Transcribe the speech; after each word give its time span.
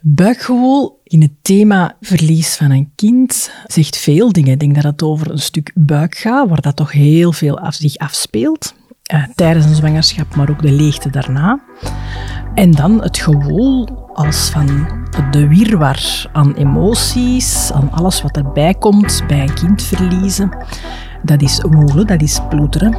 Buikgewoel 0.00 1.00
in 1.04 1.22
het 1.22 1.32
thema 1.42 1.96
verlies 2.00 2.56
van 2.56 2.70
een 2.70 2.92
kind 2.94 3.50
zegt 3.66 3.96
veel 3.96 4.32
dingen. 4.32 4.52
Ik 4.52 4.60
denk 4.60 4.74
dat 4.74 4.84
het 4.84 5.02
over 5.02 5.30
een 5.30 5.38
stuk 5.38 5.72
buik 5.74 6.16
gaat, 6.16 6.48
waar 6.48 6.60
dat 6.60 6.76
toch 6.76 6.92
heel 6.92 7.32
veel 7.32 7.58
af, 7.58 7.74
zich 7.74 7.96
afspeelt. 7.96 8.74
Uh, 9.14 9.24
tijdens 9.34 9.64
een 9.64 9.74
zwangerschap, 9.74 10.36
maar 10.36 10.50
ook 10.50 10.62
de 10.62 10.72
leegte 10.72 11.10
daarna. 11.10 11.60
En 12.54 12.70
dan 12.70 13.02
het 13.02 13.18
gewoel 13.18 13.88
als 14.12 14.48
van 14.50 14.66
de 15.30 15.48
wirwar 15.48 16.28
aan 16.32 16.54
emoties, 16.54 17.72
aan 17.72 17.92
alles 17.92 18.22
wat 18.22 18.36
erbij 18.36 18.74
komt 18.74 19.22
bij 19.26 19.40
een 19.40 19.54
kind 19.54 19.82
verliezen. 19.82 20.56
Dat 21.22 21.42
is 21.42 21.60
woelen, 21.68 22.06
dat 22.06 22.22
is 22.22 22.40
ploeteren. 22.48 22.96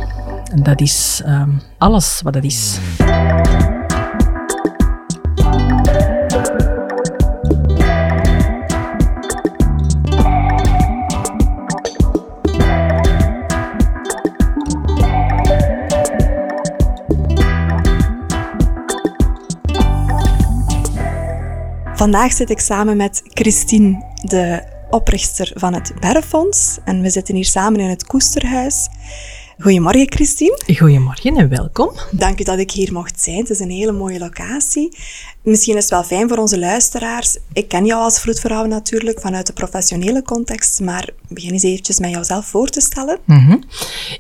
En 0.52 0.64
dat 0.64 0.82
is 0.82 1.22
uh, 1.26 1.44
alles 1.78 2.22
wat 2.24 2.34
dat 2.34 2.44
is. 2.44 2.80
Vandaag 21.98 22.34
zit 22.34 22.50
ik 22.50 22.60
samen 22.60 22.98
met 22.98 23.22
Christine, 23.26 24.04
de 24.24 24.64
oprichter 24.90 25.52
van 25.56 25.74
het 25.74 25.94
Berrefonds. 26.00 26.78
En 26.86 27.02
we 27.02 27.10
zitten 27.10 27.36
hier 27.36 27.46
samen 27.46 27.80
in 27.80 27.90
het 27.90 28.06
Koesterhuis. 28.06 28.90
Goedemorgen, 29.60 30.12
Christine. 30.12 30.62
Goedemorgen 30.78 31.38
en 31.38 31.50
welkom. 31.50 31.92
Dank 32.12 32.40
u 32.40 32.44
dat 32.44 32.60
ik 32.60 32.72
hier 32.72 32.94
mocht 32.94 33.22
zijn. 33.22 33.38
Het 33.38 33.50
is 33.50 33.60
een 33.60 33.70
hele 33.70 33.92
mooie 33.92 34.20
locatie. 34.20 34.98
Misschien 35.44 35.76
is 35.76 35.82
het 35.82 35.92
wel 35.92 36.04
fijn 36.04 36.28
voor 36.28 36.38
onze 36.38 36.60
luisteraars. 36.60 37.38
Ik 37.54 37.68
ken 37.68 37.86
jou 37.86 38.04
als 38.04 38.20
vroedvrouw 38.20 38.66
natuurlijk 38.66 39.20
vanuit 39.20 39.48
de 39.48 39.54
professionele 39.54 40.22
context, 40.22 40.80
maar 40.80 41.10
begin 41.28 41.52
eens 41.52 41.64
eventjes 41.64 42.00
met 42.00 42.10
jouzelf 42.10 42.46
voor 42.46 42.68
te 42.68 42.82
stellen. 42.82 43.18
Mm 43.26 43.64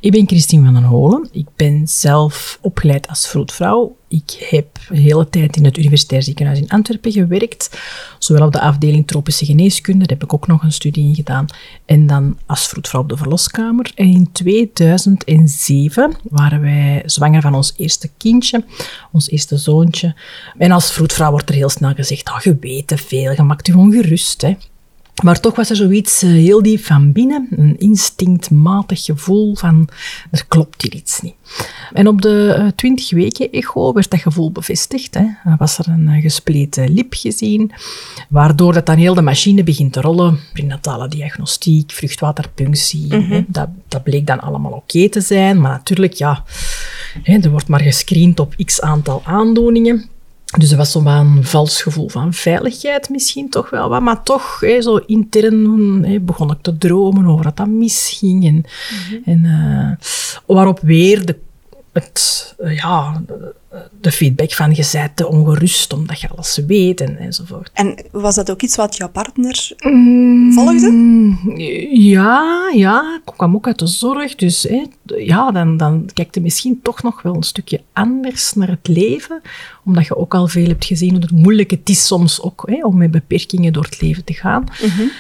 Ik 0.02 0.12
ben 0.12 0.28
Christine 0.28 0.66
van 0.66 0.74
den 0.74 0.84
Holen. 0.84 1.30
Ik 1.32 1.48
ben 1.56 1.88
zelf 1.88 2.60
opgeleid 2.62 3.08
als 3.08 3.28
vroedvrouw 3.28 3.97
ik 4.08 4.48
heb 4.50 4.80
de 4.90 4.98
hele 4.98 5.30
tijd 5.30 5.58
in 5.58 5.66
het 5.66 5.78
Universitair 5.78 6.24
Ziekenhuis 6.24 6.60
in 6.60 6.70
Antwerpen 6.70 7.12
gewerkt, 7.12 7.80
zowel 8.20 8.46
op 8.46 8.54
de 8.54 8.60
afdeling 8.60 9.08
tropische 9.08 9.46
geneeskunde, 9.46 10.06
daar 10.06 10.18
heb 10.18 10.24
ik 10.24 10.34
ook 10.34 10.48
nog 10.48 10.64
een 10.64 10.72
studie 10.72 11.08
in 11.08 11.16
gedaan, 11.16 11.46
en 11.86 12.08
dan 12.08 12.38
als 12.46 12.68
vroedvrouw 12.68 13.02
op 13.02 13.10
de 13.10 13.18
verloskamer. 13.18 13.92
En 13.96 14.06
in 14.06 14.32
2007 14.32 16.14
waren 16.30 16.62
wij 16.62 17.04
zwanger 17.06 17.42
van 17.42 17.56
ons 17.56 17.74
eerste 17.78 18.10
kindje, 18.18 18.64
ons 19.12 19.30
eerste 19.30 19.58
zoontje. 19.58 20.16
En 20.58 20.72
als 20.72 20.92
vroedvrouw 20.92 21.32
wordt 21.32 21.50
er 21.50 21.56
heel 21.56 21.70
snel 21.70 21.94
gezegd, 21.94 22.30
oh, 22.30 22.40
je 22.40 22.58
weet 22.60 22.88
te 22.88 22.98
veel, 22.98 23.32
je 23.32 23.44
maakt 23.44 23.68
je 23.68 23.78
ongerust. 23.78 24.42
Hè. 24.42 24.56
Maar 25.24 25.40
toch 25.40 25.56
was 25.56 25.70
er 25.70 25.76
zoiets 25.76 26.24
eh, 26.24 26.30
heel 26.30 26.62
diep 26.62 26.86
van 26.86 27.12
binnen, 27.12 27.48
een 27.50 27.76
instinctmatig 27.78 29.06
gevoel 29.06 29.56
van 29.56 29.90
er 30.32 30.46
klopt 30.48 30.82
hier 30.82 30.94
iets 30.94 31.22
niet. 31.22 31.34
En 31.94 32.08
op 32.08 32.22
de 32.22 32.72
20 32.76 33.12
eh, 33.12 33.18
weken 33.18 33.52
echo 33.52 33.94
werd 33.94 34.12
dat 34.12 34.20
gevoel 34.20 34.52
bevestigd. 34.52 35.14
Hè. 35.14 35.22
Er 35.22 35.56
was 35.58 35.78
er 35.78 35.88
een 35.88 36.08
eh, 36.08 36.22
gespleten 36.22 36.94
lip 36.94 37.14
gezien, 37.14 37.72
waardoor 38.30 38.74
dat 38.74 38.86
dan 38.86 38.98
heel 38.98 39.14
de 39.14 39.22
machine 39.22 39.64
begint 39.64 39.94
te 39.94 40.02
rollen. 40.02 40.40
Prenatale 40.54 41.08
diagnostiek, 41.08 41.92
vruchtwaterpunctie, 41.92 43.08
hè. 43.10 43.18
Mhm. 43.18 43.44
Dat, 43.48 43.70
dat 43.88 44.04
bleek 44.04 44.28
dan 44.28 44.40
allemaal 44.40 44.72
oké 44.72 45.10
te 45.10 45.22
zijn. 45.22 45.62
Maar 45.62 45.72
natuurlijk, 45.72 46.14
ja, 46.14 46.44
hè, 47.24 47.38
er 47.38 47.50
wordt 47.50 47.68
maar 47.68 47.82
gescreend 47.82 48.40
op 48.40 48.56
x 48.66 48.82
aantal 48.82 49.22
aandoeningen. 49.26 50.10
Dus 50.58 50.72
er 50.72 50.78
was 50.78 50.92
zo'n 50.92 51.44
vals 51.44 51.82
gevoel 51.82 52.10
van 52.10 52.34
veiligheid 52.34 53.10
misschien 53.10 53.50
toch 53.50 53.70
wel 53.70 53.90
wat. 53.90 54.02
Maar 54.02 54.24
toch, 54.24 54.64
zo 54.80 54.96
intern 54.96 56.26
begon 56.26 56.52
ik 56.52 56.58
te 56.62 56.78
dromen 56.78 57.26
over 57.26 57.44
dat 57.44 57.58
dat 57.58 57.68
misging. 57.68 58.46
En, 58.46 58.64
mhm. 59.10 59.30
en 59.30 59.44
uh, 59.46 60.08
waarop 60.46 60.80
weer 60.80 61.26
de 61.26 61.36
het, 62.04 62.56
eh, 62.58 62.76
ja, 62.76 63.22
de 64.02 64.12
feedback 64.12 64.54
van 64.54 64.74
je 64.74 64.90
bent 64.92 65.16
te 65.16 65.28
ongerust 65.28 65.94
omdat 65.94 66.22
je 66.22 66.30
alles 66.30 66.62
weet 66.68 67.02
en, 67.02 67.18
enzovoort. 67.18 67.70
En 67.74 67.96
was 68.12 68.36
dat 68.36 68.52
ook 68.52 68.62
iets 68.62 68.76
wat 68.76 68.98
jouw 68.98 69.10
partner 69.10 69.72
mm, 69.78 70.54
volgde? 70.54 70.92
Ja, 71.92 72.72
ja, 72.74 73.22
ik 73.26 73.34
kwam 73.36 73.56
ook 73.56 73.68
uit 73.68 73.80
de 73.80 73.88
zorg. 73.88 74.36
Dus 74.36 74.64
hè, 74.64 74.84
ja, 75.04 75.52
dan, 75.52 75.78
dan 75.78 76.10
kijk 76.14 76.36
je 76.36 76.42
misschien 76.42 76.80
toch 76.82 77.04
nog 77.04 77.22
wel 77.22 77.36
een 77.36 77.44
stukje 77.44 77.82
anders 77.94 78.54
naar 78.54 78.70
het 78.70 78.88
leven. 78.88 79.42
Omdat 79.86 80.06
je 80.06 80.18
ook 80.18 80.34
al 80.34 80.48
veel 80.48 80.68
hebt 80.68 80.86
gezien 80.86 81.12
hoe 81.12 81.40
moeilijk 81.40 81.72
het 81.72 81.90
is 81.90 82.06
soms 82.06 82.42
ook 82.42 82.64
hè, 82.70 82.86
om 82.86 82.98
met 82.98 83.12
beperkingen 83.12 83.74
door 83.74 83.84
het 83.84 84.02
leven 84.02 84.24
te 84.24 84.34
gaan. 84.34 84.64
Mm 84.82 85.12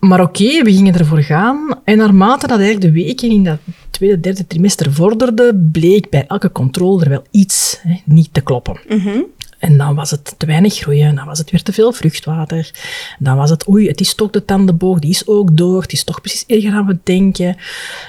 maar 0.00 0.20
oké, 0.20 0.62
we 0.62 0.72
gingen 0.72 0.94
ervoor 0.94 1.22
gaan. 1.22 1.80
En 1.84 1.96
naarmate 1.96 2.46
dat 2.46 2.58
eigenlijk 2.58 2.94
de 2.94 3.02
weken 3.02 3.30
in 3.30 3.44
dat 3.44 3.58
tweede, 3.90 4.20
derde 4.20 4.46
trimester 4.46 4.92
vorderden, 4.92 5.70
bleek 5.72 6.10
bij 6.10 6.24
elke 6.26 6.52
controle 6.52 7.02
er 7.02 7.10
wel 7.10 7.24
iets 7.30 7.78
hè, 7.82 7.94
niet 8.04 8.28
te 8.32 8.40
kloppen. 8.40 8.80
Mhm. 8.88 9.20
En 9.58 9.76
dan 9.76 9.94
was 9.94 10.10
het 10.10 10.34
te 10.38 10.46
weinig 10.46 10.74
groeien, 10.74 11.14
dan 11.14 11.26
was 11.26 11.38
het 11.38 11.50
weer 11.50 11.62
te 11.62 11.72
veel 11.72 11.92
vruchtwater. 11.92 12.70
Dan 13.18 13.36
was 13.36 13.50
het, 13.50 13.68
oei, 13.68 13.88
het 13.88 14.00
is 14.00 14.14
toch 14.14 14.30
de 14.30 14.44
tandenboog, 14.44 14.98
die 14.98 15.10
is 15.10 15.26
ook 15.26 15.56
door, 15.56 15.82
het 15.82 15.92
is 15.92 16.04
toch 16.04 16.20
precies 16.20 16.44
erger 16.46 16.70
dan 16.70 16.86
we 16.86 16.98
denken. 17.04 17.56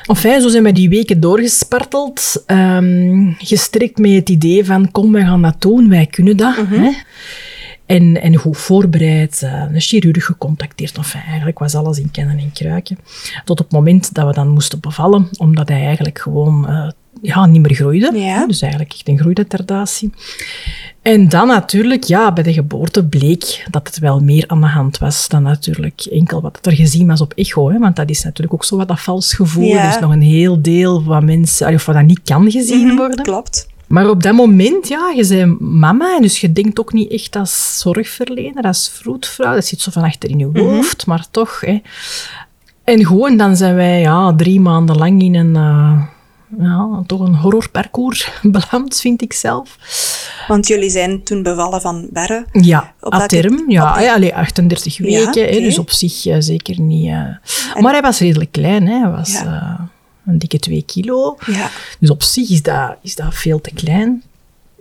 Enfin, 0.06 0.42
zo 0.42 0.48
zijn 0.48 0.64
we 0.64 0.72
die 0.72 0.90
weken 0.90 1.20
doorgesparteld, 1.20 2.44
um, 2.48 3.36
gestrikt 3.40 3.98
met 3.98 4.12
het 4.12 4.30
idee 4.30 4.66
van, 4.66 4.92
kom, 4.92 5.12
wij 5.12 5.24
gaan 5.24 5.42
dat 5.42 5.62
doen, 5.62 5.90
wij 5.90 6.06
kunnen 6.06 6.38
dat. 6.38 6.58
Mhm. 6.58 6.82
hè? 6.82 6.92
En, 7.92 8.22
en 8.22 8.36
goed 8.36 8.58
voorbereid, 8.58 9.42
uh, 9.44 9.64
een 9.74 9.82
chirurg 9.82 10.26
gecontacteerd. 10.26 10.98
Enfin, 10.98 11.22
eigenlijk 11.22 11.60
was 11.60 11.76
alles 11.76 12.00
in 12.00 12.12
kennen 12.12 12.38
en 12.38 12.52
kruiken. 12.52 12.98
Tot 13.46 13.60
op 13.60 13.66
het 13.66 13.76
moment 13.76 14.14
dat 14.14 14.28
we 14.28 14.34
dan 14.34 14.48
moesten 14.48 14.80
bevallen, 14.80 15.30
omdat 15.38 15.70
hij 15.70 15.86
eigenlijk 15.86 16.20
gewoon 16.20 16.66
uh, 16.70 16.90
ja, 17.22 17.46
niet 17.46 17.62
meer 17.62 17.76
groeide. 17.76 18.20
Ja. 18.20 18.48
Dus 18.48 18.62
eigenlijk 18.62 18.94
echt 18.94 19.08
een 19.08 19.18
groeiretardatie. 19.18 20.14
En 21.02 21.30
dan 21.30 21.48
natuurlijk, 21.48 22.04
ja, 22.04 22.34
bij 22.34 22.44
de 22.44 22.54
geboorte 22.54 23.06
bleek 23.06 23.68
dat 23.70 23.88
het 23.88 24.00
wel 24.00 24.20
meer 24.20 24.44
aan 24.48 24.62
de 24.62 24.68
hand 24.68 24.98
was 24.98 25.28
dan 25.28 25.44
natuurlijk 25.44 26.02
enkel 26.02 26.42
wat 26.42 26.60
er 26.62 26.76
gezien 26.76 27.08
was 27.08 27.22
op 27.22 27.34
echo. 27.34 27.72
Hè, 27.72 27.80
want 27.80 27.96
dat 27.96 28.10
is 28.10 28.24
natuurlijk 28.24 28.54
ook 28.54 28.66
zo 28.66 28.78
wat 28.78 28.88
dat 28.88 29.02
vals 29.02 29.34
gevoel. 29.34 29.66
Ja. 29.66 29.92
Dus 29.92 30.00
nog 30.00 30.12
een 30.12 30.22
heel 30.22 30.62
deel 30.62 31.02
van 31.02 31.26
mensen, 31.26 31.74
of 31.74 31.86
wat 31.86 31.96
dat 31.96 32.06
niet 32.06 32.22
kan 32.24 32.52
gezien 32.52 32.88
mhm, 32.88 32.96
worden. 32.96 33.24
Klopt. 33.24 33.68
Maar 33.92 34.10
op 34.10 34.24
dat 34.24 34.34
moment, 34.34 34.88
ja, 34.88 35.14
je 35.16 35.28
bent 35.28 35.60
mama, 35.60 36.16
en 36.16 36.22
dus 36.22 36.42
je 36.42 36.54
denkt 36.54 36.80
ook 36.80 36.94
niet 36.94 37.12
echt 37.12 37.36
als 37.36 37.80
zorgverlener, 37.80 38.64
als 38.64 38.90
vroedvrouw. 38.94 39.54
Dat 39.54 39.66
zit 39.66 39.82
zo 39.82 39.92
van 39.92 40.04
achter 40.04 40.30
in 40.30 40.38
je 40.38 40.46
mhm. 40.46 40.60
hoofd, 40.60 41.06
maar 41.06 41.26
toch. 41.32 41.60
Hè. 41.60 41.82
En 42.84 43.06
gewoon, 43.06 43.38
dan 43.38 43.56
zijn 43.56 43.76
wij 43.76 44.00
ja, 44.00 44.36
drie 44.36 44.60
maanden 44.60 44.98
lang 44.98 45.22
in 45.22 45.36
een... 45.36 45.56
Uh, 45.56 46.02
ja, 46.60 47.04
toch 47.06 47.20
een 47.20 47.36
horrorparcours 47.36 48.32
beland, 48.42 49.00
vind 49.00 49.22
ik 49.22 49.34
zelf. 49.34 49.78
Want 50.48 50.68
jullie 50.68 50.90
zijn 50.90 51.24
toen 51.24 51.44
bevallen 51.44 51.82
van 51.82 52.08
Berre? 52.12 52.46
Ja, 52.52 52.94
op 53.00 53.14
term. 53.14 53.64
Ja, 53.68 54.00
ja 54.00 54.14
allee, 54.14 54.36
38 54.36 54.98
weken, 54.98 55.46
hè, 55.46 55.60
dus 55.60 55.80
op 55.80 55.92
zich 55.92 56.26
uh, 56.26 56.36
zeker 56.40 56.82
niet... 56.82 57.06
Uh, 57.06 57.82
maar 57.82 57.92
hij 57.92 58.02
was 58.02 58.20
redelijk 58.20 58.52
klein, 58.52 58.88
hè. 58.88 59.00
Hij 59.00 59.12
was... 59.12 59.32
Ja 59.32 59.90
een 60.26 60.38
dikke 60.38 60.60
2 60.60 60.84
kilo. 60.86 61.38
Ja. 61.46 61.70
Dus 62.00 62.10
op 62.10 62.24
zich 62.24 62.50
is 62.50 62.62
dat, 62.62 62.96
is 63.02 63.16
dat 63.16 63.36
veel 63.36 63.62
te 63.62 63.72
klein. 63.74 64.24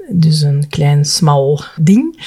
Dus 0.08 0.42
een 0.42 0.68
klein, 0.68 1.04
smal 1.04 1.60
ding. 1.80 2.24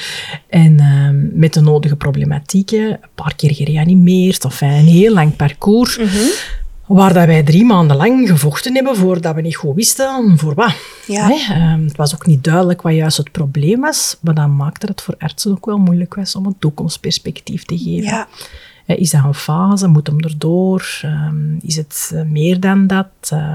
En 0.48 0.72
uh, 0.80 1.38
met 1.38 1.54
de 1.54 1.60
nodige 1.60 1.96
problematieken, 1.96 2.90
een 2.90 2.98
paar 3.14 3.34
keer 3.34 3.54
gereanimeerd, 3.54 4.44
of 4.44 4.60
een 4.60 4.68
heel 4.68 5.12
lang 5.12 5.36
parcours. 5.36 5.98
Mm 5.98 6.06
-hmm. 6.06 6.30
Waar 6.86 7.12
dat 7.12 7.26
wij 7.26 7.42
drie 7.42 7.64
maanden 7.64 7.96
lang 7.96 8.28
gevochten 8.28 8.74
hebben 8.74 8.96
voordat 8.96 9.34
we 9.34 9.40
niet 9.40 9.56
goed 9.56 9.74
wisten 9.74 10.38
voor 10.38 10.54
wat. 10.54 10.74
Ja. 11.06 11.28
Nee, 11.28 11.40
uh, 11.50 11.74
het 11.84 11.96
was 11.96 12.14
ook 12.14 12.26
niet 12.26 12.44
duidelijk 12.44 12.82
wat 12.82 12.94
juist 12.94 13.16
het 13.16 13.32
probleem 13.32 13.80
was, 13.80 14.16
maar 14.20 14.34
dat 14.34 14.48
maakte 14.48 14.86
het 14.86 15.00
voor 15.00 15.14
artsen 15.18 15.50
ook 15.50 15.66
wel 15.66 15.78
moeilijk 15.78 16.14
was 16.14 16.34
om 16.34 16.46
een 16.46 16.58
toekomstperspectief 16.58 17.64
te 17.64 17.78
geven. 17.78 18.02
Ja. 18.02 18.28
Is 18.86 19.10
dat 19.10 19.24
een 19.24 19.34
fase? 19.34 19.88
Moet 19.88 20.06
hem 20.06 20.20
erdoor? 20.20 21.00
Um, 21.04 21.58
is 21.62 21.76
het 21.76 22.10
eh, 22.14 22.22
meer 22.22 22.60
dan 22.60 22.86
dat? 22.86 23.08
Uh, 23.32 23.54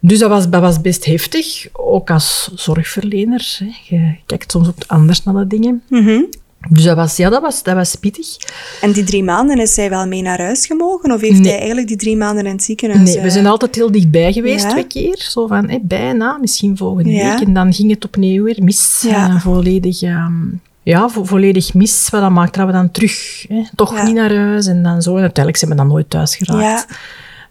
dus 0.00 0.18
dat 0.18 0.28
was, 0.28 0.50
dat 0.50 0.60
was 0.60 0.80
best 0.80 1.04
heftig, 1.04 1.68
ook 1.72 2.10
als 2.10 2.50
zorgverlener. 2.54 3.56
Hè. 3.58 3.96
Je 3.96 4.14
kijkt 4.26 4.50
soms 4.50 4.68
ook 4.68 4.84
anders 4.86 5.22
naar 5.24 5.34
de 5.34 5.46
dingen. 5.46 5.82
Mm 5.88 6.04
-hmm. 6.04 6.28
Dus 6.68 6.84
dat 6.84 6.96
was, 6.96 7.16
ja, 7.16 7.30
dat 7.30 7.42
was, 7.42 7.62
dat 7.62 7.74
was 7.74 7.94
pittig. 7.94 8.36
En 8.80 8.92
die 8.92 9.04
drie 9.04 9.24
maanden, 9.24 9.58
is 9.58 9.76
hij 9.76 9.90
wel 9.90 10.06
mee 10.06 10.22
naar 10.22 10.38
huis 10.38 10.66
gemogen? 10.66 11.12
Of 11.12 11.20
heeft 11.20 11.44
hij 11.44 11.58
eigenlijk 11.58 11.88
die 11.88 11.96
drie 11.96 12.16
maanden 12.16 12.46
in 12.46 12.52
het 12.52 12.62
ziekenhuis... 12.62 13.02
Nee, 13.02 13.20
we 13.20 13.26
eh, 13.26 13.32
zijn 13.32 13.46
altijd 13.46 13.74
heel 13.74 13.90
dichtbij 13.90 14.32
geweest, 14.32 14.70
twee 14.70 14.86
keer. 14.86 15.16
Zo 15.18 15.46
van, 15.46 15.68
hé, 15.68 15.78
bijna, 15.82 16.38
misschien 16.40 16.76
volgende 16.76 17.10
ja. 17.10 17.30
week. 17.30 17.46
En 17.46 17.52
dan 17.52 17.72
ging 17.72 17.90
het 17.90 18.04
opnieuw 18.04 18.44
weer 18.44 18.62
mis. 18.62 19.04
Ja. 19.08 19.28
Uh, 19.28 19.40
volledig... 19.40 20.02
Um, 20.02 20.60
ja, 20.90 21.08
volledig 21.08 21.74
mis. 21.74 22.08
Wat 22.10 22.20
dat 22.20 22.30
maakt 22.30 22.54
dat 22.54 22.66
we 22.66 22.72
dan 22.72 22.90
terug 22.90 23.44
hè, 23.48 23.62
toch 23.74 24.04
niet 24.04 24.14
naar 24.14 24.34
huis 24.34 24.66
en 24.66 24.82
dan 24.82 25.02
zo. 25.02 25.10
En 25.10 25.20
uiteindelijk 25.20 25.56
zijn 25.56 25.70
we 25.70 25.76
dan 25.76 25.86
nooit 25.86 26.10
thuis 26.10 26.36
geraakt. 26.36 26.98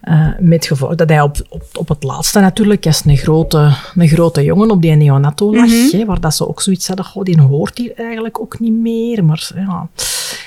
Uh, 0.04 0.28
met 0.40 0.66
gevolg 0.66 0.96
dat 0.96 1.10
hij 1.10 1.22
op, 1.22 1.38
op, 1.50 1.64
op 1.74 1.88
het 1.90 2.04
laatste 2.04 2.40
natuurlijk, 2.40 2.86
als 2.86 3.06
een 3.06 3.18
grote, 3.18 3.74
een 3.96 4.08
grote 4.08 4.44
jongen 4.44 4.72
op 4.72 4.82
die 4.82 4.96
neonato 4.96 5.56
lag, 5.56 5.68
mm 5.68 5.90
hè, 5.92 6.06
waar 6.06 6.20
dat 6.20 6.36
ze 6.36 6.48
ook 6.48 6.62
zoiets 6.62 6.88
hadden, 6.88 7.06
goh, 7.06 7.24
die 7.24 7.42
hoort 7.42 7.78
hier 7.78 7.94
eigenlijk 7.96 8.40
ook 8.40 8.60
niet 8.60 8.74
meer. 8.74 9.26
Maar 9.26 9.52
ja... 9.56 9.88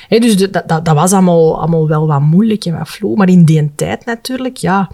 Dus 0.08 0.36
dat, 0.36 0.52
dat, 0.52 0.84
dat, 0.84 0.94
was 0.94 1.12
allemaal, 1.12 1.58
allemaal 1.58 1.88
wel 1.88 2.06
wat 2.06 2.20
moeilijk 2.20 2.64
en 2.64 2.78
wat 2.78 2.88
vloe. 2.88 3.16
Maar 3.16 3.28
in 3.28 3.44
die 3.44 3.72
tijd 3.74 4.04
natuurlijk, 4.04 4.56
ja, 4.56 4.90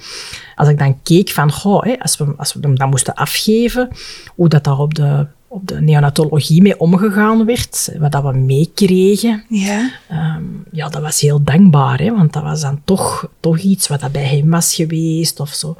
als 0.55 0.69
ik 0.69 0.79
dan 0.79 1.03
keek 1.03 1.29
van, 1.29 1.53
goh, 1.53 1.83
als, 1.99 2.17
we, 2.17 2.35
als 2.37 2.53
we 2.55 2.61
hem 2.61 2.79
dan 2.79 2.89
moesten 2.89 3.15
afgeven, 3.15 3.89
hoe 4.35 4.49
dat 4.49 4.65
daar 4.65 4.79
op 4.79 4.95
de 4.95 5.27
op 5.49 5.67
de 5.67 5.81
neonatologie 5.81 6.63
mee 6.63 6.81
omgegaan 6.81 7.45
werd, 7.45 7.93
wat 7.99 8.13
dat 8.13 8.23
we 8.23 8.33
meekregen. 8.33 9.45
Ja. 9.49 9.91
Um, 10.11 10.65
ja, 10.73 10.89
dat 10.89 11.03
was 11.03 11.21
heel 11.21 11.43
dankbaar, 11.43 11.99
hè, 11.99 12.15
want 12.15 12.33
dat 12.33 12.43
was 12.43 12.61
dan 12.61 12.81
toch, 12.85 13.29
toch 13.41 13.59
iets 13.59 13.89
wat 13.89 14.01
dat 14.01 14.13
bij 14.13 14.25
hem 14.25 14.51
was 14.51 14.75
geweest 14.75 15.41
of 15.41 15.55
zo. 15.55 15.77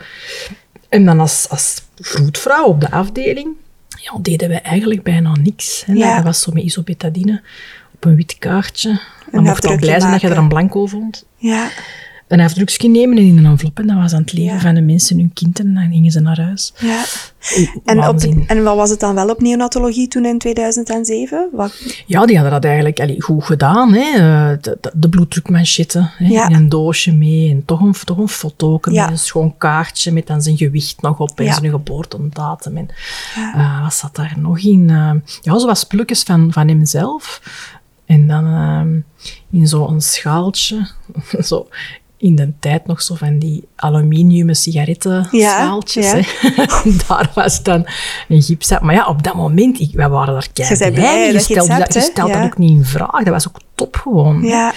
En 0.89 1.05
dan 1.05 1.21
als, 1.21 1.47
als 1.49 1.83
vroedvrouw 1.99 2.65
op 2.65 2.81
de 2.81 2.91
afdeling, 2.91 3.49
ja, 3.89 4.19
deden 4.23 4.49
wij 4.49 4.63
eigenlijk 4.63 5.03
bijna 5.03 5.33
niks. 5.41 5.83
Hè. 5.87 5.93
Ja. 5.93 6.15
Dat 6.15 6.25
was 6.25 6.41
zo 6.41 6.53
met 6.53 6.63
isobetadine 6.63 7.43
op 7.95 8.05
een 8.05 8.17
wit 8.17 8.39
kaartje. 8.39 9.01
Dan 9.33 9.43
mocht 9.43 9.65
wel 9.65 9.79
blij 9.79 10.01
zijn 10.01 10.13
dat 10.13 10.21
je 10.21 10.29
er 10.29 10.37
een 10.37 10.49
blanco 10.49 10.87
vond. 10.87 11.25
Ja 11.37 11.69
een 12.29 12.41
afdrukje 12.41 12.89
nemen 12.89 13.17
en 13.17 13.25
in 13.25 13.39
een 13.39 13.47
envelop. 13.47 13.79
En 13.79 13.87
dat 13.87 13.97
was 13.97 14.13
aan 14.13 14.21
het 14.21 14.33
leven 14.33 14.61
van 14.61 14.75
de 14.75 14.81
mensen, 14.81 15.19
hun 15.19 15.33
kind. 15.35 15.59
En 15.59 15.75
dan 15.75 15.91
gingen 15.91 16.11
ze 16.11 16.21
naar 16.21 16.41
huis. 16.41 16.73
Ja. 16.79 17.05
En, 17.85 18.09
op, 18.09 18.21
en 18.47 18.63
wat 18.63 18.77
was 18.77 18.91
het 18.91 19.01
dan 19.01 19.15
wel 19.15 19.29
op 19.29 19.41
neonatologie 19.41 20.09
toen 20.09 20.25
in 20.25 20.39
2007? 20.39 21.49
Wat? 21.53 22.03
Ja, 22.07 22.27
die 22.27 22.35
hadden 22.35 22.53
dat 22.53 22.65
eigenlijk 22.65 23.01
allee, 23.01 23.23
goed 23.23 23.45
gedaan. 23.45 23.93
Hè. 23.93 24.11
Eh, 24.13 24.59
de, 24.61 24.79
de, 24.81 24.93
de 24.95 25.09
bloeddrukmanchetten 25.09 26.11
in 26.19 26.55
een 26.55 26.69
doosje 26.69 27.13
mee. 27.13 27.51
En 27.51 27.65
toch 27.65 27.81
een, 27.81 27.95
toch 28.05 28.19
een 28.19 28.29
foto 28.29 28.81
met 28.83 29.11
een 29.11 29.19
schoon 29.19 29.57
kaartje 29.57 30.13
met 30.13 30.27
dan 30.27 30.43
zijn 30.43 30.57
gewicht 30.57 31.03
nog 31.03 31.19
op 31.19 31.41
en 31.41 31.55
zijn 31.55 31.71
geboortedatum. 31.71 32.77
En 32.77 32.89
uh, 33.37 33.83
wat 33.83 33.95
zat 33.95 34.17
daar 34.17 34.35
nog 34.39 34.59
in? 34.59 34.89
Uh, 34.89 35.11
ja, 35.43 35.59
zo 35.59 35.67
was 35.67 35.85
plukjes 35.85 36.23
van, 36.23 36.53
van 36.53 36.69
hemzelf. 36.69 37.43
En 38.07 38.27
dan 38.27 39.05
in 39.51 39.67
zo'n 39.67 40.01
schaaltje, 40.01 40.89
zo 41.41 41.69
in 42.19 42.35
de 42.35 42.53
tijd 42.61 42.87
nog 42.87 43.03
zo 43.03 43.15
van 43.15 43.39
die 43.39 43.65
aluminium 43.77 44.55
sigaretten 44.55 45.29
Ja, 45.31 45.79
Daar 47.09 47.31
was 47.35 47.63
dan 47.63 47.87
een 48.29 48.43
gips. 48.43 48.79
Maar 48.81 48.95
ja, 48.95 49.07
op 49.07 49.23
dat 49.23 49.35
moment, 49.35 49.81
ik, 49.81 49.91
wij 49.93 50.09
waren 50.09 50.35
daar 50.35 50.49
keihard 50.53 50.95
blij 50.95 51.33
Je 51.33 51.39
stelde, 51.39 51.79
dat, 51.79 51.95
je 51.95 52.01
stelt 52.01 52.33
dat 52.33 52.43
ook 52.43 52.59
niet 52.59 52.71
in 52.71 52.85
vraag. 52.85 53.25
Dat 53.25 53.29
was 53.29 53.49
ook 53.49 53.61
top 53.75 53.97
gewoon. 53.97 54.43
Ja. 54.43 54.73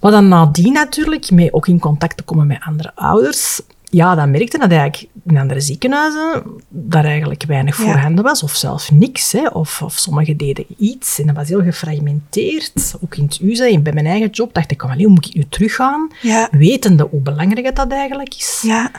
Maar 0.00 0.10
dan 0.10 0.28
nadien 0.28 0.72
natuurlijk, 0.72 1.30
mee 1.30 1.52
ook 1.52 1.68
in 1.68 1.78
contact 1.78 2.16
te 2.16 2.22
komen 2.22 2.46
met 2.46 2.58
andere 2.60 2.92
ouders, 2.94 3.60
ja, 3.94 4.14
dan 4.14 4.30
merkte 4.30 4.58
dat 4.58 4.70
eigenlijk 4.70 5.10
in 5.26 5.36
andere 5.36 5.60
ziekenhuizen 5.60 6.42
daar 6.68 7.04
eigenlijk 7.04 7.44
weinig 7.44 7.74
voorhanden 7.74 8.24
was, 8.24 8.42
of 8.42 8.54
zelfs 8.54 8.90
niks. 8.90 9.32
Hè. 9.32 9.46
Of, 9.48 9.82
of 9.82 9.92
sommigen 9.92 10.36
deden 10.36 10.66
iets 10.78 11.18
en 11.18 11.26
dat 11.26 11.36
was 11.36 11.48
heel 11.48 11.62
gefragmenteerd. 11.62 12.94
Ook 13.00 13.16
in 13.16 13.24
het 13.24 13.38
UZA, 13.40 13.78
bij 13.78 13.92
mijn 13.92 14.06
eigen 14.06 14.30
job, 14.30 14.54
dacht 14.54 14.70
ik, 14.70 14.80
hoe 14.80 15.08
moet 15.08 15.26
ik 15.26 15.34
nu 15.34 15.44
teruggaan? 15.48 16.08
Ja. 16.22 16.48
Wetende 16.50 17.06
hoe 17.10 17.20
belangrijk 17.20 17.76
dat 17.76 17.92
eigenlijk 17.92 18.34
is. 18.34 18.60
Ja. 18.62 18.90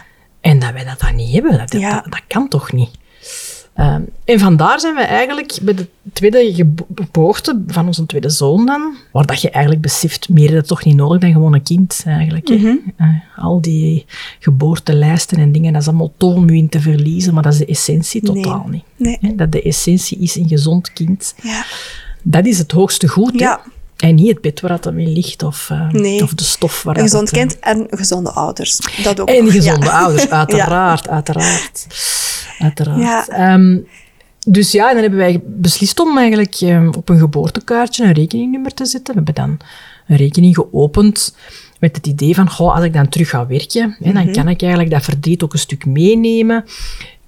En 0.42 0.60
dat 0.60 0.72
wij 0.72 0.84
dat 0.84 1.00
dan 1.00 1.16
niet 1.16 1.34
hebben, 1.34 1.58
dat, 1.58 1.72
dat, 1.72 1.82
dat 1.82 2.22
kan 2.28 2.48
toch 2.48 2.72
niet? 2.72 2.92
Um, 3.80 4.06
en 4.26 4.40
vandaar 4.40 4.80
zijn 4.80 4.96
we 4.96 5.02
eigenlijk 5.02 5.58
bij 5.62 5.74
de 5.74 5.88
tweede 6.14 6.54
geboorte 6.96 7.64
van 7.68 7.88
onze 7.88 8.06
tweede 8.06 8.30
zoon 8.30 8.66
dan, 8.66 8.96
waar 9.12 9.26
dat 9.26 9.42
je 9.42 9.50
eigenlijk 9.50 9.84
beseft, 9.84 10.30
meer 10.30 10.48
is 10.48 10.54
dat 10.54 10.68
toch 10.68 10.84
niet 10.86 10.96
nodig 10.96 11.22
dan 11.22 11.32
gewoon 11.32 11.54
een 11.54 11.64
kind 11.64 12.04
eigenlijk. 12.06 12.50
Mm 12.50 12.58
-hmm. 12.58 12.94
uh, 12.98 13.08
al 13.36 13.62
die 13.62 14.06
geboortelijsten 14.40 15.38
en 15.38 15.52
dingen, 15.52 15.74
dat 15.74 15.82
is 15.82 15.88
allemaal 15.88 16.14
toon 16.18 16.36
om 16.36 16.50
je 16.50 16.58
in 16.58 16.70
te 16.70 16.80
verliezen, 16.80 17.34
maar 17.34 17.44
dat 17.44 17.54
is 17.54 17.60
de 17.60 17.66
essentie 17.66 18.22
totaal 18.22 18.66
nee. 18.68 18.84
niet. 18.98 19.22
Nee. 19.22 19.36
Dat 19.36 19.52
de 19.52 19.62
essentie 19.62 20.18
is 20.18 20.36
een 20.36 20.48
gezond 20.48 20.94
kind. 20.94 21.36
Ja. 21.42 21.66
Dat 22.22 22.46
is 22.46 22.58
het 22.58 22.72
hoogste 22.72 23.08
goed. 23.08 23.40
Ja. 23.40 23.62
En 23.96 24.16
niet 24.16 24.28
het 24.28 24.42
bed 24.42 24.62
waar 24.62 24.82
dat 24.82 24.94
mee 24.94 25.08
ligt 25.08 25.44
of, 25.44 25.70
uh, 25.72 25.90
nee. 25.90 26.24
of 26.24 26.34
de 26.34 26.44
stof 26.44 26.84
waar 26.84 26.98
Een 26.98 27.04
gezond 27.04 27.30
dat, 27.30 27.40
kind 27.40 27.60
en 27.60 27.88
gezonde 27.90 28.32
ouders. 28.32 28.80
Dat 29.04 29.20
ook 29.20 29.30
en 29.30 29.44
nog. 29.44 29.54
gezonde 29.54 29.86
ja. 29.92 30.00
ouders, 30.00 30.30
uiteraard, 30.30 31.08
uiteraard. 31.08 31.88
Uiteraard. 32.60 33.28
Ja. 33.28 33.54
Um, 33.54 33.88
dus 34.48 34.72
ja, 34.72 34.94
dan 34.94 35.02
hebben 35.02 35.20
wij 35.20 35.42
beslist 35.46 36.00
om 36.00 36.18
eigenlijk 36.18 36.62
um, 36.62 36.94
op 36.94 37.10
een 37.10 37.20
geboortekaartje 37.20 38.04
een 38.06 38.12
rekeningnummer 38.12 38.74
te 38.74 38.86
zetten. 38.86 39.16
We 39.16 39.22
hebben 39.24 39.44
dan 39.44 39.58
een 40.08 40.18
rekening 40.18 40.56
geopend 40.56 41.36
met 41.80 41.96
het 41.96 42.08
idee 42.08 42.36
van, 42.36 42.50
goh, 42.50 42.76
als 42.76 42.84
ik 42.84 42.94
dan 42.94 43.10
terug 43.10 43.30
ga 43.30 43.48
werken, 43.48 43.96
hè, 44.04 44.12
dan 44.12 44.24
Mhm. 44.24 44.34
kan 44.34 44.48
ik 44.48 44.62
eigenlijk 44.62 44.92
dat 44.92 45.04
verdriet 45.04 45.44
ook 45.44 45.54
een 45.54 45.60
stuk 45.60 45.86
meenemen 45.86 46.66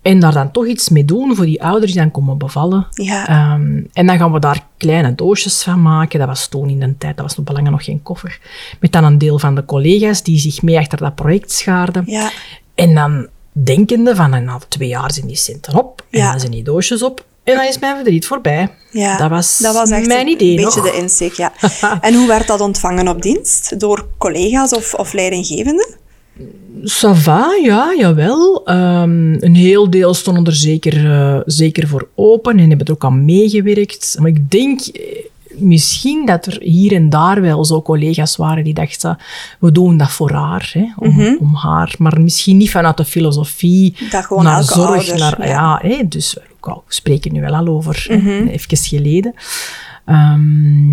en 0.01 0.19
daar 0.19 0.33
dan 0.33 0.51
toch 0.51 0.67
iets 0.67 0.89
mee 0.89 1.05
doen 1.05 1.35
voor 1.35 1.45
die 1.45 1.63
ouders 1.63 1.91
die 1.91 2.01
dan 2.01 2.11
komen 2.11 2.37
bevallen. 2.37 2.87
Ja. 2.91 3.53
Um, 3.53 3.87
en 3.93 4.05
dan 4.05 4.17
gaan 4.17 4.31
we 4.31 4.39
daar 4.39 4.65
kleine 4.77 5.15
doosjes 5.15 5.63
van 5.63 5.81
maken. 5.81 6.19
Dat 6.19 6.27
was 6.27 6.47
toen 6.47 6.69
in 6.69 6.79
de 6.79 6.97
tijd, 6.97 7.15
dat 7.15 7.25
was 7.25 7.35
nog 7.37 7.45
belangrijk 7.45 7.77
nog 7.77 7.85
geen 7.85 8.03
koffer. 8.03 8.39
Met 8.79 8.91
dan 8.91 9.03
een 9.03 9.17
deel 9.17 9.39
van 9.39 9.55
de 9.55 9.65
collega's 9.65 10.23
die 10.23 10.39
zich 10.39 10.61
mee 10.61 10.77
achter 10.77 10.97
dat 10.97 11.15
project 11.15 11.51
schaarden. 11.51 12.03
Ja. 12.05 12.31
En 12.75 12.93
dan 12.93 13.27
denkende 13.63 14.15
van, 14.15 14.33
en 14.33 14.43
na 14.43 14.59
twee 14.67 14.87
jaar 14.87 15.11
zijn 15.13 15.27
die 15.27 15.35
centen 15.35 15.75
op. 15.75 16.03
En 16.09 16.19
Ja. 16.19 16.31
dan 16.31 16.39
zijn 16.39 16.51
die 16.51 16.63
doosjes 16.63 17.03
op. 17.03 17.25
En 17.43 17.55
dan 17.55 17.65
is 17.65 17.79
mijn 17.79 17.95
verdriet 17.95 18.25
voorbij. 18.25 18.69
Ja, 18.91 19.17
Dat 19.17 19.29
was, 19.29 19.57
dat 19.57 19.73
was 19.73 19.89
echt 19.89 20.07
mijn 20.07 20.19
een 20.27 20.33
idee 20.33 20.55
beetje 20.55 20.81
nog. 20.81 20.91
de 20.91 20.97
insteek, 20.97 21.33
ja. 21.33 21.53
en 22.01 22.13
hoe 22.15 22.27
werd 22.27 22.47
dat 22.47 22.61
ontvangen 22.61 23.07
op 23.07 23.21
dienst? 23.21 23.79
Door 23.79 24.07
collega's 24.17 24.71
of, 24.73 24.93
of 24.93 25.13
leidinggevenden? 25.13 25.87
Ça 26.83 27.11
va, 27.13 27.53
ja, 27.63 27.93
jawel. 27.97 28.65
Ehm, 28.65 29.33
een 29.43 29.55
heel 29.55 29.89
deel 29.89 30.13
stonden 30.13 30.45
er 30.45 30.55
zeker, 30.55 31.11
eh, 31.11 31.39
zeker 31.45 31.87
voor 31.87 32.07
open 32.15 32.59
en 32.59 32.67
hebben 32.69 32.87
er 32.87 32.93
ook 32.93 33.03
aan 33.05 33.25
meegewerkt. 33.25 34.15
Maar 34.19 34.29
ik 34.29 34.51
denk 34.51 34.79
misschien 35.57 36.25
dat 36.25 36.45
er 36.45 36.57
hier 36.61 36.93
en 36.93 37.09
daar 37.09 37.41
wel 37.41 37.65
zo 37.65 37.81
collega's 37.81 38.35
waren 38.35 38.63
die 38.63 38.73
dachten, 38.73 39.17
we 39.59 39.71
doen 39.71 39.97
dat 39.97 40.11
voor 40.11 40.31
haar, 40.31 40.69
hè, 40.73 40.85
om, 40.95 41.37
om 41.39 41.55
haar. 41.55 41.95
Maar 41.97 42.21
misschien 42.21 42.57
niet 42.57 42.71
vanuit 42.71 42.97
de 42.97 43.05
filosofie, 43.05 43.95
Mhm. 43.99 44.09
Dat 44.09 44.25
gewoon 44.25 44.43
naar 44.43 44.63
zorg, 44.63 44.89
ouder, 45.09 45.17
naar, 45.17 45.47
ja. 45.47 45.47
ja, 45.47 45.79
hè, 45.89 46.07
dus 46.07 46.37
we 46.61 46.73
spreken 46.87 47.33
nu 47.33 47.41
wel 47.41 47.55
al 47.55 47.67
over, 47.67 48.05
Mhm. 48.09 48.47
even 48.47 48.77
geleden. 48.77 49.33
Ehm, 50.05 50.89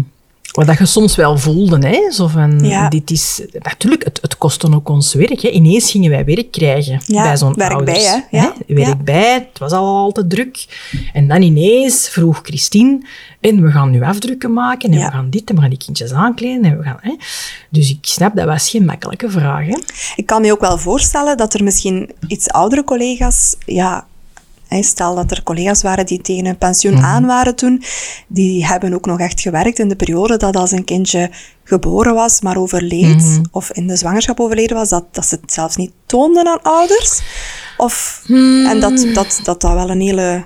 wat 0.55 0.67
dat 0.67 0.79
je 0.79 0.87
soms 0.87 1.17
wel 1.17 1.39
voelde, 1.39 1.87
hè? 1.87 2.11
Zo 2.13 2.27
van, 2.27 2.65
Ja. 2.65 2.89
dit 2.89 3.11
is... 3.11 3.43
Natuurlijk, 3.63 4.05
het, 4.05 4.19
het 4.23 4.39
kostte 4.39 4.75
ook 4.75 4.89
ons 4.89 5.15
werk. 5.15 5.41
Hè? 5.41 5.49
Ineens 5.49 5.91
gingen 5.91 6.11
wij 6.11 6.25
werk 6.25 6.51
krijgen 6.51 7.01
Ja, 7.07 7.23
bij 7.23 7.37
zo'n 7.37 7.55
werk 7.55 7.73
ouders. 7.73 7.99
bij, 8.05 8.25
hè? 8.31 8.37
Ja. 8.39 8.55
Werk 8.67 8.87
Ja. 8.89 8.97
bij, 8.97 9.33
het 9.35 9.59
was 9.59 9.73
al 9.73 10.13
te 10.13 10.27
druk. 10.27 10.67
En 11.13 11.29
dan 11.29 11.43
ineens 11.43 12.09
vroeg 12.09 12.41
Christine, 12.43 13.01
en 13.41 13.63
we 13.63 13.71
gaan 13.71 13.91
nu 13.91 14.03
afdrukken 14.03 14.53
maken, 14.53 14.93
en 14.93 14.99
we 15.05 15.11
gaan 15.11 15.31
dit, 15.31 15.49
en 15.49 15.55
we 15.55 15.61
gaan 15.61 15.71
die 15.71 15.79
kindjes 15.79 16.13
aankleden, 16.13 16.65
en 16.65 16.77
we 16.77 16.83
gaan... 16.83 16.99
Hè? 17.01 17.15
Dus 17.71 17.91
ik 17.91 17.99
snap, 18.01 18.37
dat 18.37 18.47
was 18.47 18.71
geen 18.71 18.85
makkelijke 18.85 19.31
vraag, 19.31 19.67
hè? 19.67 19.79
Ik 20.17 20.27
kan 20.27 20.41
me 20.41 20.53
ook 20.53 20.61
wel 20.61 20.79
voorstellen 20.79 21.37
dat 21.37 21.55
er 21.55 21.65
misschien 21.65 22.11
iets 22.27 22.49
oudere 22.51 22.85
collega's, 22.85 23.57
ja, 23.67 24.07
stel 24.83 25.15
dat 25.15 25.31
er 25.31 25.43
collega's 25.43 25.83
waren 25.83 26.07
die 26.07 26.21
tegen 26.21 26.47
een 26.47 26.59
pensioen 26.59 26.95
Mhm. 26.95 27.05
aan 27.05 27.27
waren 27.27 27.55
toen, 27.55 27.83
die 28.29 28.67
hebben 28.67 28.95
ook 28.95 29.07
nog 29.07 29.19
echt 29.21 29.41
gewerkt 29.41 29.79
in 29.79 29.89
de 29.89 29.97
periode 29.97 30.37
dat 30.37 30.57
als 30.57 30.71
een 30.73 30.85
kindje 30.85 31.31
geboren 31.65 32.15
was, 32.15 32.41
maar 32.41 32.57
overleed, 32.57 33.17
Mhm. 33.17 33.43
of 33.51 33.71
in 33.71 33.87
de 33.87 33.97
zwangerschap 33.97 34.41
overleden 34.41 34.77
was, 34.77 34.89
dat, 34.89 35.05
dat 35.11 35.27
ze 35.27 35.39
het 35.41 35.53
zelfs 35.53 35.77
niet 35.77 35.93
toonden 36.07 36.47
aan 36.47 36.63
ouders. 36.63 37.21
Of, 37.77 38.23
Hmm. 38.27 38.67
En 38.67 38.81
dat 38.81 39.07
dat, 39.15 39.41
dat 39.45 39.61
dat 39.61 39.73
wel 39.73 39.91
een 39.91 40.01
hele, 40.01 40.45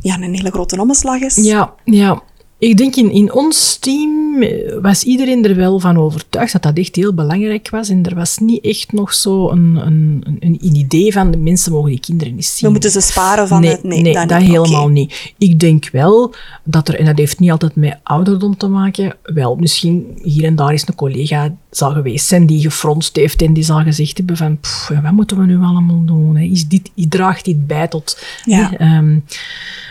ja, 0.00 0.14
een 0.14 0.34
hele 0.34 0.50
grote 0.50 0.80
omslag 0.80 1.20
is. 1.20 1.34
Ja, 1.34 1.74
ja. 1.84 2.22
Ik 2.58 2.76
denk 2.76 2.96
in, 2.96 3.10
in 3.10 3.32
ons 3.32 3.76
team 3.76 4.42
eh, 4.42 4.78
was 4.80 5.02
iedereen 5.02 5.44
er 5.44 5.56
wel 5.56 5.80
van 5.80 5.98
overtuigd 5.98 6.52
dat 6.52 6.62
dat 6.62 6.78
echt 6.78 6.96
heel 6.96 7.14
belangrijk 7.14 7.70
was. 7.70 7.88
En 7.88 8.04
er 8.04 8.14
was 8.14 8.38
niet 8.38 8.64
echt 8.64 8.92
nog 8.92 9.14
zo 9.14 9.50
een, 9.50 9.76
een, 9.86 10.20
een, 10.24 10.38
een 10.40 10.76
idee 10.76 11.12
van 11.12 11.30
de 11.30 11.36
mensen 11.36 11.72
mogen 11.72 11.90
die 11.90 12.00
kinderen 12.00 12.34
niet 12.34 12.46
zien. 12.46 12.66
We 12.66 12.72
moeten 12.72 12.90
ze 12.90 13.00
sparen 13.00 13.48
van 13.48 13.60
nee, 13.60 13.70
het... 13.70 13.82
Nee, 13.82 14.02
nee, 14.02 14.26
dat, 14.26 14.42
helemaal 14.42 14.88
niet. 14.88 15.32
Ik 15.38 15.60
denk 15.60 15.88
wel 15.90 16.34
dat 16.64 16.88
er, 16.88 16.98
en 16.98 17.04
dat 17.04 17.18
heeft 17.18 17.38
niet 17.38 17.50
altijd 17.50 17.76
met 17.76 17.98
ouderdom 18.02 18.56
te 18.56 18.68
maken, 18.68 19.16
wel 19.22 19.56
misschien 19.56 20.18
hier 20.22 20.44
en 20.44 20.56
daar 20.56 20.72
is 20.72 20.88
een 20.88 20.94
collega 20.94 21.54
zal 21.76 21.92
geweest 21.92 22.26
zijn 22.26 22.46
die 22.46 22.60
gefronst 22.60 23.16
heeft 23.16 23.42
en 23.42 23.52
die 23.52 23.64
zal 23.64 23.82
gezegd 23.82 24.16
hebben 24.16 24.36
van, 24.36 24.58
"Pff, 24.60 24.88
wat 25.02 25.12
moeten 25.12 25.38
we 25.38 25.44
nu 25.46 25.58
allemaal 25.62 26.04
doen? 26.04 26.36
Hè? 26.36 26.44
Is 26.44 26.68
dit, 26.68 26.90
draagt 26.94 27.44
dit 27.44 27.66
bij 27.66 27.88
tot 27.88 28.18
Ja. 28.44 28.70
hè, 28.70 28.76
ehm, 28.76 29.18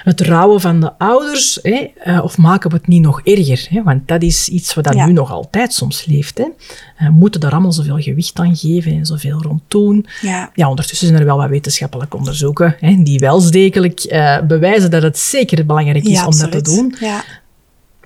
het 0.03 0.21
rouwen 0.21 0.61
van 0.61 0.79
de 0.79 0.97
ouders? 0.97 1.59
Hè? 1.61 1.87
Eh, 2.03 2.23
of 2.23 2.37
maken 2.37 2.69
we 2.69 2.75
het 2.75 2.87
niet 2.87 3.01
nog 3.01 3.21
erger? 3.23 3.67
Hè? 3.69 3.83
Want 3.83 4.07
dat 4.07 4.21
is 4.23 4.49
iets 4.49 4.73
wat 4.73 4.83
dat 4.83 4.93
Ja. 4.93 5.05
nu 5.05 5.13
nog 5.13 5.31
altijd 5.31 5.73
soms 5.73 6.05
leeft. 6.05 6.37
Hè? 6.37 6.45
Eh, 6.97 7.09
moeten 7.09 7.41
daar 7.41 7.51
allemaal 7.51 7.71
zoveel 7.71 7.97
gewicht 7.99 8.39
aan 8.39 8.55
geven 8.55 8.91
en 8.91 9.05
zoveel 9.05 9.41
rond 9.41 9.61
doen? 9.67 10.05
Ja. 10.21 10.51
Ja, 10.53 10.69
ondertussen 10.69 11.07
zijn 11.07 11.19
er 11.19 11.25
wel 11.25 11.37
wat 11.37 11.49
wetenschappelijke 11.49 12.17
onderzoeken 12.17 12.75
hè, 12.79 13.03
die 13.03 13.19
wel 13.19 13.51
degelijk 13.51 13.99
eh, 13.99 14.41
bewijzen 14.41 14.91
dat 14.91 15.03
het 15.03 15.17
zeker 15.17 15.65
belangrijk 15.65 16.03
is 16.05 16.25
om 16.25 16.37
dat 16.37 16.51
te 16.51 16.61
doen. 16.61 16.95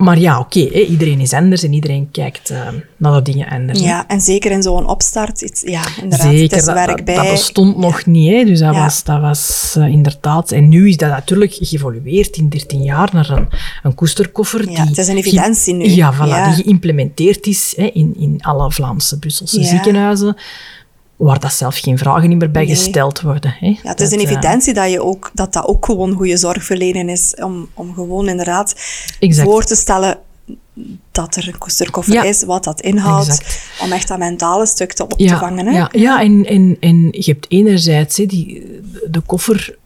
Maar 0.00 0.18
ja, 0.18 0.38
oké, 0.38 0.58
iedereen 0.68 1.20
is 1.20 1.32
anders 1.32 1.62
en 1.62 1.72
iedereen 1.72 2.08
kijkt 2.10 2.50
uh, 2.50 2.68
naar 2.96 3.12
de 3.12 3.22
dingen 3.32 3.48
anders. 3.48 3.80
hè. 3.80 3.86
Ja, 3.86 4.06
en 4.08 4.20
zeker 4.20 4.50
in 4.50 4.62
zo'n 4.62 4.86
opstart, 4.88 5.40
iets, 5.40 5.60
ja, 5.60 5.82
inderdaad, 6.02 6.28
het 6.28 6.38
Zeker, 6.38 6.56
is 6.56 6.64
dat, 6.64 6.74
werk 6.74 6.96
dat, 6.96 7.04
bij. 7.04 7.14
dat 7.14 7.30
bestond 7.30 7.76
nog 7.76 8.06
niet. 8.06 8.32
Hè. 8.32 8.44
Dus 8.44 8.58
dat 8.58 8.74
Ja. 8.74 8.82
was, 8.82 9.04
dat 9.04 9.20
was 9.20 9.74
eh, 9.78 9.86
inderdaad... 9.86 10.50
En 10.52 10.68
nu 10.68 10.88
is 10.88 10.96
dat 10.96 11.08
natuurlijk 11.08 11.54
geëvolueerd 11.54 12.36
in 12.36 12.48
13 12.48 12.82
jaar 12.82 13.08
naar 13.12 13.30
een, 13.30 13.48
een 13.82 13.94
koesterkoffer. 13.94 14.60
Ja, 14.60 14.66
die 14.66 14.84
het 14.88 14.98
is 14.98 15.08
een 15.08 15.16
evidentie 15.16 15.74
nu. 15.74 15.88
Ja, 15.88 16.14
voilà, 16.14 16.54
die 16.54 16.62
geïmplementeerd 16.64 17.46
is 17.46 17.72
hè, 17.76 17.84
in, 17.84 18.14
in 18.18 18.38
alle 18.40 18.70
Vlaamse 18.72 19.18
Brusselse 19.18 19.64
ziekenhuizen, 19.64 20.36
waar 21.20 21.40
dat 21.40 21.52
zelf 21.52 21.76
geen 21.76 21.98
vragen 21.98 22.36
meer 22.36 22.50
bij 22.50 22.64
Nee. 22.64 22.74
gesteld 22.74 23.20
worden. 23.20 23.56
Hè. 23.58 23.66
Ja, 23.66 23.74
het 23.82 24.00
is 24.00 24.10
Dat, 24.10 24.18
een 24.18 24.26
eh, 24.26 24.30
evidentie 24.32 24.74
dat, 24.74 24.90
je 24.90 25.02
ook, 25.02 25.30
dat 25.34 25.52
dat 25.52 25.66
ook 25.66 25.84
gewoon 25.84 26.12
goede 26.12 26.36
zorg 26.36 26.64
verlenen 26.64 27.08
is. 27.08 27.34
Om, 27.34 27.68
om 27.74 27.94
gewoon 27.94 28.28
inderdaad 28.28 28.74
Exact. 29.18 29.48
voor 29.48 29.64
te 29.64 29.74
stellen 29.74 30.18
dat 31.12 31.36
er 31.36 31.48
een 31.48 31.58
koesterkoffer 31.58 32.14
Ja. 32.14 32.22
is, 32.22 32.44
wat 32.44 32.64
dat 32.64 32.80
inhoudt. 32.80 33.28
Exact. 33.28 33.60
Om 33.82 33.92
echt 33.92 34.08
dat 34.08 34.18
mentale 34.18 34.66
stuk 34.66 34.92
te 34.92 35.02
op 35.02 35.12
ja, 35.16 35.32
te 35.32 35.38
vangen. 35.38 35.66
Hè? 35.66 35.72
Ja, 35.76 35.88
ja 35.92 36.22
en, 36.22 36.44
en, 36.46 36.76
en 36.80 37.08
je 37.10 37.30
hebt 37.32 37.46
enerzijds, 37.50 38.16
die, 38.16 38.66
de 39.10 39.20
koffer 39.20 39.76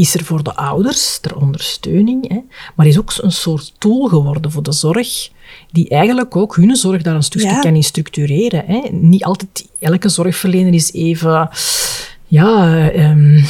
is 0.00 0.14
er 0.14 0.24
voor 0.24 0.42
de 0.42 0.54
ouders, 0.54 1.18
ter 1.18 1.36
ondersteuning, 1.36 2.28
hè, 2.28 2.38
maar 2.76 2.86
is 2.86 2.98
ook 2.98 3.12
een 3.20 3.32
soort 3.32 3.72
tool 3.78 4.08
geworden 4.08 4.50
voor 4.50 4.62
de 4.62 4.72
zorg, 4.72 5.30
die 5.70 5.88
eigenlijk 5.88 6.36
ook 6.36 6.56
hun 6.56 6.76
zorg 6.76 7.02
daar 7.02 7.14
een 7.14 7.22
stukje 7.22 7.48
Ja. 7.48 7.60
kan 7.60 7.74
in 7.74 7.82
structureren. 7.82 8.64
Hè. 8.66 8.80
Niet 8.90 9.24
altijd, 9.24 9.68
elke 9.80 10.08
zorgverlener 10.08 10.74
is 10.74 10.92
even... 10.92 11.48
Ja, 12.26 12.88
ehm, 12.90 13.42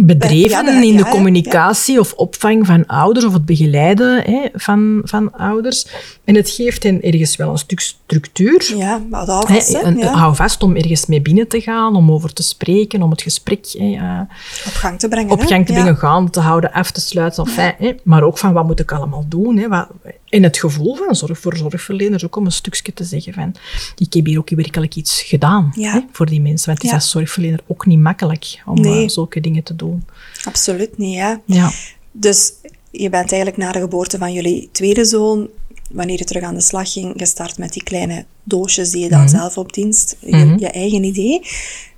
bedreven 0.00 0.50
Ja, 0.50 0.80
de- 0.80 0.86
in 0.86 0.96
de 0.96 1.08
communicatie 1.08 2.00
of 2.00 2.12
opvang 2.12 2.66
van 2.66 2.86
ouders 2.86 3.24
of 3.24 3.32
het 3.32 3.44
begeleiden 3.44 4.22
hè, 4.22 4.40
van, 4.54 5.00
van 5.04 5.32
ouders. 5.32 5.86
En 6.24 6.34
het 6.34 6.50
geeft 6.50 6.82
hen 6.82 7.02
ergens 7.02 7.36
wel 7.36 7.50
een 7.50 7.58
stuk 7.58 7.80
structuur. 7.80 8.72
Ja, 8.76 9.00
maar 9.10 9.26
hè, 9.26 9.82
een- 9.82 9.98
ja. 9.98 10.12
Hou 10.12 10.34
vast 10.34 10.62
om 10.62 10.76
ergens 10.76 11.06
mee 11.06 11.20
binnen 11.22 11.48
te 11.48 11.60
gaan, 11.60 11.96
om 11.96 12.10
over 12.10 12.32
te 12.32 12.42
spreken, 12.42 13.02
om 13.02 13.10
het 13.10 13.22
gesprek 13.22 13.66
hè, 13.78 14.20
op 14.66 14.72
gang 14.72 14.98
te 14.98 15.08
brengen. 15.08 15.30
op 15.30 15.42
gang 15.42 15.66
te 15.66 15.72
brengen, 15.72 15.96
gaan 15.96 16.30
te 16.30 16.40
houden, 16.40 16.72
af 16.72 16.90
te 16.90 17.00
sluiten. 17.00 17.44
Enfin, 17.46 17.72
hè, 17.78 17.92
maar 18.04 18.22
ook 18.22 18.38
van 18.38 18.52
wat 18.52 18.66
moet 18.66 18.80
ik 18.80 18.92
allemaal 18.92 19.24
doen. 19.28 19.56
Hè, 19.56 19.68
wat, 19.68 19.88
en 20.32 20.42
het 20.42 20.58
gevoel 20.58 20.94
van 20.96 21.14
zorg 21.16 21.38
voor 21.38 21.56
zorgverleners 21.56 22.24
ook 22.24 22.36
om 22.36 22.44
een 22.44 22.52
stukje 22.52 22.92
te 22.92 23.04
zeggen 23.04 23.32
van 23.32 23.54
ik 23.96 24.12
heb 24.12 24.26
hier 24.26 24.38
ook 24.38 24.50
werkelijk 24.50 24.94
iets 24.96 25.22
gedaan 25.22 25.72
Ja. 25.76 25.92
hè, 25.92 26.00
voor 26.12 26.26
die 26.26 26.40
mensen. 26.40 26.66
Want 26.68 26.82
het 26.82 26.90
is 26.90 26.96
als 26.96 27.10
zorgverlener 27.10 27.60
ook 27.66 27.86
niet 27.86 27.98
makkelijk 27.98 28.62
om 28.66 28.80
Nee. 28.80 29.02
eh, 29.02 29.08
zulke 29.08 29.40
dingen 29.40 29.62
te 29.62 29.76
doen. 29.76 30.04
Absoluut 30.44 30.98
niet, 30.98 31.14
ja. 31.14 31.40
Ja. 31.44 31.70
Dus 32.12 32.52
je 32.90 33.08
bent 33.10 33.32
eigenlijk 33.32 33.56
na 33.56 33.72
de 33.72 33.80
geboorte 33.80 34.18
van 34.18 34.32
jullie 34.32 34.68
tweede 34.72 35.04
zoon, 35.04 35.48
wanneer 35.90 36.18
je 36.18 36.24
terug 36.24 36.42
aan 36.42 36.54
de 36.54 36.60
slag 36.60 36.92
ging, 36.92 37.14
gestart 37.16 37.58
met 37.58 37.72
die 37.72 37.82
kleine 37.82 38.24
doosjes 38.44 38.90
die 38.90 39.02
je 39.02 39.08
dan 39.08 39.28
zelf 39.28 39.56
op 39.58 39.72
dienst, 39.72 40.16
je, 40.20 40.36
Mhm. 40.36 40.58
je 40.58 40.68
eigen 40.70 41.04
idee. 41.04 41.40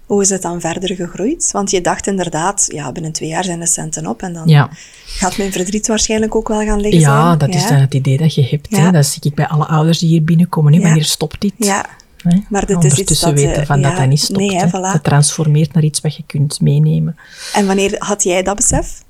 Hoe 0.07 0.23
is 0.23 0.31
het 0.31 0.43
dan 0.43 0.61
verder 0.61 0.97
gegroeid? 0.97 1.51
Want 1.53 1.71
je 1.71 1.81
dacht 1.81 2.07
inderdaad, 2.07 2.67
ja, 2.73 2.93
binnen 2.93 3.13
twee 3.13 3.29
jaar 3.29 3.45
zijn 3.45 3.61
de 3.61 3.67
centen 3.67 4.07
op 4.07 4.23
en 4.23 4.33
dan 4.33 4.49
Ja. 4.49 4.69
gaat 5.07 5.37
mijn 5.37 5.53
verdriet 5.53 5.87
waarschijnlijk 5.87 6.35
ook 6.35 6.49
wel 6.49 6.61
gaan 6.65 6.81
liggen 6.81 7.01
Ja, 7.01 7.27
zijn. 7.27 7.39
dat 7.39 7.55
is 7.55 7.67
dan 7.69 7.77
het 7.79 7.95
idee 7.95 8.17
dat 8.17 8.35
je 8.35 8.43
hebt. 8.45 8.77
Hè. 8.77 8.91
Dat 8.91 9.07
zie 9.07 9.23
ik 9.25 9.35
bij 9.35 9.47
alle 9.49 9.67
ouders 9.67 9.99
die 9.99 10.09
hier 10.09 10.25
binnenkomen. 10.25 10.73
Hè. 10.75 10.81
Wanneer 10.81 11.05
stopt 11.05 11.41
dit? 11.41 11.53
Ja, 11.57 11.87
Hè? 12.23 12.39
Maar 12.49 12.67
dit 12.67 12.85
is 12.85 12.99
iets 12.99 13.21
dat, 13.21 13.33
weten 13.33 13.55
eh, 13.61 13.67
van 13.67 13.83
dat 13.83 13.97
dat 13.97 14.07
niet 14.09 14.21
stopt. 14.21 14.39
nee, 14.39 14.57
hè, 14.57 14.69
voilà. 14.69 14.93
Dat 14.93 15.05
transformeert 15.05 15.73
naar 15.73 15.83
iets 15.83 16.01
wat 16.01 16.17
je 16.17 16.23
kunt 16.27 16.61
meenemen. 16.61 17.17
en 17.55 17.67
wanneer 17.67 17.95
had 17.99 18.23
jij 18.23 18.43
dat 18.43 18.57
besef? 18.57 19.03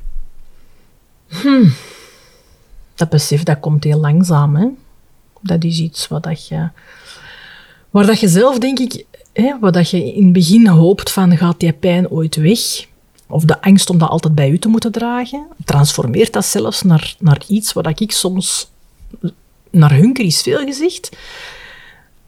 Dat 2.94 3.08
besef 3.08 3.42
dat 3.42 3.60
komt 3.60 3.84
heel 3.84 4.00
langzaam. 4.00 4.56
Hè? 4.56 4.66
Dat 5.40 5.64
is 5.64 5.78
iets 5.78 6.08
wat 6.08 6.22
dat 6.22 6.48
je, 6.48 6.68
waar 7.90 8.06
dat 8.06 8.20
je 8.20 8.28
zelf, 8.28 8.58
denk 8.58 8.78
ik, 8.78 9.04
hè, 9.34 9.58
wat 9.60 9.74
dat 9.74 9.90
je 9.90 10.14
in 10.14 10.24
het 10.24 10.32
begin 10.32 10.66
hoopt 10.66 11.12
van 11.12 11.36
gaat 11.36 11.60
die 11.60 11.72
pijn 11.72 12.10
ooit 12.10 12.36
weg? 12.36 12.86
Of 13.28 13.44
de 13.44 13.60
angst 13.62 13.90
om 13.90 13.98
dat 13.98 14.08
altijd 14.08 14.34
bij 14.34 14.50
u 14.50 14.58
te 14.58 14.68
moeten 14.68 14.92
dragen, 14.92 15.46
transformeert 15.64 16.32
dat 16.32 16.44
zelfs 16.44 16.82
naar, 16.82 17.14
naar 17.18 17.42
iets 17.48 17.72
wat 17.72 18.00
ik 18.00 18.12
soms 18.12 18.70
naar 19.70 19.92
hunker 19.92 20.24
is 20.24 20.42
veel 20.42 20.64
gezegd, 20.64 21.16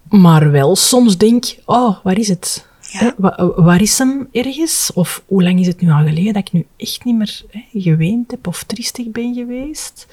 maar 0.09 0.51
wel 0.51 0.77
soms 0.77 1.17
denk, 1.17 1.57
oh, 1.65 1.97
waar 2.03 2.19
is 2.19 2.29
het? 2.29 2.67
Ja. 2.91 3.15
Hè, 3.17 3.31
waar 3.63 3.81
is 3.81 3.99
hem 3.99 4.29
ergens? 4.33 4.91
Of 4.95 5.23
hoe 5.27 5.43
lang 5.43 5.61
is 5.61 5.67
het 5.67 5.81
nu 5.81 5.91
al 5.91 6.05
geleden 6.05 6.33
dat 6.33 6.47
ik 6.47 6.53
nu 6.53 6.67
echt 6.77 7.05
niet 7.05 7.17
meer 7.17 7.43
hè, 7.51 7.81
geweend 7.81 8.31
heb 8.31 8.47
of 8.47 8.65
triestig 8.65 9.11
ben 9.11 9.35
geweest? 9.35 10.07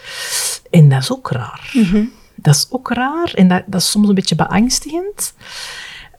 En 0.69 0.89
dat 0.89 1.01
is 1.01 1.11
ook 1.11 1.29
raar. 1.29 1.71
Mhm. 1.73 2.05
Dat 2.35 2.55
is 2.55 2.67
ook 2.69 2.89
raar 2.89 3.33
en 3.33 3.47
dat, 3.47 3.63
dat 3.65 3.81
is 3.81 3.91
soms 3.91 4.07
een 4.07 4.15
beetje 4.15 4.35
beangstigend. 4.35 5.33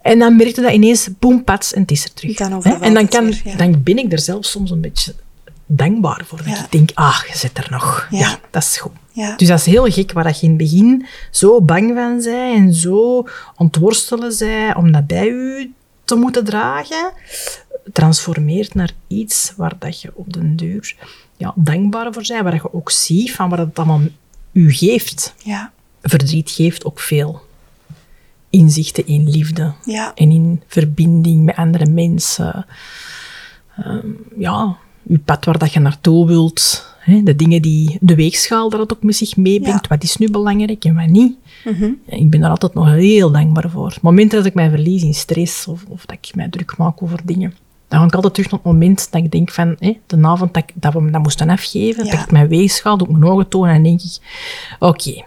En 0.05 0.19
dan 0.19 0.37
merkte 0.37 0.61
dat 0.61 0.73
ineens, 0.73 1.09
boem, 1.19 1.45
pats, 1.45 1.73
en 1.73 1.81
het 1.81 1.91
is 1.91 2.05
er 2.05 2.13
terug. 2.13 2.37
Dan 2.37 2.63
En 2.65 2.95
dan, 2.95 3.09
kan, 3.09 3.25
weer, 3.25 3.41
ja. 3.45 3.57
dan 3.57 3.83
ben 3.83 3.99
ik 3.99 4.13
er 4.13 4.19
zelf 4.19 4.45
soms 4.45 4.71
een 4.71 4.81
beetje 4.81 5.15
dankbaar 5.67 6.23
voor. 6.27 6.39
Dat 6.39 6.47
Ja. 6.47 6.65
ik 6.65 6.71
denk, 6.71 6.91
ah, 6.95 7.21
je 7.29 7.39
zit 7.39 7.59
er 7.59 7.67
nog. 7.71 8.07
Ja. 8.11 8.19
Ja, 8.19 8.39
dat 8.51 8.63
is 8.63 8.77
goed. 8.77 8.93
Ja. 9.13 9.37
Dus 9.37 9.49
dat 9.49 9.59
is 9.59 9.67
heel 9.67 9.91
gek, 9.91 10.13
waar 10.13 10.25
dat 10.25 10.41
je 10.41 10.47
in 10.47 10.49
het 10.49 10.59
begin 10.59 11.07
zo 11.31 11.61
bang 11.61 11.95
van 11.95 12.21
zij 12.21 12.55
en 12.55 12.75
zo 12.75 13.29
ontworstelen 13.57 14.33
zij 14.33 14.75
om 14.75 14.93
dat 14.93 15.07
bij 15.07 15.29
u 15.29 15.73
te 16.05 16.15
moeten 16.15 16.45
dragen, 16.45 17.13
transformeert 17.93 18.75
naar 18.75 18.91
iets 19.09 19.53
waar 19.57 19.73
dat 19.79 20.01
je 20.01 20.11
op 20.15 20.33
den 20.33 20.57
deur 20.57 20.97
ja, 21.37 21.53
dankbaar 21.57 22.13
voor 22.13 22.25
bent, 22.29 22.43
waar 22.43 22.55
je 22.55 22.73
ook 22.75 22.91
ziet 22.91 23.33
van 23.33 23.49
wat 23.49 23.59
het 23.59 23.79
allemaal 23.79 24.03
u 24.53 24.73
geeft. 24.73 25.35
Ja, 25.43 25.73
Verdriet 26.03 26.51
geeft 26.51 26.85
ook 26.85 27.01
veel 27.01 27.43
inzichten 28.55 29.07
in 29.07 29.31
liefde 29.31 29.73
ja, 29.85 30.13
en 30.15 30.31
in 30.31 30.63
verbinding 30.67 31.45
met 31.45 31.57
andere 31.57 31.87
mensen. 31.87 32.67
Ehm, 33.77 34.09
ja, 34.39 34.77
uw 35.07 35.19
pad 35.25 35.45
waar 35.45 35.59
dat 35.59 35.73
je 35.73 35.81
naartoe 35.81 36.27
wilt. 36.27 36.93
Hè, 36.99 37.23
de 37.23 37.37
dingen 37.37 37.63
die 37.63 37.99
de 38.01 38.15
weegschaal 38.15 38.71
dat 38.71 38.81
het 38.81 38.93
ook 38.93 39.03
met 39.03 39.17
zich 39.17 39.37
meebrengt. 39.37 39.83
Ja. 39.83 39.89
Wat 39.89 40.03
is 40.03 40.17
nu 40.17 40.31
belangrijk 40.31 40.85
en 40.85 40.95
wat 40.95 41.07
niet. 41.07 41.37
Mhm. 41.65 41.91
Ik 42.07 42.31
ben 42.31 42.41
daar 42.41 42.51
altijd 42.51 42.75
nog 42.75 42.87
heel 42.87 43.31
dankbaar 43.31 43.71
voor. 43.71 43.89
Het 43.89 44.03
moment 44.03 44.31
dat 44.31 44.47
ik 44.47 44.55
mij 44.55 44.71
verlies 44.71 45.03
in 45.03 45.15
stress 45.15 45.67
of, 45.67 45.85
of 45.89 46.07
dat 46.07 46.17
ik 46.21 46.35
mij 46.35 46.49
druk 46.49 46.77
maak 46.77 47.03
over 47.03 47.21
dingen, 47.25 47.55
dan 47.89 48.01
ga 48.01 48.07
ik 48.07 48.15
altijd 48.15 48.35
terug 48.35 48.51
naar 48.51 48.61
het 48.63 48.73
moment 48.73 49.09
dat 49.11 49.23
ik 49.23 49.31
denk 49.31 49.51
van, 49.51 49.77
hè, 49.79 49.99
de 50.07 50.23
avond 50.23 50.55
dat, 50.55 50.63
ik, 50.63 50.73
dat 50.75 50.93
we 50.93 51.11
dat 51.11 51.23
moesten 51.23 51.51
afgeven, 51.51 52.05
Ja. 52.05 52.11
dat 52.11 52.21
ik 52.21 52.31
mijn 52.31 52.49
weegschaal, 52.49 52.97
doe 52.97 53.09
ik 53.09 53.13
mijn 53.19 53.33
ogen 53.33 53.49
tonen 53.49 53.75
en 53.75 53.83
denk 53.83 54.01
ik, 54.01 54.19
oké, 54.79 55.25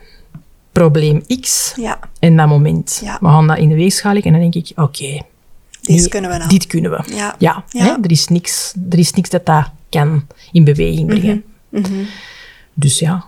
probleem 0.78 1.22
X, 1.42 1.74
ja. 1.76 2.00
en 2.20 2.38
dat 2.38 2.48
moment. 2.48 3.00
Ja. 3.04 3.18
We 3.22 3.28
gaan 3.28 3.48
dat 3.48 3.58
in 3.58 3.70
de 3.70 3.76
weegschaal 3.76 4.14
leggen 4.14 4.34
en 4.34 4.42
dan 4.42 4.52
denk 4.52 4.68
ik, 4.70 4.78
oké, 4.80 5.22
nu- 5.82 6.08
kunnen 6.08 6.32
we 6.32 6.38
nou. 6.38 6.50
dit 6.50 6.68
kunnen 6.68 6.92
we. 6.92 7.04
Ja. 7.38 7.64
Hè? 7.70 7.90
Er, 8.02 8.12
is 8.12 8.28
niks, 8.28 8.74
er 8.90 9.00
is 9.00 9.12
niks 9.12 9.30
dat 9.30 9.46
dat 9.46 9.70
kan 9.90 10.28
in 10.52 10.64
beweging 10.64 11.08
brengen. 11.08 11.44
Mhm. 11.70 12.04
Dus 12.74 13.00
ja, 13.00 13.26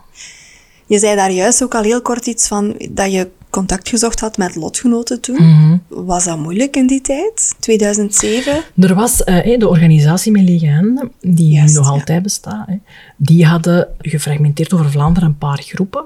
Je 0.87 0.99
zei 0.99 1.15
daar 1.15 1.31
juist 1.31 1.63
ook 1.63 1.75
al 1.75 1.83
heel 1.83 2.01
kort 2.01 2.25
iets 2.25 2.47
van 2.47 2.75
dat 2.89 3.11
je 3.11 3.29
contact 3.49 3.89
gezocht 3.89 4.19
had 4.19 4.37
met 4.37 4.55
lotgenoten 4.55 5.21
toen. 5.21 5.35
Mhm. 5.35 5.77
Was 5.87 6.25
dat 6.25 6.37
moeilijk 6.37 6.75
in 6.75 6.87
die 6.87 7.01
tijd? 7.01 7.55
2007? 7.59 8.63
Er 8.75 8.95
was 8.95 9.23
eh, 9.23 9.59
de 9.59 9.67
organisatie 9.67 10.31
met 10.31 10.41
lege 10.41 10.69
handen, 10.71 11.11
die 11.21 11.49
Juist, 11.51 11.73
nu 11.73 11.79
nog 11.79 11.87
ja. 11.87 11.91
altijd 11.91 12.23
bestaat, 12.23 12.67
hè, 12.67 12.75
die 13.17 13.45
hadden 13.45 13.87
gefragmenteerd 13.97 14.73
over 14.73 14.91
Vlaanderen 14.91 15.29
een 15.29 15.37
paar 15.37 15.61
groepen. 15.61 16.05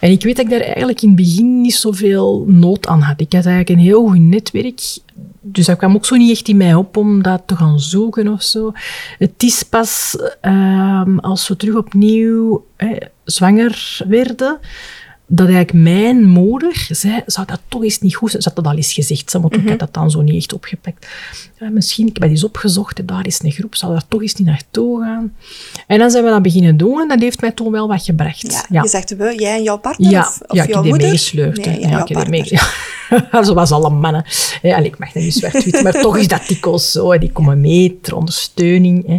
En 0.00 0.10
ik 0.10 0.22
weet 0.22 0.36
dat 0.36 0.44
ik 0.44 0.50
daar 0.50 0.60
eigenlijk 0.60 1.02
in 1.02 1.08
het 1.08 1.16
begin 1.16 1.60
niet 1.60 1.74
zoveel 1.74 2.44
nood 2.46 2.86
aan 2.86 3.00
had. 3.00 3.20
Ik 3.20 3.32
had 3.32 3.46
eigenlijk 3.46 3.68
een 3.68 3.84
heel 3.84 4.06
goed 4.06 4.20
netwerk. 4.20 4.80
Dus 5.40 5.66
dat 5.66 5.76
kwam 5.76 5.94
ook 5.94 6.06
zo 6.06 6.16
niet 6.16 6.30
echt 6.30 6.48
in 6.48 6.56
mij 6.56 6.74
op 6.74 6.96
om 6.96 7.22
dat 7.22 7.42
te 7.46 7.56
gaan 7.56 7.80
zoeken 7.80 8.28
of 8.28 8.42
zo. 8.42 8.72
Het 9.18 9.42
is 9.42 9.62
pas 9.62 10.16
ehm, 10.40 11.18
als 11.18 11.48
we 11.48 11.56
terug 11.56 11.74
opnieuw 11.74 12.64
zwanger 13.24 14.00
werden, 14.08 14.58
dat 15.30 15.46
eigenlijk 15.48 15.84
mijn 15.84 16.24
moeder 16.24 16.86
zei, 16.90 17.22
zou 17.26 17.46
dat 17.46 17.60
toch 17.68 17.82
eens 17.82 18.00
niet 18.00 18.14
goed 18.16 18.30
zijn? 18.30 18.42
Ze 18.42 18.48
had 18.48 18.56
dat 18.64 18.72
al 18.72 18.76
eens 18.76 18.92
gezegd, 18.92 19.30
ze, 19.30 19.38
maar 19.38 19.52
ik 19.54 19.68
had 19.68 19.78
dat 19.78 19.94
dan 19.94 20.10
zo 20.10 20.20
niet 20.20 20.34
echt 20.36 20.52
opgepakt. 20.52 21.06
Ja, 21.58 21.68
misschien, 21.68 22.06
ik 22.06 22.12
heb 22.12 22.22
dat 22.22 22.30
eens 22.30 22.44
opgezocht, 22.44 22.98
en 22.98 23.06
daar 23.06 23.26
is 23.26 23.42
een 23.42 23.50
groep, 23.50 23.74
zou 23.74 23.92
daar 23.92 24.08
toch 24.08 24.22
eens 24.22 24.34
niet 24.34 24.46
naartoe 24.46 25.02
gaan? 25.02 25.34
En 25.86 25.98
dan 25.98 26.10
zijn 26.10 26.24
we 26.24 26.30
dat 26.30 26.42
beginnen 26.42 26.76
doen 26.76 27.00
en 27.00 27.08
dat 27.08 27.20
heeft 27.20 27.40
mij 27.40 27.50
toen 27.52 27.72
wel 27.72 27.88
wat 27.88 28.02
gebracht. 28.02 28.66
Ja. 28.70 28.82
Je 28.82 28.88
zegt 28.88 29.16
we, 29.16 29.34
jij 29.38 29.56
en 29.56 29.62
jouw 29.62 29.78
partner? 29.78 30.10
Ja, 30.10 30.20
of, 30.20 30.40
of 30.46 30.56
ja 30.56 30.62
ik 30.62 30.68
jouw 30.68 30.82
heb 30.84 30.96
meegesleurd. 30.96 31.66
Nee, 31.66 31.80
ja, 31.80 31.86
ik 31.86 31.92
heb 31.96 32.06
die 32.06 32.16
partner. 32.16 32.28
meege- 32.28 32.66
Zoals 33.40 33.70
alle 33.72 33.90
mannen. 33.90 34.24
Allee, 34.62 34.84
ik 34.84 34.98
mag 34.98 35.12
dat 35.12 35.22
niet 35.22 35.34
zwart-wit, 35.34 35.82
maar 35.82 35.92
toch 36.00 36.16
is 36.16 36.28
dat 36.28 36.46
dikwijls 36.46 36.92
zo. 36.92 37.12
hè. 37.12 37.18
Die 37.18 37.32
komen 37.32 37.60
mee 37.60 37.98
ter 38.02 38.14
ondersteuning. 38.14 39.06
Hè. 39.06 39.18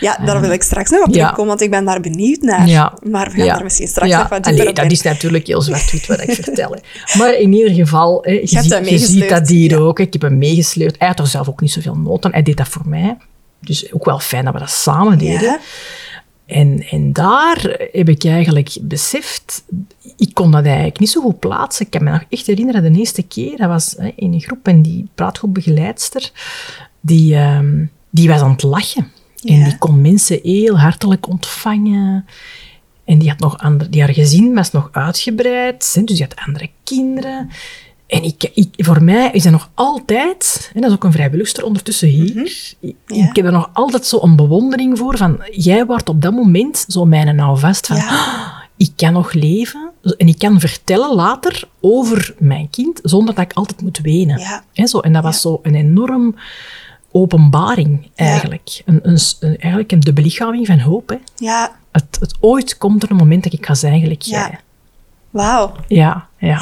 Ja, 0.00 0.18
daar 0.24 0.40
wil 0.40 0.50
ik 0.50 0.62
straks 0.62 0.90
nog 0.90 1.00
op 1.00 1.06
ja. 1.06 1.12
terugkomen, 1.12 1.46
want 1.48 1.60
ik 1.60 1.70
ben 1.70 1.84
daar 1.84 2.00
benieuwd 2.00 2.40
naar. 2.40 2.68
Ja. 2.68 2.92
Maar 3.02 3.30
we 3.30 3.36
gaan 3.36 3.46
daar 3.46 3.62
misschien 3.62 3.88
straks 3.88 4.12
nog 4.12 4.28
wat 4.28 4.44
dieper 4.44 4.68
op 4.68 4.74
dat 4.76 4.84
in. 4.84 4.90
is 4.90 5.02
natuurlijk 5.02 5.46
heel 5.46 5.62
zwart-wit 5.62 6.06
wat 6.06 6.20
ik 6.20 6.30
vertel. 6.42 6.70
hè. 6.70 7.18
Maar 7.18 7.34
in 7.34 7.52
ieder 7.52 7.72
geval, 7.74 8.18
hè, 8.22 8.32
je, 8.32 8.46
ziet, 8.46 8.88
je 8.88 8.98
ziet 8.98 9.28
dat 9.28 9.48
ja. 9.48 9.76
ook. 9.76 9.98
hè. 9.98 10.04
Ik 10.04 10.12
heb 10.12 10.22
hem 10.22 10.38
meegesleurd. 10.38 10.94
Hij 10.98 11.08
had 11.08 11.18
er 11.18 11.26
zelf 11.26 11.48
ook 11.48 11.60
niet 11.60 11.72
zoveel 11.72 11.96
nood 11.96 12.24
aan. 12.24 12.32
Hij 12.32 12.42
deed 12.42 12.56
dat 12.56 12.68
voor 12.68 12.88
mij. 12.88 13.16
Dus 13.60 13.92
ook 13.92 14.04
wel 14.04 14.18
fijn 14.18 14.44
dat 14.44 14.52
we 14.52 14.58
dat 14.58 14.70
samen 14.70 15.18
deden. 15.18 15.58
En, 16.46 16.86
en 16.90 17.12
daar 17.12 17.88
heb 17.92 18.08
ik 18.08 18.24
eigenlijk 18.24 18.76
beseft, 18.80 19.64
ik 20.16 20.34
kon 20.34 20.50
dat 20.50 20.64
eigenlijk 20.64 20.98
niet 20.98 21.10
zo 21.10 21.20
goed 21.20 21.38
plaatsen. 21.38 21.84
Ik 21.84 21.90
kan 21.90 22.04
me 22.04 22.10
nog 22.10 22.24
echt 22.28 22.46
herinneren, 22.46 22.92
de 22.92 22.98
eerste 22.98 23.22
keer, 23.22 23.56
dat 23.56 23.68
was 23.68 23.94
hè, 23.98 24.12
in 24.16 24.32
een 24.32 24.40
groep 24.40 24.68
en 24.68 24.82
die 24.82 25.08
praatgroepbegeleidster, 25.14 26.30
die, 27.00 27.34
ehm, 27.34 27.84
die 28.10 28.28
was 28.28 28.40
aan 28.40 28.50
het 28.50 28.62
lachen. 28.62 29.12
En 29.44 29.64
die 29.64 29.78
kon 29.78 30.00
mensen 30.00 30.40
heel 30.42 30.78
hartelijk 30.78 31.28
ontvangen. 31.28 32.26
En 33.04 33.18
die 33.18 33.28
had 33.28 33.38
nog 33.38 33.58
andere, 33.58 33.90
die 33.90 34.00
haar 34.00 34.14
gezin 34.14 34.54
was 34.54 34.70
nog 34.70 34.88
uitgebreid, 34.92 35.92
hè, 35.94 36.04
dus 36.04 36.16
die 36.16 36.26
had 36.26 36.46
andere 36.46 36.70
kinderen. 36.84 37.50
En 38.14 38.22
ik, 38.22 38.50
ik, 38.54 38.68
voor 38.76 39.02
mij 39.02 39.30
is 39.32 39.42
dat 39.42 39.52
nog 39.52 39.70
altijd, 39.74 40.70
en 40.74 40.80
dat 40.80 40.90
is 40.90 40.96
ook 40.96 41.04
een 41.04 41.12
vrijwilligster 41.12 41.64
ondertussen 41.64 42.08
hier, 42.08 42.36
ik, 42.80 42.94
Mhm. 43.06 43.18
Ja. 43.20 43.28
ik 43.28 43.36
heb 43.36 43.44
er 43.44 43.52
nog 43.52 43.70
altijd 43.72 44.06
zo 44.06 44.18
een 44.22 44.36
bewondering 44.36 44.98
voor 44.98 45.16
van, 45.16 45.40
jij 45.50 45.86
wordt 45.86 46.08
op 46.08 46.22
dat 46.22 46.32
moment 46.32 46.84
zo 46.88 47.04
mijn 47.04 47.36
nou 47.36 47.58
vast 47.58 47.86
van, 47.86 47.96
Ja. 47.96 48.08
"Ah, 48.08 48.48
ik 48.76 48.90
kan 48.96 49.12
nog 49.12 49.32
leven 49.32 49.90
en 50.16 50.28
ik 50.28 50.38
kan 50.38 50.60
vertellen 50.60 51.14
later 51.14 51.68
over 51.80 52.34
mijn 52.38 52.70
kind 52.70 53.00
zonder 53.02 53.34
dat 53.34 53.44
ik 53.44 53.52
altijd 53.52 53.82
moet 53.82 53.98
wenen. 54.02 54.38
Ja. 54.38 54.64
Hè, 54.72 54.86
zo, 54.86 54.98
en 54.98 55.12
dat 55.12 55.22
was 55.22 55.40
zo 55.40 55.58
een 55.62 55.74
enorm 55.74 56.34
openbaring 57.12 58.10
eigenlijk. 58.14 58.82
Een, 58.84 59.00
een, 59.02 59.18
een- 59.40 59.58
eigenlijk 59.58 59.92
een, 59.92 60.00
de 60.00 60.12
belichaming 60.12 60.66
van 60.66 60.78
hoop. 60.80 61.08
Hè. 61.08 61.16
Ja, 61.36 61.76
Het, 61.92 62.16
het 62.20 62.34
ooit 62.40 62.78
komt 62.78 63.02
er 63.02 63.10
een 63.10 63.16
moment 63.16 63.44
dat 63.44 63.52
ik 63.52 63.66
ga 63.66 63.74
zijn 63.74 64.00
gelijk 64.00 64.22
Ja. 64.22 64.38
jij. 64.48 64.58
Wauw. 65.34 65.72
Ja, 65.88 66.26
ja. 66.38 66.60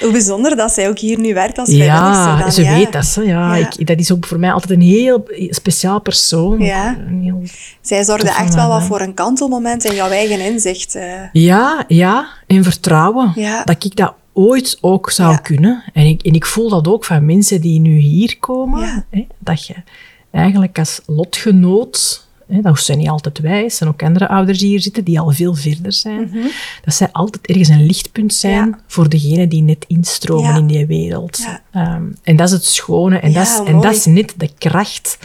Hoe 0.00 0.12
bijzonder 0.12 0.56
dat 0.56 0.72
zij 0.72 0.88
ook 0.88 0.98
hier 0.98 1.18
nu 1.18 1.34
werkt 1.34 1.58
als 1.58 1.68
vrijwilligster. 1.74 2.38
Ja, 2.38 2.50
ze 2.50 2.62
ja. 2.62 2.74
weet 2.74 2.92
dat. 2.92 3.04
Ze, 3.04 3.26
ja, 3.26 3.54
Ja. 3.56 3.68
Ik, 3.76 3.86
dat 3.86 3.98
is 3.98 4.12
ook 4.12 4.26
voor 4.26 4.38
mij 4.38 4.52
altijd 4.52 4.70
een 4.70 4.80
heel 4.80 5.24
speciaal 5.48 6.00
persoon. 6.00 6.58
Ja. 6.60 6.96
Heel- 7.22 7.42
Zij 7.80 8.04
zorgde 8.04 8.28
echt 8.28 8.54
wel 8.54 8.68
wat 8.68 8.82
voor 8.82 9.00
een 9.00 9.14
kantelmoment 9.14 9.84
in 9.84 9.94
jouw 9.94 10.08
eigen 10.10 10.40
inzicht. 10.40 10.94
eh. 10.94 11.04
Ja, 11.32 11.84
ja, 11.88 12.26
en 12.46 12.62
vertrouwen. 12.64 13.32
Ja. 13.34 13.64
Dat 13.64 13.84
ik 13.84 13.96
dat 13.96 14.14
ooit 14.32 14.78
ook 14.80 15.10
zou 15.10 15.30
Ja. 15.30 15.36
kunnen. 15.36 15.82
En 15.92 16.06
ik, 16.06 16.22
en 16.22 16.32
ik 16.34 16.46
voel 16.46 16.68
dat 16.68 16.88
ook 16.88 17.04
van 17.04 17.26
mensen 17.26 17.60
die 17.60 17.80
nu 17.80 17.96
hier 17.98 18.36
komen. 18.40 18.80
Ja. 18.80 19.04
Hè, 19.10 19.26
dat 19.38 19.66
je 19.66 19.74
eigenlijk 20.30 20.78
als 20.78 21.00
lotgenoot, 21.06 22.21
dat 22.46 22.78
zijn 22.80 22.98
niet 22.98 23.08
altijd 23.08 23.38
wijs, 23.38 23.80
en 23.80 23.88
ook 23.88 24.02
andere 24.02 24.28
ouders 24.28 24.58
die 24.58 24.68
hier 24.68 24.80
zitten, 24.80 25.04
die 25.04 25.20
al 25.20 25.30
veel 25.30 25.54
verder 25.54 25.92
zijn, 25.92 26.30
dat 26.84 26.94
zij 26.94 27.08
altijd 27.12 27.46
ergens 27.46 27.68
een 27.68 27.86
lichtpunt 27.86 28.34
zijn 28.34 28.68
Mhm. 28.68 28.68
Ja. 28.78 28.84
voor 28.86 29.08
degenen 29.08 29.48
die 29.48 29.62
net 29.62 29.84
instromen 29.88 30.50
Ja. 30.50 30.56
in 30.56 30.66
die 30.66 30.86
wereld. 30.86 31.38
Ja. 31.38 31.62
Ehm, 31.72 32.04
en 32.22 32.36
dat 32.36 32.46
is 32.46 32.52
het 32.52 32.64
schone. 32.64 33.18
En, 33.18 33.32
dat, 33.32 33.46
is, 33.46 33.60
en 33.64 33.80
dat 33.80 33.94
is 33.94 34.04
net 34.04 34.34
de 34.36 34.50
kracht, 34.58 35.18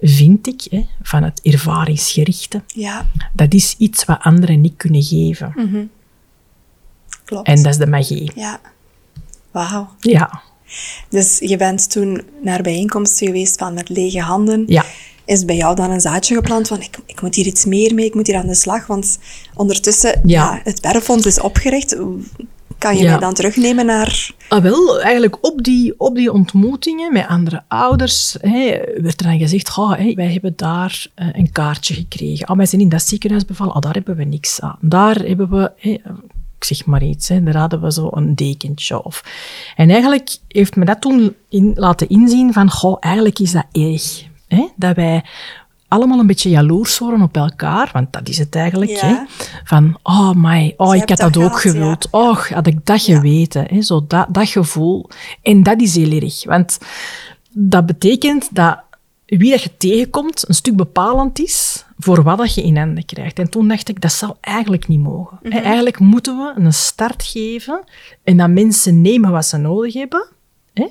vind 0.00 0.46
ik, 0.46 0.60
hè, 0.70 0.86
van 1.02 1.22
het 1.22 1.40
ervaringsgerichte. 1.42 2.62
Ja, 2.66 3.06
Dat 3.32 3.54
is 3.54 3.74
iets 3.78 4.04
wat 4.04 4.20
anderen 4.20 4.60
niet 4.60 4.74
kunnen 4.76 5.02
geven. 5.02 5.52
klopt. 7.24 7.46
En 7.46 7.56
dat 7.62 7.72
is 7.72 7.78
de 7.78 7.86
magie. 7.86 8.30
Ja. 8.34 8.60
Wauw. 9.50 9.88
Ja, 10.00 10.42
Dus 11.08 11.38
je 11.38 11.56
bent 11.56 11.90
toen 11.90 12.22
naar 12.42 12.62
bijeenkomsten 12.62 13.26
geweest 13.26 13.58
van 13.58 13.74
met 13.74 13.88
lege 13.88 14.20
handen. 14.20 14.64
ja. 14.66 14.84
Is 15.24 15.44
bij 15.44 15.56
jou 15.56 15.76
dan 15.76 15.90
een 15.90 16.00
zaadje 16.00 16.34
geplant 16.34 16.68
van 16.68 16.80
ik, 16.80 16.98
ik 17.06 17.22
moet 17.22 17.34
hier 17.34 17.46
iets 17.46 17.64
meer 17.64 17.94
mee, 17.94 18.04
ik 18.06 18.14
moet 18.14 18.26
hier 18.26 18.36
aan 18.36 18.46
de 18.46 18.54
slag? 18.54 18.86
Want 18.86 19.18
ondertussen, 19.54 20.10
ja. 20.24 20.42
Ja. 20.54 20.60
het 20.64 20.80
Bergfonds 20.80 21.26
is 21.26 21.40
opgericht. 21.40 21.96
Kan 22.78 22.96
je 22.96 23.02
Ja. 23.02 23.10
mij 23.10 23.18
dan 23.20 23.34
terugnemen 23.34 23.86
naar... 23.86 24.30
Ah, 24.48 24.62
wel, 24.62 25.00
eigenlijk 25.02 25.38
op 25.46 25.62
die, 25.62 25.94
op 25.96 26.14
die 26.14 26.32
ontmoetingen 26.32 27.12
met 27.12 27.26
andere 27.26 27.62
ouders 27.68 28.36
hè, 28.40 28.78
werd 29.02 29.20
er 29.20 29.26
dan 29.26 29.38
gezegd, 29.38 29.78
"Oh, 29.78 29.92
hè, 29.96 30.14
wij 30.14 30.32
hebben 30.32 30.52
daar 30.56 31.06
eh, 31.14 31.28
een 31.32 31.52
kaartje 31.52 31.94
gekregen. 31.94 32.46
Ah, 32.46 32.56
wij 32.56 32.66
zijn 32.66 32.80
in 32.80 32.88
dat 32.88 33.02
ziekenhuis 33.02 33.44
bevallen, 33.44 33.74
ah, 33.74 33.80
daar 33.80 33.92
hebben 33.94 34.16
we 34.16 34.24
niks 34.24 34.60
aan. 34.60 34.78
Daar 34.80 35.16
hebben 35.16 35.50
we, 35.50 35.70
hè, 35.76 35.90
ik 36.58 36.64
zeg 36.64 36.86
maar 36.86 37.02
iets, 37.02 37.28
hè, 37.28 37.42
daar 37.42 37.56
hadden 37.56 37.80
we 37.80 37.92
zo 37.92 38.08
een 38.12 38.34
dekentje. 38.34 39.02
Of. 39.04 39.24
En 39.76 39.90
eigenlijk 39.90 40.36
heeft 40.48 40.76
me 40.76 40.84
dat 40.84 41.00
toen 41.00 41.34
in, 41.48 41.72
laten 41.74 42.08
inzien 42.08 42.52
van, 42.52 42.70
goh, 42.70 42.96
eigenlijk 43.00 43.38
is 43.38 43.52
dat 43.52 43.66
erg. 43.72 44.24
Hè, 44.54 44.68
dat 44.76 44.96
wij 44.96 45.24
allemaal 45.88 46.18
een 46.18 46.26
beetje 46.26 46.50
jaloers 46.50 46.98
worden 46.98 47.22
op 47.22 47.36
elkaar, 47.36 47.90
want 47.92 48.12
dat 48.12 48.28
is 48.28 48.38
het 48.38 48.54
eigenlijk. 48.54 48.90
Ja. 48.90 49.06
Hè, 49.06 49.16
van, 49.64 49.98
oh 50.02 50.30
my, 50.34 50.74
oh, 50.76 50.94
ik 50.94 51.08
had 51.08 51.18
dat 51.18 51.36
ook 51.36 51.60
gehad, 51.60 51.62
ja. 51.62 51.70
gewild. 51.70 52.08
Och, 52.10 52.48
had 52.48 52.66
ik 52.66 52.86
dat 52.86 53.02
geweten. 53.02 53.66
Hè, 53.68 53.82
zo 53.82 54.04
dat, 54.06 54.26
dat 54.30 54.48
gevoel. 54.48 55.10
En 55.42 55.62
dat 55.62 55.80
is 55.80 55.96
heel 55.96 56.20
erg. 56.20 56.44
Want 56.44 56.78
dat 57.50 57.86
betekent 57.86 58.54
dat 58.54 58.78
wie 59.26 59.50
dat 59.50 59.62
je 59.62 59.76
tegenkomt 59.76 60.48
een 60.48 60.54
stuk 60.54 60.76
bepalend 60.76 61.38
is 61.38 61.84
voor 61.98 62.22
wat 62.22 62.38
dat 62.38 62.54
je 62.54 62.62
in 62.62 62.76
handen 62.76 63.04
krijgt. 63.04 63.38
En 63.38 63.50
toen 63.50 63.68
dacht 63.68 63.88
ik, 63.88 64.00
dat 64.00 64.12
zou 64.12 64.34
eigenlijk 64.40 64.88
niet 64.88 65.00
mogen. 65.00 65.38
Hè, 65.42 65.58
Eigenlijk 65.58 65.98
moeten 65.98 66.36
we 66.36 66.52
een 66.56 66.72
start 66.72 67.22
geven 67.22 67.84
en 68.24 68.36
dat 68.36 68.50
mensen 68.50 69.00
nemen 69.00 69.30
wat 69.30 69.46
ze 69.46 69.56
nodig 69.56 69.94
hebben. 69.94 70.28
Hè, 70.74 70.88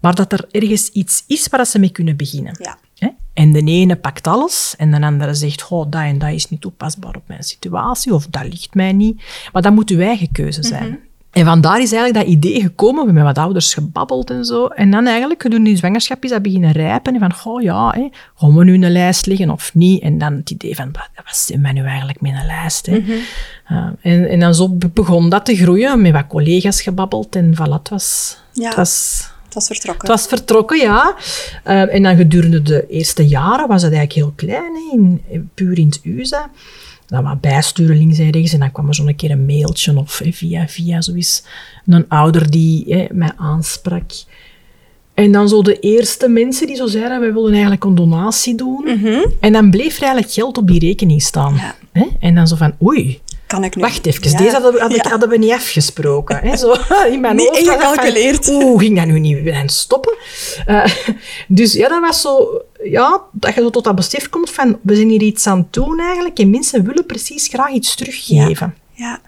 maar 0.00 0.14
dat 0.14 0.32
er 0.32 0.46
ergens 0.50 0.88
iets 0.88 1.24
is 1.26 1.48
waar 1.48 1.66
ze 1.66 1.78
mee 1.78 1.90
kunnen 1.90 2.16
beginnen. 2.16 2.56
Ja. 2.58 2.78
En 3.38 3.52
de 3.52 3.62
ene 3.64 3.96
pakt 3.96 4.26
alles 4.26 4.74
en 4.78 4.90
de 4.90 5.00
andere 5.00 5.34
zegt, 5.34 5.68
oh, 5.68 5.86
dat 5.90 6.02
en 6.02 6.18
dat 6.18 6.30
is 6.30 6.48
niet 6.48 6.60
toepasbaar 6.60 7.16
op 7.16 7.22
mijn 7.26 7.42
situatie 7.42 8.14
of 8.14 8.26
dat 8.26 8.42
ligt 8.42 8.74
mij 8.74 8.92
niet. 8.92 9.22
Maar 9.52 9.62
dat 9.62 9.72
moet 9.72 9.90
uw 9.90 10.00
eigen 10.00 10.32
keuze 10.32 10.62
zijn. 10.62 10.98
En 11.30 11.44
vandaar 11.44 11.80
is 11.80 11.92
eigenlijk 11.92 12.26
dat 12.26 12.34
idee 12.34 12.60
gekomen, 12.60 12.94
we 12.94 13.04
hebben 13.04 13.24
met 13.24 13.34
wat 13.34 13.44
ouders 13.44 13.74
gebabbeld 13.74 14.30
en 14.30 14.44
zo. 14.44 14.66
En 14.66 14.90
dan 14.90 15.06
eigenlijk, 15.06 15.42
gedurende 15.42 15.70
die 15.70 15.78
zwangerschap, 15.78 16.24
is 16.24 16.30
dat 16.30 16.42
beginnen 16.42 16.72
rijpen. 16.72 17.14
En 17.14 17.20
van, 17.20 17.52
oh 17.52 17.62
ja, 17.62 17.90
hè, 17.90 18.08
gaan 18.36 18.56
we 18.56 18.64
nu 18.64 18.74
een 18.74 18.92
lijst 18.92 19.26
leggen 19.26 19.50
of 19.50 19.74
niet? 19.74 20.02
En 20.02 20.18
dan 20.18 20.32
het 20.32 20.50
idee 20.50 20.74
van, 20.74 20.92
wat 20.92 21.08
wat 21.14 21.36
zijn 21.36 21.62
wij 21.62 21.72
nu 21.72 21.84
eigenlijk 21.84 22.20
met 22.20 22.32
een 22.32 22.46
lijst? 22.46 22.86
Hè? 22.86 22.96
Uh, 22.96 23.86
en, 24.00 24.28
en 24.28 24.40
dan 24.40 24.54
zo 24.54 24.68
be- 24.68 24.88
begon 24.88 25.28
dat 25.28 25.44
te 25.44 25.56
groeien, 25.56 26.02
met 26.02 26.12
wat 26.12 26.26
collega's 26.26 26.82
gebabbeld. 26.82 27.36
En 27.36 27.54
voilà, 27.54 27.72
het 27.72 27.88
was... 27.88 28.38
Ja. 28.52 28.66
Het 28.66 28.76
was 28.76 29.26
Het 29.48 29.54
was 29.54 29.66
vertrokken. 29.66 30.08
het 30.08 30.18
was 30.18 30.26
vertrokken, 30.26 30.78
ja. 30.78 31.16
Eh, 31.64 31.94
en 31.94 32.02
dan 32.02 32.16
gedurende 32.16 32.62
de 32.62 32.86
eerste 32.88 33.26
jaren 33.26 33.68
was 33.68 33.82
het 33.82 33.92
eigenlijk 33.92 34.12
heel 34.12 34.48
klein, 34.48 34.74
hè, 34.74 34.96
in, 34.96 35.50
puur 35.54 35.78
in 35.78 35.86
het 35.86 36.00
USA. 36.04 36.50
Dan 37.06 37.24
wat 37.24 37.40
bijsturen 37.40 37.96
links 37.96 38.18
en 38.18 38.30
rechts 38.30 38.52
en 38.52 38.58
dan 38.58 38.72
kwam 38.72 38.88
er 38.88 38.94
zo'n 38.94 39.16
keer 39.16 39.30
een 39.30 39.46
mailtje 39.46 39.96
of 39.96 40.18
hè, 40.18 40.32
via 40.32 40.68
via 40.68 41.00
zoiets. 41.00 41.42
Een 41.86 42.08
ouder 42.08 42.50
die 42.50 42.84
hè, 42.88 43.06
mij 43.10 43.32
aansprak. 43.36 44.10
En 45.14 45.32
dan 45.32 45.48
zo 45.48 45.62
de 45.62 45.78
eerste 45.78 46.28
mensen 46.28 46.66
die 46.66 46.76
zo 46.76 46.86
zeiden, 46.86 47.20
wij 47.20 47.32
willen 47.32 47.52
eigenlijk 47.52 47.84
een 47.84 47.94
donatie 47.94 48.54
doen. 48.54 48.86
En 49.40 49.52
dan 49.52 49.70
bleef 49.70 49.96
er 49.96 50.02
eigenlijk 50.02 50.32
geld 50.32 50.58
op 50.58 50.66
die 50.66 50.80
rekening 50.80 51.22
staan. 51.22 51.54
Ja. 51.54 51.74
Hè? 51.92 52.06
En 52.20 52.34
dan 52.34 52.46
zo 52.46 52.56
van, 52.56 52.74
oei, 52.82 53.20
Kan 53.48 53.64
ik 53.64 53.76
nu... 53.76 53.82
Wacht 53.82 54.06
even, 54.06 54.30
Ja. 54.30 54.38
deze 54.38 54.50
hadden 54.52 54.72
we, 54.72 54.78
hadden, 54.80 54.98
Ja. 55.02 55.10
hadden 55.10 55.28
we 55.28 55.36
niet 55.38 55.52
afgesproken. 55.52 56.36
Hè? 56.36 56.56
Zo, 56.56 56.74
in 57.12 57.20
mijn 57.20 57.36
Niet 57.36 57.56
ingecalculeerd. 57.58 58.48
Oeh, 58.48 58.80
ging 58.80 58.96
dat 58.96 59.06
nu 59.06 59.18
niet 59.18 59.50
aan 59.50 59.68
stoppen? 59.68 60.16
Eh, 60.66 60.84
dus 61.48 61.72
ja, 61.72 61.88
dat 61.88 62.00
was 62.00 62.20
zo... 62.20 62.62
Ja, 62.82 63.22
dat 63.32 63.54
je 63.54 63.60
zo 63.60 63.70
tot 63.70 63.84
dat 63.84 63.94
besef 63.94 64.28
komt 64.28 64.50
van, 64.50 64.78
we 64.82 64.94
zijn 64.96 65.08
hier 65.08 65.22
iets 65.22 65.46
aan 65.46 65.58
het 65.58 65.72
doen 65.72 66.00
eigenlijk 66.00 66.38
en 66.38 66.50
mensen 66.50 66.84
willen 66.84 67.06
precies 67.06 67.46
graag 67.48 67.70
iets 67.70 67.94
teruggeven. 67.94 68.74
Ja. 68.92 69.20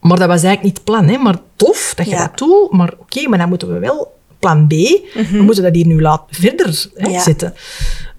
Maar 0.00 0.18
dat 0.18 0.28
was 0.28 0.42
eigenlijk 0.42 0.62
niet 0.62 0.74
het 0.74 0.84
plan, 0.84 1.08
hè? 1.08 1.18
maar 1.18 1.36
tof 1.56 1.92
dat 1.96 2.10
je 2.10 2.16
dat 2.16 2.38
doet. 2.38 2.70
Maar 2.72 2.92
oké, 2.98 3.28
maar 3.28 3.38
dan 3.38 3.48
moeten 3.48 3.72
we 3.72 3.78
wel 3.78 4.12
plan 4.38 4.66
B, 4.66 4.70
we 4.70 5.42
moeten 5.42 5.62
dat 5.62 5.74
hier 5.74 5.86
nu 5.86 6.00
laten 6.00 6.26
verder 6.36 6.86
hè, 6.94 7.08
Mhm. 7.10 7.20
Zetten. 7.20 7.54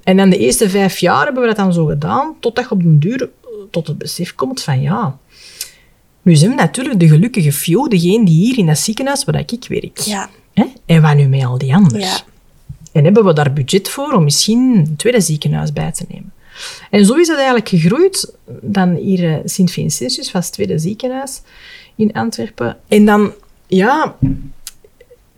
En 0.04 0.18
dan 0.18 0.30
de 0.30 0.38
eerste 0.38 0.70
vijf 0.70 0.98
jaar 0.98 1.24
hebben 1.24 1.42
we 1.42 1.48
dat 1.48 1.58
dan 1.58 1.74
zo 1.74 1.86
gedaan, 1.86 2.36
totdat 2.40 2.64
je 2.64 2.72
op 2.72 2.82
den 2.84 3.00
duur 3.00 3.30
tot 3.72 3.88
het 3.88 3.98
besef 3.98 4.36
komt 4.36 4.62
van 4.62 4.82
ja, 4.82 5.18
nu 6.22 6.36
zijn 6.36 6.50
we 6.50 6.56
natuurlijk 6.56 7.00
de 7.00 7.08
gelukkige 7.08 7.54
few, 7.54 7.90
degene 7.90 8.26
die 8.26 8.36
hier 8.36 8.58
in 8.58 8.66
dat 8.66 8.80
ziekenhuis 8.80 9.24
waar 9.24 9.40
ik 9.40 9.66
werk. 9.68 9.98
Ja. 9.98 10.30
Hè? 10.54 10.66
En 10.86 11.02
wat 11.02 11.16
nu 11.16 11.28
met 11.28 11.46
al 11.46 11.58
die 11.58 11.74
anderen? 11.74 12.00
Ja. 12.00 12.20
En 12.92 13.04
hebben 13.04 13.26
we 13.26 13.34
daar 13.34 13.54
budget 13.54 13.90
voor 13.90 14.12
om 14.14 14.24
misschien 14.24 14.76
een 14.76 14.96
tweede 14.96 15.22
ziekenhuis 15.22 15.74
bij 15.74 15.92
te 15.92 16.06
nemen? 16.08 16.32
En 16.90 17.06
zo 17.06 17.14
is 17.14 17.28
het 17.28 17.36
eigenlijk 17.36 17.70
gegroeid. 17.70 18.36
Dan 18.62 18.96
hier 18.96 19.34
eh, 19.34 19.40
Sint-Vincentius 19.46 20.32
was 20.32 20.46
het 20.46 20.54
tweede 20.54 20.80
ziekenhuis 20.80 21.42
in 21.96 22.14
Antwerpen. 22.14 22.78
En 22.88 23.06
dan, 23.06 23.34
ja, 23.68 24.16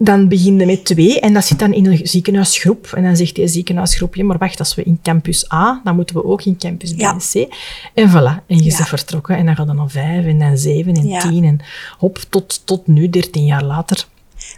dan 0.03 0.27
begin 0.27 0.59
je 0.59 0.65
met 0.65 0.85
twee 0.85 1.19
en 1.19 1.33
dat 1.33 1.45
zit 1.45 1.59
dan 1.59 1.73
in 1.73 1.85
een 1.85 1.99
ziekenhuisgroep. 2.03 2.91
En 2.95 3.03
dan 3.03 3.15
zegt 3.15 3.35
die 3.35 3.47
ziekenhuisgroep, 3.47 4.15
ja, 4.15 4.23
maar 4.23 4.37
wacht, 4.37 4.59
als 4.59 4.75
we 4.75 4.83
in 4.83 4.99
campus 5.03 5.51
A, 5.51 5.81
dan 5.83 5.95
moeten 5.95 6.15
we 6.15 6.23
ook 6.25 6.43
in 6.43 6.57
campus 6.57 6.93
B 6.93 6.99
Ja. 6.99 7.11
en 7.11 7.17
C. 7.47 7.53
En 7.93 8.09
voilà, 8.09 8.45
en 8.47 8.57
je 8.57 8.63
Ja. 8.63 8.75
bent 8.77 8.87
vertrokken. 8.87 9.37
En 9.37 9.45
dan 9.45 9.55
gaat 9.55 9.67
dan 9.67 9.89
vijf 9.89 10.25
en 10.25 10.39
dan 10.39 10.57
zeven 10.57 10.93
en 10.93 11.07
Ja. 11.07 11.19
tien. 11.19 11.43
En 11.43 11.59
hop, 11.97 12.17
tot, 12.29 12.61
tot 12.65 12.87
nu, 12.87 13.09
dertien 13.09 13.45
jaar 13.45 13.63
later. 13.63 14.07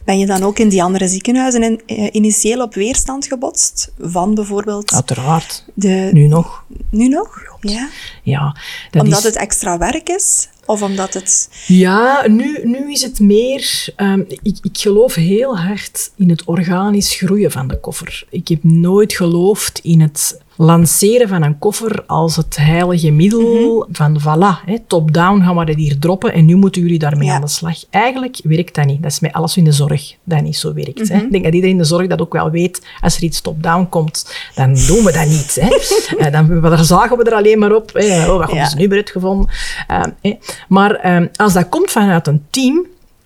Ben 0.05 0.19
je 0.19 0.25
dan 0.25 0.43
ook 0.43 0.59
in 0.59 0.69
die 0.69 0.83
andere 0.83 1.07
ziekenhuizen 1.07 1.63
in, 1.63 1.81
eh, 1.85 2.07
initieel 2.11 2.61
op 2.61 2.73
weerstand 2.73 3.27
gebotst? 3.27 3.91
Van 3.99 4.35
bijvoorbeeld 4.35 4.93
Uiteraard. 4.93 5.65
de... 5.73 6.09
Nu 6.13 6.27
nog. 6.27 6.63
Nu 6.89 7.07
nog? 7.07 7.41
Ja. 7.61 7.89
Ja, 8.23 8.55
dat 8.91 9.01
Omdat 9.03 9.17
is... 9.19 9.23
het 9.25 9.35
extra 9.35 9.77
werk 9.77 10.09
is? 10.09 10.49
Of 10.65 10.81
omdat 10.81 11.13
het... 11.13 11.49
Ja, 11.67 12.27
nu, 12.27 12.59
nu 12.63 12.91
is 12.91 13.01
het 13.01 13.19
meer... 13.19 13.87
ehm, 13.95 14.19
ik, 14.27 14.57
ik 14.61 14.77
geloof 14.77 15.13
heel 15.15 15.57
hard 15.57 16.11
in 16.17 16.29
het 16.29 16.43
organisch 16.43 17.13
groeien 17.15 17.51
van 17.51 17.67
de 17.67 17.79
koffer. 17.79 18.25
Ik 18.29 18.47
heb 18.47 18.63
nooit 18.63 19.13
geloofd 19.13 19.79
in 19.83 20.01
het 20.01 20.43
lanceren 20.57 21.27
van 21.27 21.43
een 21.43 21.59
koffer 21.59 22.03
als 22.05 22.35
het 22.35 22.55
heilige 22.59 23.11
middel 23.11 23.87
van 23.91 24.19
voilà, 24.21 24.71
top-down 24.87 25.41
gaan 25.41 25.55
we 25.57 25.65
dat 25.65 25.75
hier 25.75 25.99
droppen 25.99 26.33
en 26.33 26.45
nu 26.45 26.55
moeten 26.55 26.81
jullie 26.81 26.99
daarmee 26.99 27.27
Ja. 27.27 27.35
aan 27.35 27.41
de 27.41 27.47
slag. 27.47 27.77
Eigenlijk 27.89 28.39
werkt 28.43 28.75
dat 28.75 28.85
niet. 28.85 29.01
Dat 29.01 29.11
is 29.11 29.19
met 29.19 29.33
alles 29.33 29.57
in 29.57 29.63
de 29.63 29.71
zorg 29.71 30.15
dat 30.23 30.41
niet 30.41 30.55
zo 30.57 30.73
werkt. 30.73 31.09
hè. 31.09 31.17
Ik 31.21 31.31
denk 31.31 31.43
dat 31.43 31.53
iedereen 31.53 31.75
in 31.75 31.77
de 31.77 31.83
zorg 31.83 32.07
dat 32.07 32.21
ook 32.21 32.33
wel 32.33 32.49
weet. 32.51 32.81
Als 33.01 33.17
er 33.17 33.23
iets 33.23 33.41
top-down 33.41 33.87
komt, 33.89 34.35
dan 34.55 34.73
doen 34.73 35.03
we 35.03 35.11
dat 35.11 35.27
niet. 35.27 35.57
Hè. 35.61 35.69
Eh, 36.25 36.31
dan 36.31 36.61
daar 36.61 36.83
zagen 36.83 37.17
we 37.17 37.23
er 37.23 37.33
alleen 37.33 37.59
maar 37.59 37.75
op. 37.75 37.93
Hè. 37.93 38.21
Oh, 38.21 38.27
wat 38.27 38.39
hebben 38.39 38.55
Ja. 38.57 38.69
ze 38.69 38.75
nu 38.77 38.87
weer 38.87 38.97
uitgevonden? 38.97 39.49
Eh, 39.87 40.01
hè. 40.21 40.37
Maar 40.67 40.91
eh, 40.95 41.25
als 41.35 41.53
dat 41.53 41.69
komt 41.69 41.91
vanuit 41.91 42.27
een 42.27 42.45
team 42.49 42.85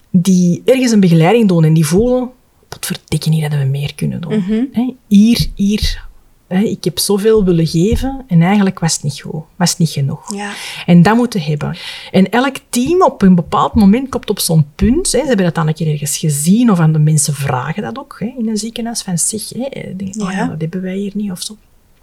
die 0.09 0.61
ergens 0.65 0.91
een 0.91 0.99
begeleiding 0.99 1.47
doen 1.47 1.63
en 1.63 1.73
die 1.73 1.85
voelen, 1.85 2.29
wat 2.69 2.85
verdikken 2.85 3.39
dat 3.49 3.59
we 3.59 3.65
meer 3.65 3.95
kunnen 3.95 4.21
doen. 4.21 4.69
Hè, 4.71 4.93
Hier, 5.07 5.47
hier, 5.55 6.07
hè, 6.47 6.59
ik 6.59 6.83
heb 6.83 6.99
zoveel 6.99 7.43
willen 7.43 7.67
geven 7.67 8.23
en 8.27 8.41
eigenlijk 8.41 8.79
was 8.79 8.93
het 8.93 9.03
niet 9.03 9.19
goed, 9.21 9.41
was 9.55 9.69
het 9.69 9.79
niet 9.79 9.89
genoeg. 9.89 10.33
Ja. 10.35 10.51
En 10.85 11.01
dat 11.03 11.15
moeten 11.15 11.41
hebben. 11.41 11.77
En 12.11 12.29
elk 12.31 12.55
team 12.69 13.01
op 13.01 13.21
een 13.21 13.35
bepaald 13.35 13.73
moment 13.73 14.09
komt 14.09 14.29
op 14.29 14.39
zo'n 14.39 14.65
punt. 14.75 15.11
Hè, 15.11 15.19
ze 15.19 15.25
hebben 15.27 15.45
dat 15.45 15.55
dan 15.55 15.67
een 15.67 15.73
keer 15.73 15.91
ergens 15.91 16.17
gezien 16.17 16.71
of 16.71 16.79
aan 16.79 16.93
de 16.93 16.99
mensen 16.99 17.33
vragen 17.33 17.83
dat 17.83 17.97
ook 17.97 18.17
in 18.37 18.49
een 18.49 18.57
ziekenhuis. 18.57 19.01
Van 19.01 19.17
zeg, 19.17 19.49
hè, 19.49 19.95
denk, 19.95 20.21
oh 20.21 20.31
Ja. 20.31 20.37
ja, 20.37 20.47
dat 20.47 20.61
hebben 20.61 20.81
wij 20.81 20.95
hier 20.95 21.11
niet 21.13 21.31
of 21.31 21.41
zo. 21.41 21.57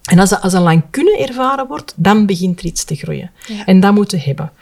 En 0.07 0.19
als 0.19 0.31
dat, 0.31 0.41
als 0.41 0.53
dat 0.53 0.62
lang 0.62 0.83
kunnen 0.91 1.19
ervaren 1.19 1.67
wordt, 1.67 1.93
dan 1.97 2.27
begint 2.27 2.59
er 2.59 2.65
iets 2.65 2.85
te 2.85 2.95
groeien. 2.95 3.31
Ja. 3.47 3.65
En 3.65 3.81
dat 3.81 3.95
moeten 3.95 4.21
hebben. 4.21 4.53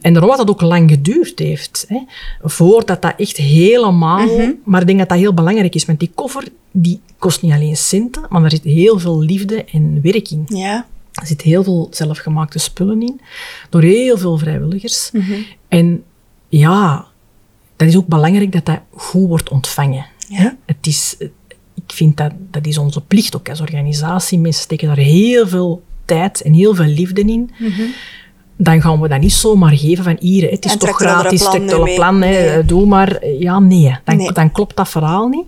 En 0.00 0.12
daarom 0.12 0.30
dat 0.30 0.38
dat 0.38 0.50
ook 0.50 0.60
lang 0.60 0.90
geduurd 0.90 1.38
heeft. 1.38 1.84
Hè, 1.88 1.98
voordat 2.42 3.02
dat 3.02 3.14
echt 3.16 3.36
helemaal... 3.36 4.26
Mhm. 4.26 4.50
Maar 4.64 4.80
ik 4.80 4.86
denk 4.86 4.98
dat 4.98 5.08
dat 5.08 5.18
heel 5.18 5.34
belangrijk 5.34 5.74
is. 5.74 5.84
Want 5.84 5.98
die 5.98 6.10
koffer 6.14 6.48
die 6.70 7.00
kost 7.18 7.42
niet 7.42 7.52
alleen 7.52 7.76
centen, 7.76 8.26
maar 8.28 8.44
er 8.44 8.50
zit 8.50 8.64
heel 8.64 8.98
veel 8.98 9.20
liefde 9.20 9.64
en 9.64 10.00
werk 10.02 10.30
in. 10.30 10.44
Ja. 10.46 10.86
Er 11.12 11.26
zit 11.26 11.42
heel 11.42 11.64
veel 11.64 11.88
zelfgemaakte 11.90 12.58
spullen 12.58 13.02
in, 13.02 13.20
door 13.70 13.82
heel 13.82 14.18
veel 14.18 14.38
vrijwilligers. 14.38 15.10
Mhm. 15.12 15.32
En 15.68 16.02
ja, 16.48 17.06
dat 17.76 17.88
is 17.88 17.96
ook 17.96 18.06
belangrijk 18.06 18.52
dat 18.52 18.66
dat 18.66 18.80
goed 18.90 19.28
wordt 19.28 19.50
ontvangen. 19.50 20.06
Ja. 20.28 20.56
Het 20.66 20.86
is, 20.86 21.16
ik 21.74 21.92
vind 21.92 22.16
dat, 22.16 22.32
dat 22.50 22.66
is 22.66 22.78
onze 22.78 23.00
plicht 23.00 23.36
ook 23.36 23.48
als 23.48 23.60
organisatie. 23.60 24.38
Mensen 24.38 24.62
steken 24.62 24.86
daar 24.86 24.96
heel 24.96 25.48
veel 25.48 25.82
tijd 26.04 26.42
en 26.42 26.52
heel 26.52 26.74
veel 26.74 26.86
liefde 26.86 27.20
in. 27.20 27.50
Dan 28.62 28.80
gaan 28.80 29.00
we 29.00 29.08
dat 29.08 29.20
niet 29.20 29.32
zomaar 29.32 29.76
geven 29.76 30.04
van 30.04 30.16
hier, 30.20 30.50
het 30.50 30.64
is 30.64 30.72
En 30.72 30.78
toch 30.78 30.96
gratis, 30.96 31.42
trek 31.50 31.82
mee. 31.82 31.94
plan, 31.94 32.22
hè, 32.22 32.54
Nee. 32.54 32.64
doe 32.64 32.86
maar. 32.86 33.26
Ja, 33.26 33.58
nee, 33.58 33.96
dan, 34.04 34.16
Nee. 34.16 34.32
dan 34.32 34.52
klopt 34.52 34.76
dat 34.76 34.88
verhaal 34.88 35.28
niet. 35.28 35.44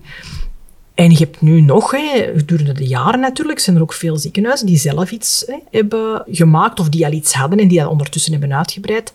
En 0.95 1.11
je 1.11 1.17
hebt 1.17 1.41
nu 1.41 1.61
nog, 1.61 1.91
hè, 1.91 2.33
gedurende 2.37 2.73
de 2.73 2.87
jaren 2.87 3.21
natuurlijk, 3.21 3.59
zijn 3.59 3.77
er 3.77 3.83
ook 3.83 3.93
veel 3.93 4.17
ziekenhuizen 4.17 4.67
die 4.67 4.77
zelf 4.77 5.11
iets 5.11 5.45
hè, 5.47 5.57
hebben 5.71 6.25
gemaakt 6.31 6.81
of 6.81 6.89
die 6.89 7.07
al 7.07 7.13
iets 7.13 7.33
hadden 7.33 7.59
en 7.59 7.69
die 7.69 7.79
dat 7.79 7.89
ondertussen 7.89 8.33
hebben 8.33 8.55
uitgebreid. 8.55 9.13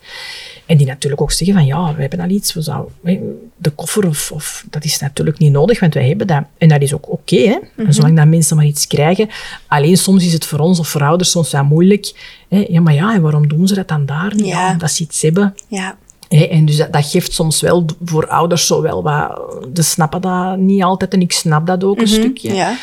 En 0.66 0.76
die 0.76 0.86
natuurlijk 0.86 1.22
ook 1.22 1.32
zeggen 1.32 1.56
van 1.56 1.66
ja, 1.66 1.94
we 1.94 2.00
hebben 2.00 2.20
al 2.20 2.28
iets, 2.28 2.54
we 2.54 2.62
zouden, 2.62 2.92
hè, 3.02 3.20
de 3.56 3.70
koffer 3.70 4.06
of, 4.06 4.32
of 4.32 4.64
dat 4.70 4.84
is 4.84 4.98
natuurlijk 4.98 5.38
niet 5.38 5.52
nodig, 5.52 5.80
want 5.80 5.94
wij 5.94 6.08
hebben 6.08 6.26
dat. 6.26 6.42
En 6.58 6.68
dat 6.68 6.82
is 6.82 6.94
ook 6.94 7.10
oké, 7.10 7.36
hè. 7.36 7.58
Mhm. 7.76 7.92
Zolang 7.92 8.16
dat 8.16 8.26
mensen 8.26 8.56
maar 8.56 8.66
iets 8.66 8.86
krijgen. 8.86 9.28
Alleen 9.66 9.96
soms 9.96 10.24
is 10.26 10.32
het 10.32 10.46
voor 10.46 10.58
ons 10.58 10.78
of 10.78 10.88
voor 10.88 11.02
ouders 11.02 11.30
soms 11.30 11.50
wel 11.50 11.64
moeilijk. 11.64 12.12
Hè. 12.48 12.64
Ja, 12.68 12.80
maar 12.80 12.94
ja, 12.94 13.14
en 13.14 13.22
waarom 13.22 13.48
doen 13.48 13.68
ze 13.68 13.74
dat 13.74 13.88
dan 13.88 14.06
daar 14.06 14.34
niet? 14.34 14.46
Ja. 14.46 14.72
omdat 14.72 14.90
ze 14.90 15.02
iets 15.02 15.22
hebben. 15.22 15.54
Ja. 15.68 15.96
En 16.28 16.64
dus 16.64 16.76
dat, 16.76 16.92
dat 16.92 17.06
geeft 17.10 17.32
soms 17.32 17.60
wel 17.60 17.84
voor 18.04 18.26
ouders 18.28 18.66
zo 18.66 18.82
wel 18.82 19.02
wat... 19.02 19.40
Ze 19.74 19.82
snappen 19.82 20.20
dat 20.20 20.56
niet 20.56 20.82
altijd 20.82 21.12
en 21.14 21.20
ik 21.20 21.32
snap 21.32 21.66
dat 21.66 21.84
ook 21.84 22.00
een 22.00 22.08
stukje. 22.08 22.54
Ja. 22.54 22.76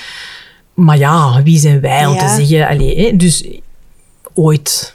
Maar 0.73 0.97
ja, 0.97 1.43
wie 1.43 1.59
zijn 1.59 1.81
wij 1.81 2.05
om 2.05 2.13
Ja. 2.13 2.19
te 2.27 2.43
zeggen... 2.43 2.67
Allee, 2.67 3.15
dus 3.15 3.47
ooit... 4.33 4.93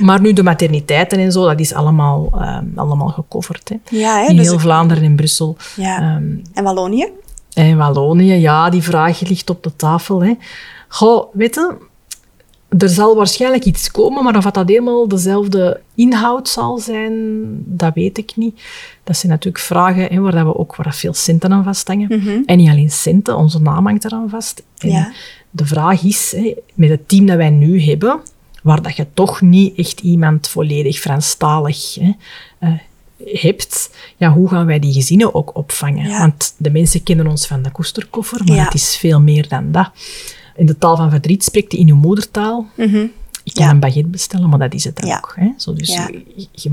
Maar 0.00 0.20
nu 0.20 0.32
de 0.32 0.42
materniteiten 0.42 1.18
en 1.18 1.32
zo, 1.32 1.44
dat 1.46 1.60
is 1.60 1.74
allemaal, 1.74 2.28
eh, 2.40 2.58
allemaal 2.76 3.08
gecoverd. 3.08 3.70
Ja, 3.90 4.28
In 4.28 4.36
dus 4.36 4.46
heel 4.48 4.58
Vlaanderen 4.58 5.04
en 5.04 5.16
Brussel. 5.16 5.56
Ehm, 5.78 6.24
En 6.54 6.64
Wallonië? 6.64 7.08
en 7.54 7.76
Wallonië, 7.76 8.34
ja, 8.34 8.70
die 8.70 8.82
vraag 8.82 9.20
ligt 9.20 9.50
op 9.50 9.62
de 9.62 9.76
tafel. 9.76 10.22
Hè. 10.24 10.34
Goh, 10.88 11.24
weet 11.32 11.54
je, 11.54 11.76
er 12.78 12.88
zal 12.88 13.16
waarschijnlijk 13.16 13.64
iets 13.64 13.90
komen, 13.90 14.24
maar 14.24 14.36
of 14.36 14.44
dat 14.44 14.68
helemaal 14.68 15.08
dezelfde 15.08 15.80
inhoud 15.94 16.48
zal 16.48 16.78
zijn, 16.78 17.12
dat 17.64 17.94
weet 17.94 18.18
ik 18.18 18.32
niet. 18.36 18.60
Dat 19.04 19.16
zijn 19.16 19.32
natuurlijk 19.32 19.64
vragen 19.64 20.04
hè, 20.04 20.20
waar 20.20 20.32
dat 20.32 20.44
we 20.44 20.56
ook 20.56 20.76
waar 20.76 20.94
veel 20.94 21.14
centen 21.14 21.52
aan 21.52 21.64
vasthangen. 21.64 22.42
En 22.46 22.56
niet 22.56 22.68
alleen 22.70 22.90
centen, 22.90 23.36
onze 23.36 23.60
naam 23.60 23.86
hangt 23.86 24.04
eraan 24.04 24.28
vast. 24.28 24.62
En 24.78 24.88
Ja. 24.90 25.12
De 25.50 25.66
vraag 25.66 26.02
is, 26.02 26.32
hè, 26.36 26.54
met 26.74 26.88
het 26.90 27.08
team 27.08 27.26
dat 27.26 27.36
wij 27.36 27.50
nu 27.50 27.82
hebben, 27.82 28.20
waar 28.62 28.82
dat 28.82 28.96
je 28.96 29.06
toch 29.14 29.40
niet 29.40 29.78
echt 29.78 30.00
iemand 30.00 30.48
volledig 30.48 30.98
Franstalig 30.98 31.94
hè, 31.94 32.12
eh, 32.58 32.72
hebt, 33.40 33.90
ja, 34.16 34.32
hoe 34.32 34.48
gaan 34.48 34.66
wij 34.66 34.78
die 34.78 34.92
gezinnen 34.92 35.34
ook 35.34 35.56
opvangen? 35.56 36.08
Ja. 36.08 36.18
Want 36.18 36.54
de 36.56 36.70
mensen 36.70 37.02
kennen 37.02 37.26
ons 37.26 37.46
van 37.46 37.62
de 37.62 37.70
koesterkoffer, 37.70 38.44
maar 38.44 38.56
Ja. 38.56 38.64
het 38.64 38.74
is 38.74 38.96
veel 38.96 39.20
meer 39.20 39.48
dan 39.48 39.72
dat. 39.72 39.90
In 40.56 40.66
de 40.66 40.78
taal 40.78 40.96
van 40.96 41.10
verdriet 41.10 41.44
spreekt 41.44 41.72
je 41.72 41.78
in 41.78 41.86
je 41.86 41.94
moedertaal. 41.94 42.66
Ik 42.76 43.25
kan 43.56 43.64
Ja. 43.64 43.70
een 43.72 43.80
baguette 43.80 44.08
bestellen, 44.08 44.48
maar 44.48 44.58
dat 44.58 44.74
is 44.74 44.84
het 44.84 44.96
dan 44.96 45.08
Ja. 45.08 45.16
ook. 45.16 45.32
Hè? 45.36 45.48
Zo, 45.56 45.72
dus 45.74 45.92
Ja. 45.92 46.08
je, 46.12 46.22
je, 46.36 46.46
je 46.52 46.70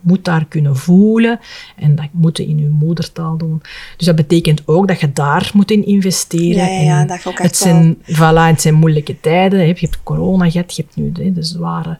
moet 0.00 0.24
daar 0.24 0.44
kunnen 0.48 0.76
voelen 0.76 1.40
en 1.76 1.94
dat 1.94 2.06
moet 2.12 2.36
je 2.36 2.46
in 2.46 2.58
je 2.58 2.68
moedertaal 2.68 3.36
doen. 3.36 3.62
Dus 3.96 4.06
dat 4.06 4.16
betekent 4.16 4.62
ook 4.68 4.88
dat 4.88 5.00
je 5.00 5.12
daar 5.12 5.50
moet 5.54 5.70
in 5.70 5.86
investeren. 5.86 6.72
Ja, 6.72 6.80
ja, 6.80 7.00
En 7.00 7.06
dat 7.06 7.22
je 7.22 7.28
ook 7.28 7.34
het 7.38 7.44
echt 7.46 7.56
zijn, 7.56 7.96
voilà, 8.02 8.50
het 8.52 8.60
zijn 8.60 8.74
moeilijke 8.74 9.20
tijden. 9.20 9.58
hè. 9.58 9.64
Je 9.64 9.74
hebt 9.80 10.02
corona 10.02 10.50
gehad, 10.50 10.76
je 10.76 10.82
hebt 10.82 10.96
nu 10.96 11.12
de, 11.12 11.32
de 11.32 11.42
zware 11.42 11.98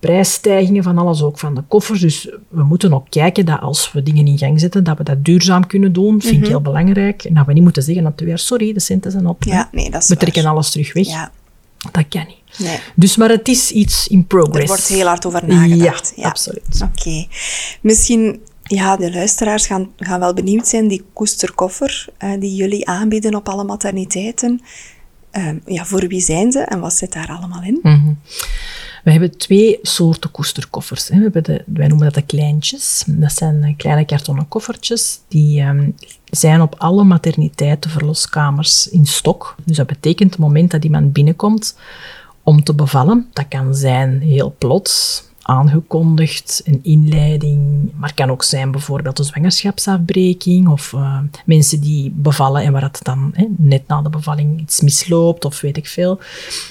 prijsstijgingen 0.00 0.82
van 0.82 0.98
alles, 0.98 1.22
ook 1.22 1.38
van 1.38 1.54
de 1.54 1.62
koffers. 1.68 2.00
Dus 2.00 2.30
we 2.48 2.62
moeten 2.62 2.92
ook 2.92 3.06
kijken 3.10 3.46
dat 3.46 3.60
als 3.60 3.92
we 3.92 4.02
dingen 4.02 4.26
in 4.26 4.38
gang 4.38 4.60
zetten, 4.60 4.84
dat 4.84 4.98
we 4.98 5.04
dat 5.04 5.24
duurzaam 5.24 5.66
kunnen 5.66 5.92
doen. 5.92 6.20
vind 6.22 6.42
ik 6.42 6.46
heel 6.48 6.60
belangrijk. 6.60 7.24
En 7.24 7.34
dat 7.34 7.46
we 7.46 7.52
niet 7.52 7.62
moeten 7.62 7.82
zeggen 7.82 8.02
na 8.02 8.12
twee 8.12 8.28
jaar, 8.28 8.38
sorry, 8.38 8.72
de 8.72 8.80
centen 8.80 9.10
zijn 9.10 9.26
op. 9.26 9.42
Ja, 9.44 9.68
nee, 9.72 9.90
dat 9.90 10.02
is 10.02 10.08
we 10.08 10.16
trekken 10.16 10.44
alles 10.46 10.70
terug 10.70 10.92
weg. 10.92 11.06
Ja. 11.06 11.30
Dat 11.92 12.04
kan 12.08 12.24
niet. 12.26 12.36
Nee. 12.58 12.78
Dus, 12.94 13.16
maar 13.16 13.28
het 13.28 13.48
is 13.48 13.70
iets 13.70 14.08
in 14.08 14.26
progress. 14.26 14.60
Er 14.62 14.66
wordt 14.66 14.88
heel 14.88 15.06
hard 15.06 15.26
over 15.26 15.46
nagedacht. 15.46 16.12
Ja, 16.16 16.28
absoluut. 16.28 16.82
Oké. 16.82 17.26
Misschien, 17.80 18.40
ja, 18.62 18.96
de 18.96 19.12
luisteraars 19.12 19.66
gaan, 19.66 19.90
gaan 19.96 20.20
wel 20.20 20.34
benieuwd 20.34 20.68
zijn, 20.68 20.88
die 20.88 21.04
koesterkoffer 21.12 22.06
eh, 22.18 22.40
die 22.40 22.54
jullie 22.54 22.88
aanbieden 22.88 23.34
op 23.34 23.48
alle 23.48 23.64
materniteiten. 23.64 24.60
Ehm, 25.30 25.58
ja, 25.66 25.84
voor 25.84 26.06
wie 26.06 26.20
zijn 26.20 26.52
ze 26.52 26.60
en 26.60 26.80
wat 26.80 26.94
zit 26.94 27.12
daar 27.12 27.28
allemaal 27.28 27.62
in? 27.62 27.78
Mhm. 27.82 28.12
We 29.04 29.10
hebben 29.10 29.36
twee 29.36 29.78
soorten 29.82 30.30
koesterkoffers. 30.30 31.08
hè. 31.08 31.16
We 31.16 31.22
hebben 31.22 31.42
de, 31.44 31.62
wij 31.66 31.86
noemen 31.88 32.06
dat 32.06 32.14
de 32.14 32.22
kleintjes. 32.22 33.04
Dat 33.06 33.32
zijn 33.32 33.74
kleine 33.76 34.04
kartonnen 34.04 34.48
koffertjes. 34.48 35.20
Die 35.28 35.60
ehm, 35.60 35.90
zijn 36.24 36.60
op 36.60 36.74
alle 36.78 37.04
materniteiten, 37.04 37.90
verloskamers 37.90 38.88
in 38.88 39.06
stok. 39.06 39.54
Dus 39.64 39.76
dat 39.76 39.86
betekent 39.86 40.30
het 40.30 40.38
moment 40.40 40.70
dat 40.70 40.84
iemand 40.84 41.12
binnenkomt 41.12 41.76
om 42.48 42.62
te 42.62 42.74
bevallen. 42.74 43.26
Dat 43.32 43.48
kan 43.48 43.74
zijn 43.74 44.20
heel 44.20 44.54
plots, 44.58 45.24
aangekondigd, 45.42 46.62
een 46.64 46.80
inleiding. 46.82 47.90
Maar 47.96 48.14
kan 48.14 48.30
ook 48.30 48.42
zijn 48.42 48.70
bijvoorbeeld 48.70 49.18
een 49.18 49.24
zwangerschapsafbreking 49.24 50.68
of 50.68 50.92
eh, 50.92 51.18
mensen 51.44 51.80
die 51.80 52.12
bevallen 52.14 52.62
en 52.62 52.72
waar 52.72 52.82
het 52.82 53.00
dan 53.02 53.30
hè, 53.34 53.46
net 53.56 53.86
na 53.86 54.02
de 54.02 54.10
bevalling 54.10 54.60
iets 54.60 54.80
misloopt 54.80 55.44
of 55.44 55.60
weet 55.60 55.76
ik 55.76 55.86
veel. 55.86 56.18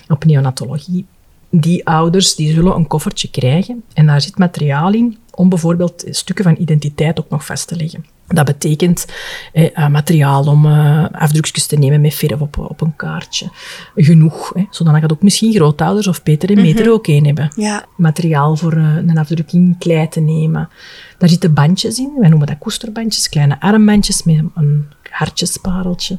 Op 0.07 0.25
neonatologie 0.25 1.05
die 1.49 1.87
ouders 1.87 2.35
die 2.35 2.53
zullen 2.53 2.75
een 2.75 2.87
koffertje 2.87 3.29
krijgen 3.29 3.83
en 3.93 4.05
daar 4.05 4.21
zit 4.21 4.37
materiaal 4.37 4.93
in 4.93 5.17
om 5.31 5.49
bijvoorbeeld 5.49 6.03
stukken 6.09 6.43
van 6.43 6.55
identiteit 6.59 7.19
ook 7.19 7.29
nog 7.29 7.45
vast 7.45 7.67
te 7.67 7.75
leggen. 7.75 8.05
Dat 8.27 8.45
betekent 8.45 9.05
eh, 9.53 9.77
eh, 9.77 9.89
materiaal 9.89 10.45
om 10.45 10.65
eh, 10.65 11.05
afdrukjes 11.11 11.65
te 11.65 11.77
nemen 11.77 12.01
met 12.01 12.13
verf 12.13 12.41
op, 12.41 12.57
op 12.57 12.81
een 12.81 12.95
kaartje. 12.95 13.49
Genoeg, 13.95 14.51
hè, 14.53 14.65
zodat 14.69 15.11
ook 15.11 15.21
misschien 15.21 15.53
grootouders 15.53 16.07
of 16.07 16.23
Peter 16.23 16.49
en 16.49 16.61
Meter 16.61 16.91
ook 16.91 17.07
één 17.07 17.25
hebben. 17.25 17.51
Ja. 17.55 17.85
Materiaal 17.97 18.55
voor 18.55 18.73
eh, 18.73 18.95
een 18.95 19.17
afdrukking 19.17 19.77
klei 19.77 20.09
te 20.09 20.19
nemen. 20.19 20.69
Daar 21.17 21.29
zitten 21.29 21.53
bandjes 21.53 21.97
in, 21.97 22.13
wij 22.19 22.29
noemen 22.29 22.47
dat 22.47 22.57
koesterbandjes, 22.57 23.29
kleine 23.29 23.61
armbandjes 23.61 24.23
met 24.23 24.43
een 24.55 24.85
hartjespareltje. 25.09 26.15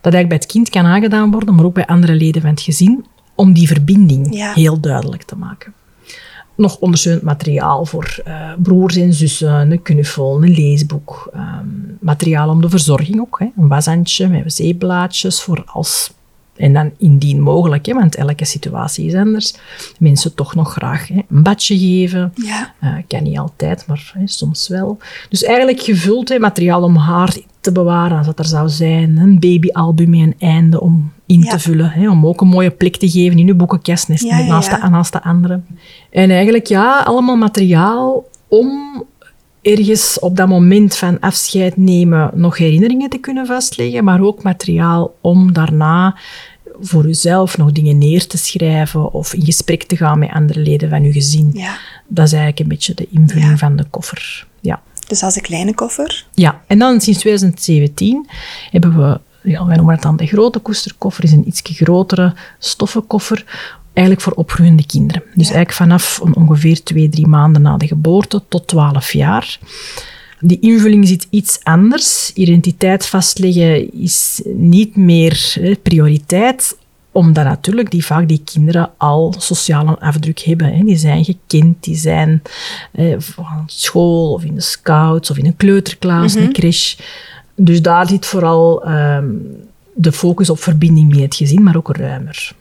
Dat 0.00 0.14
eigenlijk 0.14 0.28
bij 0.28 0.36
het 0.36 0.46
kind 0.46 0.68
kan 0.70 0.84
aangedaan 0.84 1.30
worden, 1.30 1.54
maar 1.54 1.64
ook 1.64 1.74
bij 1.74 1.86
andere 1.86 2.14
leden 2.14 2.40
van 2.40 2.50
het 2.50 2.60
gezin, 2.60 3.04
om 3.36 3.52
die 3.52 3.66
verbinding 3.66 4.34
Ja. 4.36 4.52
heel 4.52 4.80
duidelijk 4.80 5.22
te 5.22 5.36
maken. 5.36 5.72
Nog 6.54 6.78
ondersteunend 6.78 7.24
materiaal 7.24 7.84
voor 7.84 8.18
eh, 8.24 8.52
broers 8.62 8.96
en 8.96 9.12
zussen, 9.14 9.70
een 9.70 9.82
knuffel, 9.82 10.42
een 10.42 10.50
leesboek. 10.50 11.30
ehm, 11.32 11.66
materiaal 12.00 12.48
om 12.48 12.60
de 12.60 12.68
verzorging 12.68 13.20
ook, 13.20 13.38
hè. 13.38 13.46
een 13.56 13.68
washandje 13.68 14.28
met 14.28 14.54
zeeblaadjes 14.54 15.42
voor 15.42 15.62
als 15.66 16.10
En 16.56 16.72
dan 16.72 16.90
indien 16.98 17.40
mogelijk, 17.40 17.86
hè, 17.86 17.94
want 17.94 18.14
elke 18.16 18.44
situatie 18.44 19.06
is 19.06 19.14
anders, 19.14 19.54
mensen 19.98 20.34
toch 20.34 20.54
nog 20.54 20.72
graag 20.72 21.08
hè, 21.08 21.14
een 21.28 21.42
badje 21.42 21.78
geven. 21.78 22.32
Ja. 22.34 22.74
Uh, 22.82 22.94
kan 23.08 23.22
niet 23.22 23.38
altijd, 23.38 23.86
maar 23.86 24.12
hè, 24.18 24.26
soms 24.26 24.68
wel. 24.68 24.98
Dus 25.28 25.44
eigenlijk 25.44 25.80
gevuld 25.80 26.28
hè, 26.28 26.38
materiaal 26.38 26.82
om 26.82 26.96
haar 26.96 27.36
te 27.60 27.72
bewaren 27.72 28.16
als 28.18 28.26
dat 28.26 28.38
er 28.38 28.44
zou 28.44 28.68
zijn. 28.68 29.16
Een 29.18 29.38
babyalbum 29.38 30.10
met 30.10 30.20
een 30.20 30.34
einde 30.38 30.80
om 30.80 31.12
in 31.26 31.42
Ja. 31.42 31.50
te 31.50 31.58
vullen. 31.58 31.90
Hè, 31.90 32.10
om 32.10 32.26
ook 32.26 32.40
een 32.40 32.48
mooie 32.48 32.70
plek 32.70 32.96
te 32.96 33.10
geven 33.10 33.38
in 33.38 33.48
uw 33.48 33.56
boekenkast 33.56 34.08
naast, 34.08 34.22
Ja. 34.24 34.36
De, 34.36 34.88
naast 34.88 35.12
de 35.12 35.22
andere. 35.22 35.60
En 36.10 36.30
eigenlijk 36.30 36.66
ja, 36.66 37.00
allemaal 37.00 37.36
materiaal 37.36 38.24
om 38.48 39.04
ergens 39.66 40.18
op 40.18 40.36
dat 40.36 40.48
moment 40.48 40.96
van 40.96 41.20
afscheid 41.20 41.76
nemen 41.76 42.30
nog 42.34 42.56
herinneringen 42.58 43.10
te 43.10 43.18
kunnen 43.18 43.46
vastleggen, 43.46 44.04
maar 44.04 44.20
ook 44.20 44.42
materiaal 44.42 45.14
om 45.20 45.52
daarna 45.52 46.16
voor 46.80 47.04
uzelf 47.06 47.56
nog 47.58 47.72
dingen 47.72 47.98
neer 47.98 48.26
te 48.26 48.38
schrijven 48.38 49.12
of 49.12 49.34
in 49.34 49.44
gesprek 49.44 49.82
te 49.82 49.96
gaan 49.96 50.18
met 50.18 50.30
andere 50.30 50.60
leden 50.60 50.90
van 50.90 51.02
uw 51.02 51.12
gezin. 51.12 51.50
Ja. 51.52 51.76
Dat 52.08 52.26
is 52.26 52.32
eigenlijk 52.32 52.60
een 52.60 52.68
beetje 52.68 52.94
de 52.94 53.06
invulling 53.10 53.50
Ja. 53.50 53.56
van 53.56 53.76
de 53.76 53.84
koffer. 53.90 54.46
Ja. 54.60 54.82
Dus 55.08 55.22
is 55.22 55.36
een 55.36 55.42
kleine 55.42 55.74
koffer. 55.74 56.26
ja, 56.34 56.60
en 56.66 56.78
dan 56.78 57.00
sinds 57.00 57.18
2017 57.20 58.28
hebben 58.70 58.96
we, 58.96 59.20
ja, 59.50 59.66
wij 59.66 59.76
noemen 59.76 59.94
het 59.94 60.02
dan 60.02 60.16
de 60.16 60.26
grote 60.26 60.58
koesterkoffer, 60.58 61.24
is 61.24 61.32
een 61.32 61.46
iets 61.48 61.60
grotere 61.64 62.34
stoffenkoffer, 62.58 63.44
eigenlijk 63.96 64.20
voor 64.20 64.32
opgroeiende 64.32 64.86
kinderen. 64.86 65.22
Dus 65.34 65.46
eigenlijk 65.50 65.72
vanaf 65.72 66.20
on- 66.22 66.34
ongeveer 66.36 66.82
twee, 66.82 67.08
drie 67.08 67.26
maanden 67.26 67.62
na 67.62 67.76
de 67.76 67.86
geboorte 67.86 68.42
tot 68.48 68.66
12 68.66 69.12
jaar. 69.12 69.58
Die 70.40 70.60
invulling 70.60 71.08
zit 71.08 71.26
iets 71.30 71.58
anders. 71.62 72.32
Identiteit 72.34 73.06
vastleggen 73.06 73.92
is 73.92 74.42
niet 74.44 74.96
meer 74.96 75.52
hè, 75.60 75.74
prioriteit, 75.82 76.76
omdat 77.12 77.44
natuurlijk 77.44 77.90
die, 77.90 78.04
vaak 78.06 78.28
die 78.28 78.40
kinderen 78.44 78.90
al 78.96 79.34
sociale 79.38 79.98
afdruk 79.98 80.38
hebben. 80.40 80.76
Hè. 80.76 80.84
Die 80.84 80.96
zijn 80.96 81.24
gekend, 81.24 81.84
die 81.84 81.96
zijn 81.96 82.42
eh, 82.92 83.14
van 83.18 83.62
school 83.66 84.32
of 84.32 84.44
in 84.44 84.54
de 84.54 84.60
scouts 84.60 85.30
of 85.30 85.38
in 85.38 85.46
een 85.46 85.56
kleuterklas, 85.56 86.34
een 86.34 86.52
crèche. 86.52 86.96
Dus 87.54 87.82
daar 87.82 88.08
zit 88.08 88.26
vooral 88.26 88.84
ehm, 88.84 89.26
de 89.94 90.12
focus 90.12 90.50
op 90.50 90.60
verbinding 90.62 91.08
met 91.08 91.18
het 91.20 91.34
gezin, 91.34 91.62
maar 91.62 91.76
ook 91.76 91.96
ruimer. 91.96 92.54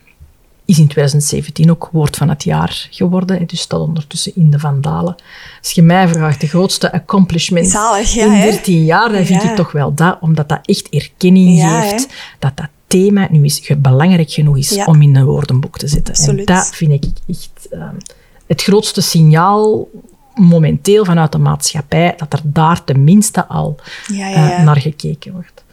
Is 0.65 0.79
in 0.79 0.87
2017 0.87 1.71
ook 1.71 1.89
woord 1.91 2.15
van 2.17 2.29
het 2.29 2.43
jaar 2.43 2.87
geworden. 2.91 3.47
Dus 3.47 3.59
staat 3.59 3.79
ondertussen 3.79 4.31
in 4.35 4.49
de 4.49 4.59
Vandalen. 4.59 5.15
Als 5.61 5.71
je 5.71 5.81
mij 5.81 6.07
vraagt, 6.07 6.41
de 6.41 6.47
grootste 6.47 6.91
accomplishment 6.91 7.67
Zalig, 7.67 8.13
ja, 8.13 8.25
in 8.25 8.31
hè? 8.31 8.51
13 8.51 8.85
jaar, 8.85 9.11
dan 9.11 9.25
vind 9.25 9.43
ik 9.43 9.55
toch 9.55 9.71
wel 9.71 9.93
dat, 9.93 10.17
omdat 10.21 10.49
dat 10.49 10.59
echt 10.65 10.89
erkenning 10.89 11.57
Ja, 11.57 11.81
geeft. 11.81 12.07
hè? 12.07 12.13
Dat 12.39 12.51
dat 12.55 12.67
thema 12.87 13.27
nu 13.31 13.43
is, 13.43 13.71
belangrijk 13.77 14.31
genoeg 14.31 14.57
is 14.57 14.85
om 14.85 15.01
in 15.01 15.15
een 15.15 15.25
woordenboek 15.25 15.77
te 15.77 15.87
zetten. 15.87 16.37
En 16.37 16.45
dat 16.45 16.69
vind 16.73 16.91
ik 16.91 17.05
echt 17.27 17.67
ehm, 17.69 17.95
het 18.47 18.63
grootste 18.63 19.01
signaal 19.01 19.87
momenteel 20.35 21.05
vanuit 21.05 21.31
de 21.31 21.37
maatschappij, 21.37 22.13
dat 22.17 22.33
er 22.33 22.41
daar 22.43 22.83
tenminste 22.83 23.47
al 23.47 23.75
eh, 24.07 24.63
naar 24.63 24.79
gekeken 24.81 25.33
wordt. 25.33 25.63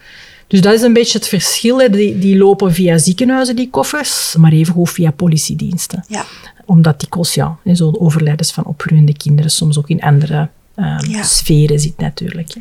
Dus 0.53 0.61
dat 0.61 0.73
is 0.73 0.83
een 0.83 0.93
beetje 0.93 1.19
het 1.19 1.29
verschil. 1.29 1.81
Hè. 1.81 1.91
Die, 1.91 2.19
die 2.19 2.37
lopen 2.37 2.73
via 2.75 2.99
ziekenhuizen, 2.99 3.57
die 3.57 3.71
koffers, 3.71 4.35
maar 4.38 4.53
evengoed 4.53 4.91
via 4.91 5.11
politiediensten. 5.11 6.05
Ja. 6.09 6.25
Omdat 6.67 7.01
dikwijls, 7.01 7.35
ja, 7.35 7.57
hè, 7.65 7.75
zo 7.75 7.91
de 7.91 8.01
overlijdens 8.01 8.53
van 8.53 8.65
opgroeiende 8.65 9.17
kinderen 9.17 9.51
soms 9.51 9.79
ook 9.79 9.88
in 9.88 10.01
andere 10.01 10.49
ehm, 10.75 11.11
Ja. 11.11 11.23
sferen 11.23 11.81
zit 11.81 11.99
natuurlijk. 11.99 12.55
hè. 12.55 12.61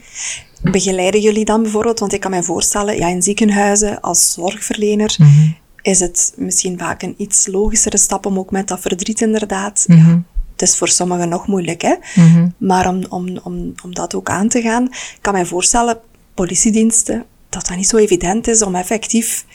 Begeleiden 0.72 1.22
jullie 1.22 1.46
dan 1.46 1.62
bijvoorbeeld? 1.62 2.00
Want 2.00 2.14
ik 2.14 2.20
kan 2.20 2.32
me 2.32 2.44
voorstellen, 2.44 2.96
ja, 2.98 3.08
in 3.08 3.22
ziekenhuizen 3.22 4.02
als 4.02 4.34
zorgverlener 4.34 5.16
Mhm. 5.18 5.50
is 5.82 6.00
het 6.00 6.34
misschien 6.36 6.78
vaak 6.80 7.02
een 7.02 7.16
iets 7.18 7.48
logischere 7.48 7.98
stap 7.98 8.26
om 8.26 8.38
ook 8.38 8.52
met 8.52 8.68
dat 8.68 8.80
verdriet 8.80 9.22
inderdaad. 9.22 9.84
Mhm. 9.88 10.00
Ja, 10.10 10.22
het 10.52 10.62
is 10.62 10.78
voor 10.78 10.88
sommigen 10.90 11.30
nog 11.30 11.48
moeilijk, 11.48 11.82
hè? 11.82 11.96
Mhm. 12.16 12.48
Maar 12.58 12.88
om, 12.88 13.04
om, 13.10 13.40
om, 13.44 13.74
om 13.84 13.94
dat 13.94 14.16
ook 14.16 14.30
aan 14.30 14.48
te 14.48 14.62
gaan, 14.62 14.90
kan 15.22 15.34
mij 15.34 15.46
voorstellen, 15.46 15.98
politiediensten, 16.34 17.26
dat 17.52 17.68
dat 17.68 17.78
niet 17.78 17.88
zo 17.88 17.98
evident 17.98 18.48
is 18.48 18.62
om 18.62 18.76
effectief, 18.76 19.46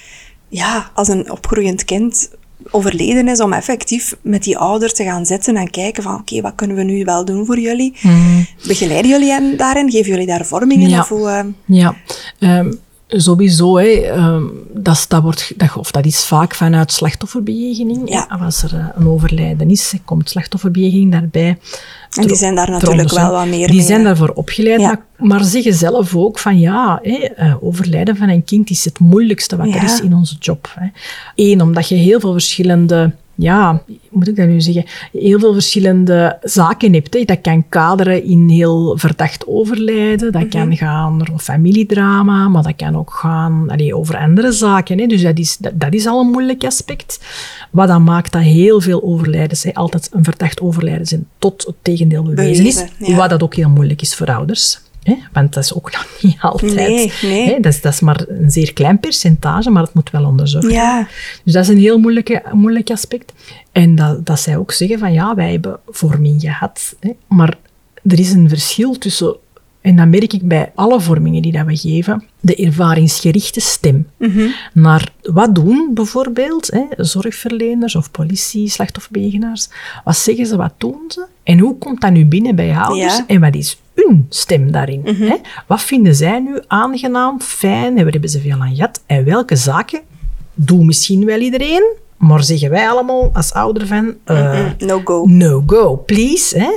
ja, 0.48 0.90
als 0.94 1.08
een 1.08 1.30
opgroeiend 1.30 1.84
kind 1.84 2.30
overleden 2.70 3.28
is, 3.28 3.40
om 3.40 3.52
effectief 3.52 4.16
met 4.22 4.42
die 4.42 4.58
ouder 4.58 4.92
te 4.92 5.04
gaan 5.04 5.26
zitten 5.26 5.56
en 5.56 5.70
kijken 5.70 6.02
van, 6.02 6.14
oké, 6.14 6.40
wat 6.40 6.52
kunnen 6.54 6.76
we 6.76 6.82
nu 6.82 7.04
wel 7.04 7.24
doen 7.24 7.46
voor 7.46 7.58
jullie? 7.58 7.94
Begeleiden 8.66 9.10
jullie 9.10 9.30
hen 9.30 9.56
daarin? 9.56 9.90
Geven 9.90 10.10
jullie 10.10 10.26
daar 10.26 10.46
vormingen? 10.46 10.88
Ja. 10.88 11.00
Of 11.00 11.08
hoe, 11.08 11.28
eh, 11.28 11.44
Ja, 11.64 11.94
ehm, 12.38 12.72
sowieso. 13.08 13.76
Hè, 13.78 13.86
ehm, 13.86 14.42
dat, 14.74 14.94
is- 14.96 15.08
dat, 15.08 15.22
wordt, 15.22 15.52
dat, 15.56 15.76
of 15.76 15.90
dat 15.90 16.06
is 16.06 16.24
vaak 16.24 16.54
vanuit 16.54 16.92
slachtofferbejegening. 16.92 18.08
Ja. 18.10 18.26
Als 18.40 18.62
er 18.62 18.74
eh, 18.74 18.86
een 18.94 19.08
overlijden 19.08 19.70
is, 19.70 19.94
komt 20.04 20.30
slachtofferbejegening 20.30 21.12
daarbij. 21.12 21.58
En 22.16 22.26
die 22.26 22.36
zijn 22.36 22.54
daar 22.54 22.70
natuurlijk 22.70 23.10
wel 23.10 23.30
wat 23.32 23.46
meer 23.46 23.66
Die 23.66 23.76
mee, 23.76 23.86
zijn 23.86 24.04
daarvoor 24.04 24.28
opgeleid, 24.28 24.80
Ja. 24.80 24.86
maar, 24.86 25.28
maar 25.28 25.44
zeggen 25.44 25.74
zelf 25.74 26.16
ook 26.16 26.38
van 26.38 26.58
ja, 26.58 27.00
eh, 27.02 27.54
overlijden 27.60 28.16
van 28.16 28.28
een 28.28 28.44
kind 28.44 28.70
is 28.70 28.84
het 28.84 28.98
moeilijkste 28.98 29.56
wat 29.56 29.74
er 29.74 29.82
is 29.84 30.00
in 30.00 30.14
onze 30.14 30.36
job. 30.38 30.72
Hè. 30.78 30.86
Eén, 31.34 31.60
omdat 31.62 31.88
je 31.88 31.94
heel 31.94 32.20
veel 32.20 32.32
verschillende, 32.32 33.12
ja, 33.36 33.82
moet 34.10 34.28
ik 34.28 34.36
dat 34.36 34.46
nu 34.46 34.60
zeggen, 34.60 34.84
heel 35.12 35.38
veel 35.38 35.52
verschillende 35.52 36.38
zaken 36.42 36.92
hebt. 36.92 37.14
Hè. 37.14 37.24
Dat 37.24 37.40
kan 37.40 37.68
kaderen 37.68 38.24
in 38.24 38.48
heel 38.48 38.98
verdacht 38.98 39.46
overlijden, 39.46 40.32
dat 40.32 40.48
kan 40.48 40.76
gaan 40.76 41.20
over 41.20 41.38
familiedrama, 41.38 42.48
maar 42.48 42.62
dat 42.62 42.76
kan 42.76 42.96
ook 42.96 43.10
gaan 43.10 43.64
allee, 43.70 43.96
over 43.96 44.16
andere 44.16 44.52
zaken. 44.52 44.98
Hè. 44.98 45.06
Dus 45.06 45.22
dat 45.22 45.38
is, 45.38 45.56
dat, 45.56 45.72
dat 45.74 45.94
is 45.94 46.06
al 46.06 46.20
een 46.20 46.30
moeilijk 46.30 46.64
aspect. 46.64 47.24
Wat 47.70 47.88
dan 47.88 48.04
maakt 48.04 48.32
dat 48.32 48.42
heel 48.42 48.80
veel 48.80 49.02
overlijdens 49.02 49.62
hè, 49.62 49.74
altijd 49.74 50.08
een 50.12 50.24
verdacht 50.24 50.60
overlijden 50.60 51.06
zijn 51.06 51.26
tot 51.38 51.64
het 51.66 51.76
tegendeel 51.82 52.22
bewezen, 52.22 52.64
Bewezen, 52.64 52.90
is. 52.98 53.08
ja. 53.08 53.16
Wat 53.16 53.30
dat 53.30 53.42
ook 53.42 53.54
heel 53.54 53.68
moeilijk 53.68 54.02
is 54.02 54.14
voor 54.14 54.26
ouders. 54.26 54.80
Hè? 55.06 55.16
Want 55.32 55.54
dat 55.54 55.64
is 55.64 55.74
ook 55.74 55.92
nog 55.92 56.06
niet 56.22 56.36
altijd. 56.40 56.74
Nee, 56.74 57.12
nee. 57.22 57.46
Hè? 57.48 57.60
Dat, 57.60 57.72
is, 57.72 57.80
dat 57.80 57.92
is 57.92 58.00
maar 58.00 58.24
een 58.28 58.50
zeer 58.50 58.72
klein 58.72 59.00
percentage, 59.00 59.70
maar 59.70 59.82
het 59.82 59.94
moet 59.94 60.10
wel 60.10 60.24
onderzocht 60.24 60.64
worden. 60.64 60.82
Ja, 60.82 61.08
Dus 61.44 61.52
dat 61.52 61.62
is 61.62 61.68
een 61.68 61.78
heel 61.78 61.98
moeilijke, 61.98 62.42
moeilijk 62.52 62.90
aspect. 62.90 63.32
En 63.72 63.94
dat, 63.94 64.26
dat 64.26 64.40
zij 64.40 64.56
ook 64.56 64.72
zeggen 64.72 64.98
van 64.98 65.12
ja, 65.12 65.34
wij 65.34 65.50
hebben 65.50 65.78
vorming 65.88 66.40
gehad, 66.40 66.96
hè, 67.00 67.10
maar 67.28 67.58
er 68.02 68.18
is 68.18 68.32
een 68.32 68.48
verschil 68.48 68.98
tussen, 68.98 69.36
en 69.86 69.96
dat 69.96 70.08
merk 70.08 70.32
ik 70.32 70.48
bij 70.48 70.72
alle 70.74 71.00
vormingen 71.00 71.42
die 71.42 71.52
dat 71.52 71.66
we 71.66 71.76
geven, 71.76 72.24
de 72.40 72.54
ervaringsgerichte 72.56 73.60
stem. 73.60 74.06
Naar 74.72 75.12
wat 75.22 75.54
doen 75.54 75.90
bijvoorbeeld 75.94 76.70
hè, 76.70 77.04
zorgverleners 77.04 77.94
of 77.96 78.10
politie, 78.10 78.68
slachtofferbegenaars, 78.68 79.68
wat 80.04 80.16
zeggen 80.16 80.46
ze, 80.46 80.56
wat 80.56 80.72
doen 80.78 81.00
ze? 81.08 81.26
En 81.42 81.58
hoe 81.58 81.78
komt 81.78 82.00
dat 82.00 82.10
nu 82.12 82.24
binnen 82.26 82.56
bij 82.56 82.76
ouders? 82.76 83.16
Ja. 83.16 83.24
En 83.26 83.40
wat 83.40 83.54
is 83.54 83.80
hun 83.94 84.26
stem 84.28 84.72
daarin? 84.72 85.02
Hè? 85.04 85.36
Wat 85.66 85.82
vinden 85.82 86.14
zij 86.14 86.40
nu 86.40 86.60
aangenaam, 86.66 87.40
fijn 87.40 87.96
en 87.98 88.02
waar 88.02 88.12
hebben 88.12 88.30
ze 88.30 88.40
veel 88.40 88.60
aan 88.60 88.74
gehad? 88.74 89.02
En 89.06 89.24
welke 89.24 89.56
zaken 89.56 90.00
doen 90.54 90.86
misschien 90.86 91.24
wel 91.24 91.38
iedereen, 91.40 91.94
maar 92.16 92.42
zeggen 92.42 92.70
wij 92.70 92.88
allemaal 92.88 93.30
als 93.32 93.52
ouder 93.52 93.86
van... 93.86 94.14
eh, 94.24 94.64
no 94.78 95.00
go. 95.04 95.24
No 95.26 95.62
go, 95.66 95.96
please. 96.06 96.58
Hè. 96.58 96.70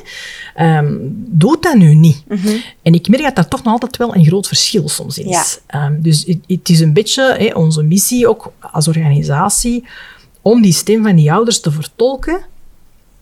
Ehm, 0.59 0.95
doe 1.27 1.57
dat 1.59 1.75
nu 1.75 1.93
niet. 1.93 2.23
En 2.81 2.93
ik 2.93 3.07
merk 3.07 3.23
dat 3.23 3.35
daar 3.35 3.47
toch 3.47 3.63
nog 3.63 3.73
altijd 3.73 3.97
wel 3.97 4.15
een 4.15 4.25
groot 4.25 4.47
verschil 4.47 4.89
soms 4.89 5.17
in 5.17 5.25
is. 5.25 5.59
Ehm, 5.67 6.01
dus 6.01 6.23
het, 6.25 6.37
het 6.47 6.69
is 6.69 6.79
een 6.79 6.93
beetje 6.93 7.35
hè, 7.37 7.53
onze 7.53 7.83
missie 7.83 8.27
ook 8.27 8.51
als 8.59 8.87
organisatie 8.87 9.83
om 10.41 10.61
die 10.61 10.73
stem 10.73 11.03
van 11.03 11.15
die 11.15 11.31
ouders 11.31 11.59
te 11.59 11.71
vertolken 11.71 12.41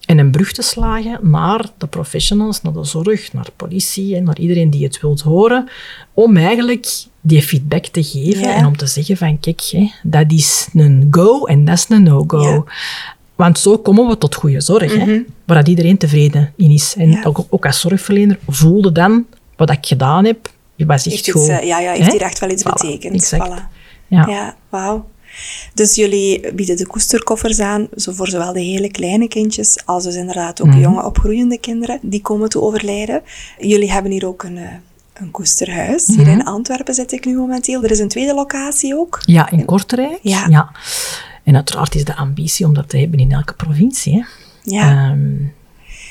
en 0.05 0.17
een 0.17 0.31
brug 0.31 0.51
te 0.51 0.61
slagen 0.61 1.19
naar 1.21 1.65
de 1.77 1.87
professionals, 1.87 2.61
naar 2.61 2.73
de 2.73 2.83
zorg, 2.83 3.33
naar 3.33 3.45
de 3.45 3.51
politie 3.55 4.15
en 4.15 4.23
naar 4.23 4.39
iedereen 4.39 4.69
die 4.69 4.83
het 4.83 5.01
wilt 5.01 5.21
horen, 5.21 5.69
om 6.13 6.37
eigenlijk 6.37 6.87
die 7.21 7.41
feedback 7.41 7.85
te 7.85 8.03
geven 8.03 8.41
Ja. 8.41 8.55
en 8.55 8.65
om 8.65 8.77
te 8.77 8.87
zeggen 8.87 9.17
van 9.17 9.39
kijk, 9.39 9.61
hè, 9.71 9.91
dat 10.03 10.31
is 10.31 10.67
een 10.73 11.07
go 11.11 11.45
en 11.45 11.65
dat 11.65 11.77
is 11.77 11.85
een 11.89 12.03
no-go. 12.03 12.65
Want 13.37 13.59
zo 13.59 13.77
komen 13.77 14.07
we 14.07 14.17
tot 14.17 14.35
goede 14.35 14.61
zorg, 14.61 14.95
hè, 14.95 15.21
waar 15.45 15.57
dat 15.57 15.67
iedereen 15.67 15.97
tevreden 15.97 16.53
in 16.55 16.71
is. 16.71 16.93
En 16.97 17.09
Ja. 17.09 17.21
ook, 17.23 17.45
ook 17.49 17.65
als 17.65 17.79
zorgverlener 17.79 18.39
voelde 18.47 18.91
dan 18.91 19.25
wat 19.55 19.69
ik 19.71 19.85
gedaan 19.85 20.25
heb, 20.25 20.51
was 20.77 21.05
echt 21.05 21.25
Heeft 21.25 21.31
goed. 21.31 21.47
eh, 21.49 21.63
ja, 21.63 21.79
ja, 21.79 21.91
heeft 21.91 22.05
Hè? 22.05 22.11
hier 22.11 22.21
echt 22.21 22.39
wel 22.39 22.49
iets 22.49 22.63
Voilà, 22.63 22.71
betekend. 22.81 23.13
exact. 23.13 23.47
Voilà. 23.49 23.63
Ja. 24.07 24.25
Ja, 24.27 24.55
wauw. 24.69 25.07
Dus 25.73 25.95
jullie 25.95 26.53
bieden 26.53 26.77
de 26.77 26.87
koesterkoffers 26.87 27.59
aan, 27.59 27.87
zo 27.95 28.11
voor 28.11 28.27
zowel 28.27 28.53
de 28.53 28.59
hele 28.61 28.91
kleine 28.91 29.27
kindjes 29.27 29.77
als 29.85 30.03
dus 30.03 30.15
inderdaad 30.15 30.59
Mhm. 30.63 30.69
ook 30.75 30.81
jonge 30.81 31.03
opgroeiende 31.05 31.57
kinderen 31.59 31.99
die 32.01 32.21
komen 32.21 32.49
te 32.49 32.61
overlijden. 32.61 33.21
Jullie 33.59 33.91
hebben 33.91 34.11
hier 34.11 34.27
ook 34.27 34.43
een, 34.43 34.57
eh, 34.57 34.63
een 35.13 35.31
koesterhuis. 35.31 36.05
Hier 36.07 36.19
Mhm. 36.19 36.29
in 36.29 36.43
Antwerpen 36.45 36.93
zit 36.93 37.11
ik 37.11 37.25
nu 37.25 37.35
momenteel. 37.35 37.83
Er 37.83 37.91
is 37.91 37.99
een 37.99 38.07
tweede 38.07 38.33
locatie 38.33 38.95
ook. 38.97 39.19
Ja, 39.25 39.51
in 39.51 39.65
Kortrijk. 39.65 40.19
Ja. 40.21 40.71
En 41.47 41.55
uiteraard 41.55 41.95
is 41.95 42.05
de 42.05 42.15
ambitie 42.15 42.65
om 42.65 42.73
dat 42.73 42.89
te 42.89 42.97
hebben 42.97 43.19
in 43.19 43.31
elke 43.31 43.53
provincie. 43.53 44.13
Hè. 44.13 44.23
Ja, 44.63 44.89
Ehm, 45.09 45.35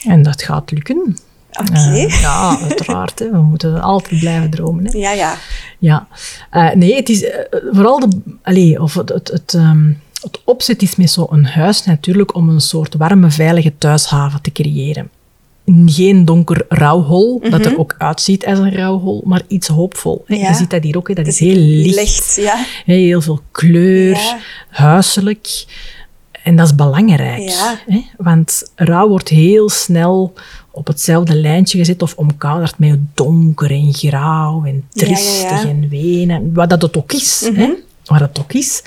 en 0.04 0.22
dat 0.22 0.42
gaat 0.42 0.70
lukken. 0.70 1.16
oké. 1.52 1.72
Eh, 1.72 2.20
ja, 2.20 2.58
uiteraard. 2.60 3.18
Hè. 3.18 3.30
We 3.30 3.42
moeten 3.42 3.80
altijd 3.80 4.20
blijven 4.20 4.50
dromen. 4.50 4.84
Hè. 4.84 4.98
ja, 4.98 5.10
ja. 5.12 5.34
Ja. 5.78 6.06
Uh, 6.52 6.72
nee, 6.72 6.94
het 6.94 7.08
is 7.08 7.22
uh, 7.22 7.30
vooral 7.72 8.00
de... 8.00 8.20
Allez, 8.42 8.76
of 8.78 8.94
het... 8.94 9.08
het, 9.08 9.28
het 9.28 9.52
um, 9.52 10.00
het 10.22 10.40
opzet 10.44 10.82
is 10.82 10.96
met 10.96 11.10
zo'n 11.10 11.44
huis 11.44 11.84
natuurlijk 11.84 12.34
om 12.34 12.48
een 12.48 12.60
soort 12.60 12.94
warme, 12.94 13.30
veilige 13.30 13.72
thuishaven 13.78 14.42
te 14.42 14.52
creëren. 14.52 15.10
Geen 15.86 16.24
donker 16.24 16.64
rouwhol, 16.68 17.40
dat 17.50 17.64
er 17.64 17.78
ook 17.78 17.94
uitziet 17.98 18.46
als 18.46 18.58
een 18.58 18.74
rouwhol, 18.74 19.22
maar 19.24 19.42
iets 19.48 19.68
hoopvol. 19.68 20.24
Ja. 20.26 20.48
Je 20.48 20.54
ziet 20.54 20.70
dat 20.70 20.82
hier 20.82 20.96
ook, 20.96 21.08
hè. 21.08 21.14
dat 21.14 21.26
is 21.26 21.38
heel 21.38 21.56
licht. 21.56 21.94
licht 21.94 22.36
ja. 22.36 22.64
Heel 22.84 23.20
veel 23.20 23.40
kleur, 23.50 24.36
huiselijk. 24.70 25.64
En 26.42 26.56
dat 26.56 26.66
is 26.66 26.74
belangrijk. 26.74 27.52
Hè? 27.86 28.02
Want 28.16 28.70
rouw 28.74 29.08
wordt 29.08 29.28
heel 29.28 29.68
snel 29.70 30.32
op 30.70 30.86
hetzelfde 30.86 31.34
lijntje 31.34 31.78
gezet 31.78 32.02
of 32.02 32.14
omkaderd 32.16 32.78
met 32.78 32.98
donker 33.14 33.70
en 33.70 33.94
grauw 33.94 34.64
en 34.64 34.84
tristig 34.90 35.64
en 35.64 35.88
wenen. 35.88 36.54
Wat 36.54 36.70
dat 36.70 36.82
het 36.82 36.96
ook 36.96 37.12
is. 37.12 37.48
Mm 37.50 37.56
hè? 37.56 37.72
Wat 38.04 38.18
dat 38.18 38.38
ook 38.40 38.52
is. 38.52 38.82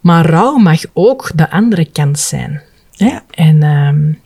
Maar 0.00 0.26
rouw 0.26 0.56
mag 0.56 0.80
ook 0.92 1.30
de 1.34 1.50
andere 1.50 1.84
kant 1.84 2.18
zijn. 2.18 2.62
Hè? 2.96 3.16
En 3.30 3.62
um, 3.62 4.18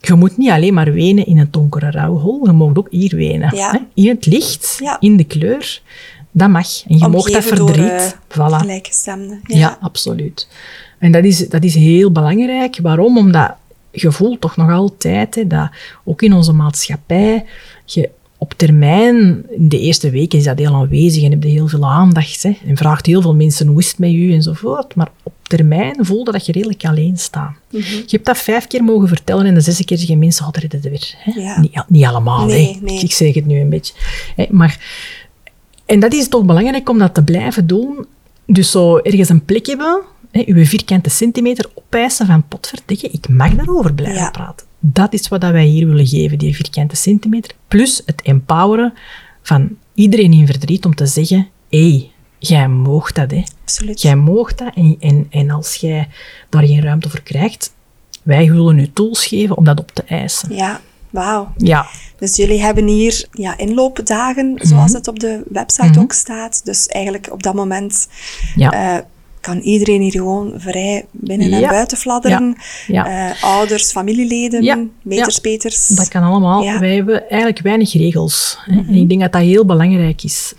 je 0.00 0.14
moet 0.14 0.36
niet 0.36 0.50
alleen 0.50 0.74
maar 0.74 0.92
wenen 0.92 1.26
in 1.26 1.38
een 1.38 1.48
donkere 1.50 1.90
rouwhol, 1.90 2.46
je 2.46 2.52
mag 2.52 2.76
ook 2.76 2.88
hier 2.90 3.16
wenen. 3.16 3.48
Hè? 3.48 3.78
In 3.94 4.08
het 4.08 4.26
licht, 4.26 4.80
in 5.00 5.16
de 5.16 5.24
kleur. 5.24 5.82
Dat 6.30 6.48
mag. 6.48 6.82
En 6.86 6.98
je 6.98 7.08
mag 7.08 7.30
dat 7.30 7.44
verdriet. 7.44 7.76
Door, 7.76 8.46
uh, 8.46 8.52
voilà. 8.52 8.56
Gelijkgestemde. 8.56 9.38
Ja. 9.42 9.58
ja, 9.58 9.78
absoluut. 9.80 10.48
En 10.98 11.12
dat 11.12 11.24
is, 11.24 11.48
dat 11.48 11.64
is 11.64 11.74
heel 11.74 12.12
belangrijk. 12.12 12.78
Waarom? 12.82 13.18
Omdat 13.18 13.54
je 13.90 14.12
voelt 14.12 14.40
toch 14.40 14.56
nog 14.56 14.70
altijd 14.70 15.34
hè, 15.34 15.46
dat 15.46 15.70
ook 16.04 16.22
in 16.22 16.32
onze 16.32 16.52
maatschappij 16.52 17.44
je 17.84 18.10
op 18.38 18.52
termijn, 18.56 19.44
in 19.50 19.68
de 19.68 19.78
eerste 19.78 20.10
weken 20.10 20.38
is 20.38 20.44
dat 20.44 20.58
heel 20.58 20.74
aanwezig 20.74 21.22
en 21.22 21.30
heb 21.30 21.42
je 21.42 21.48
heel 21.48 21.68
veel 21.68 21.90
aandacht 21.90 22.42
hè, 22.42 22.56
en 22.66 22.76
vraagt 22.76 23.06
heel 23.06 23.22
veel 23.22 23.34
mensen 23.34 23.66
hoe 23.66 23.78
is 23.78 23.88
het 23.88 23.98
met 23.98 24.12
u 24.12 24.32
enzovoort. 24.32 24.94
Maar 24.94 25.10
op 25.22 25.32
termijn 25.50 26.04
voelde 26.04 26.32
dat 26.32 26.46
je 26.46 26.52
redelijk 26.52 26.84
alleen 26.84 27.18
staat. 27.18 27.52
Mhm. 27.70 27.82
Je 27.82 28.04
hebt 28.06 28.26
dat 28.26 28.38
vijf 28.38 28.66
keer 28.66 28.84
mogen 28.84 29.08
vertellen 29.08 29.46
en 29.46 29.54
de 29.54 29.60
zesde 29.60 29.84
keer 29.84 29.98
zeggen 29.98 30.18
mensen, 30.18 30.46
oh, 30.46 30.52
het 30.52 30.80
weer. 30.82 31.14
Hè? 31.16 31.40
Ja. 31.40 31.60
Niet, 31.60 31.84
niet, 31.88 32.04
allemaal, 32.04 32.46
nee, 32.46 32.72
hè. 32.72 32.80
Nee. 32.80 33.00
ik 33.00 33.12
zeg 33.12 33.34
het 33.34 33.46
nu 33.46 33.60
een 33.60 33.68
beetje. 33.68 33.94
Hè, 34.36 34.46
maar, 34.50 34.78
en 35.86 36.00
dat 36.00 36.12
is 36.12 36.28
toch 36.28 36.44
belangrijk 36.44 36.88
om 36.88 36.98
dat 36.98 37.14
te 37.14 37.22
blijven 37.22 37.66
doen. 37.66 38.06
Dus 38.46 38.70
zo 38.70 38.96
ergens 38.96 39.28
een 39.28 39.44
plek 39.44 39.66
hebben 39.66 40.02
hè, 40.30 40.42
uw 40.46 40.64
vierkante 40.64 41.10
centimeter 41.10 41.70
opeisen 41.74 42.26
van 42.26 42.48
potverdikke, 42.48 43.08
ik 43.08 43.28
mag 43.28 43.54
daarover 43.54 43.94
blijven 43.94 44.30
praten. 44.30 44.66
Dat 44.80 45.12
is 45.12 45.28
wat 45.28 45.42
wij 45.42 45.66
hier 45.66 45.86
willen 45.86 46.06
geven, 46.06 46.38
die 46.38 46.54
vierkante 46.54 46.96
centimeter. 46.96 47.54
Plus 47.68 48.02
het 48.06 48.22
empoweren 48.22 48.94
van 49.42 49.76
iedereen 49.94 50.32
in 50.32 50.46
verdriet 50.46 50.84
om 50.84 50.94
te 50.94 51.06
zeggen, 51.06 51.48
hé, 51.68 51.88
hey, 51.88 52.09
jij 52.40 52.68
moogt 52.68 53.14
dat. 53.14 53.30
Hè. 53.30 53.42
Absoluut. 53.62 54.02
Jij 54.02 54.16
moogt 54.16 54.58
dat 54.58 54.74
en, 54.74 54.96
en, 55.00 55.26
en 55.30 55.50
als 55.50 55.74
jij 55.74 56.08
daar 56.48 56.66
geen 56.66 56.82
ruimte 56.82 57.10
voor 57.10 57.22
krijgt, 57.22 57.72
wij 58.22 58.50
willen 58.50 58.78
u 58.78 58.92
tools 58.92 59.26
geven 59.26 59.56
om 59.56 59.64
dat 59.64 59.80
op 59.80 59.90
te 59.90 60.02
eisen. 60.02 60.54
Ja, 60.54 60.80
wauw. 61.10 61.52
Ja. 61.56 61.86
Dus 62.18 62.36
jullie 62.36 62.60
hebben 62.60 62.86
hier 62.86 63.26
ja, 63.32 63.58
inloopdagen, 63.58 64.58
zoals 64.62 64.90
mhm. 64.90 64.94
het 64.94 65.08
op 65.08 65.18
de 65.18 65.42
website 65.48 65.88
mhm. 65.88 66.00
ook 66.00 66.12
staat. 66.12 66.64
Dus 66.64 66.86
eigenlijk 66.86 67.28
op 67.32 67.42
dat 67.42 67.54
moment 67.54 68.08
ja. 68.54 68.94
Uh, 68.96 69.02
kan 69.40 69.58
iedereen 69.58 70.00
hier 70.00 70.12
gewoon 70.12 70.52
vrij 70.56 71.04
binnen 71.10 71.52
en 71.52 71.68
buiten 71.68 71.98
fladderen. 71.98 72.56
Ja. 72.86 73.30
Uh, 73.30 73.44
ouders, 73.44 73.90
familieleden, 73.90 74.92
meters, 75.02 75.38
peters. 75.38 75.86
Dat 75.86 76.08
kan 76.08 76.22
allemaal. 76.22 76.78
Wij 76.80 76.94
hebben 76.94 77.20
eigenlijk 77.28 77.60
weinig 77.60 77.92
regels. 77.92 78.58
Hè. 78.64 78.78
En 78.78 78.94
ik 78.94 79.08
denk 79.08 79.20
dat 79.20 79.32
dat 79.32 79.42
heel 79.42 79.64
belangrijk 79.64 80.22
is. 80.22 80.54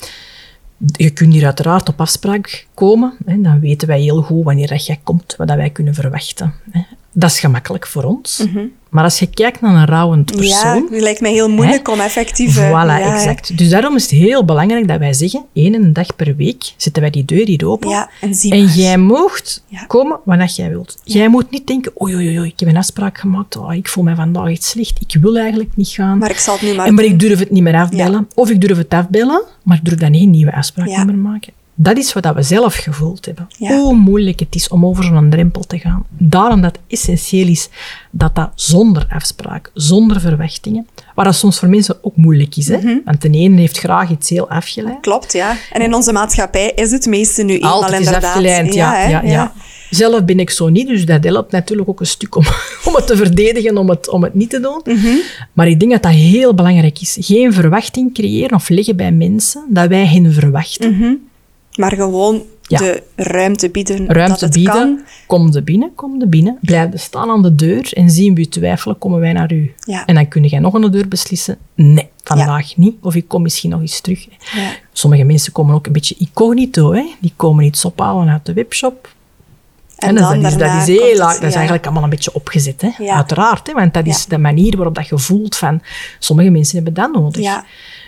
Je 0.85 1.09
kunt 1.09 1.33
hier 1.33 1.45
uiteraard 1.45 1.89
op 1.89 2.01
afspraak 2.01 2.67
komen. 2.73 3.13
Hè. 3.25 3.41
Dan 3.41 3.59
weten 3.59 3.87
wij 3.87 4.01
heel 4.01 4.21
goed 4.21 4.43
wanneer 4.43 4.67
dat 4.67 4.85
jij 4.85 4.99
komt, 5.03 5.35
wat 5.37 5.47
dat 5.47 5.57
wij 5.57 5.69
kunnen 5.69 5.93
verwachten. 5.93 6.53
Hè. 6.71 6.81
Dat 7.13 7.29
is 7.29 7.39
gemakkelijk 7.39 7.87
voor 7.87 8.03
ons. 8.03 8.45
Mhm. 8.45 8.65
Maar 8.89 9.03
als 9.03 9.19
je 9.19 9.27
kijkt 9.27 9.61
naar 9.61 9.75
een 9.75 9.85
rouwend 9.85 10.35
persoon... 10.35 10.87
Ja, 10.91 10.99
lijkt 10.99 11.21
mij 11.21 11.31
heel 11.31 11.49
moeilijk 11.49 11.87
om 11.87 11.99
effectief... 11.99 12.57
Voilà, 12.57 12.61
ja, 12.71 13.15
exact. 13.15 13.57
Dus 13.57 13.69
daarom 13.69 13.95
is 13.95 14.01
het 14.01 14.11
heel 14.11 14.45
belangrijk 14.45 14.87
dat 14.87 14.99
wij 14.99 15.13
zeggen, 15.13 15.45
één 15.53 15.93
dag 15.93 16.15
per 16.15 16.35
week 16.35 16.73
zetten 16.77 17.01
wij 17.01 17.11
die 17.11 17.25
deur 17.25 17.45
hier 17.45 17.67
open. 17.67 17.89
Ja, 17.89 18.09
en, 18.21 18.65
jij 18.65 18.97
moogt 18.97 19.63
komen 19.87 20.19
wanneer 20.25 20.53
jij 20.55 20.69
wilt. 20.69 20.97
Jij 21.03 21.27
moet 21.29 21.51
niet 21.51 21.67
denken, 21.67 21.91
oei, 22.01 22.15
oei, 22.15 22.39
oei, 22.39 22.49
ik 22.49 22.59
heb 22.59 22.69
een 22.69 22.77
afspraak 22.77 23.17
gemaakt, 23.17 23.55
oh, 23.55 23.73
ik 23.73 23.87
voel 23.87 24.03
mij 24.03 24.15
vandaag 24.15 24.49
echt 24.49 24.63
slecht, 24.63 25.01
ik 25.07 25.21
wil 25.21 25.37
eigenlijk 25.37 25.75
niet 25.75 25.89
gaan. 25.89 26.17
Maar 26.17 26.29
ik 26.29 26.37
zal 26.37 26.53
het 26.53 26.63
nu 26.63 26.73
maar 26.73 26.85
en, 26.85 26.93
Maar 26.93 27.03
ik 27.03 27.19
durf 27.19 27.39
het 27.39 27.51
niet 27.51 27.63
meer 27.63 27.75
afbellen. 27.75 28.27
Of 28.35 28.49
ik 28.49 28.61
durf 28.61 28.77
het 28.77 28.93
afbellen, 28.93 29.43
maar 29.63 29.77
ik 29.77 29.85
durf 29.85 29.97
dan 29.97 30.15
geen 30.15 30.29
nieuwe 30.29 30.55
afspraak 30.55 30.87
meer 30.87 31.15
maken. 31.15 31.53
Dat 31.83 31.97
is 31.97 32.13
wat 32.13 32.33
we 32.35 32.41
zelf 32.41 32.75
gevoeld 32.75 33.25
hebben. 33.25 33.47
Hoe 33.57 33.95
moeilijk 33.95 34.39
het 34.39 34.55
is 34.55 34.67
om 34.67 34.85
over 34.85 35.03
zo'n 35.03 35.29
drempel 35.29 35.61
te 35.61 35.79
gaan. 35.79 36.05
Daarom 36.09 36.61
dat 36.61 36.71
het 36.75 36.81
essentieel 36.87 37.47
is 37.47 37.69
dat 38.11 38.35
dat 38.35 38.49
zonder 38.55 39.05
afspraak, 39.09 39.71
zonder 39.73 40.19
verwachtingen, 40.19 40.87
waar 41.15 41.25
dat 41.25 41.35
soms 41.35 41.59
voor 41.59 41.69
mensen 41.69 41.97
ook 42.01 42.15
moeilijk 42.15 42.55
is. 42.55 42.67
Hè? 42.67 42.77
Mhm. 42.77 42.97
Want 43.05 43.21
de 43.21 43.29
ene 43.29 43.59
heeft 43.59 43.77
graag 43.77 44.09
iets 44.09 44.29
heel 44.29 44.49
afgeleid. 44.49 44.99
Klopt, 45.01 45.33
ja. 45.33 45.55
En 45.71 45.81
in 45.81 45.93
onze 45.93 46.11
maatschappij 46.11 46.71
is 46.75 46.91
het 46.91 47.05
meeste 47.05 47.43
nu 47.43 47.53
eenmaal 47.53 47.73
Altijd 47.73 47.93
inderdaad. 47.93 48.23
afgeleid, 48.23 48.73
ja, 48.73 49.07
ja, 49.07 49.21
ja, 49.23 49.53
Zelf 49.89 50.25
ben 50.25 50.39
ik 50.39 50.49
zo 50.49 50.69
niet, 50.69 50.87
dus 50.87 51.05
dat 51.05 51.23
helpt 51.23 51.51
natuurlijk 51.51 51.89
ook 51.89 51.99
een 51.99 52.05
stuk 52.05 52.35
om, 52.35 52.45
om 52.87 52.95
het 52.95 53.07
te 53.07 53.15
verdedigen, 53.15 53.77
om 53.77 53.89
het, 53.89 54.09
om 54.09 54.23
het 54.23 54.33
niet 54.33 54.49
te 54.49 54.59
doen. 54.59 54.81
Mhm. 54.83 55.15
Maar 55.53 55.67
ik 55.67 55.79
denk 55.79 55.91
dat 55.91 56.03
dat 56.03 56.11
heel 56.11 56.53
belangrijk 56.53 57.01
is. 57.01 57.17
Geen 57.19 57.53
verwachting 57.53 58.13
creëren 58.13 58.55
of 58.55 58.69
leggen 58.69 58.95
bij 58.95 59.11
mensen 59.11 59.65
dat 59.69 59.87
wij 59.87 60.05
hen 60.05 60.33
verwachten. 60.33 60.97
Mhm. 60.97 61.13
Maar 61.81 61.95
gewoon 61.95 62.41
de 62.67 63.03
ruimte 63.15 63.69
bieden 63.69 64.07
ruimte 64.07 64.31
dat 64.31 64.39
het 64.39 64.53
bieden. 64.53 64.73
kan. 64.73 65.01
Kom 65.27 65.51
de 65.51 65.61
binnen, 65.61 65.95
kom 65.95 66.19
de 66.19 66.27
binnen. 66.27 66.57
Blijf 66.61 66.89
staan 66.93 67.29
aan 67.29 67.41
de 67.41 67.55
deur 67.55 67.93
en 67.93 68.09
zien 68.09 68.35
we 68.35 68.49
twijfelen, 68.49 68.97
komen 68.97 69.19
wij 69.19 69.33
naar 69.33 69.53
u. 69.53 69.73
Ja. 69.79 70.05
En 70.05 70.15
dan 70.15 70.27
kun 70.27 70.43
jij 70.43 70.59
nog 70.59 70.75
aan 70.75 70.81
de 70.81 70.89
deur 70.89 71.07
beslissen, 71.07 71.57
nee, 71.75 72.09
vandaag 72.23 72.77
niet. 72.77 72.95
Of 73.01 73.15
ik 73.15 73.27
kom 73.27 73.41
misschien 73.41 73.69
nog 73.69 73.81
eens 73.81 73.99
terug. 73.99 74.27
Sommige 74.91 75.23
mensen 75.23 75.51
komen 75.51 75.75
ook 75.75 75.85
een 75.85 75.91
beetje 75.91 76.15
incognito. 76.17 76.93
Hè. 76.93 77.05
Die 77.19 77.33
komen 77.35 77.65
iets 77.65 77.85
ophalen 77.85 78.29
uit 78.29 78.45
de 78.45 78.53
webshop. 78.53 79.13
En, 79.97 80.17
en 80.17 80.41
dat, 80.41 80.51
is, 80.51 80.57
dat, 80.57 80.73
is 80.73 80.87
heel, 80.87 81.17
dat 81.17 81.43
is 81.43 81.53
eigenlijk 81.53 81.85
allemaal 81.85 82.03
een 82.03 82.09
beetje 82.09 82.33
opgezet, 82.33 82.81
hè? 82.81 83.11
uiteraard. 83.11 83.67
Hè? 83.67 83.73
Want 83.73 83.93
dat 83.93 84.05
is 84.05 84.25
de 84.25 84.37
manier 84.37 84.75
waarop 84.75 84.95
dat 84.95 85.07
je 85.07 85.17
voelt 85.17 85.55
van... 85.55 85.81
Sommige 86.19 86.49
mensen 86.49 86.75
hebben 86.75 86.93
dat 86.93 87.11
nodig 87.11 87.63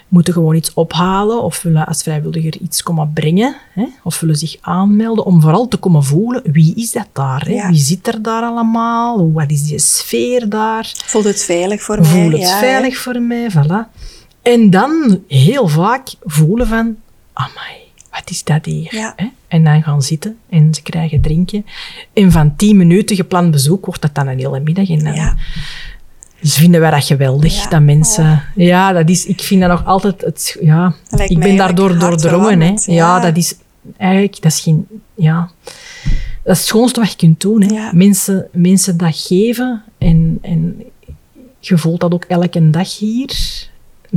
moeten 0.08 0.34
gewoon 0.34 0.56
iets 0.56 0.74
ophalen 0.74 1.44
of 1.44 1.62
willen 1.62 1.86
als 1.86 2.04
vrijwilliger 2.04 2.58
iets 2.62 2.84
komen 2.84 3.12
brengen 3.14 3.56
hè, 3.74 3.86
of 4.04 4.20
willen 4.20 4.36
zich 4.36 4.58
aanmelden 4.62 5.26
om 5.26 5.42
vooral 5.42 5.68
te 5.68 5.78
komen 5.78 6.04
voelen 6.04 6.42
wie 6.52 6.76
is 6.76 6.92
dat 6.92 7.08
daar? 7.14 7.46
Hè? 7.48 7.68
Wie 7.70 7.80
zit 7.80 8.08
er 8.08 8.22
daar 8.22 8.44
allemaal? 8.44 9.32
Wat 9.32 9.52
is 9.52 9.64
die 9.64 9.80
sfeer 9.80 10.50
daar? 10.50 10.92
Voelt 11.06 11.26
het 11.26 11.44
veilig 11.44 11.82
voor 11.82 12.02
mij? 12.02 12.10
Voelt 12.10 12.32
het 12.32 12.42
ja, 12.42 12.60
veilig 12.60 12.98
voor 12.98 13.22
mij? 13.22 13.52
Voilà. 13.52 13.92
En 14.42 14.70
dan 14.70 15.24
heel 15.28 15.68
vaak 15.68 16.08
voelen 16.24 16.68
van, 16.68 16.96
amai, 17.34 17.78
wat 18.12 18.30
is 18.30 18.44
dat 18.44 18.66
hier? 18.66 19.14
Hè? 19.16 19.26
En 19.48 19.64
dan 19.64 19.84
gaan 19.84 20.02
zitten 20.02 20.38
en 20.50 20.74
ze 20.74 20.82
krijgen 20.82 21.22
drinken. 21.22 21.66
En 22.14 22.32
van 22.32 22.56
tien 22.56 22.78
minuten 22.78 23.16
gepland 23.16 23.52
bezoek 23.52 23.86
wordt 23.86 24.02
dat 24.02 24.16
dan 24.16 24.28
een 24.28 24.40
hele 24.40 24.60
middag. 24.60 24.90
En 24.90 25.04
dan 25.04 25.38
dus 26.44 26.56
vinden 26.56 26.82
wij 26.82 26.92
dat 26.92 27.04
geweldig, 27.04 27.68
dat 27.68 27.82
mensen... 27.82 28.24
Oh. 28.24 28.66
Ja, 28.66 28.92
dat 28.92 29.10
is... 29.10 29.26
Ik 29.26 29.42
vind 29.42 29.62
dat 29.62 29.70
nog 29.70 29.86
altijd... 29.86 30.22
Het, 30.22 30.58
ja, 30.62 30.94
ik 31.28 31.40
ben 31.40 31.58
daardoor 31.58 32.00
doordrongen, 32.00 32.62
hè. 32.62 32.68
Ja. 32.68 32.78
ja. 32.86 33.20
dat 33.20 33.38
is... 33.38 33.56
Eigenlijk, 33.98 34.42
dat 34.42 34.52
is 34.52 34.60
geen... 34.60 34.88
Ja... 35.16 35.50
Dat 36.44 36.54
is 36.56 36.60
het 36.60 36.68
schoonste 36.68 37.00
wat 37.00 37.10
je 37.10 37.16
kunt 37.16 37.42
doen, 37.42 37.62
hè. 37.62 37.94
Mensen, 37.94 38.48
mensen 38.52 38.98
dat 38.98 39.18
geven 39.18 39.84
en, 39.98 40.40
en 40.42 40.84
je 41.60 41.78
voelt 41.78 42.00
dat 42.00 42.14
ook 42.14 42.24
elke 42.24 42.70
dag 42.70 42.98
hier. 42.98 43.68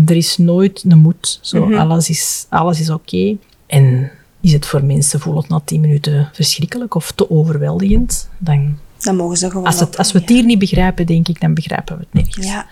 Er 0.07 0.17
is 0.17 0.37
nooit 0.37 0.85
een 0.89 0.99
moed. 0.99 1.39
Zo, 1.41 1.67
mhm. 1.67 1.79
Alles 1.79 2.09
is, 2.09 2.47
alles 2.49 2.81
is 2.81 2.91
oké. 2.91 3.37
En 3.67 4.11
is 4.41 4.53
het 4.53 4.67
voor 4.67 4.85
mensen, 4.85 5.21
voelt 5.21 5.37
het 5.37 5.49
na 5.49 5.61
tien 5.65 5.81
minuten 5.81 6.31
verschrikkelijk 6.33 6.95
of 6.95 7.12
te 7.12 7.31
overweldigend, 7.31 8.29
dan 8.39 8.79
dan 8.99 9.17
mogen 9.17 9.37
ze 9.37 9.51
gewoon. 9.51 9.67
Als, 9.67 9.81
het, 9.81 9.99
als 9.99 10.13
we 10.13 10.19
het 10.19 10.29
hier 10.29 10.45
niet 10.45 10.59
begrijpen, 10.59 11.07
denk 11.07 11.29
ik, 11.29 11.41
dan 11.41 11.55
begrijpen 11.55 11.97
we 11.97 12.03
het 12.11 12.25
nergens. 12.25 12.47
Ja. 12.47 12.67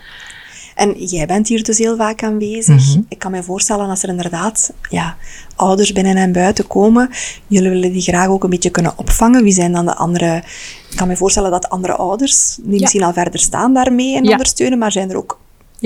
En 0.75 1.05
jij 1.05 1.25
bent 1.25 1.47
hier 1.47 1.63
dus 1.63 1.77
heel 1.77 1.95
vaak 1.95 2.23
aanwezig. 2.23 2.87
Mhm. 2.87 3.01
Ik 3.09 3.19
kan 3.19 3.31
me 3.31 3.43
voorstellen 3.43 3.89
als 3.89 4.03
er 4.03 4.09
inderdaad 4.09 4.73
ja, 4.89 5.17
ouders 5.55 5.91
binnen 5.91 6.15
en 6.15 6.31
buiten 6.31 6.67
komen, 6.67 7.09
jullie 7.47 7.69
willen 7.69 7.91
die 7.91 8.01
graag 8.01 8.27
ook 8.27 8.43
een 8.43 8.49
beetje 8.49 8.69
kunnen 8.69 8.97
opvangen. 8.97 9.43
Wie 9.43 9.53
zijn 9.53 9.71
dan 9.71 9.85
de 9.85 9.95
andere? 9.95 10.43
Ik 10.89 10.97
kan 10.97 11.07
me 11.07 11.15
voorstellen 11.15 11.51
dat 11.51 11.69
andere 11.69 11.95
ouders, 11.95 12.57
die 12.61 12.79
misschien 12.79 13.03
al 13.03 13.13
verder 13.13 13.39
staan 13.39 13.73
daarmee 13.73 14.15
en 14.15 14.29
ondersteunen, 14.29 14.77
maar 14.77 14.91
zijn 14.91 15.09
er 15.09 15.17
ook 15.17 15.39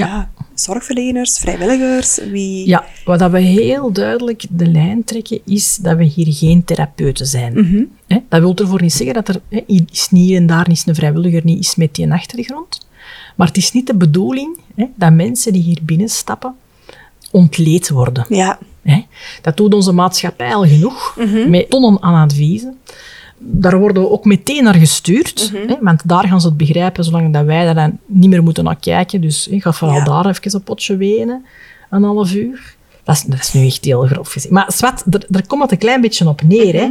ja. 0.05 0.29
zorgverleners, 0.53 1.38
vrijwilligers? 1.38 2.19
Wie... 2.31 2.67
Ja, 2.67 2.85
wat 3.05 3.19
dat 3.19 3.31
we 3.31 3.39
heel 3.39 3.91
duidelijk 3.91 4.45
de 4.49 4.67
lijn 4.67 5.03
trekken, 5.03 5.39
is 5.45 5.75
dat 5.75 5.97
we 5.97 6.03
hier 6.03 6.33
geen 6.33 6.63
therapeuten 6.63 7.25
zijn. 7.25 7.53
Mhm. 7.53 7.83
Dat 8.29 8.39
wil 8.39 8.55
ervoor 8.55 8.81
niet 8.81 8.93
zeggen 8.93 9.23
dat 9.23 9.27
er 9.27 9.41
is 9.65 10.09
niet 10.09 10.31
en 10.31 10.45
daar 10.45 10.69
is 10.69 10.85
een 10.85 10.95
vrijwilliger 10.95 11.41
niet 11.43 11.63
is 11.63 11.75
met 11.75 11.95
die 11.95 12.12
achtergrond. 12.12 12.87
Maar 13.35 13.47
het 13.47 13.58
is 13.58 13.71
niet 13.71 13.87
de 13.87 13.95
bedoeling 13.95 14.58
dat 14.95 15.13
mensen 15.13 15.54
die 15.54 15.62
hier 15.62 15.79
binnenstappen 15.83 16.56
ontleed 17.31 17.89
worden. 17.89 18.25
Ja. 18.29 18.60
Hè. 18.81 19.06
Dat 19.41 19.58
doet 19.58 19.73
onze 19.73 19.91
maatschappij 19.91 20.54
al 20.54 20.67
genoeg, 20.67 21.17
met 21.47 21.69
tonnen 21.69 22.02
aan 22.02 22.23
adviezen. 22.23 22.77
Daar 23.40 23.79
worden 23.79 24.04
we 24.04 24.10
ook 24.10 24.25
meteen 24.25 24.63
naar 24.63 24.75
gestuurd, 24.75 25.52
hè, 25.67 25.75
want 25.81 26.02
daar 26.08 26.27
gaan 26.27 26.42
ze 26.42 26.48
het 26.48 26.58
begrijpen, 26.58 27.04
zolang 27.04 27.33
dat 27.33 27.46
wij 27.46 27.65
daar 27.65 27.75
dan 27.75 27.98
niet 28.06 28.29
meer 28.29 28.44
moeten 28.44 28.63
naar 28.63 28.79
kijken. 28.79 29.21
Dus 29.21 29.48
ik 29.48 29.62
ga 29.62 29.71
vooral 29.73 29.98
Ja. 29.98 30.04
daar 30.04 30.25
even 30.25 30.54
een 30.54 30.63
potje 30.63 30.98
wenen, 30.98 31.46
een 31.90 32.04
half 32.04 32.33
uur. 32.33 32.75
Dat 33.04 33.15
is, 33.15 33.23
dat 33.23 33.40
is 33.40 33.54
nu 33.54 33.65
echt 33.65 33.85
heel 33.85 34.02
grof 34.08 34.31
gezien. 34.31 34.54
Maar 34.54 34.71
zwart, 34.71 35.04
er, 35.29 35.48
komt 35.48 35.62
het 35.62 35.71
een 35.71 35.77
klein 35.77 36.02
beetje 36.02 36.27
op 36.27 36.42
neer. 36.44 36.73
Hè. 36.73 36.90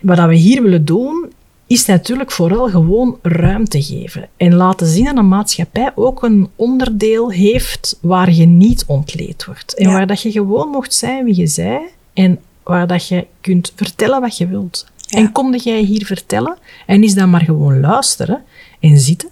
Wat 0.00 0.16
dat 0.16 0.28
we 0.28 0.34
hier 0.34 0.62
willen 0.62 0.84
doen, 0.84 1.32
is 1.66 1.86
natuurlijk 1.86 2.30
vooral 2.30 2.68
gewoon 2.68 3.18
ruimte 3.22 3.82
geven. 3.82 4.28
En 4.36 4.54
laten 4.54 4.86
zien 4.86 5.04
dat 5.04 5.16
een 5.16 5.28
maatschappij 5.28 5.90
ook 5.94 6.22
een 6.22 6.48
onderdeel 6.56 7.30
heeft 7.30 7.98
waar 8.00 8.32
je 8.32 8.46
niet 8.46 8.84
ontleed 8.86 9.44
wordt. 9.44 9.74
En 9.74 9.86
Ja. 9.88 9.92
waar 9.92 10.06
dat 10.06 10.20
je 10.22 10.30
gewoon 10.30 10.68
mocht 10.68 10.94
zijn 10.94 11.24
wie 11.24 11.36
je 11.36 11.46
zij. 11.46 11.80
En 12.12 12.38
waar 12.64 12.86
dat 12.86 13.08
je 13.08 13.26
kunt 13.40 13.72
vertellen 13.76 14.20
wat 14.20 14.36
je 14.36 14.46
wilt. 14.46 14.86
Ja. 14.96 15.18
En 15.18 15.32
kom 15.32 15.54
jij 15.54 15.80
hier 15.80 16.06
vertellen 16.06 16.56
en 16.86 17.02
is 17.02 17.14
dan 17.14 17.30
maar 17.30 17.44
gewoon 17.44 17.80
luisteren 17.80 18.42
en 18.80 18.98
zitten 18.98 19.28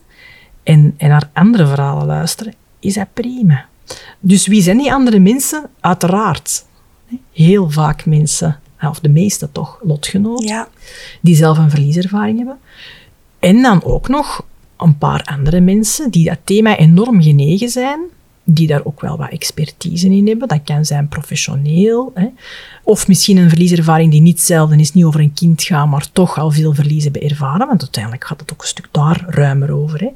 en, 0.63 0.95
en 0.97 1.09
naar 1.09 1.31
andere 1.33 1.67
verhalen 1.67 2.07
luisteren, 2.07 2.55
is 2.81 2.95
dat 2.95 3.13
prima. 3.13 3.67
Dus 4.21 4.47
wie 4.47 4.63
zijn 4.63 4.79
die 4.79 4.93
andere 4.93 5.19
mensen? 5.19 5.71
Uiteraard. 5.81 6.65
Heel 7.33 7.71
vaak 7.71 8.07
mensen, 8.07 8.61
of 8.81 9.01
de 9.01 9.09
meeste 9.09 9.53
toch, 9.53 9.79
lotgenoten 9.83 10.47
Ja, 10.47 10.69
die 11.21 11.37
zelf 11.37 11.59
een 11.59 11.71
verlieservaring 11.71 12.37
hebben. 12.39 12.59
En 13.39 13.63
dan 13.63 13.85
ook 13.85 14.09
nog 14.09 14.45
een 14.77 14.99
paar 14.99 15.23
andere 15.23 15.61
mensen 15.61 16.11
die 16.11 16.25
dat 16.25 16.39
thema 16.45 16.77
enorm 16.77 17.23
genegen 17.23 17.69
zijn, 17.69 18.01
die 18.45 18.67
daar 18.67 18.85
ook 18.85 19.01
wel 19.01 19.17
wat 19.17 19.31
expertise 19.31 20.09
in 20.09 20.27
hebben. 20.29 20.49
Dat 20.49 20.61
kan 20.65 20.85
zijn 20.85 21.09
professioneel, 21.09 22.11
hè. 22.15 22.27
of 22.83 23.09
misschien 23.09 23.37
een 23.37 23.49
verlieservaring 23.49 24.11
die 24.11 24.21
niet 24.21 24.37
hetzelfde 24.37 24.77
is, 24.77 24.93
niet 24.93 25.05
over 25.05 25.21
een 25.21 25.35
kind 25.35 25.63
gaat, 25.63 25.89
maar 25.89 26.13
toch 26.13 26.39
al 26.39 26.51
veel 26.51 26.75
verlies 26.75 27.05
hebben 27.05 27.23
ervaren, 27.23 27.67
want 27.67 27.81
uiteindelijk 27.81 28.25
gaat 28.25 28.41
het 28.41 28.53
ook 28.53 28.63
een 28.63 28.69
stuk 28.69 28.89
daar 28.91 29.25
ruimer 29.29 29.73
over. 29.73 30.01
Hè. 30.01 30.09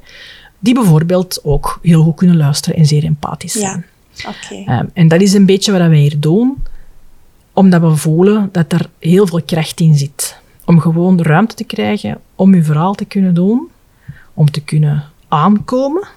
Die 0.59 0.73
bijvoorbeeld 0.73 1.39
ook 1.43 1.79
heel 1.81 2.03
goed 2.03 2.15
kunnen 2.15 2.37
luisteren 2.37 2.79
en 2.79 2.85
zeer 2.85 3.03
empathisch 3.03 3.51
zijn. 3.51 3.85
ja. 4.13 4.29
Oké. 4.29 4.71
Ehm, 4.71 4.85
en 4.93 5.07
dat 5.07 5.21
is 5.21 5.33
een 5.33 5.45
beetje 5.45 5.71
wat 5.71 5.81
wij 5.81 5.97
hier 5.97 6.19
doen, 6.19 6.63
omdat 7.53 7.81
we 7.81 7.95
voelen 7.95 8.49
dat 8.51 8.73
er 8.73 8.89
heel 8.99 9.27
veel 9.27 9.41
kracht 9.41 9.79
in 9.79 9.95
zit. 9.95 10.39
Om 10.65 10.79
gewoon 10.79 11.21
ruimte 11.21 11.55
te 11.55 11.63
krijgen 11.63 12.19
om 12.35 12.53
uw 12.53 12.63
verhaal 12.63 12.93
te 12.93 13.05
kunnen 13.05 13.33
doen, 13.33 13.67
om 14.33 14.51
te 14.51 14.61
kunnen 14.61 15.03
aankomen 15.27 16.07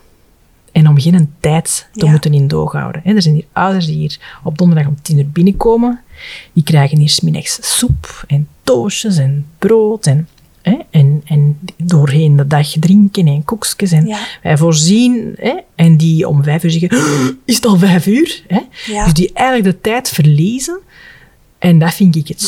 en 0.73 0.89
om 0.89 1.01
geen 1.01 1.33
tijd 1.41 1.89
te 1.93 2.05
Ja. 2.05 2.11
moeten 2.11 2.35
in 2.35 2.49
doog 2.49 2.73
houden. 2.73 3.05
Er 3.05 3.23
zijn 3.23 3.35
hier 3.35 3.47
ouders 3.53 3.87
die 3.87 3.97
hier 3.97 4.18
op 4.45 4.59
donderdag 4.59 4.87
om 4.87 4.97
tien 5.03 5.18
uur 5.18 5.29
binnenkomen. 5.29 6.01
Die 6.53 6.64
krijgen 6.64 6.99
hier 6.99 7.09
's 7.09 7.21
middags 7.21 7.59
soep 7.79 8.25
en 8.27 8.49
toastjes 8.62 9.16
en 9.16 9.47
brood 9.59 10.07
en, 10.07 10.29
hè, 10.62 10.77
en, 10.91 11.23
en 11.25 11.59
doorheen 11.77 12.37
de 12.37 12.47
dag 12.47 12.68
drinken 12.81 13.27
en 13.27 13.45
koekjes. 13.45 13.93
En 13.93 14.07
Ja. 14.07 14.18
wij 14.43 14.57
voorzien 14.57 15.35
hè, 15.37 15.55
en 15.75 15.97
die 15.97 16.29
om 16.29 16.43
vijf 16.45 16.64
uur 16.64 16.71
zeggen, 16.71 16.91
is 17.45 17.55
het 17.55 17.66
al 17.66 17.79
vijf 17.79 18.07
uur? 18.07 18.43
Ja. 18.87 19.05
Dus 19.05 19.12
die 19.14 19.31
eigenlijk 19.33 19.77
de 19.77 19.81
tijd 19.91 20.09
verliezen. 20.09 20.79
En 21.61 21.79
dat 21.79 21.95
vind 21.95 22.17
ik 22.17 22.29
het 22.29 22.43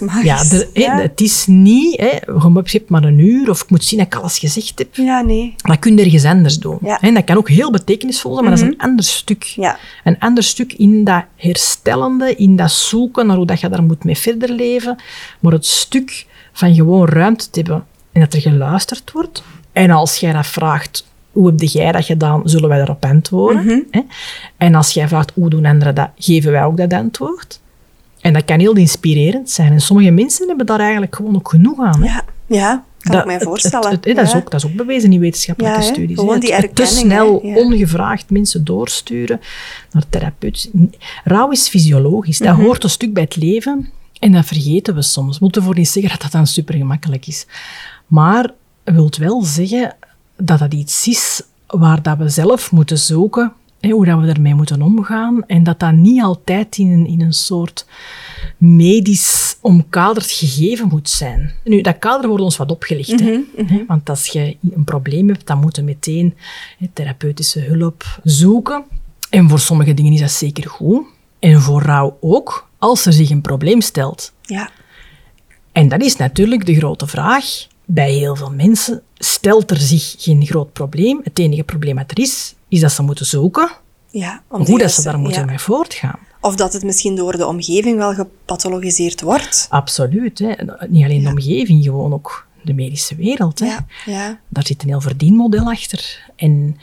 magisch. 0.00 0.24
Ja, 0.24 0.44
de- 0.44 0.70
hè, 0.74 0.80
Ja. 0.82 1.00
Het 1.00 1.20
is 1.20 1.46
niet, 1.46 2.00
hè, 2.00 2.06
je 2.06 2.60
hebt 2.78 2.88
maar 2.90 3.04
een 3.04 3.18
uur 3.18 3.50
of 3.50 3.62
ik 3.62 3.70
moet 3.70 3.84
zien 3.84 3.98
dat 3.98 4.06
ik 4.06 4.14
alles 4.20 4.38
gezegd 4.38 4.78
heb. 4.78 4.94
Ja, 4.96 5.20
nee. 5.20 5.54
Dat 5.56 5.78
kun 5.78 5.96
je 5.96 6.02
ergens 6.04 6.24
anders 6.24 6.58
doen. 6.58 6.78
Ja. 6.82 7.00
En 7.00 7.14
dat 7.14 7.24
kan 7.24 7.36
ook 7.36 7.48
heel 7.48 7.70
betekenisvol 7.70 8.32
zijn, 8.34 8.44
maar 8.46 8.54
dat 8.56 8.64
is 8.64 8.70
een 8.72 8.80
ander 8.80 9.04
stuk. 9.04 9.42
Ja. 9.42 9.78
Een 10.04 10.18
ander 10.18 10.42
stuk 10.42 10.72
in 10.72 11.04
dat 11.04 11.24
herstellende, 11.36 12.34
in 12.34 12.56
dat 12.56 12.70
zoeken 12.72 13.26
naar 13.26 13.36
hoe 13.36 13.46
dat 13.46 13.60
je 13.60 13.68
daar 13.68 13.82
moet 13.82 14.04
mee 14.04 14.16
verder 14.16 14.50
leven. 14.50 14.96
Maar 15.40 15.52
het 15.52 15.66
stuk 15.66 16.26
van 16.52 16.74
gewoon 16.74 17.06
ruimte 17.08 17.50
te 17.50 17.60
hebben 17.60 17.84
en 18.12 18.20
dat 18.20 18.34
er 18.34 18.40
geluisterd 18.40 19.10
wordt. 19.12 19.42
En 19.72 19.90
als 19.90 20.16
jij 20.16 20.32
dat 20.32 20.46
vraagt, 20.46 21.06
hoe 21.32 21.46
heb 21.46 21.60
jij 21.60 21.92
dat 21.92 22.04
gedaan, 22.04 22.42
zullen 22.44 22.68
wij 22.68 22.78
daarop 22.78 23.04
antwoorden. 23.04 23.86
Hè? 23.90 24.00
En 24.56 24.74
als 24.74 24.90
jij 24.90 25.08
vraagt, 25.08 25.32
hoe 25.34 25.50
doen 25.50 25.64
anderen 25.64 25.94
dat, 25.94 26.08
geven 26.18 26.52
wij 26.52 26.64
ook 26.64 26.76
dat 26.76 26.92
antwoord. 26.92 27.60
En 28.24 28.32
dat 28.32 28.44
kan 28.44 28.58
heel 28.60 28.74
inspirerend 28.76 29.50
zijn. 29.50 29.72
En 29.72 29.80
sommige 29.80 30.10
mensen 30.10 30.48
hebben 30.48 30.66
daar 30.66 30.80
eigenlijk 30.80 31.16
gewoon 31.16 31.34
ook 31.36 31.48
genoeg 31.48 31.78
aan. 31.80 32.02
hè. 32.02 32.06
Ja, 32.06 32.24
ja. 32.46 32.84
Kan 33.00 33.12
Dat- 33.12 33.20
ik 33.20 33.26
mij 33.26 33.34
het- 33.34 33.44
voorstellen. 33.44 33.90
het- 33.90 34.04
het- 34.04 34.16
dat, 34.16 34.26
is 34.26 34.34
ook, 34.34 34.50
dat 34.50 34.64
is 34.64 34.66
ook 34.70 34.76
bewezen 34.76 35.12
in 35.12 35.20
wetenschappelijke 35.20 35.78
Ja, 35.80 35.82
studies. 35.92 36.18
Gewoon 36.18 36.40
die 36.40 36.54
het 36.54 36.60
te 36.76 36.82
erkenning, 36.82 37.06
snel, 37.12 37.40
hè. 37.42 37.58
Ongevraagd 37.60 38.30
mensen 38.30 38.64
doorsturen 38.64 39.40
naar 39.92 40.02
therapeuten. 40.10 40.92
Rouw 41.24 41.50
is 41.50 41.68
fysiologisch. 41.68 42.38
Dat 42.38 42.56
Mhm. 42.56 42.64
hoort 42.64 42.84
een 42.84 42.90
stuk 42.90 43.12
bij 43.12 43.22
het 43.22 43.36
leven. 43.36 43.88
En 44.18 44.32
dat 44.32 44.46
vergeten 44.46 44.94
we 44.94 45.02
soms. 45.02 45.32
We 45.38 45.44
moeten 45.44 45.62
voor 45.62 45.74
niet 45.74 45.88
zeggen 45.88 46.10
dat 46.12 46.22
dat 46.22 46.32
dan 46.32 46.46
super 46.46 46.74
gemakkelijk 46.74 47.26
is. 47.26 47.46
Maar 48.06 48.50
wilt 48.84 49.16
wel 49.16 49.42
zeggen 49.42 49.96
dat 50.36 50.58
dat 50.58 50.74
iets 50.74 51.08
is 51.08 51.42
waar 51.66 52.02
dat 52.02 52.18
we 52.18 52.28
zelf 52.28 52.72
moeten 52.72 52.98
zoeken, 52.98 53.52
hoe 53.90 54.04
dat 54.04 54.20
we 54.20 54.26
ermee 54.26 54.54
moeten 54.54 54.82
omgaan. 54.82 55.46
En 55.46 55.62
dat 55.62 55.80
dat 55.80 55.92
niet 55.92 56.22
altijd 56.22 56.78
in 56.78 56.90
een, 56.90 57.06
in 57.06 57.20
een 57.20 57.32
soort 57.32 57.86
medisch 58.56 59.56
omkaderd 59.60 60.30
gegeven 60.30 60.88
moet 60.88 61.08
zijn. 61.10 61.52
Nu, 61.64 61.80
dat 61.80 61.98
kader 61.98 62.28
wordt 62.28 62.42
ons 62.44 62.56
wat 62.56 62.70
opgelicht. 62.70 63.20
hè. 63.20 63.38
Hè, 63.56 63.84
Want 63.86 64.08
als 64.08 64.26
je 64.26 64.56
een 64.74 64.84
probleem 64.84 65.28
hebt, 65.28 65.46
dan 65.46 65.60
moet 65.60 65.76
je 65.76 65.82
meteen 65.82 66.34
hè, 66.78 66.88
therapeutische 66.92 67.60
hulp 67.60 68.20
zoeken. 68.24 68.84
En 69.30 69.48
voor 69.48 69.58
sommige 69.60 69.94
dingen 69.94 70.12
is 70.12 70.20
dat 70.20 70.30
zeker 70.30 70.70
goed. 70.70 71.06
En 71.38 71.60
voor 71.60 71.82
rouw 71.82 72.16
ook, 72.20 72.68
als 72.78 73.06
er 73.06 73.12
zich 73.12 73.30
een 73.30 73.40
probleem 73.40 73.80
stelt. 73.80 74.32
Ja. 74.42 74.70
En 75.72 75.88
dat 75.88 76.02
is 76.02 76.16
natuurlijk 76.16 76.66
de 76.66 76.74
grote 76.74 77.06
vraag. 77.06 77.44
Bij 77.84 78.12
heel 78.12 78.36
veel 78.36 78.50
mensen 78.50 79.02
stelt 79.14 79.70
er 79.70 79.76
zich 79.76 80.14
geen 80.18 80.46
groot 80.46 80.72
probleem. 80.72 81.20
Het 81.24 81.38
enige 81.38 81.62
probleem 81.62 81.96
dat 81.96 82.10
er 82.10 82.18
is, 82.18 82.53
is 82.68 82.80
dat 82.80 82.92
ze 82.92 83.02
moeten 83.02 83.26
zoeken 83.26 83.70
Ja, 84.10 84.42
hoe 84.48 84.58
dat 84.58 84.66
ze 84.68 84.76
juiste- 84.78 85.02
daar 85.02 85.18
moeten 85.18 85.40
ja. 85.40 85.46
mee 85.46 85.58
voortgaan. 85.58 86.18
Of 86.40 86.54
dat 86.56 86.72
het 86.72 86.82
misschien 86.84 87.16
door 87.16 87.36
de 87.36 87.46
omgeving 87.46 87.96
wel 87.96 88.14
gepathologiseerd 88.14 89.20
wordt. 89.20 89.66
Absoluut. 89.70 90.38
Hè. 90.38 90.52
Niet 90.88 91.04
alleen 91.04 91.22
de 91.22 91.28
omgeving, 91.28 91.84
gewoon 91.84 92.12
ook 92.12 92.46
de 92.62 92.72
medische 92.74 93.14
wereld. 93.14 93.58
Hè. 93.58 93.66
Ja, 93.66 93.86
ja. 94.06 94.40
Daar 94.48 94.66
zit 94.66 94.82
een 94.82 94.88
heel 94.88 95.00
verdienmodel 95.00 95.70
achter. 95.70 96.30
En 96.36 96.76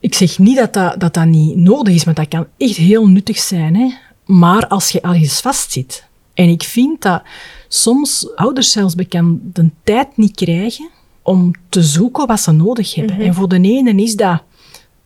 ik 0.00 0.14
zeg 0.14 0.38
niet 0.38 0.56
dat 0.56 0.72
dat, 0.72 1.00
dat 1.00 1.14
dat 1.14 1.26
niet 1.26 1.56
nodig 1.56 1.94
is, 1.94 2.04
maar 2.04 2.14
dat 2.14 2.28
kan 2.28 2.46
echt 2.58 2.76
heel 2.76 3.08
nuttig 3.08 3.38
zijn. 3.38 3.76
Hè. 3.76 3.92
Maar 4.24 4.66
als 4.66 4.88
je 4.88 5.00
ergens 5.00 5.40
vastzit. 5.40 6.04
En 6.34 6.48
ik 6.48 6.62
vind 6.62 7.02
dat 7.02 7.22
soms 7.68 8.34
ouders 8.36 8.70
zelfs 8.70 8.94
bekend 8.94 9.40
de 9.54 9.70
tijd 9.84 10.16
niet 10.16 10.34
krijgen 10.34 10.88
om 11.22 11.50
te 11.68 11.82
zoeken 11.82 12.26
wat 12.26 12.40
ze 12.40 12.52
nodig 12.52 12.94
hebben. 12.94 13.16
En 13.20 13.34
voor 13.34 13.48
de 13.48 13.60
ene 13.60 13.94
is 14.02 14.16
dat 14.16 14.42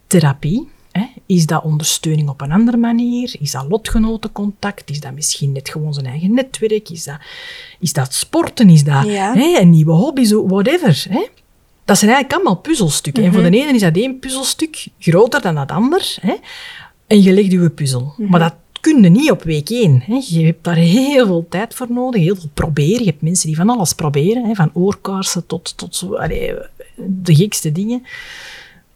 therapie. 0.06 0.68
Hè? 0.92 1.04
Is 1.26 1.46
dat 1.46 1.62
ondersteuning 1.62 2.28
op 2.28 2.40
een 2.40 2.52
andere 2.52 2.76
manier? 2.76 3.36
Is 3.40 3.50
dat 3.50 3.66
lotgenotencontact? 3.68 4.90
Is 4.90 5.00
dat 5.00 5.12
misschien 5.12 5.52
net 5.52 5.68
gewoon 5.68 5.94
zijn 5.94 6.06
eigen 6.06 6.34
netwerk? 6.34 6.90
Is 6.90 7.04
dat, 7.04 7.18
is 7.80 7.92
dat 7.92 8.14
sporten? 8.14 8.70
Is 8.70 8.84
dat 8.84 9.04
Ja. 9.06 9.32
hè, 9.34 9.58
een 9.60 9.70
nieuwe 9.70 9.92
hobby? 9.92 10.24
Zo, 10.24 10.46
whatever. 10.46 11.06
Hè? 11.08 11.26
Dat 11.84 11.98
zijn 11.98 12.10
eigenlijk 12.10 12.32
allemaal 12.32 12.62
puzzelstukken. 12.62 13.24
En 13.24 13.32
voor 13.32 13.42
de 13.42 13.50
ene 13.50 13.72
is 13.74 13.80
dat 13.80 13.96
één 13.96 14.18
puzzelstuk 14.18 14.86
groter 14.98 15.40
dan 15.40 15.54
dat 15.54 15.70
ander. 15.70 16.16
Hè? 16.20 16.34
En 17.06 17.22
je 17.22 17.32
legt 17.32 17.52
je 17.52 17.70
puzzel. 17.70 18.14
Maar 18.16 18.40
dat 18.40 18.54
kun 18.80 19.02
je 19.02 19.08
niet 19.08 19.30
op 19.30 19.42
week 19.42 19.70
één. 19.70 20.02
Hè? 20.06 20.20
Je 20.28 20.44
hebt 20.44 20.64
daar 20.64 20.74
heel 20.76 21.26
veel 21.26 21.46
tijd 21.48 21.74
voor 21.74 21.86
nodig, 21.90 22.20
heel 22.22 22.36
veel 22.36 22.50
proberen. 22.54 22.98
Je 23.00 23.10
hebt 23.10 23.22
mensen 23.22 23.46
die 23.46 23.56
van 23.56 23.70
alles 23.70 23.92
proberen, 23.92 24.44
hè? 24.44 24.54
van 24.54 24.70
oorkaarsen 24.72 25.46
tot, 25.46 25.76
tot 25.76 25.96
zo, 25.96 26.14
allee, 26.14 26.54
de 26.96 27.34
gekste 27.34 27.72
dingen. 27.72 28.02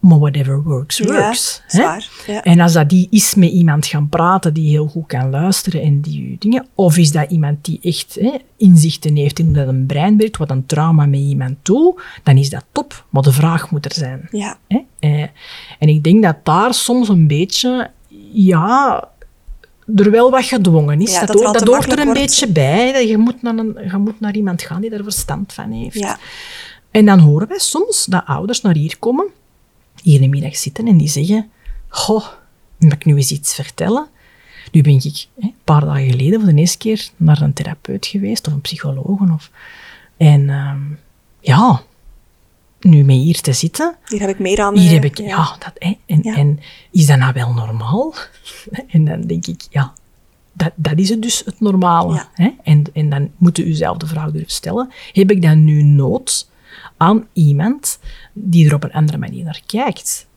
Maar 0.01 0.18
whatever 0.18 0.62
works, 0.62 0.98
works. 0.98 1.62
Ja, 1.66 1.78
hè? 1.78 1.78
zwaar. 1.78 2.09
Ja. 2.26 2.42
En 2.42 2.61
als 2.61 2.72
dat 2.72 2.88
die 2.88 3.07
is 3.11 3.34
met 3.34 3.51
iemand 3.51 3.86
gaan 3.86 4.09
praten 4.09 4.55
die 4.55 4.68
heel 4.68 4.86
goed 4.86 5.07
kan 5.07 5.30
luisteren 5.30 5.82
en 5.82 6.01
die 6.01 6.36
dingen, 6.38 6.66
of 6.74 6.96
is 6.96 7.12
dat 7.12 7.30
iemand 7.30 7.64
die 7.64 7.78
echt 7.82 8.16
hè, 8.20 8.32
inzichten 8.57 9.16
heeft 9.16 9.38
in 9.38 9.53
dat 9.53 9.68
een 9.68 9.86
brein 9.86 10.16
werkt, 10.16 10.36
wat 10.36 10.51
een 10.51 10.66
trauma 10.66 11.07
met 11.07 11.20
iemand 11.20 11.57
doet, 11.62 12.03
dan 12.22 12.36
is 12.36 12.51
dat 12.51 12.64
top. 12.72 13.05
Maar 13.11 13.22
de 13.22 13.32
vraag 13.32 13.70
moet 13.70 13.84
er 13.84 13.94
zijn. 13.94 14.28
Ja. 14.30 14.59
Hè? 14.68 14.78
Eh, 14.98 15.26
en 15.78 15.88
ik 15.88 16.05
denk 16.05 16.22
dat 16.22 16.36
daar 16.42 16.74
soms 16.74 17.09
een 17.09 17.26
beetje, 17.26 17.90
ja, 18.32 19.09
er 19.96 20.11
wel 20.11 20.30
wat 20.30 20.44
gedwongen 20.44 21.01
is. 21.01 21.12
Ja, 21.12 21.20
dat 21.20 21.26
dat 21.26 21.61
er 21.61 21.68
hoort, 21.68 21.90
dat 21.90 21.98
er 21.98 22.07
een 22.07 22.12
beetje 22.12 22.48
bij. 22.48 22.92
Dat 22.92 23.09
je, 23.09 23.18
moet 23.18 23.42
naar 23.42 23.57
een, 23.57 23.78
je 23.90 23.96
moet 23.96 24.20
naar 24.20 24.34
iemand 24.34 24.62
gaan 24.62 24.80
die 24.80 24.90
daar 24.90 25.03
verstand 25.03 25.53
van 25.53 25.70
heeft. 25.70 25.98
Ja. 25.98 26.18
En 26.90 27.07
dan 27.07 27.18
horen 27.18 27.48
wij 27.48 27.59
soms 27.59 28.05
dat 28.05 28.22
ouders 28.26 28.61
naar 28.61 28.74
hier 28.74 28.98
komen, 28.98 29.26
hier 30.03 30.22
een 30.22 30.30
middag 30.30 30.57
zitten 30.57 30.86
en 30.86 30.96
die 30.96 31.09
zeggen, 31.09 31.51
goh, 31.88 32.26
mag 32.78 32.92
ik 32.92 33.05
nu 33.05 33.16
eens 33.16 33.30
iets 33.30 33.55
vertellen? 33.55 34.07
Nu 34.72 34.82
ben 34.82 34.92
ik 34.92 35.26
hè, 35.40 35.46
een 35.46 35.55
paar 35.64 35.80
dagen 35.84 36.11
geleden 36.11 36.40
voor 36.40 36.53
de 36.53 36.61
eerste 36.61 36.78
keer 36.78 37.09
naar 37.16 37.40
een 37.42 37.53
therapeut 37.53 38.07
geweest, 38.07 38.46
of 38.46 38.53
een 38.53 38.61
psycholoog. 38.61 39.20
Of, 39.34 39.51
en 40.16 40.51
ehm, 40.51 40.80
ja, 41.40 41.82
nu 42.80 43.05
mee 43.05 43.18
hier 43.18 43.40
te 43.40 43.53
zitten, 43.53 43.96
Hier 44.09 44.20
heb 44.20 44.28
ik 44.28 44.38
meer 44.38 44.61
aan. 44.61 44.76
hier 44.76 44.86
eh, 44.88 44.92
heb 44.94 45.05
ik, 45.05 45.18
ja, 45.18 45.57
dat, 45.59 45.72
hè, 45.74 45.94
en, 46.07 46.20
Ja. 46.22 46.36
en 46.36 46.61
is 46.90 47.07
dat 47.07 47.18
nou 47.18 47.32
wel 47.32 47.53
normaal? 47.53 48.14
En 48.88 49.05
dan 49.05 49.20
denk 49.20 49.46
ik, 49.46 49.66
ja, 49.70 49.92
dat 50.74 50.98
is 50.98 51.09
het 51.09 51.22
dus 51.22 51.42
het 51.44 51.61
normale. 51.61 52.14
Ja. 52.14 52.28
Hè? 52.34 52.51
En, 52.62 52.84
en 52.92 53.09
dan 53.11 53.30
moet 53.36 53.59
u 53.59 53.64
uzelf 53.64 53.96
de 53.96 54.07
vraag 54.07 54.30
durven 54.30 54.51
stellen, 54.51 54.90
heb 55.12 55.30
ik 55.30 55.42
dan 55.42 55.64
nu 55.64 55.82
nood 55.82 56.49
aan 57.01 57.26
iemand 57.32 57.98
die 58.32 58.68
er 58.68 58.74
op 58.74 58.84
een 58.84 58.92
andere 58.92 59.18
manier 59.18 59.44
naar 59.44 59.61
kijkt? 59.66 60.28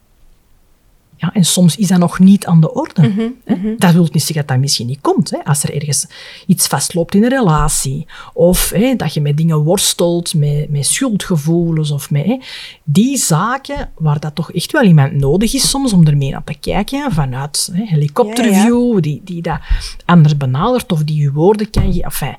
Ja, 1.16 1.34
en 1.34 1.46
soms 1.46 1.76
is 1.76 1.88
dat 1.88 2.00
nog 2.00 2.20
niet 2.20 2.46
aan 2.46 2.62
de 2.62 2.74
orde. 2.74 3.08
Mhm, 3.08 3.30
hè. 3.46 3.76
Dat 3.78 3.94
wil 3.94 4.08
niet 4.12 4.24
zeggen 4.24 4.36
dat 4.36 4.48
dat 4.48 4.58
misschien 4.58 4.88
niet 4.88 5.02
komt. 5.02 5.30
Hè. 5.30 5.44
Als 5.44 5.64
er 5.64 5.76
ergens 5.76 6.08
iets 6.48 6.68
vastloopt 6.68 7.16
in 7.16 7.24
een 7.24 7.30
relatie, 7.30 8.08
of 8.34 8.70
hè, 8.70 8.96
dat 8.96 9.14
je 9.14 9.22
met 9.22 9.38
dingen 9.38 9.58
worstelt, 9.58 10.34
met, 10.34 10.70
met 10.70 10.86
schuldgevoelens, 10.86 11.92
of 11.92 12.12
met 12.12 12.26
hè, 12.26 12.40
die 12.84 13.18
zaken 13.18 13.92
waar 13.98 14.20
dat 14.20 14.36
toch 14.36 14.52
echt 14.52 14.72
wel 14.72 14.84
iemand 14.84 15.14
nodig 15.14 15.54
is 15.54 15.70
soms 15.70 15.94
om 15.94 16.08
ermee 16.08 16.32
naar 16.32 16.44
te 16.44 16.58
kijken, 16.60 17.12
vanuit 17.12 17.70
hè, 17.74 17.86
helikopterview, 17.86 19.02
Die, 19.02 19.22
die 19.24 19.42
dat 19.42 19.60
anders 20.06 20.38
benadert, 20.38 20.92
of 20.92 21.04
die 21.04 21.22
je 21.22 21.32
woorden 21.32 21.70
kan 21.70 21.94
geven. 21.94 22.04
Enfin, 22.04 22.36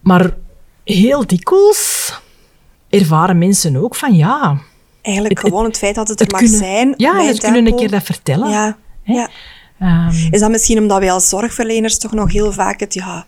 maar 0.00 0.36
heel 0.84 1.26
dikwijls 1.26 2.14
ervaren 2.90 3.38
mensen 3.38 3.76
ook 3.76 3.94
van 3.94 4.14
ja, 4.14 4.58
Eigenlijk 5.02 5.38
Het- 5.38 5.48
gewoon 5.48 5.64
het 5.64 5.78
feit 5.78 5.94
dat 5.94 6.08
het 6.08 6.20
er 6.20 6.26
het 6.26 6.32
mag 6.34 6.42
kunnen, 6.42 6.58
zijn. 6.58 6.94
ja, 6.96 7.20
het 7.22 7.38
kunnen 7.40 7.58
een 7.58 7.64
tempo. 7.64 7.78
keer 7.80 7.90
dat 7.90 8.02
vertellen. 8.02 8.48
Ja, 8.50 8.76
ja. 9.02 9.28
Ehm, 9.78 10.08
Is 10.30 10.40
dat 10.40 10.50
misschien 10.50 10.78
omdat 10.78 10.98
wij 10.98 11.12
als 11.12 11.28
zorgverleners 11.28 11.98
toch 11.98 12.12
nog 12.12 12.32
heel 12.32 12.52
vaak 12.52 12.80
het, 12.80 12.94
ja, 12.94 13.24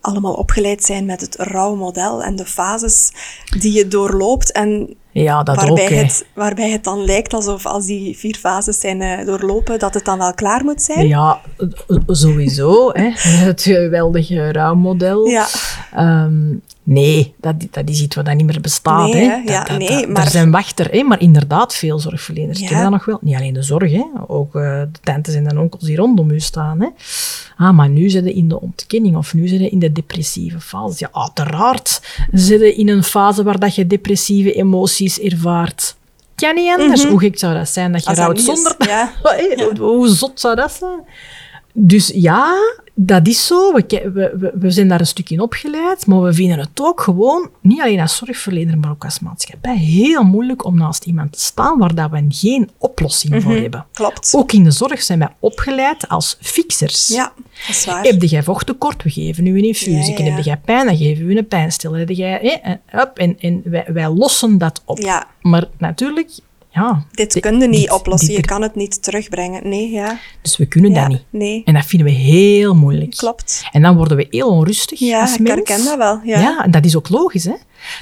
allemaal 0.00 0.32
opgeleid 0.32 0.84
zijn 0.84 1.04
met 1.04 1.20
het 1.20 1.36
rouwmodel 1.38 2.22
en 2.22 2.36
de 2.36 2.44
fases 2.44 3.12
die 3.58 3.72
je 3.72 3.88
doorloopt 3.88 4.52
en 4.52 4.94
ja, 5.12 5.42
dat 5.42 5.56
waarbij, 5.56 5.84
ook. 5.84 5.90
het, 5.90 6.26
waarbij 6.34 6.70
het 6.70 6.84
dan 6.84 7.04
lijkt 7.04 7.34
alsof 7.34 7.66
als 7.66 7.86
die 7.86 8.18
vier 8.18 8.34
fases 8.34 8.80
zijn 8.80 9.00
eh, 9.02 9.26
doorlopen, 9.26 9.78
dat 9.78 9.94
het 9.94 10.04
dan 10.04 10.18
wel 10.18 10.34
klaar 10.34 10.64
moet 10.64 10.82
zijn? 10.82 11.08
Ja, 11.08 11.40
eh, 11.56 11.98
sowieso. 12.06 12.90
hè. 12.92 13.10
Het 13.46 13.62
geweldige 13.62 14.52
rouwmodel. 14.52 15.26
Ja. 15.26 15.46
Ehm, 15.94 16.54
nee, 16.92 17.34
dat, 17.40 17.54
dat 17.70 17.88
is 17.88 18.00
iets 18.02 18.16
wat 18.16 18.24
dat 18.24 18.34
niet 18.34 18.46
meer 18.46 18.60
bestaat. 18.60 19.12
Nee, 19.12 19.28
hè. 19.28 19.34
Ja, 19.36 19.64
Dat- 19.64 19.78
nee, 19.78 20.06
maar- 20.06 20.24
Er 20.24 20.30
zijn 20.30 20.50
wachter, 20.50 20.90
hè. 20.90 21.02
maar 21.02 21.20
inderdaad, 21.20 21.74
veel 21.74 21.98
zorgverleners 21.98 22.58
Ja. 22.58 22.66
kennen 22.66 22.82
dat 22.84 22.92
nog 22.92 23.04
wel. 23.04 23.18
Niet 23.20 23.34
alleen 23.36 23.54
de 23.54 23.62
zorg, 23.62 23.92
hè. 23.92 24.04
ook 24.26 24.54
eh, 24.54 24.62
de 24.62 24.88
tantes 25.02 25.34
en 25.34 25.44
de 25.44 25.58
onkels 25.60 25.82
die 25.84 25.96
rondom 25.96 26.30
u 26.30 26.40
staan. 26.40 26.80
Hè. 26.80 26.88
Ah, 27.56 27.74
maar 27.76 27.88
nu 27.88 28.10
zitten 28.10 28.34
in 28.34 28.48
de 28.48 28.60
ontkenning 28.60 29.16
of 29.16 29.34
nu 29.34 29.48
zitten 29.48 29.70
in 29.70 29.78
de 29.78 29.92
depressieve 29.92 30.60
fase. 30.60 30.94
Ja, 30.98 31.08
uiteraard 31.12 32.02
zitten 32.32 32.76
in 32.76 32.88
een 32.88 33.02
fase 33.04 33.42
waar 33.42 33.58
dat 33.58 33.74
je 33.74 33.86
depressieve 33.86 34.52
emoties 34.52 35.20
ervaart. 35.20 35.96
Kan 36.34 36.54
niet 36.54 36.78
anders. 36.78 37.04
Hoe 37.04 37.18
gek 37.20 37.38
zou 37.38 37.54
dat 37.54 37.68
zijn 37.68 37.92
dat 37.92 38.04
je 38.04 38.14
rouwt 38.14 38.40
zonder... 38.40 38.74
ja. 38.78 39.12
Hoe 39.78 40.08
zot 40.08 40.40
zou 40.40 40.54
dat 40.56 40.72
zijn? 40.72 41.00
Dus 41.72 42.10
ja, 42.14 42.56
dat 42.94 43.26
is 43.26 43.46
zo. 43.46 43.72
We, 43.72 44.10
we, 44.14 44.52
we, 44.54 44.70
zijn 44.70 44.88
daar 44.88 45.00
een 45.00 45.06
stuk 45.06 45.30
in 45.30 45.40
opgeleid, 45.40 46.06
maar 46.06 46.22
we 46.22 46.32
vinden 46.32 46.58
het 46.58 46.80
ook 46.80 47.00
gewoon, 47.00 47.50
niet 47.60 47.80
alleen 47.80 48.00
als 48.00 48.16
zorgverlener, 48.16 48.78
maar 48.78 48.90
ook 48.90 49.04
als 49.04 49.20
maatschappij, 49.20 49.76
heel 49.76 50.22
moeilijk 50.22 50.64
om 50.64 50.76
naast 50.76 51.04
iemand 51.04 51.32
te 51.32 51.40
staan 51.40 51.78
waar 51.78 51.94
dat 51.94 52.10
we 52.10 52.24
geen 52.28 52.70
oplossing 52.78 53.42
voor 53.42 53.52
hebben. 53.52 53.86
Klopt. 53.92 54.34
Ook 54.34 54.52
in 54.52 54.64
de 54.64 54.70
zorg 54.70 55.02
zijn 55.02 55.18
wij 55.18 55.28
opgeleid 55.38 56.08
als 56.08 56.36
fixers. 56.40 57.08
Ja, 57.08 57.32
dat 57.36 57.76
is 57.76 57.84
waar. 57.84 58.02
Heb 58.02 58.22
jij 58.22 58.42
vochttekort, 58.42 59.02
we 59.02 59.10
geven 59.10 59.46
u 59.46 59.58
een 59.58 59.64
infusie. 59.64 60.24
Ja. 60.24 60.34
Heb 60.34 60.44
jij 60.44 60.56
pijn, 60.56 60.86
dan 60.86 60.96
geven 60.96 61.26
we 61.26 61.32
u 61.32 61.36
een 61.36 61.48
pijnstiller. 61.48 61.98
Heb 61.98 62.10
jij, 62.10 62.60
hup, 62.86 63.18
en, 63.18 63.38
en 63.40 63.62
wij, 63.64 63.86
wij 63.88 64.08
lossen 64.08 64.58
dat 64.58 64.82
op. 64.84 64.98
Ja. 64.98 65.26
Maar 65.40 65.68
natuurlijk, 65.78 66.30
ja. 66.70 67.04
Dit 67.10 67.32
di- 67.32 67.40
kun 67.40 67.60
je 67.60 67.68
niet 67.68 67.80
dit- 67.80 67.90
oplossen. 67.92 68.28
dit 68.28 68.36
je 68.36 68.42
kan 68.44 68.62
het 68.62 68.74
niet 68.74 69.02
terugbrengen. 69.02 69.68
Nee, 69.68 69.90
ja. 69.90 70.18
Dus 70.42 70.56
we 70.56 70.66
kunnen 70.66 70.90
ja. 70.90 71.00
dat 71.00 71.08
niet. 71.08 71.22
Nee, 71.30 71.62
En 71.64 71.74
dat 71.74 71.84
vinden 71.86 72.08
we 72.08 72.12
heel 72.14 72.74
moeilijk. 72.74 73.16
klopt. 73.16 73.64
En 73.72 73.82
dan 73.82 73.96
worden 73.96 74.16
we 74.16 74.26
heel 74.30 74.48
onrustig 74.48 74.98
Ja, 74.98 75.20
als 75.20 75.32
ik 75.34 75.40
mens. 75.40 75.54
herken 75.54 75.84
dat 75.84 75.96
wel. 75.96 76.20
Ja. 76.24 76.40
Ja. 76.40 76.64
en 76.64 76.70
dat 76.70 76.84
is 76.84 76.96
ook 76.96 77.08
logisch. 77.08 77.44
Hè? 77.44 77.54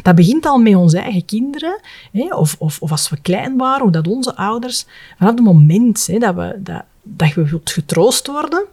Dat 0.02 0.14
begint 0.14 0.46
al 0.46 0.58
met 0.58 0.74
onze 0.74 0.98
eigen 0.98 1.24
kinderen. 1.24 1.80
Hè? 2.12 2.34
Of, 2.34 2.56
of, 2.58 2.80
of 2.80 2.90
als 2.90 3.08
we 3.08 3.20
klein 3.22 3.56
waren, 3.56 3.82
hoe 3.82 3.90
dat 3.92 4.06
onze 4.08 4.36
ouders... 4.36 4.86
Vanaf 5.18 5.34
het 5.34 5.42
moment 5.44 6.06
hè, 6.06 6.18
dat, 6.18 6.34
we, 6.34 6.56
dat, 6.62 6.82
dat 7.02 7.34
we 7.34 7.44
wilt 7.48 7.70
getroost 7.70 8.26
worden, 8.26 8.64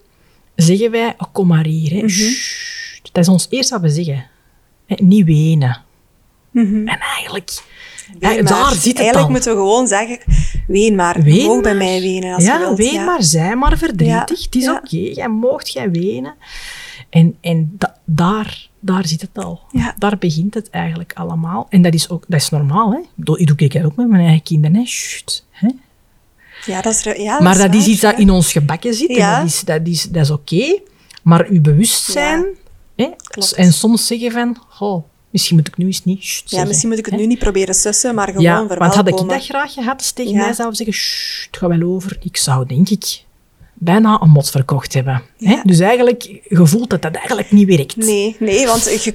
zeggen 0.56 0.92
wij, 0.92 1.14
oh, 1.18 1.28
kom 1.32 1.48
maar 1.48 1.66
hier. 1.66 1.92
Mhm. 1.94 2.02
Hè. 2.02 2.08
Sst. 2.10 3.10
Dat 3.12 3.24
is 3.24 3.30
ons 3.30 3.48
eerste 3.50 3.74
wat 3.74 3.82
we 3.82 3.90
zeggen. 4.04 4.26
Niet 4.88 5.26
wenen. 5.26 5.78
En 6.54 6.88
eigenlijk... 6.88 7.64
Ween 8.20 8.36
ja, 8.36 8.42
maar. 8.44 8.52
daar 8.52 8.72
zit 8.72 8.86
het 8.86 8.98
Eigenlijk 8.98 9.30
moeten 9.30 9.52
we 9.52 9.58
gewoon 9.58 9.88
zeggen, 9.88 10.20
ween 10.68 10.96
maar. 10.96 11.22
Ween 11.22 11.36
je 11.36 11.48
mag 11.48 11.62
bij 11.62 11.76
mij 11.76 12.02
wenen 12.02 12.34
als 12.34 12.44
ja, 12.44 12.54
je 12.54 12.60
wilt. 12.60 12.78
ween 12.78 12.94
ja. 12.94 13.04
maar, 13.06 13.24
zij 13.24 13.56
maar 13.56 13.78
verdrietig. 13.78 14.40
Ja, 14.40 14.46
Het 14.46 14.56
is 14.56 14.70
oké, 14.70 14.98
jij 15.14 15.28
moogt 15.30 15.72
jij 15.72 15.92
wenen. 15.92 16.34
En, 17.10 17.36
en 17.42 17.76
da- 17.78 17.98
daar, 18.06 18.70
daar 18.80 19.08
zit 19.08 19.22
het 19.22 19.44
al. 19.44 19.60
Ja. 19.72 19.96
Daar 19.98 20.18
begint 20.18 20.54
het 20.54 20.70
eigenlijk 20.70 21.14
allemaal. 21.14 21.66
En 21.70 21.82
dat 21.82 21.94
is, 21.94 22.10
ook, 22.10 22.24
dat 22.28 22.42
is 22.42 22.50
normaal. 22.50 22.92
Hè? 22.92 23.00
Dat 23.16 23.38
doe 23.38 23.58
ik 23.58 23.82
ook 23.86 23.96
met 23.96 24.08
mijn 24.08 24.24
eigen 24.26 24.44
kinderen. 24.44 24.76
Hè? 24.76 24.86
Sst, 24.86 25.46
hè? 25.50 25.70
Ja, 26.66 26.82
dat 26.82 26.94
is, 26.94 27.04
ja, 27.18 27.42
maar 27.42 27.58
dat 27.58 27.74
is 27.74 27.80
waar, 27.80 27.90
iets 27.90 28.02
dat 28.02 28.20
in 28.20 28.30
ons 28.30 28.52
gebakken 28.52 28.94
zit. 28.94 29.10
En 29.10 29.38
dat 29.40 29.46
is, 29.46 29.62
dat 29.62 29.88
is, 29.88 30.04
dat 30.04 30.24
is 30.24 30.32
oké. 30.32 30.80
Maar 31.24 31.48
uw 31.50 31.62
bewustzijn... 31.62 32.46
Hè? 32.96 33.10
En 33.56 33.74
soms 33.74 34.08
zeggen 34.08 34.32
van... 34.32 34.58
Oh, 34.80 35.04
misschien 35.36 35.56
moet 35.56 35.68
ik 35.68 35.78
nu 35.78 35.86
eens 35.86 36.04
niet 36.04 36.24
sst 36.24 36.52
Ja, 36.52 36.64
misschien 36.66 36.90
moet 36.90 36.98
ik 36.98 37.06
het 37.06 37.14
hè? 37.14 37.20
nu 37.20 37.28
niet 37.28 37.40
proberen 37.40 37.76
sussen, 37.76 38.16
maar 38.16 38.28
gewoon 38.28 38.42
Ja, 38.42 38.66
want 38.68 38.94
had 38.96 39.08
ik 39.08 39.18
dat 39.18 39.46
graag 39.46 39.74
gehad, 39.74 40.04
ze 40.04 40.14
tegen 40.14 40.32
Ja. 40.34 40.38
mij 40.44 40.54
zouden 40.54 40.76
zeggen, 40.78 40.96
"Sst, 40.96 41.46
het 41.46 41.58
gaat 41.58 41.70
wel 41.78 41.90
over. 41.90 42.18
Ik 42.22 42.38
zou, 42.38 42.66
denk 42.66 42.90
ik, 42.90 43.24
bijna 43.74 44.22
een 44.22 44.30
mot 44.30 44.50
verkocht 44.50 44.94
hebben. 44.94 45.22
Hè? 45.38 45.58
Dus 45.64 45.80
eigenlijk, 45.80 46.24
je 46.50 46.66
voelt 46.68 46.90
dat 46.90 47.02
dat 47.02 47.16
eigenlijk 47.16 47.52
niet 47.52 47.68
werkt. 47.68 47.96
Nee, 47.96 48.36
nee, 48.40 48.66
want 48.66 48.84
je, 48.84 49.14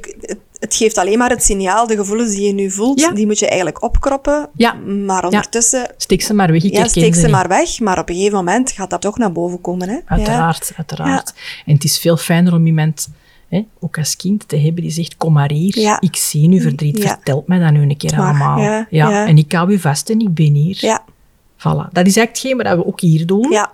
het, 0.58 0.74
geeft 0.74 0.98
alleen 0.98 1.18
maar 1.18 1.30
het 1.30 1.42
signaal, 1.42 1.86
de 1.86 1.96
gevoelens 1.96 2.34
die 2.34 2.46
je 2.46 2.52
nu 2.52 2.70
voelt, 2.70 3.00
Ja. 3.00 3.10
die 3.10 3.26
moet 3.26 3.38
je 3.38 3.46
eigenlijk 3.46 3.82
opkroppen. 3.82 4.48
Ja. 4.54 4.72
Maar 5.06 5.24
ondertussen, 5.24 5.94
Steek 5.96 6.22
ze 6.22 6.34
maar 6.34 6.52
weg, 6.52 6.64
ik 6.64 6.72
ja, 6.72 6.88
steek 6.88 7.14
ze 7.14 7.28
maar 7.28 7.48
weg. 7.48 7.80
Maar 7.80 7.98
op 7.98 8.08
een 8.08 8.14
gegeven 8.14 8.36
moment 8.36 8.70
gaat 8.70 8.90
dat 8.90 9.00
toch 9.00 9.18
naar 9.18 9.32
boven 9.32 9.60
komen. 9.60 9.88
Hè? 9.88 9.98
Uiteraard, 10.06 10.72
uiteraard. 10.76 11.32
En 11.66 11.74
het 11.74 11.84
is 11.84 11.98
veel 11.98 12.16
fijner 12.16 12.54
om 12.54 12.66
iemand, 12.66 13.08
hè, 13.50 13.60
ook 13.80 13.98
als 13.98 14.16
kind, 14.16 14.48
te 14.48 14.56
hebben 14.58 14.82
die 14.82 14.90
zegt, 14.90 15.16
kom 15.16 15.32
maar 15.32 15.50
hier, 15.52 15.78
Ja. 15.78 16.00
ik 16.00 16.16
zie 16.16 16.48
nu 16.48 16.60
verdriet, 16.60 16.98
Ja. 17.02 17.08
vertel 17.08 17.44
mij 17.46 17.58
dat 17.58 17.72
nu 17.72 17.82
een 17.82 17.96
keer 17.96 18.16
allemaal. 18.18 18.58
ja, 18.60 18.86
ja. 18.90 19.26
En 19.26 19.38
ik 19.38 19.52
hou 19.52 19.72
u 19.72 19.78
vast 19.78 20.10
en 20.10 20.20
ik 20.20 20.34
ben 20.34 20.52
hier. 20.54 20.76
Ja, 20.80 21.04
Voilà. 21.58 21.92
Dat 21.92 22.06
is 22.06 22.16
eigenlijk 22.16 22.28
hetgeen 22.36 22.56
wat 22.56 22.76
we 22.76 22.86
ook 22.86 23.00
hier 23.00 23.26
doen. 23.26 23.50
ja. 23.50 23.70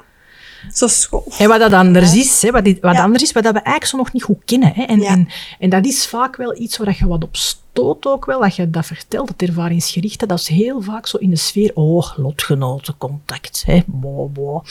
Zo 0.72 0.86
schoon. 0.86 1.22
En 1.38 1.48
wat 1.48 1.60
dat 1.60 1.72
anders 1.72 2.14
is, 2.16 2.42
hè, 2.42 2.50
wat, 2.50 2.64
dit- 2.64 2.80
wat 2.80 2.96
anders 2.98 3.22
is, 3.22 3.32
wat 3.32 3.42
dat 3.42 3.52
we 3.52 3.58
eigenlijk 3.58 3.86
zo 3.90 3.96
nog 3.96 4.12
niet 4.12 4.22
goed 4.22 4.42
kennen. 4.44 4.72
Hè. 4.74 4.82
En, 4.82 5.28
en 5.58 5.70
dat 5.70 5.86
is 5.86 6.06
vaak 6.06 6.36
wel 6.36 6.60
iets 6.60 6.76
waar 6.76 6.96
je 6.98 7.06
wat 7.06 7.22
op 7.24 7.36
stoot 7.36 8.06
ook 8.06 8.24
wel, 8.24 8.40
dat 8.40 8.56
je 8.56 8.70
dat 8.70 8.86
vertelt, 8.86 9.28
het 9.28 9.42
ervaringsgerichte, 9.42 10.26
dat 10.26 10.38
is 10.38 10.48
heel 10.48 10.82
vaak 10.82 11.06
zo 11.06 11.16
in 11.16 11.30
de 11.30 11.36
sfeer, 11.36 11.70
oh, 11.74 12.12
lotgenotencontact, 12.16 13.62
hè, 13.66 13.80
bo, 13.86 14.28
bo. 14.28 14.62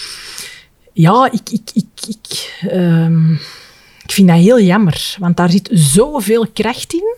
Ja, 0.93 1.29
ik, 1.31 1.49
ik, 1.49 1.69
ik, 1.73 1.87
ik, 2.07 2.55
ehm, 2.69 3.35
ik 4.05 4.11
vind 4.11 4.27
dat 4.27 4.37
heel 4.37 4.59
jammer, 4.61 5.15
want 5.19 5.37
daar 5.37 5.49
zit 5.51 5.69
zoveel 5.73 6.47
kracht 6.53 6.93
in, 6.93 7.15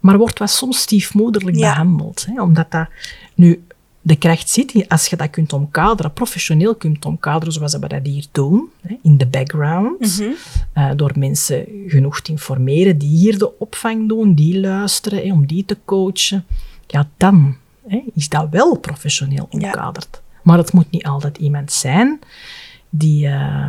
maar 0.00 0.18
wordt 0.18 0.38
wat 0.38 0.50
soms 0.50 0.78
stiefmoederlijk 0.80 1.56
Ja. 1.56 1.68
behandeld. 1.70 2.26
Hè, 2.30 2.42
omdat 2.42 2.70
dat 2.70 2.88
nu 3.34 3.62
de 4.02 4.16
kracht 4.16 4.48
zit 4.48 4.88
als 4.88 5.06
je 5.06 5.16
dat 5.16 5.30
kunt 5.30 5.52
omkaderen, 5.52 6.12
professioneel 6.12 6.74
kunt 6.74 7.04
omkaderen, 7.04 7.52
zoals 7.52 7.72
we 7.76 7.88
dat 7.88 8.06
hier 8.06 8.24
doen, 8.32 8.68
hè, 8.80 8.96
in 9.02 9.16
de 9.16 9.26
background, 9.26 10.22
eh, 10.72 10.90
door 10.96 11.12
mensen 11.14 11.66
genoeg 11.86 12.20
te 12.20 12.30
informeren 12.30 12.98
die 12.98 13.08
hier 13.16 13.38
de 13.38 13.58
opvang 13.58 14.08
doen, 14.08 14.34
die 14.34 14.60
luisteren, 14.60 15.22
hè, 15.26 15.32
om 15.32 15.46
die 15.46 15.64
te 15.64 15.76
coachen. 15.84 16.44
Ja, 16.86 17.08
dan 17.16 17.56
hè, 17.88 18.02
is 18.14 18.28
dat 18.28 18.46
wel 18.50 18.78
professioneel 18.78 19.48
omkaderd. 19.50 20.20
Maar 20.42 20.58
het 20.58 20.72
moet 20.72 20.90
niet 20.90 21.04
altijd 21.06 21.38
iemand 21.38 21.72
zijn 21.72 22.18
die, 22.90 23.26
eh, 23.26 23.66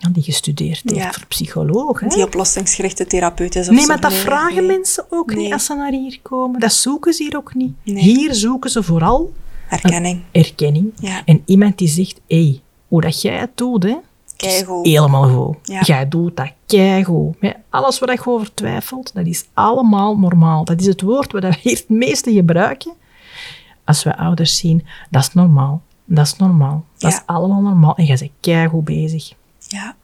ja, 0.00 0.08
die 0.08 0.22
gestudeerd 0.22 0.82
heeft 0.84 0.96
Ja. 0.96 1.12
voor 1.12 1.26
psycholoog. 1.26 2.00
Hè. 2.00 2.06
Die 2.08 2.24
oplossingsgerichte 2.24 3.06
therapeut 3.06 3.54
is 3.56 3.68
of 3.68 3.74
Nee, 3.74 3.80
zo. 3.80 3.86
maar 3.86 4.00
dat 4.00 4.12
vragen 4.12 4.54
nee. 4.66 4.76
mensen 4.76 5.04
ook 5.10 5.34
niet 5.34 5.52
als 5.52 5.64
ze 5.64 5.74
naar 5.74 5.92
hier 5.92 6.18
komen. 6.22 6.60
Dat 6.60 6.72
zoeken 6.72 7.12
ze 7.12 7.22
hier 7.22 7.36
ook 7.36 7.54
niet. 7.54 7.72
Hier 7.84 8.34
zoeken 8.34 8.70
ze 8.70 8.82
vooral 8.82 9.32
Erkenning. 9.68 10.22
erkenning. 10.32 10.92
Ja. 11.00 11.22
En 11.24 11.42
iemand 11.46 11.78
die 11.78 11.88
zegt, 11.88 12.20
hé, 12.28 12.42
hey, 12.42 12.60
hoe 12.88 13.00
dat 13.00 13.22
jij 13.22 13.36
het 13.38 13.50
doet, 13.56 13.82
hè, 13.82 13.96
Keigoed. 14.36 14.86
helemaal 14.86 15.28
goed. 15.28 15.56
Ja. 15.62 15.80
Jij 15.82 16.08
doet 16.08 16.36
dat 16.36 16.52
keigoed. 16.66 17.36
Alles 17.70 17.98
waar 17.98 18.12
je 18.12 18.26
over 18.26 18.54
twijfelt, 18.54 19.14
dat 19.14 19.26
is 19.26 19.44
allemaal 19.54 20.18
normaal. 20.18 20.64
Dat 20.64 20.80
is 20.80 20.86
het 20.86 21.00
woord 21.00 21.32
wat 21.32 21.42
we 21.42 21.56
hier 21.60 21.76
het 21.76 21.88
meeste 21.88 22.32
gebruiken. 22.32 22.92
Als 23.84 24.02
we 24.02 24.16
ouders 24.16 24.56
zien, 24.56 24.86
dat 25.10 25.22
is 25.22 25.32
normaal. 25.34 25.82
Dat 26.04 26.26
is 26.26 26.36
normaal. 26.36 26.84
Dat 26.98 27.10
Ja. 27.12 27.18
is 27.18 27.22
allemaal 27.26 27.60
normaal. 27.60 27.96
En 27.96 28.04
jij 28.04 28.16
bent 28.18 28.30
keigoed 28.40 28.84
bezig. 28.84 29.32
Ja. 29.70 29.96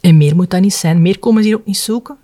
En 0.00 0.16
meer 0.16 0.36
moet 0.36 0.50
dat 0.50 0.60
niet 0.60 0.74
zijn. 0.74 1.02
Meer 1.02 1.18
komen 1.18 1.42
ze 1.42 1.48
hier 1.48 1.58
ook 1.58 1.66
niet 1.66 1.76
zoeken. 1.76 2.16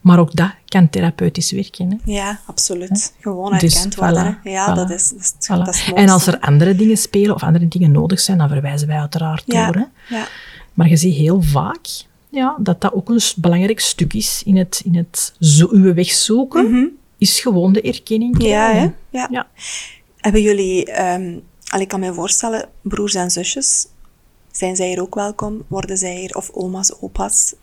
Maar 0.00 0.18
ook 0.18 0.34
dat 0.36 0.50
kan 0.66 0.90
therapeutisch 0.90 1.50
werken. 1.52 1.90
Hè. 1.90 2.12
ja, 2.12 2.40
absoluut. 2.46 3.14
Gewoon 3.20 3.58
Dus, 3.58 3.74
erkend 3.74 3.94
worden. 3.94 4.38
voilà. 4.38 4.42
Ja, 4.42 4.70
voilà, 4.72 4.74
dat 4.74 4.90
is, 4.90 5.08
dat 5.08 5.18
is, 5.20 5.32
Voilà. 5.32 5.64
dat 5.64 5.74
is 5.74 5.80
het 5.82 5.94
en 5.94 6.08
als 6.08 6.26
er 6.26 6.38
andere 6.40 6.76
dingen 6.76 6.96
spelen 6.96 7.34
of 7.34 7.42
andere 7.42 7.68
dingen 7.68 7.90
nodig 7.92 8.20
zijn, 8.20 8.38
dan 8.38 8.48
verwijzen 8.48 8.88
wij 8.88 8.98
uiteraard 8.98 9.42
ja. 9.46 9.66
door. 9.70 9.74
Hè. 10.06 10.16
Ja. 10.16 10.26
Maar 10.74 10.88
je 10.88 10.96
ziet 10.96 11.14
heel 11.14 11.42
vaak 11.42 11.86
ja, 12.28 12.56
dat 12.58 12.80
dat 12.80 12.92
ook 12.92 13.08
een 13.08 13.20
belangrijk 13.36 13.80
stuk 13.80 14.12
is 14.14 14.42
in 14.44 14.56
het, 14.56 14.82
in 14.84 14.94
het 14.96 15.34
zo, 15.40 15.68
uw 15.70 15.94
weg 15.94 16.10
zoeken, 16.10 16.98
is 17.18 17.40
gewoon 17.40 17.72
de 17.72 17.80
erkenning 17.82 18.34
Mhm. 18.34 18.46
Ja, 18.46 18.70
hè? 18.72 18.90
Ja. 19.10 19.28
Ja. 19.30 19.46
Hebben 20.16 20.42
jullie, 20.42 20.94
al 21.68 21.80
ik 21.80 21.88
kan 21.88 22.00
me 22.00 22.12
voorstellen, 22.14 22.68
broers 22.82 23.14
en 23.14 23.30
zusjes, 23.30 23.86
zijn 24.52 24.76
zij 24.76 24.88
hier 24.88 25.00
ook 25.00 25.14
welkom? 25.14 25.62
Worden 25.66 25.96
zij 25.96 26.16
hier, 26.16 26.34
of 26.36 26.50
oma's, 26.50 26.92
opa's? 27.00 27.54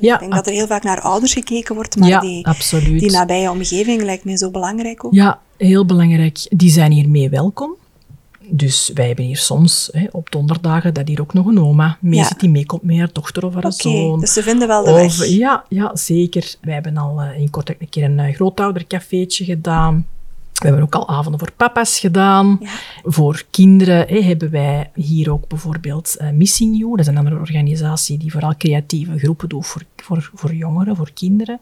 Ja, 0.00 0.14
Ik 0.14 0.20
denk 0.20 0.32
dat 0.32 0.46
er 0.46 0.52
heel 0.52 0.66
vaak 0.66 0.82
naar 0.82 1.00
ouders 1.00 1.32
gekeken 1.32 1.74
wordt, 1.74 1.96
maar 1.96 2.08
ja, 2.08 2.20
die, 2.20 2.46
absoluut. 2.46 3.00
die 3.00 3.10
nabije 3.10 3.50
omgeving 3.50 4.02
lijkt 4.02 4.24
mij 4.24 4.36
zo 4.36 4.50
belangrijk 4.50 5.04
ook. 5.04 5.12
Ja, 5.12 5.40
heel 5.56 5.86
belangrijk. 5.86 6.46
Die 6.50 6.70
zijn 6.70 6.92
hiermee 6.92 7.28
welkom. 7.28 7.74
Dus 8.48 8.90
wij 8.94 9.06
hebben 9.06 9.24
hier 9.24 9.36
soms 9.36 9.88
hè, 9.92 10.06
op 10.10 10.30
donderdagen 10.30 10.94
dat 10.94 11.08
hier 11.08 11.20
ook 11.20 11.32
nog 11.34 11.46
een 11.46 11.58
oma 11.60 11.98
mee 12.00 12.18
Ja. 12.18 12.24
zit 12.26 12.40
die 12.40 12.48
meekomt 12.50 12.82
met 12.82 12.96
haar 12.98 13.12
dochter 13.12 13.44
of 13.46 13.54
haar 13.54 13.64
Oké, 13.64 13.74
zoon. 13.74 14.20
dus 14.20 14.32
ze 14.32 14.42
vinden 14.42 14.68
wel 14.68 14.84
de 14.84 14.90
Of, 14.90 14.96
weg. 15.18 15.28
ja, 15.28 15.64
ja, 15.68 15.96
zeker. 15.96 16.54
Wij 16.60 16.74
hebben 16.74 16.96
al 16.96 17.20
eh, 17.20 17.40
in 17.40 17.50
Kortrijk 17.50 17.80
een 17.80 17.88
keer 17.88 18.04
een 18.04 18.18
uh, 18.18 18.34
grootoudercafeetje 18.34 19.44
gedaan. 19.44 20.06
We 20.52 20.68
hebben 20.68 20.82
ook 20.82 20.94
al 20.94 21.08
avonden 21.08 21.40
voor 21.40 21.52
papa's 21.56 21.98
gedaan. 21.98 22.58
Ja. 22.60 22.70
Voor 23.02 23.44
kinderen 23.50 24.08
hè, 24.08 24.20
hebben 24.20 24.50
wij 24.50 24.90
hier 24.94 25.32
ook 25.32 25.48
bijvoorbeeld 25.48 26.16
eh, 26.16 26.30
Missing 26.30 26.78
You. 26.78 26.90
Dat 26.90 27.00
is 27.00 27.06
een 27.06 27.18
andere 27.18 27.38
organisatie 27.38 28.18
die 28.18 28.32
vooral 28.32 28.56
creatieve 28.56 29.18
groepen 29.18 29.48
doet 29.48 29.66
voor, 29.66 29.82
voor, 29.96 30.30
voor 30.34 30.54
jongeren, 30.54 30.96
voor 30.96 31.10
kinderen. 31.14 31.58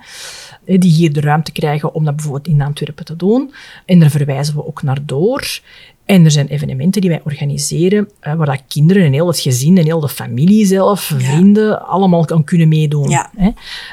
Hè, 0.64 0.78
die 0.78 0.92
hier 0.92 1.12
de 1.12 1.20
ruimte 1.20 1.52
krijgen 1.52 1.94
om 1.94 2.04
dat 2.04 2.16
bijvoorbeeld 2.16 2.46
in 2.46 2.62
Antwerpen 2.62 3.04
te 3.04 3.16
doen. 3.16 3.52
En 3.86 3.98
daar 3.98 4.10
verwijzen 4.10 4.54
we 4.54 4.66
ook 4.66 4.82
naar 4.82 4.98
door. 5.06 5.60
En 6.10 6.24
er 6.24 6.30
zijn 6.30 6.48
evenementen 6.48 7.00
die 7.00 7.10
wij 7.10 7.20
organiseren, 7.24 8.08
eh, 8.20 8.34
waar 8.34 8.46
dat 8.46 8.62
kinderen 8.68 9.04
en 9.04 9.12
heel 9.12 9.26
het 9.26 9.38
gezin 9.40 9.78
en 9.78 9.84
heel 9.84 10.00
de 10.00 10.08
familie 10.08 10.66
zelf, 10.66 11.00
vrienden, 11.00 11.86
allemaal 11.86 12.24
kan 12.24 12.44
kunnen 12.44 12.68
meedoen. 12.68 13.08
Ja. 13.08 13.30
Hè. 13.36 13.50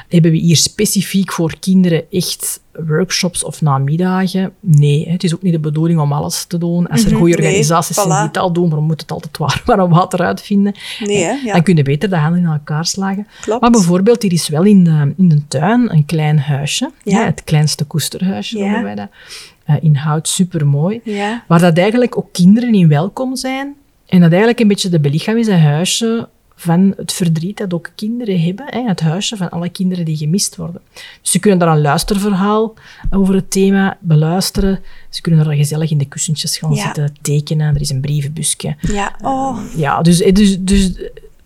Hebben 0.08 0.30
we 0.30 0.36
hier 0.36 0.56
specifiek 0.56 1.32
voor 1.32 1.54
kinderen 1.60 2.04
echt 2.10 2.60
workshops 2.86 3.44
of 3.44 3.60
namiddagen? 3.60 4.52
Nee, 4.60 5.04
hè. 5.04 5.12
het 5.12 5.24
is 5.24 5.34
ook 5.34 5.42
niet 5.42 5.52
de 5.52 5.58
bedoeling 5.58 6.00
om 6.00 6.12
alles 6.12 6.44
te 6.44 6.58
doen. 6.58 6.88
Als 6.88 7.00
er 7.04 7.10
Mhm, 7.10 7.18
goede 7.18 7.36
nee, 7.36 7.46
organisaties 7.46 7.96
zijn 7.96 8.30
die 8.32 8.40
al 8.40 8.52
doen, 8.52 8.68
maar 8.68 8.78
we 8.78 8.84
moeten 8.84 9.06
het 9.06 9.14
altijd 9.14 9.38
waar, 9.38 9.62
waar 9.76 9.78
een 9.78 9.90
water 9.90 10.20
uitvinden. 10.20 10.74
Nee, 11.04 11.22
hè, 11.24 11.32
ja. 11.32 11.52
Dan 11.52 11.62
kun 11.62 11.76
je 11.76 11.82
beter 11.82 12.08
de 12.08 12.16
handen 12.16 12.40
in 12.40 12.46
elkaar 12.46 12.86
slagen. 12.86 13.26
Klopt. 13.40 13.60
Maar 13.60 13.70
bijvoorbeeld, 13.70 14.22
hier 14.22 14.32
is 14.32 14.48
wel 14.48 14.64
in 14.64 14.84
de, 14.84 15.14
in 15.16 15.28
de 15.28 15.46
tuin 15.48 15.92
een 15.92 16.04
klein 16.06 16.38
huisje. 16.38 16.90
Het 17.04 17.44
kleinste 17.44 17.84
koesterhuisje 17.84 18.58
Ja. 18.58 18.62
noemen 18.64 18.82
wij 18.82 18.94
dat. 18.94 19.08
Eh, 19.68 19.76
in 19.80 19.94
hout, 19.96 20.28
supermooi. 20.28 21.00
Ja. 21.04 21.44
Waar 21.48 21.60
dat 21.60 21.78
eigenlijk 21.78 22.16
ook 22.18 22.32
kinderen 22.32 22.74
in 22.74 22.88
welkom 22.88 23.36
zijn. 23.36 23.74
En 24.06 24.20
dat 24.20 24.28
eigenlijk 24.30 24.60
een 24.60 24.68
beetje 24.68 24.88
de 24.88 25.00
belichaam 25.00 25.36
is, 25.36 25.46
een 25.46 25.60
huisje 25.60 26.28
van 26.54 26.94
het 26.96 27.12
verdriet 27.12 27.56
dat 27.56 27.74
ook 27.74 27.90
kinderen 27.94 28.40
hebben. 28.40 28.66
Hè? 28.68 28.82
Het 28.82 29.00
huisje 29.00 29.36
van 29.36 29.50
alle 29.50 29.68
kinderen 29.68 30.04
die 30.04 30.16
gemist 30.16 30.56
worden. 30.56 30.80
Dus 31.22 31.30
ze 31.30 31.38
kunnen 31.38 31.58
daar 31.58 31.68
een 31.68 31.80
luisterverhaal 31.80 32.74
over 33.10 33.34
het 33.34 33.50
thema 33.50 33.96
beluisteren. 34.00 34.80
Ze 35.08 35.20
kunnen 35.20 35.44
daar 35.44 35.54
gezellig 35.54 35.90
in 35.90 35.98
de 35.98 36.08
kussentjes 36.08 36.58
gaan 36.58 36.72
Ja. 36.74 36.82
zitten 36.84 37.14
tekenen. 37.22 37.74
Er 37.74 37.80
is 37.80 37.90
een 37.90 38.00
brievenbusje. 38.00 38.76
Ja, 38.80 39.14
oh, 39.22 39.58
Ja, 39.76 40.02
dus, 40.02 40.18
dus, 40.18 40.58
dus 40.60 40.92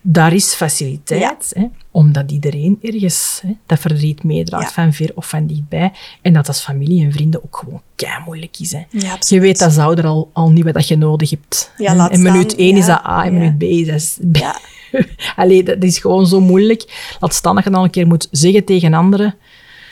daar 0.05 0.33
is 0.33 0.53
faciliteit, 0.53 1.51
hè, 1.55 1.65
omdat 1.91 2.31
iedereen 2.31 2.79
ergens 2.81 3.39
hè, 3.47 3.53
dat 3.65 3.79
verdriet 3.79 4.23
meedraagt, 4.23 4.63
Ja. 4.75 4.83
van 4.83 4.93
ver 4.93 5.11
of 5.15 5.29
van 5.29 5.47
dichtbij. 5.47 5.91
En 6.21 6.33
dat 6.33 6.47
als 6.47 6.61
familie 6.61 7.05
en 7.05 7.11
vrienden 7.11 7.43
ook 7.43 7.57
gewoon 7.57 7.81
kei 7.95 8.21
moeilijk 8.25 8.59
is. 8.59 8.71
Hè. 8.71 8.81
Ja, 8.89 9.17
je 9.27 9.39
weet 9.39 9.61
als 9.61 9.77
ouder 9.77 10.05
al, 10.05 10.29
al 10.33 10.51
niet 10.51 10.71
wat 10.71 10.87
je 10.87 10.97
nodig 10.97 11.29
hebt. 11.29 11.71
Ja, 11.77 12.09
en 12.09 12.21
minuut 12.21 12.51
staan, 12.51 12.65
1 12.65 12.77
is 12.77 12.85
dat 12.85 13.05
A, 13.05 13.25
en 13.25 13.33
minuut 13.33 13.57
B 13.57 13.63
is 13.63 13.85
dat 14.15 14.31
B. 14.31 14.35
Ja. 14.37 14.59
Allee, 15.35 15.63
dat 15.63 15.83
is 15.83 15.97
gewoon 15.99 16.27
zo 16.27 16.39
moeilijk. 16.39 17.15
Laat 17.19 17.33
staan 17.33 17.55
dat 17.55 17.63
je 17.63 17.69
dan 17.69 17.83
een 17.83 17.89
keer 17.89 18.07
moet 18.07 18.27
zeggen 18.31 18.63
tegen 18.63 18.93
anderen, 18.93 19.35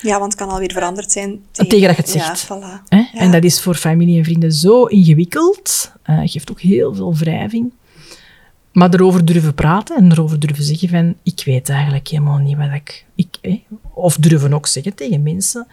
ja, 0.02 0.20
want 0.20 0.32
het 0.32 0.42
kan 0.42 0.50
alweer 0.50 0.72
veranderd 0.72 1.12
zijn. 1.12 1.40
Tegen 1.52 1.70
dat 1.88 1.96
je 1.96 2.02
het 2.02 2.14
Ja, 2.14 2.36
zegt. 2.36 2.46
voilà. 2.48 2.88
En 3.14 3.32
dat 3.32 3.44
is 3.44 3.62
voor 3.62 3.76
familie 3.76 4.18
en 4.18 4.24
vrienden 4.24 4.52
zo 4.52 4.86
ingewikkeld. 4.86 5.92
eh 6.04 6.20
geeft 6.24 6.52
ook 6.52 6.62
heel 6.62 6.96
veel 6.96 7.16
wrijving. 7.16 7.72
Maar 8.72 8.94
erover 8.94 9.26
durven 9.26 9.54
praten 9.54 9.98
en 9.98 10.12
erover 10.12 10.40
durven 10.40 10.64
zeggen 10.64 10.90
van... 10.90 11.16
Ik 11.24 11.42
weet 11.46 11.70
eigenlijk 11.70 12.08
helemaal 12.08 12.38
niet 12.38 12.58
wat 12.58 12.72
ik... 12.74 13.06
ik? 13.16 13.60
Of 13.94 14.16
durven 14.16 14.54
ook 14.54 14.68
zeggen 14.68 14.96
tegen 14.96 15.24
mensen... 15.24 15.68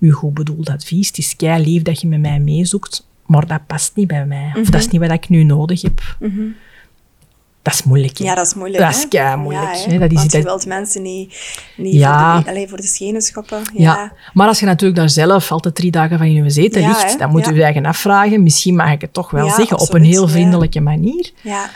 Uw 0.00 0.12
goed 0.12 0.34
bedoeld 0.34 0.68
advies, 0.70 1.06
het 1.06 1.18
is 1.18 1.36
kei 1.36 1.64
lief 1.64 1.82
dat 1.82 2.00
je 2.00 2.06
met 2.06 2.20
mij 2.20 2.38
meezoekt, 2.38 3.06
maar 3.26 3.46
dat 3.46 3.66
past 3.66 3.96
niet 3.96 4.06
bij 4.06 4.26
mij. 4.26 4.52
Of 4.60 4.70
dat 4.70 4.80
is 4.80 4.88
niet 4.88 5.00
wat 5.00 5.10
ik 5.10 5.28
nu 5.28 5.42
nodig 5.44 5.82
heb. 5.82 6.16
Dat 7.62 7.74
is 7.74 7.82
moeilijk. 7.82 8.18
Mhm. 8.18 8.28
Ja, 8.28 8.34
dat 8.34 8.46
is 8.46 8.54
moeilijk. 8.54 8.82
Dat 8.84 8.94
is 8.94 9.08
kei 9.08 9.36
moeilijk. 9.36 9.74
Ja. 9.74 9.98
Dat 9.98 10.10
is 10.10 10.16
want 10.16 10.32
je 10.32 10.38
dat- 10.38 10.46
wilt 10.46 10.66
mensen 10.66 11.02
niet, 11.02 11.34
niet 11.76 11.94
Ja. 11.94 12.34
voor, 12.34 12.44
de, 12.44 12.50
allee, 12.50 12.68
voor 12.68 12.76
de 12.76 12.86
schenen 12.86 13.22
schoppen. 13.22 13.58
Ja. 13.74 13.82
Ja. 13.94 14.12
maar 14.32 14.48
als 14.48 14.60
je 14.60 14.66
natuurlijk 14.66 15.00
daar 15.00 15.10
zelf 15.10 15.50
altijd 15.52 15.74
drie 15.74 15.90
dagen 15.90 16.18
van 16.18 16.26
in 16.26 16.44
je 16.44 16.50
zetel 16.50 16.86
ligt, 16.86 17.18
dan 17.18 17.30
moet 17.30 17.46
je 17.46 17.54
je 17.54 17.62
eigen 17.62 17.86
afvragen. 17.86 18.42
Misschien 18.42 18.76
mag 18.76 18.92
ik 18.92 19.00
het 19.00 19.12
toch 19.12 19.30
wel 19.30 19.50
zeggen, 19.50 19.78
op 19.80 19.94
een 19.94 20.04
heel 20.04 20.28
vriendelijke 20.28 20.80
manier. 20.80 21.30
Ja. 21.42 21.70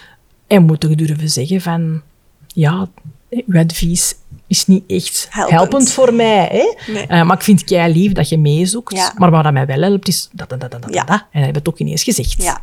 En 0.47 0.63
moet 0.63 0.83
je 0.89 0.97
durven 0.97 1.31
zeggen 1.31 1.61
van, 1.61 2.03
ja, 2.47 2.89
uw 3.31 3.59
advies 3.59 4.15
is 4.47 4.67
niet 4.67 4.85
echt 4.87 5.27
Helpend. 5.31 5.59
helpend, 5.59 5.91
voor 5.91 6.15
mij. 6.15 6.49
Hè? 6.51 6.93
Nee. 6.93 7.07
Eh, 7.07 7.23
maar 7.23 7.37
ik 7.37 7.43
vind 7.43 7.71
het 7.71 7.95
lief 7.95 8.13
dat 8.13 8.29
je 8.29 8.39
meezoekt. 8.39 8.97
Ja. 8.97 9.13
Maar 9.17 9.31
wat 9.31 9.45
dat 9.45 9.53
mij 9.53 9.67
wel 9.67 9.81
helpt, 9.81 10.09
is 10.09 10.29
dat, 10.33 10.49
dat, 10.49 10.61
dat, 10.61 10.71
dat, 10.71 10.83
dat, 10.83 10.95
Ja. 10.95 11.05
dat. 11.05 11.17
En 11.17 11.17
dat 11.17 11.29
hebben 11.33 11.53
we 11.53 11.59
het 11.59 11.69
ook 11.69 11.79
ineens 11.79 12.03
gezegd. 12.03 12.43
Ja. 12.43 12.61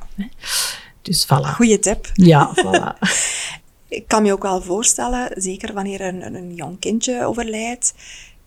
Dus 1.02 1.26
voilà. 1.26 1.48
Goeie 1.56 1.80
tip. 1.80 2.10
Ja, 2.14 2.54
voilà. 2.56 3.00
Ik 3.88 4.08
kan 4.08 4.24
me 4.24 4.32
ook 4.32 4.42
wel 4.44 4.62
voorstellen, 4.62 5.32
zeker 5.42 5.74
wanneer 5.74 6.02
een, 6.02 6.26
een, 6.26 6.36
een 6.36 6.54
jong 6.56 6.80
kindje 6.80 7.26
overlijdt, 7.26 7.94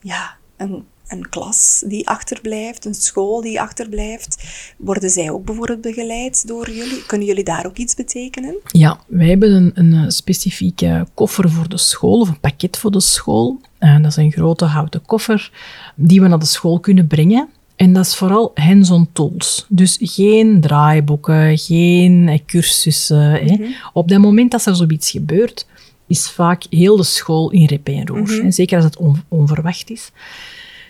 ja, 0.00 0.36
een, 0.56 0.86
een 1.08 1.28
klas 1.28 1.82
die 1.86 2.08
achterblijft, 2.08 2.84
een 2.84 2.94
school 2.94 3.40
die 3.40 3.60
achterblijft, 3.60 4.44
worden 4.78 5.10
zij 5.10 5.30
ook 5.30 5.44
bijvoorbeeld 5.44 5.80
begeleid 5.80 6.46
door 6.48 6.70
jullie? 6.70 7.06
Kunnen 7.06 7.26
jullie 7.26 7.44
daar 7.44 7.66
ook 7.66 7.76
iets 7.76 7.94
betekenen? 7.94 8.56
Ja, 8.66 9.00
wij 9.06 9.28
hebben 9.28 9.52
een, 9.52 9.70
een 9.74 9.92
eh, 9.92 10.04
specifieke 10.08 11.06
koffer 11.14 11.50
voor 11.50 11.68
de 11.68 11.78
school, 11.78 12.20
of 12.20 12.28
een 12.28 12.40
pakket 12.40 12.76
voor 12.78 12.90
de 12.90 13.00
school. 13.00 13.60
Eh, 13.78 13.96
dat 13.96 14.10
is 14.10 14.16
een 14.16 14.32
grote 14.32 14.64
houten 14.64 15.02
koffer 15.06 15.50
die 15.94 16.20
we 16.20 16.28
naar 16.28 16.38
de 16.38 16.46
school 16.46 16.80
kunnen 16.80 17.06
brengen. 17.06 17.48
En 17.76 17.92
dat 17.92 18.06
is 18.06 18.16
vooral 18.16 18.50
hands-on 18.54 19.08
tools. 19.12 19.66
Dus 19.68 19.96
geen 20.00 20.60
draaiboeken, 20.60 21.58
geen 21.58 22.28
eh, 22.28 22.38
cursussen. 22.46 23.30
hè. 23.32 23.56
Op 23.92 24.08
dat 24.08 24.18
moment 24.20 24.50
dat 24.50 24.64
er 24.66 24.76
zoiets 24.76 25.10
gebeurt, 25.10 25.66
is 26.06 26.30
vaak 26.30 26.64
heel 26.70 26.96
de 26.96 27.02
school 27.02 27.50
in 27.50 27.64
rep 27.64 27.88
en 27.88 28.06
roer. 28.06 28.40
En 28.42 28.52
zeker 28.52 28.76
als 28.76 28.84
het 28.84 28.96
on- 28.96 29.22
onverwacht 29.28 29.90
is. 29.90 30.10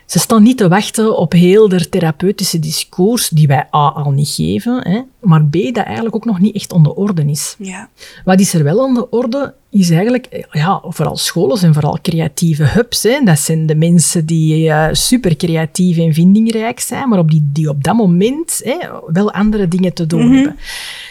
Ze 0.07 0.19
staan 0.19 0.43
niet 0.43 0.57
te 0.57 0.69
wachten 0.69 1.17
op 1.17 1.33
heel 1.33 1.69
de 1.69 1.89
therapeutische 1.89 2.59
discours, 2.59 3.29
die 3.29 3.47
wij 3.47 3.69
A 3.75 3.89
al 3.89 4.11
niet 4.11 4.29
geven, 4.29 4.89
hè, 4.89 5.01
maar 5.21 5.45
B 5.45 5.53
dat 5.53 5.85
eigenlijk 5.85 6.15
ook 6.15 6.25
nog 6.25 6.39
niet 6.39 6.55
echt 6.55 6.73
de 6.83 6.95
orde 6.95 7.25
is. 7.25 7.55
Ja. 7.59 7.89
Wat 8.25 8.41
is 8.41 8.55
er 8.55 8.65
wel 8.65 8.79
de 8.95 9.11
orde, 9.11 9.55
is 9.79 9.91
eigenlijk, 9.91 10.47
ja, 10.51 10.83
vooral 10.85 11.17
scholen 11.17 11.59
zijn 11.59 11.73
vooral 11.73 11.99
creatieve 12.03 12.65
hubs. 12.65 13.03
Hè. 13.03 13.21
Dat 13.25 13.39
zijn 13.39 13.67
de 13.67 13.75
mensen 13.75 14.27
die 14.27 14.71
eh, 14.71 14.89
super 14.93 15.37
creatief 15.37 15.97
en 15.97 16.15
vindingrijk 16.15 16.81
zijn, 16.81 17.09
maar 17.09 17.19
op 17.19 17.31
die, 17.31 17.49
die 17.53 17.69
op 17.69 17.85
dat 17.85 17.97
moment 17.97 18.61
hè, 18.65 18.77
wel 19.07 19.33
andere 19.33 19.69
dingen 19.69 19.95
te 19.95 20.07
doen 20.07 20.35
hebben. 20.35 20.57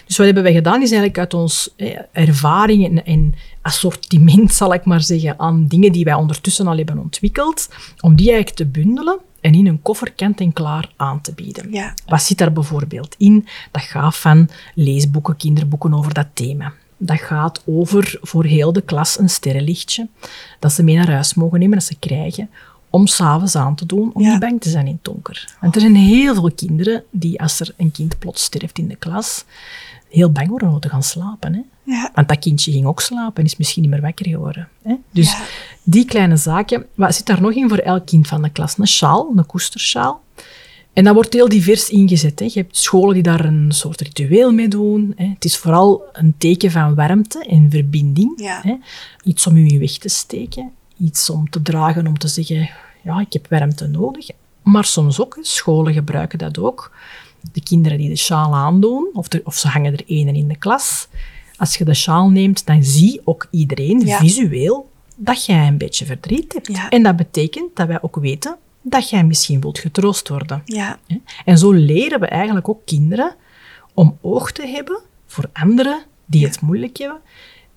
Dus 0.05 0.17
wat 0.17 0.25
hebben 0.25 0.43
wij 0.43 0.53
gedaan, 0.53 0.81
is 0.81 0.91
eigenlijk 0.91 1.17
uit 1.17 1.33
ons 1.33 1.73
eh, 1.75 1.97
ervaring 2.11 2.85
en, 2.85 3.05
en 3.05 3.35
assortiment, 3.61 4.53
zal 4.53 4.73
ik 4.73 4.85
maar 4.85 5.01
zeggen, 5.01 5.39
aan 5.39 5.67
dingen 5.67 5.91
die 5.91 6.03
wij 6.03 6.13
ondertussen 6.13 6.67
al 6.67 6.77
hebben 6.77 6.99
ontwikkeld, 6.99 7.69
om 7.99 8.15
die 8.15 8.31
eigenlijk 8.31 8.57
te 8.57 8.79
bundelen 8.79 9.19
en 9.41 9.53
in 9.53 9.67
een 9.67 9.81
koffer 9.81 10.13
kant 10.13 10.39
en 10.39 10.53
klaar 10.53 10.91
aan 10.95 11.21
te 11.21 11.33
bieden. 11.33 11.71
Ja. 11.71 11.93
Wat 12.07 12.21
zit 12.21 12.37
daar 12.37 12.53
bijvoorbeeld 12.53 13.15
in? 13.17 13.47
Dat 13.71 13.81
gaat 13.81 14.15
van 14.15 14.49
leesboeken, 14.75 15.37
kinderboeken 15.37 15.93
over 15.93 16.13
dat 16.13 16.27
thema. 16.33 16.73
Dat 16.97 17.19
gaat 17.19 17.61
over 17.65 18.17
voor 18.21 18.43
heel 18.45 18.73
de 18.73 18.81
klas 18.81 19.19
een 19.19 19.29
sterrenlichtje 19.29 20.07
dat 20.59 20.71
ze 20.73 20.83
mee 20.83 20.95
naar 20.95 21.11
huis 21.11 21.33
mogen 21.33 21.59
nemen, 21.59 21.77
dat 21.77 21.87
ze 21.87 21.95
krijgen, 21.99 22.49
om 22.89 23.07
s'avonds 23.07 23.55
aan 23.55 23.75
te 23.75 23.85
doen, 23.85 24.11
om 24.13 24.21
Ja. 24.21 24.31
niet 24.31 24.39
bang 24.39 24.61
te 24.61 24.69
zijn 24.69 24.87
in 24.87 24.93
het 24.93 25.03
donker. 25.03 25.55
Want 25.61 25.75
er 25.75 25.81
zijn 25.81 25.95
heel 25.95 26.33
veel 26.33 26.51
kinderen 26.51 27.03
die, 27.11 27.41
als 27.41 27.59
er 27.59 27.73
een 27.77 27.91
kind 27.91 28.19
plots 28.19 28.43
sterft 28.43 28.77
in 28.77 28.87
de 28.87 28.95
klas, 28.95 29.43
heel 30.09 30.31
bang 30.31 30.47
worden 30.47 30.69
om 30.69 30.79
te 30.79 30.89
gaan 30.89 31.03
slapen. 31.03 31.53
Hè? 31.53 31.61
Ja. 31.83 32.11
Want 32.13 32.27
dat 32.27 32.39
kindje 32.39 32.71
ging 32.71 32.85
ook 32.85 33.01
slapen 33.01 33.35
en 33.35 33.45
is 33.49 33.57
misschien 33.57 33.81
niet 33.81 33.91
meer 33.91 34.01
wakker 34.01 34.27
geworden. 34.27 34.67
Hè? 34.83 34.95
Dus 35.11 35.31
Ja. 35.31 35.41
die 35.83 36.05
kleine 36.05 36.37
zaken. 36.37 36.85
Wat 36.93 37.15
zit 37.15 37.25
daar 37.25 37.41
nog 37.41 37.51
in 37.51 37.69
voor 37.69 37.77
elk 37.77 38.05
kind 38.05 38.27
van 38.27 38.41
de 38.41 38.49
klas? 38.49 38.77
Een 38.77 38.87
sjaal, 38.87 39.31
een 39.35 39.45
koestersjaal. 39.45 40.21
En 40.95 41.03
dat 41.03 41.13
wordt 41.13 41.33
heel 41.33 41.49
divers 41.49 41.89
ingezet. 41.89 42.39
Hè. 42.39 42.45
Je 42.45 42.51
hebt 42.59 42.77
scholen 42.77 43.13
die 43.13 43.23
daar 43.23 43.45
een 43.45 43.71
soort 43.71 44.01
ritueel 44.01 44.51
mee 44.53 44.67
doen. 44.67 45.13
Hè. 45.15 45.25
Het 45.25 45.45
is 45.45 45.57
vooral 45.57 46.03
een 46.13 46.33
teken 46.37 46.71
van 46.71 46.95
warmte 46.95 47.45
en 47.45 47.67
verbinding. 47.71 48.41
Ja. 48.41 48.59
Hè. 48.63 48.75
Iets 49.23 49.47
om 49.47 49.55
u 49.55 49.67
in 49.67 49.79
weg 49.79 49.91
te 49.97 50.09
steken. 50.09 50.71
Iets 50.97 51.29
om 51.29 51.49
te 51.49 51.61
dragen, 51.61 52.07
om 52.07 52.17
te 52.17 52.27
zeggen, 52.27 52.69
ja, 53.03 53.19
ik 53.19 53.33
heb 53.33 53.47
warmte 53.49 53.87
nodig. 53.87 54.27
Maar 54.63 54.85
soms 54.85 55.21
ook, 55.21 55.37
scholen 55.41 55.93
gebruiken 55.93 56.39
dat 56.39 56.57
ook. 56.59 56.91
De 57.51 57.63
kinderen 57.63 57.97
die 57.97 58.09
de 58.09 58.15
sjaal 58.15 58.55
aandoen, 58.55 59.09
of, 59.13 59.27
of 59.43 59.55
ze 59.55 59.67
hangen 59.67 59.93
er 59.93 60.03
ene 60.05 60.33
in 60.33 60.47
de 60.47 60.57
klas. 60.57 61.07
Als 61.57 61.75
je 61.75 61.83
de 61.85 61.93
sjaal 61.93 62.29
neemt, 62.29 62.65
dan 62.65 62.83
zie 62.83 63.21
ook 63.23 63.47
iedereen 63.51 63.99
Ja. 64.05 64.17
visueel 64.17 64.89
dat 65.15 65.45
jij 65.45 65.67
een 65.67 65.77
beetje 65.77 66.05
verdriet 66.05 66.53
hebt. 66.53 66.67
Ja. 66.67 66.89
En 66.89 67.03
dat 67.03 67.15
betekent 67.15 67.75
dat 67.75 67.87
wij 67.87 68.01
ook 68.01 68.15
weten 68.15 68.57
dat 68.87 69.09
jij 69.09 69.23
misschien 69.23 69.61
wilt 69.61 69.79
getroost 69.79 70.27
worden. 70.29 70.61
Ja. 70.65 70.99
En 71.45 71.57
zo 71.57 71.71
leren 71.71 72.19
we 72.19 72.25
eigenlijk 72.27 72.69
ook 72.69 72.85
kinderen 72.85 73.35
om 73.93 74.17
oog 74.21 74.51
te 74.51 74.67
hebben 74.67 74.99
voor 75.25 75.49
anderen 75.53 76.03
die 76.25 76.45
het 76.45 76.61
moeilijk 76.61 76.97
hebben. 76.97 77.19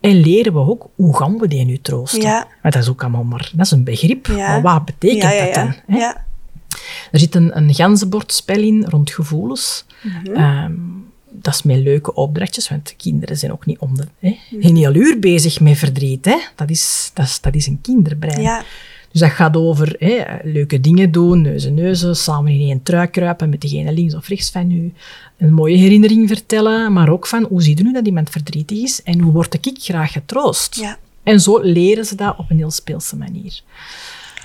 En 0.01 0.21
leren 0.21 0.53
we 0.53 0.59
ook 0.59 0.89
hoe 0.95 1.17
gaan 1.17 1.39
we 1.39 1.49
die 1.49 1.65
nu 1.65 1.79
troosten. 1.81 2.21
Ja. 2.21 2.47
Maar 2.63 2.73
dat 2.73 2.83
is 2.83 2.89
ook 2.89 3.03
allemaal 3.03 3.25
maar, 3.25 3.51
dat 3.55 3.67
is 3.67 3.73
een 3.73 3.85
begrip. 3.85 4.27
Ja. 4.27 4.37
Maar 4.37 4.63
wat 4.63 4.85
betekent 4.85 5.39
dat 5.39 5.55
dan? 5.55 5.75
Hè? 5.87 5.99
Ja. 5.99 6.27
Er 7.13 7.19
zit 7.19 7.35
een, 7.35 7.57
een 7.57 7.75
ganzenbordspel 7.75 8.59
in 8.59 8.85
rond 8.89 9.11
gevoelens. 9.11 9.85
Mhm. 10.03 10.37
Ehm, 10.37 10.73
dat 11.31 11.55
is 11.55 11.63
met 11.63 11.77
leuke 11.79 12.15
opdrachtjes, 12.15 12.69
want 12.69 12.95
kinderen 12.97 13.37
zijn 13.37 13.53
ook 13.53 13.67
niet 13.67 13.79
om 13.79 13.97
de, 13.97 14.05
hè, 14.19 14.37
Mhm. 14.51 14.75
heel 14.77 14.95
uur 14.95 15.19
bezig 15.19 15.61
met 15.61 15.79
verdriet. 15.79 16.25
Hè. 16.25 16.37
Dat, 16.55 16.71
is, 16.71 17.11
dat, 17.15 17.27
is, 17.27 17.41
dat 17.41 17.55
is 17.55 17.67
een 17.67 17.79
kinderbrein. 17.83 18.41
Ja. 18.43 18.63
Dus 19.13 19.21
dat 19.21 19.31
gaat 19.31 19.57
over 19.57 19.97
hè, 19.99 20.23
leuke 20.43 20.81
dingen 20.81 21.11
doen, 21.13 21.43
neuzen, 21.43 21.75
neuzen, 21.75 22.17
samen 22.17 22.53
in 22.53 22.61
één 22.61 22.83
trui 22.83 23.07
kruipen 23.07 23.49
met 23.49 23.61
degene 23.61 23.93
links 23.93 24.15
of 24.15 24.29
rechts 24.29 24.51
van 24.51 24.71
u. 24.71 24.93
Een 25.37 25.53
mooie 25.53 25.77
herinnering 25.77 26.29
vertellen, 26.29 26.93
maar 26.93 27.09
ook 27.09 27.27
van 27.27 27.45
hoe 27.49 27.63
zie 27.63 27.77
je 27.77 27.83
nu 27.83 27.93
dat 27.93 28.07
iemand 28.07 28.31
verdrietig 28.31 28.79
is 28.79 29.03
en 29.03 29.21
hoe 29.21 29.33
word 29.33 29.55
ik 29.67 29.77
graag 29.81 30.13
getroost. 30.13 30.75
Ja. 30.75 30.99
En 31.23 31.41
zo 31.41 31.59
leren 31.63 32.05
ze 32.05 32.15
dat 32.15 32.39
op 32.39 32.51
een 32.51 32.57
heel 32.57 32.71
speelse 32.71 33.17
manier. 33.17 33.61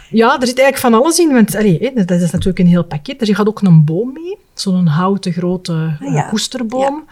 Ja, 0.09 0.39
er 0.39 0.47
zit 0.47 0.59
eigenlijk 0.59 0.77
van 0.77 1.01
alles 1.03 1.19
in, 1.19 1.31
want 1.33 1.55
allee, 1.55 1.91
dat 1.93 2.21
is 2.21 2.31
natuurlijk 2.31 2.59
een 2.59 2.67
heel 2.67 2.83
pakket. 2.83 3.21
Er 3.21 3.35
gaat 3.35 3.47
ook 3.47 3.61
een 3.61 3.83
boom 3.83 4.13
mee, 4.13 4.37
zo'n 4.53 4.87
houten 4.87 5.31
grote 5.31 5.97
eh, 5.99 6.13
ja. 6.13 6.21
koesterboom. 6.21 7.03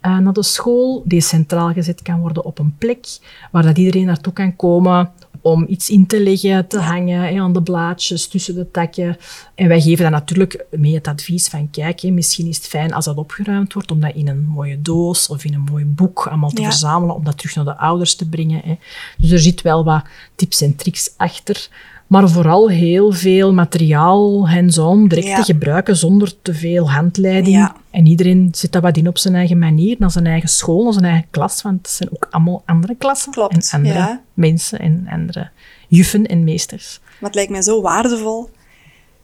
eh, 0.00 0.18
naar 0.18 0.32
de 0.32 0.42
school, 0.42 1.02
die 1.04 1.20
centraal 1.20 1.72
gezet 1.72 2.02
kan 2.02 2.20
worden 2.20 2.44
op 2.44 2.58
een 2.58 2.74
plek 2.78 3.06
waar 3.50 3.62
dat 3.62 3.78
iedereen 3.78 4.06
naartoe 4.06 4.32
kan 4.32 4.56
komen 4.56 5.10
om 5.40 5.64
iets 5.68 5.90
in 5.90 6.06
te 6.06 6.20
leggen, 6.22 6.66
te 6.66 6.78
hangen 6.78 7.20
hè, 7.20 7.40
aan 7.40 7.52
de 7.52 7.62
blaadjes, 7.62 8.26
tussen 8.28 8.54
de 8.54 8.70
takken. 8.70 9.16
En 9.54 9.68
wij 9.68 9.80
geven 9.80 10.02
dan 10.02 10.12
natuurlijk 10.12 10.64
mee 10.70 10.94
het 10.94 11.08
advies 11.08 11.48
van, 11.48 11.70
kijk, 11.70 12.00
hè, 12.00 12.10
misschien 12.10 12.46
is 12.46 12.56
het 12.56 12.66
fijn 12.66 12.92
als 12.92 13.04
dat 13.04 13.16
opgeruimd 13.16 13.72
wordt, 13.72 13.90
om 13.90 14.00
dat 14.00 14.14
in 14.14 14.28
een 14.28 14.44
mooie 14.44 14.82
doos 14.82 15.28
of 15.28 15.44
in 15.44 15.54
een 15.54 15.66
mooi 15.70 15.84
boek 15.84 16.26
allemaal 16.26 16.50
te 16.50 16.60
Ja. 16.60 16.68
verzamelen, 16.70 17.14
om 17.14 17.24
dat 17.24 17.38
terug 17.38 17.54
naar 17.54 17.64
de 17.64 17.76
ouders 17.76 18.14
te 18.14 18.28
brengen. 18.28 18.60
Hè. 18.64 18.78
Dus 19.18 19.30
er 19.30 19.38
zit 19.40 19.62
wel 19.62 19.84
wat 19.84 20.04
tips 20.34 20.60
en 20.60 20.76
tricks 20.76 21.14
achter. 21.16 21.68
Maar 22.12 22.28
vooral 22.28 22.70
heel 22.70 23.12
veel 23.12 23.52
materiaal 23.52 24.48
hands-on 24.48 25.08
direct 25.08 25.26
Ja. 25.26 25.36
te 25.36 25.42
gebruiken 25.42 25.96
zonder 25.96 26.42
te 26.42 26.54
veel 26.54 26.90
handleiding. 26.90 27.56
Ja. 27.56 27.76
En 27.90 28.06
iedereen 28.06 28.48
zit 28.52 28.72
dat 28.72 28.82
wat 28.82 28.96
in 28.96 29.08
op 29.08 29.18
zijn 29.18 29.34
eigen 29.34 29.58
manier, 29.58 29.96
naar 29.98 30.10
zijn 30.10 30.26
eigen 30.26 30.48
school, 30.48 30.82
naar 30.82 30.92
zijn 30.92 31.04
eigen 31.04 31.26
klas. 31.30 31.62
Want 31.62 31.76
het 31.76 31.90
zijn 31.90 32.08
ook 32.12 32.26
allemaal 32.30 32.62
andere 32.66 32.94
klassen. 32.94 33.32
Klopt, 33.32 33.54
en 33.54 33.78
andere 33.78 33.98
ja. 33.98 34.22
mensen 34.34 34.78
en 34.78 35.06
andere 35.10 35.50
juffen 35.88 36.26
en 36.26 36.44
meesters. 36.44 37.00
Maar 37.02 37.30
het 37.30 37.34
lijkt 37.34 37.50
mij 37.50 37.62
zo 37.62 37.80
waardevol 37.80 38.50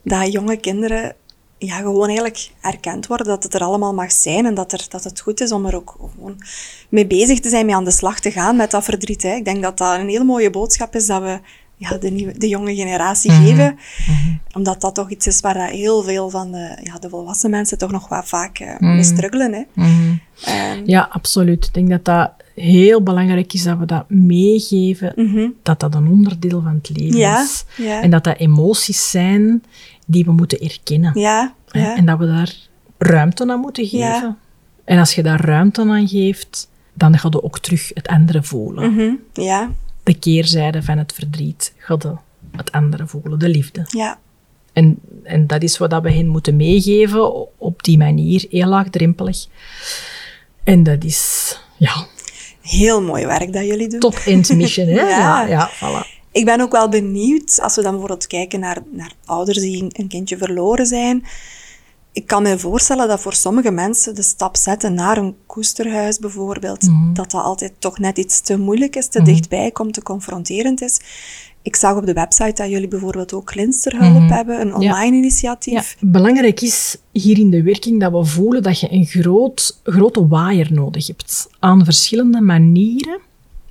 dat 0.03 0.31
jonge 0.31 0.57
kinderen 0.57 1.15
ja, 1.57 1.75
gewoon 1.75 2.05
eigenlijk 2.05 2.49
erkend 2.61 3.07
worden 3.07 3.27
dat 3.27 3.43
het 3.43 3.53
er 3.53 3.61
allemaal 3.61 3.93
mag 3.93 4.11
zijn 4.11 4.45
en 4.45 4.53
dat, 4.53 4.71
er, 4.71 4.85
dat 4.89 5.03
het 5.03 5.19
goed 5.19 5.41
is 5.41 5.51
om 5.51 5.65
er 5.65 5.75
ook 5.75 5.95
gewoon 5.99 6.37
mee 6.89 7.07
bezig 7.07 7.39
te 7.39 7.49
zijn, 7.49 7.65
mee 7.65 7.75
aan 7.75 7.83
de 7.83 7.91
slag 7.91 8.19
te 8.19 8.31
gaan 8.31 8.55
met 8.55 8.71
dat 8.71 8.83
verdriet. 8.83 9.21
Hè. 9.21 9.35
Ik 9.35 9.45
denk 9.45 9.63
dat 9.63 9.77
dat 9.77 9.99
een 9.99 10.09
hele 10.09 10.23
mooie 10.23 10.49
boodschap 10.49 10.95
is 10.95 11.05
dat 11.05 11.21
we 11.21 11.39
ja, 11.79 11.97
de, 11.97 12.09
nieuwe, 12.09 12.37
de 12.37 12.47
jonge 12.47 12.75
generatie 12.75 13.31
geven. 13.31 13.77
Omdat 14.53 14.81
dat 14.81 14.95
toch 14.95 15.09
iets 15.09 15.27
is 15.27 15.39
waar 15.39 15.69
heel 15.69 16.03
veel 16.03 16.29
van 16.29 16.51
de, 16.51 16.77
ja, 16.83 16.97
de 16.99 17.09
volwassen 17.09 17.49
mensen 17.49 17.77
toch 17.77 17.91
nog 17.91 18.07
wat 18.07 18.27
vaak 18.27 18.59
eh, 18.59 18.79
mee 18.79 19.03
struggelen. 19.03 19.53
Hè. 19.53 19.63
Ja, 20.85 21.07
absoluut. 21.11 21.65
Ik 21.65 21.73
denk 21.73 21.89
dat 21.89 22.05
dat 22.05 22.31
heel 22.55 23.03
belangrijk 23.03 23.53
is 23.53 23.63
dat 23.63 23.77
we 23.77 23.85
dat 23.85 24.09
meegeven, 24.09 25.13
dat 25.63 25.79
dat 25.79 25.95
een 25.95 26.07
onderdeel 26.07 26.61
van 26.61 26.73
het 26.83 26.89
leven 26.89 27.07
Mhm. 27.09 27.17
Ja, 27.19 27.41
is. 27.43 27.65
ja. 27.77 28.01
En 28.01 28.09
dat 28.09 28.23
dat 28.23 28.37
emoties 28.37 29.09
zijn 29.09 29.63
die 30.05 30.25
we 30.25 30.31
moeten 30.31 30.59
erkennen. 30.59 31.19
ja. 31.19 31.53
En 31.71 32.05
dat 32.05 32.17
we 32.19 32.25
daar 32.25 32.55
ruimte 32.97 33.47
aan 33.51 33.59
moeten 33.59 33.85
geven. 33.87 34.37
En 34.85 34.99
als 34.99 35.15
je 35.15 35.23
daar 35.23 35.45
ruimte 35.45 35.81
aan 35.81 36.07
geeft, 36.07 36.69
dan 36.93 37.17
ga 37.17 37.27
je 37.31 37.43
ook 37.43 37.59
terug 37.59 37.91
het 37.93 38.07
andere 38.07 38.43
voelen. 38.43 38.93
Mhm. 38.93 39.11
ja, 39.33 39.69
De 40.09 40.19
keerzijde 40.19 40.83
van 40.83 40.97
het 40.97 41.13
verdriet, 41.13 41.73
je 41.87 42.15
het 42.51 42.71
andere 42.71 43.07
voelen, 43.07 43.39
de 43.39 43.49
liefde. 43.49 43.85
ja, 43.87 44.19
En, 44.73 44.99
en 45.23 45.47
dat 45.47 45.63
is 45.63 45.77
wat 45.77 46.01
we 46.01 46.11
hen 46.11 46.27
moeten 46.27 46.55
meegeven 46.55 47.57
op 47.59 47.83
die 47.83 47.97
manier, 47.97 48.45
heel 48.49 48.67
laagdrempelig. 48.67 49.45
En 50.63 50.83
dat 50.83 51.03
is, 51.03 51.55
ja, 51.77 52.07
heel 52.61 53.01
mooi 53.01 53.25
werk 53.25 53.53
dat 53.53 53.65
jullie 53.65 53.89
doen. 53.89 53.99
top-end 53.99 54.55
mission. 54.55 54.87
Hè? 54.87 54.93
Ja. 55.09 55.45
ja, 55.45 55.47
ja, 55.47 55.69
voilà. 55.69 56.19
Ik 56.31 56.45
ben 56.45 56.61
ook 56.61 56.71
wel 56.71 56.89
benieuwd, 56.89 57.59
als 57.61 57.75
we 57.75 57.81
dan 57.81 57.91
bijvoorbeeld 57.91 58.27
kijken 58.27 58.59
naar, 58.59 58.77
naar 58.91 59.11
ouders 59.25 59.57
die 59.57 59.85
een 59.89 60.07
kindje 60.07 60.37
verloren 60.37 60.85
zijn. 60.85 61.25
Ik 62.11 62.27
kan 62.27 62.43
me 62.43 62.59
voorstellen 62.59 63.07
dat 63.07 63.21
voor 63.21 63.33
sommige 63.33 63.71
mensen 63.71 64.15
de 64.15 64.21
stap 64.21 64.55
zetten 64.57 64.93
naar 64.93 65.17
een 65.17 65.35
koesterhuis 65.45 66.19
bijvoorbeeld, 66.19 66.81
Mhm. 66.87 67.13
dat 67.13 67.31
dat 67.31 67.41
altijd 67.43 67.73
toch 67.79 67.99
net 67.99 68.17
iets 68.17 68.41
te 68.41 68.57
moeilijk 68.57 68.95
is, 68.95 69.07
te 69.07 69.21
dichtbij 69.21 69.71
komt, 69.71 69.93
te 69.93 70.01
confronterend 70.03 70.81
is. 70.81 70.99
Ik 71.61 71.75
zag 71.75 71.95
op 71.97 72.05
de 72.05 72.13
website 72.13 72.53
dat 72.61 72.69
jullie 72.69 72.87
bijvoorbeeld 72.87 73.33
ook 73.33 73.51
glinsterhulp 73.51 74.29
hebben, 74.29 74.61
een 74.61 74.73
online 74.75 74.95
Ja, 75.15 75.17
initiatief. 75.21 75.97
belangrijk 75.99 76.61
is 76.61 76.97
hier 77.11 77.37
in 77.37 77.49
de 77.49 77.63
werking 77.63 77.99
dat 77.99 78.11
we 78.11 78.25
voelen 78.25 78.63
dat 78.63 78.79
je 78.79 78.87
een 78.91 79.05
groot, 79.05 79.79
grote 79.83 80.27
waaier 80.27 80.73
nodig 80.73 81.07
hebt 81.07 81.49
aan 81.59 81.83
verschillende 81.85 82.41
manieren 82.41 83.19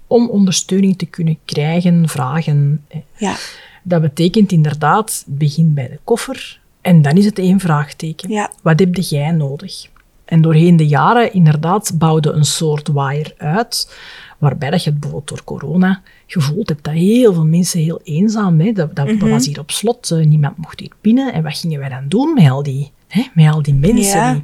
om 0.06 0.28
ondersteuning 0.28 0.98
te 0.98 1.06
kunnen 1.06 1.38
krijgen, 1.44 2.08
vragen. 2.08 2.84
Ja, 3.16 3.36
Dat 3.82 4.00
betekent 4.00 4.52
inderdaad, 4.52 5.24
begin 5.26 5.74
bij 5.74 5.88
de 5.88 5.98
koffer 6.04 6.60
en 6.88 7.02
dan 7.02 7.16
is 7.16 7.24
het 7.24 7.38
één 7.38 7.60
vraagteken. 7.60 8.30
Ja. 8.30 8.50
Wat 8.62 8.78
heb 8.78 8.94
jij 8.94 9.30
nodig? 9.30 9.86
En 10.24 10.40
doorheen 10.40 10.76
de 10.76 10.86
jaren 10.86 11.32
inderdaad 11.32 11.92
bouwde 11.98 12.30
een 12.32 12.44
soort 12.44 12.88
waaier 12.88 13.34
uit, 13.36 13.94
waarbij 14.38 14.70
dat 14.70 14.84
je 14.84 14.90
het 14.90 15.00
bijvoorbeeld 15.00 15.28
door 15.30 15.44
corona 15.44 16.00
gevoeld 16.26 16.68
hebt 16.68 16.84
dat 16.84 16.94
heel 16.94 17.32
veel 17.34 17.44
mensen 17.46 17.80
heel 17.80 18.00
eenzaam, 18.04 18.60
hè, 18.60 18.72
dat, 18.72 18.96
dat, 18.96 19.06
dat 19.06 19.16
Mhm. 19.16 19.28
was 19.28 19.46
hier 19.46 19.58
op 19.58 19.70
slot, 19.70 20.10
eh, 20.10 20.26
niemand 20.26 20.56
mocht 20.56 20.80
hier 20.80 20.92
binnen. 21.00 21.32
En 21.32 21.42
wat 21.42 21.58
gingen 21.58 21.78
wij 21.78 21.88
dan 21.88 22.08
doen 22.08 22.34
met 22.34 22.50
al 22.50 22.62
die, 22.62 22.90
hè, 23.08 23.22
met 23.34 23.52
al 23.54 23.62
die 23.62 23.74
mensen? 23.74 24.20
Ja. 24.20 24.42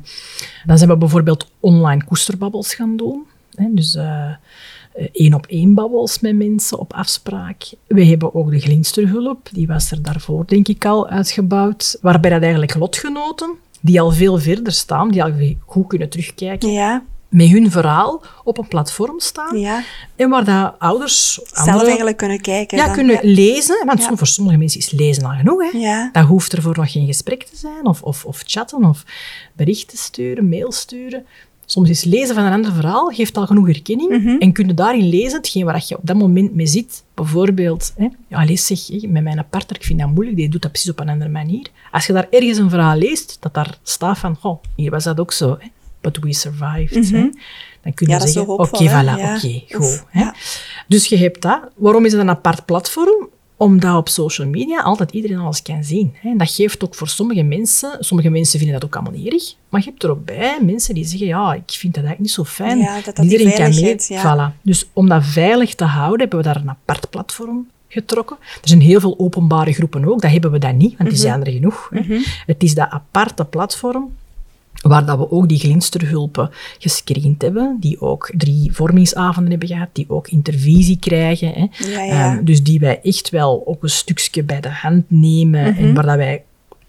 Dan 0.64 0.78
zijn 0.78 0.90
we 0.90 0.96
bijvoorbeeld 0.96 1.50
online 1.60 2.04
koesterbabbels 2.04 2.74
gaan 2.74 2.96
doen. 2.96 3.22
Hè, 3.54 3.66
dus 3.70 3.94
eh, 3.94 4.30
één 5.12 5.34
op 5.34 5.46
één 5.46 5.74
babbels 5.74 6.20
met 6.20 6.36
mensen 6.36 6.78
op 6.78 6.92
afspraak. 6.92 7.62
We 7.86 8.04
hebben 8.06 8.34
ook 8.34 8.50
de 8.50 8.60
glinsterhulp, 8.60 9.48
die 9.52 9.66
was 9.66 9.90
er 9.90 10.02
daarvoor 10.02 10.46
denk 10.46 10.68
ik 10.68 10.84
al 10.84 11.08
uitgebouwd, 11.08 11.98
waarbij 12.00 12.30
dat 12.30 12.42
eigenlijk 12.42 12.74
lotgenoten, 12.74 13.50
die 13.80 14.00
al 14.00 14.10
veel 14.10 14.38
verder 14.38 14.72
staan, 14.72 15.10
die 15.10 15.22
al 15.24 15.32
goed 15.66 15.86
kunnen 15.86 16.08
terugkijken, 16.08 16.72
ja, 16.72 17.04
met 17.28 17.48
hun 17.48 17.70
verhaal 17.70 18.22
op 18.44 18.58
een 18.58 18.68
platform 18.68 19.20
staan. 19.20 19.58
ja. 19.58 19.82
En 20.16 20.28
waar 20.30 20.44
dat 20.44 20.74
ouders 20.78 21.32
Zelf 21.34 21.68
andere- 21.68 21.86
eigenlijk 21.86 22.16
kunnen 22.16 22.40
kijken. 22.40 22.78
ja, 22.78 22.84
dan. 22.84 22.94
kunnen 22.94 23.14
Ja. 23.14 23.20
lezen. 23.34 23.82
Want 23.86 24.00
Ja. 24.02 24.16
voor 24.16 24.26
sommige 24.26 24.56
mensen 24.56 24.80
is 24.80 24.90
lezen 24.90 25.24
al 25.24 25.30
genoeg. 25.36 25.72
Hè. 25.72 25.78
Ja. 25.78 26.08
Dat 26.12 26.24
hoeft 26.24 26.52
ervoor 26.52 26.76
nog 26.76 26.92
geen 26.92 27.06
gesprek 27.06 27.42
te 27.42 27.56
zijn, 27.56 27.86
of, 27.86 28.02
of, 28.02 28.24
of 28.24 28.42
chatten, 28.46 28.84
of 28.84 29.04
berichten 29.52 29.98
sturen, 29.98 30.48
mail 30.48 30.72
sturen. 30.72 31.26
Soms 31.66 31.88
is 31.90 32.04
lezen 32.04 32.34
van 32.34 32.44
een 32.44 32.52
ander 32.52 32.72
verhaal 32.72 33.08
geeft 33.08 33.36
al 33.36 33.46
genoeg 33.46 33.66
herkenning. 33.66 34.10
Mhm. 34.10 34.28
En 34.38 34.52
kun 34.52 34.66
je 34.66 34.74
daarin 34.74 35.08
lezen 35.08 35.36
hetgeen 35.36 35.64
waar 35.64 35.84
je 35.86 35.96
op 35.96 36.06
dat 36.06 36.16
moment 36.16 36.54
mee 36.54 36.66
zit. 36.66 37.02
Bijvoorbeeld, 37.14 37.92
hè, 37.96 38.08
ja, 38.28 38.44
lees 38.44 38.66
zeg, 38.66 38.86
hè, 38.86 39.08
met 39.08 39.22
mijn 39.22 39.46
partner, 39.50 39.76
ik 39.76 39.84
vind 39.84 39.98
dat 40.00 40.08
moeilijk, 40.08 40.36
die 40.36 40.48
doet 40.48 40.62
dat 40.62 40.70
precies 40.70 40.90
op 40.90 41.00
een 41.00 41.08
andere 41.08 41.30
manier. 41.30 41.66
Als 41.90 42.06
je 42.06 42.12
daar 42.12 42.26
ergens 42.30 42.58
een 42.58 42.70
verhaal 42.70 42.96
leest, 42.96 43.36
dat 43.40 43.54
daar 43.54 43.78
staat 43.82 44.18
van, 44.18 44.36
oh, 44.42 44.62
hier 44.76 44.90
was 44.90 45.04
dat 45.04 45.20
ook 45.20 45.32
zo. 45.32 45.56
Hè. 45.60 45.66
But 46.00 46.18
we 46.18 46.32
survived. 46.34 47.10
hè. 47.10 47.30
Dan 47.82 47.94
kun 47.94 48.06
je 48.08 48.14
Mhm. 48.14 48.22
Ja, 48.22 48.26
zeggen, 48.26 48.58
oké, 48.58 48.84
hè. 48.84 49.02
voilà, 49.02 49.18
Ja. 49.18 49.36
oké. 49.36 49.62
Hè. 50.10 50.20
ja. 50.20 50.34
Dus 50.88 51.06
je 51.06 51.16
hebt 51.16 51.42
dat. 51.42 51.60
Waarom 51.76 52.04
is 52.04 52.12
het 52.12 52.20
een 52.20 52.28
apart 52.30 52.64
platform? 52.64 53.28
Omdat 53.56 53.96
op 53.96 54.08
social 54.08 54.48
media 54.48 54.82
altijd 54.82 55.10
iedereen 55.10 55.38
alles 55.38 55.62
kan 55.62 55.84
zien. 55.84 56.14
En 56.22 56.38
dat 56.38 56.50
geeft 56.50 56.84
ook 56.84 56.94
voor 56.94 57.08
sommige 57.08 57.42
mensen... 57.42 57.96
Sommige 58.00 58.30
mensen 58.30 58.58
vinden 58.58 58.80
dat 58.80 58.88
ook 58.88 58.94
allemaal 58.94 59.20
niet 59.20 59.32
erg. 59.32 59.54
Maar 59.68 59.80
je 59.80 59.86
hebt 59.90 60.02
er 60.02 60.10
ook 60.10 60.24
bij 60.24 60.58
mensen 60.62 60.94
die 60.94 61.04
zeggen... 61.04 61.26
Ja, 61.26 61.54
ik 61.54 61.62
vind 61.66 61.94
dat 61.94 62.04
eigenlijk 62.04 62.18
niet 62.18 62.30
zo 62.30 62.44
fijn. 62.44 62.78
Ja, 62.78 63.00
dat 63.00 63.16
dat 63.16 63.24
iedereen 63.24 63.54
kan 63.54 63.74
mee. 63.74 63.96
ja. 64.08 64.52
Voilà. 64.52 64.62
Dus 64.62 64.86
om 64.92 65.08
dat 65.08 65.24
veilig 65.24 65.74
te 65.74 65.84
houden, 65.84 66.20
hebben 66.20 66.38
we 66.38 66.44
daar 66.44 66.56
een 66.56 66.70
apart 66.70 67.10
platform 67.10 67.66
getrokken. 67.88 68.36
Er 68.40 68.68
zijn 68.68 68.80
heel 68.80 69.00
veel 69.00 69.18
openbare 69.18 69.72
groepen 69.72 70.04
ook. 70.04 70.20
Dat 70.20 70.30
hebben 70.30 70.50
we 70.50 70.58
dan 70.58 70.76
niet, 70.76 70.96
want 70.98 71.10
die 71.10 71.18
zijn 71.18 71.44
er 71.44 71.52
genoeg. 71.52 71.90
Hè. 71.90 72.18
Het 72.46 72.62
is 72.62 72.74
dat 72.74 72.90
aparte 72.90 73.44
platform 73.44 74.10
waar 74.82 75.06
dat 75.06 75.18
we 75.18 75.30
ook 75.30 75.48
die 75.48 75.58
glinsterhulpen 75.58 76.50
gescreend 76.78 77.42
hebben, 77.42 77.76
die 77.80 78.00
ook 78.00 78.30
drie 78.36 78.72
vormingsavonden 78.72 79.50
hebben 79.50 79.68
gehad, 79.68 79.88
die 79.92 80.04
ook 80.08 80.28
intervisie 80.28 80.98
krijgen. 80.98 81.52
Hè. 81.52 81.66
Ja, 81.88 82.02
ja. 82.02 82.34
Ehm, 82.34 82.44
dus 82.44 82.62
die 82.62 82.80
wij 82.80 83.00
echt 83.02 83.30
wel 83.30 83.62
ook 83.66 83.82
een 83.82 83.90
stukje 83.90 84.42
bij 84.42 84.60
de 84.60 84.70
hand 84.70 85.04
nemen 85.08 85.76
en 85.76 85.94
waar 85.94 86.06
dat 86.06 86.16
wij 86.16 86.44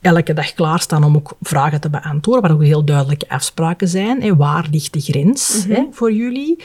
elke 0.06 0.34
dag 0.34 0.54
klaarstaan 0.54 1.04
om 1.04 1.16
ook 1.16 1.36
vragen 1.42 1.82
te 1.82 1.90
beantwoorden, 1.90 2.42
waar 2.42 2.52
ook 2.52 2.64
heel 2.64 2.86
duidelijke 2.86 3.30
afspraken 3.30 3.88
zijn. 3.88 4.22
Hè. 4.22 4.36
Waar 4.36 4.68
ligt 4.72 4.94
de 4.94 5.00
grens 5.02 5.64
Mhm. 5.68 5.76
hè, 5.76 5.84
voor 5.92 6.12
jullie? 6.14 6.64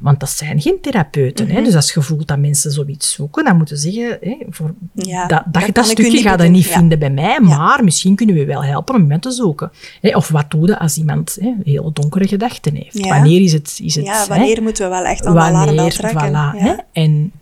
Want 0.00 0.20
dat 0.20 0.30
zijn 0.30 0.60
geen 0.60 0.78
therapeuten. 0.80 1.48
hè. 1.48 1.62
Dus 1.62 1.74
als 1.74 1.92
je 1.92 2.02
voelt 2.02 2.28
dat 2.28 2.38
mensen 2.38 2.70
zoiets 2.70 3.12
zoeken, 3.12 3.44
dan 3.44 3.56
moeten 3.56 3.78
ze 3.78 3.90
zeggen, 3.90 4.18
hè, 4.20 4.36
voor 4.50 4.74
Ja, 4.94 5.26
dat, 5.26 5.42
dat 5.46 5.62
dat, 5.62 5.74
dat 5.74 5.84
stukje 5.86 6.02
niet 6.12 6.22
ga 6.22 6.30
je 6.30 6.36
bedenken, 6.36 6.52
niet 6.56 6.66
ja. 6.68 6.76
vinden 6.78 6.98
bij 6.98 7.10
mij, 7.10 7.40
maar 7.40 7.84
misschien 7.84 8.14
kunnen 8.14 8.34
we 8.34 8.44
wel 8.44 8.64
helpen 8.64 8.94
om 8.94 9.00
iemand 9.00 9.22
te 9.22 9.30
zoeken. 9.30 9.70
Hè. 10.00 10.16
Of 10.16 10.28
wat 10.28 10.50
doe 10.50 10.66
je 10.66 10.78
als 10.78 10.96
iemand 10.96 11.36
hè, 11.40 11.52
hele 11.64 11.90
donkere 11.92 12.28
gedachten 12.28 12.74
heeft? 12.74 12.98
Ja. 12.98 13.08
Wanneer 13.08 13.40
is 13.40 13.52
het... 13.52 13.78
Is 13.82 13.94
het 13.94 14.04
Ja, 14.04 14.26
wanneer 14.28 14.62
moeten 14.62 14.84
we 14.84 14.90
wel 14.90 15.04
echt 15.04 15.26
aan 15.26 15.34
de 15.34 15.40
alarmbel 15.40 15.88
trekken? 15.88 16.30
voilà. 16.30 16.84
En 16.92 17.32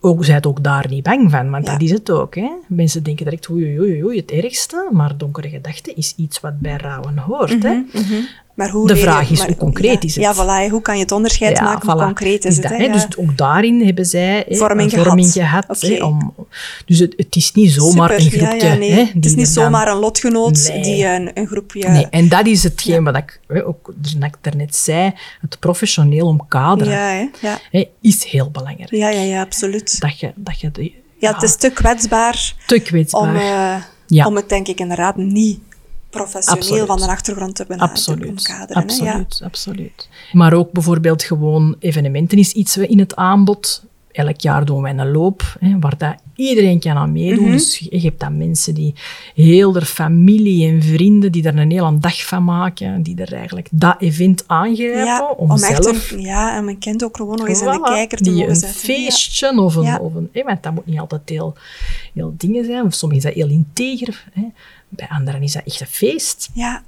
ook, 0.00 0.24
zijt 0.24 0.46
ook 0.46 0.62
daar 0.62 0.86
niet 0.88 1.02
bang 1.02 1.30
van, 1.30 1.50
want 1.50 1.66
Ja. 1.66 1.72
dat 1.72 1.82
is 1.82 1.90
het 1.90 2.10
ook. 2.10 2.34
Hè. 2.34 2.50
Mensen 2.68 3.02
denken 3.02 3.24
direct, 3.24 3.50
oei, 3.50 3.80
oei, 3.80 4.04
oei, 4.04 4.16
het 4.18 4.30
ergste, 4.30 4.88
maar 4.92 5.16
donkere 5.16 5.48
gedachten 5.48 5.96
is 5.96 6.14
iets 6.16 6.40
wat 6.40 6.58
bij 6.60 6.76
rouwen 6.76 7.18
hoort. 7.18 7.62
Hè. 7.62 7.74
Mhm. 7.92 8.14
Maar 8.58 8.70
hoe 8.70 8.86
De 8.86 8.94
je- 8.94 9.00
vraag 9.00 9.30
is, 9.30 9.38
maar- 9.38 9.46
hoe 9.46 9.56
concreet 9.56 9.92
ja, 10.02 10.08
is 10.08 10.14
het? 10.14 10.24
Ja, 10.24 10.34
voilà. 10.34 10.70
Hoe 10.70 10.82
kan 10.82 10.94
je 10.96 11.02
het 11.02 11.12
onderscheid 11.12 11.60
maken? 11.60 11.90
Hoe 11.92 12.02
concreet 12.02 12.44
is 12.44 12.56
Dus 12.56 12.68
het? 12.70 12.78
dat. 12.78 12.92
Dus 12.92 13.16
ook 13.16 13.36
daarin 13.36 13.84
hebben 13.84 14.06
zij 14.06 14.44
Vorming 14.48 14.92
een 14.92 15.04
vorming 15.04 15.32
gehad. 15.32 16.00
om, 16.02 16.34
dus 16.86 16.98
het, 16.98 17.14
het 17.16 17.36
is 17.36 17.52
niet 17.52 17.72
zomaar 17.72 18.20
Super. 18.20 18.42
een 18.42 18.46
groepje. 18.48 18.66
Ja, 18.66 18.74
nee. 18.74 18.90
het 19.14 19.24
is 19.24 19.34
niet 19.34 19.48
er 19.48 19.54
dan- 19.54 19.64
zomaar 19.64 19.88
een 19.88 19.96
lotgenoot 19.96 20.68
Nee. 20.68 20.82
die 20.82 21.04
een, 21.06 21.30
een 21.34 21.46
groepje... 21.46 21.88
Nee, 21.88 22.06
en 22.10 22.28
dat 22.28 22.46
is 22.46 22.62
hetgeen 22.62 23.04
wat 23.04 23.16
ik 23.16 23.40
ook 23.66 23.92
dat 23.96 24.24
ik 24.24 24.36
daarnet 24.40 24.76
zei. 24.76 25.12
Het 25.40 25.58
professioneel 25.58 26.26
omkaderen 26.26 27.30
is 28.00 28.24
heel 28.24 28.50
belangrijk. 28.50 28.90
Ja, 28.90 29.08
ja, 29.10 29.20
ja, 29.22 29.40
absoluut. 29.42 30.00
Dat 30.00 30.20
je, 30.20 30.32
dat 30.36 30.60
je 30.60 30.70
de- 30.70 30.92
Ja, 31.18 31.32
het 31.34 31.42
is 31.42 31.56
te 31.56 31.70
kwetsbaar 31.70 32.54
te 32.66 32.78
kwetsbaar. 32.78 33.20
om, 33.20 33.36
eh, 34.16 34.26
om 34.26 34.36
het 34.36 34.48
denk 34.48 34.68
ik 34.68 34.80
inderdaad 34.80 35.16
niet 35.16 35.58
professioneel 36.10 36.60
Absoluut. 36.60 36.86
van 36.86 36.96
de 36.96 37.06
achtergrond 37.06 37.54
te, 37.54 37.64
bena- 37.68 37.84
te 37.84 37.90
Absoluut. 37.90 38.46
Ja. 38.46 38.66
absoluut, 38.72 39.40
absoluut. 39.44 40.08
Maar 40.32 40.52
ook 40.52 40.72
bijvoorbeeld 40.72 41.22
gewoon 41.22 41.76
evenementen 41.78 42.38
is 42.38 42.52
iets 42.52 42.76
in 42.76 42.98
het 42.98 43.16
aanbod. 43.16 43.82
Elk 44.12 44.40
jaar 44.40 44.64
doen 44.64 44.82
wij 44.82 44.94
een 44.96 45.10
loop, 45.10 45.56
hè, 45.60 45.78
waar 45.78 45.98
dat 45.98 46.14
iedereen 46.34 46.80
kan 46.80 46.96
aan 46.96 47.12
meedoen. 47.12 47.44
Mhm. 47.44 47.52
Dus 47.52 47.78
je 47.90 48.00
hebt 48.00 48.20
dan 48.20 48.36
mensen 48.36 48.74
die 48.74 48.94
heel 49.34 49.72
de 49.72 49.84
familie 49.84 50.68
en 50.68 50.82
vrienden, 50.82 51.32
die 51.32 51.42
er 51.44 51.58
een 51.58 51.70
hele 51.70 51.98
dag 51.98 52.26
van 52.26 52.44
maken, 52.44 53.02
die 53.02 53.16
er 53.16 53.32
eigenlijk 53.32 53.68
dat 53.70 53.96
event 53.98 54.44
aangrijpen 54.46 55.04
Ja, 55.04 55.30
om, 55.36 55.56
zelf... 55.56 56.10
een, 56.10 56.20
ja, 56.20 56.56
en 56.56 56.64
mijn 56.64 56.78
kind 56.78 57.04
ook 57.04 57.16
gewoon 57.16 57.36
nog 57.36 57.48
eens 57.48 57.60
in 57.60 57.70
de 57.70 57.80
kijker 57.80 58.18
te 58.18 58.24
die 58.24 58.32
mogen 58.32 58.48
een 58.48 58.56
zetten. 58.56 58.92
Ja. 58.94 59.00
feestje 59.00 59.60
of 59.60 59.74
een... 59.74 60.00
Of 60.00 60.14
een 60.14 60.28
hè, 60.32 60.42
want 60.42 60.62
dat 60.62 60.74
moet 60.74 60.86
niet 60.86 60.98
altijd 60.98 61.28
heel, 61.28 61.54
heel 62.14 62.34
dingen 62.36 62.64
zijn. 62.64 62.84
Of 62.84 62.94
soms 62.94 63.14
is 63.14 63.22
dat 63.22 63.34
heel 63.34 63.48
integer. 63.48 64.24
Hè. 64.32 64.42
Bij 64.88 65.08
anderen 65.08 65.42
is 65.42 65.52
dat 65.52 65.62
echt 65.64 65.80
een 65.80 65.86
feest. 65.86 66.48
Ja, 66.54 66.82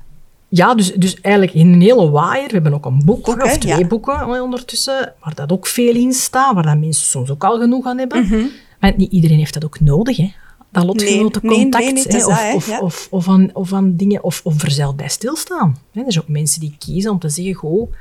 Ja, 0.48 0.74
dus, 0.74 0.92
dus 0.94 1.20
eigenlijk 1.20 1.54
in 1.54 1.72
een 1.72 1.80
hele 1.80 2.10
waaier. 2.10 2.46
We 2.46 2.52
hebben 2.52 2.74
ook 2.74 2.84
een 2.86 3.02
boek, 3.04 3.26
of 3.28 3.58
twee 3.58 3.78
Ja. 3.78 3.86
boeken 3.86 4.40
ondertussen, 4.42 5.14
waar 5.20 5.34
dat 5.34 5.52
ook 5.52 5.66
veel 5.66 5.94
in 5.94 6.12
staat, 6.12 6.54
waar 6.54 6.62
dat 6.62 6.78
mensen 6.78 7.06
soms 7.06 7.30
ook 7.30 7.44
al 7.44 7.58
genoeg 7.58 7.86
aan 7.86 7.98
hebben. 7.98 8.22
Mhm. 8.26 8.44
Want 8.80 8.96
niet 8.96 9.12
iedereen 9.12 9.38
heeft 9.38 9.54
dat 9.54 9.64
ook 9.64 9.80
nodig, 9.80 10.16
hè. 10.16 10.32
Dat 10.72 10.84
lotgenotencontact. 10.84 11.84
Nee, 12.08 12.26
of, 12.26 12.54
of, 12.54 12.80
of, 12.80 13.08
of, 13.10 13.28
aan, 13.28 13.50
of 13.52 13.72
aan 13.72 13.96
dingen, 13.96 14.22
of, 14.24 14.40
of 14.44 14.62
er 14.62 14.70
zelf 14.70 14.94
bij 14.94 15.08
stilstaan. 15.08 15.78
Hè. 15.92 16.00
Er 16.02 16.12
zijn 16.12 16.24
ook 16.24 16.30
mensen 16.30 16.60
die 16.60 16.74
kiezen 16.78 17.10
om 17.10 17.18
te 17.18 17.28
zeggen, 17.28 17.54
goh, 17.54 17.92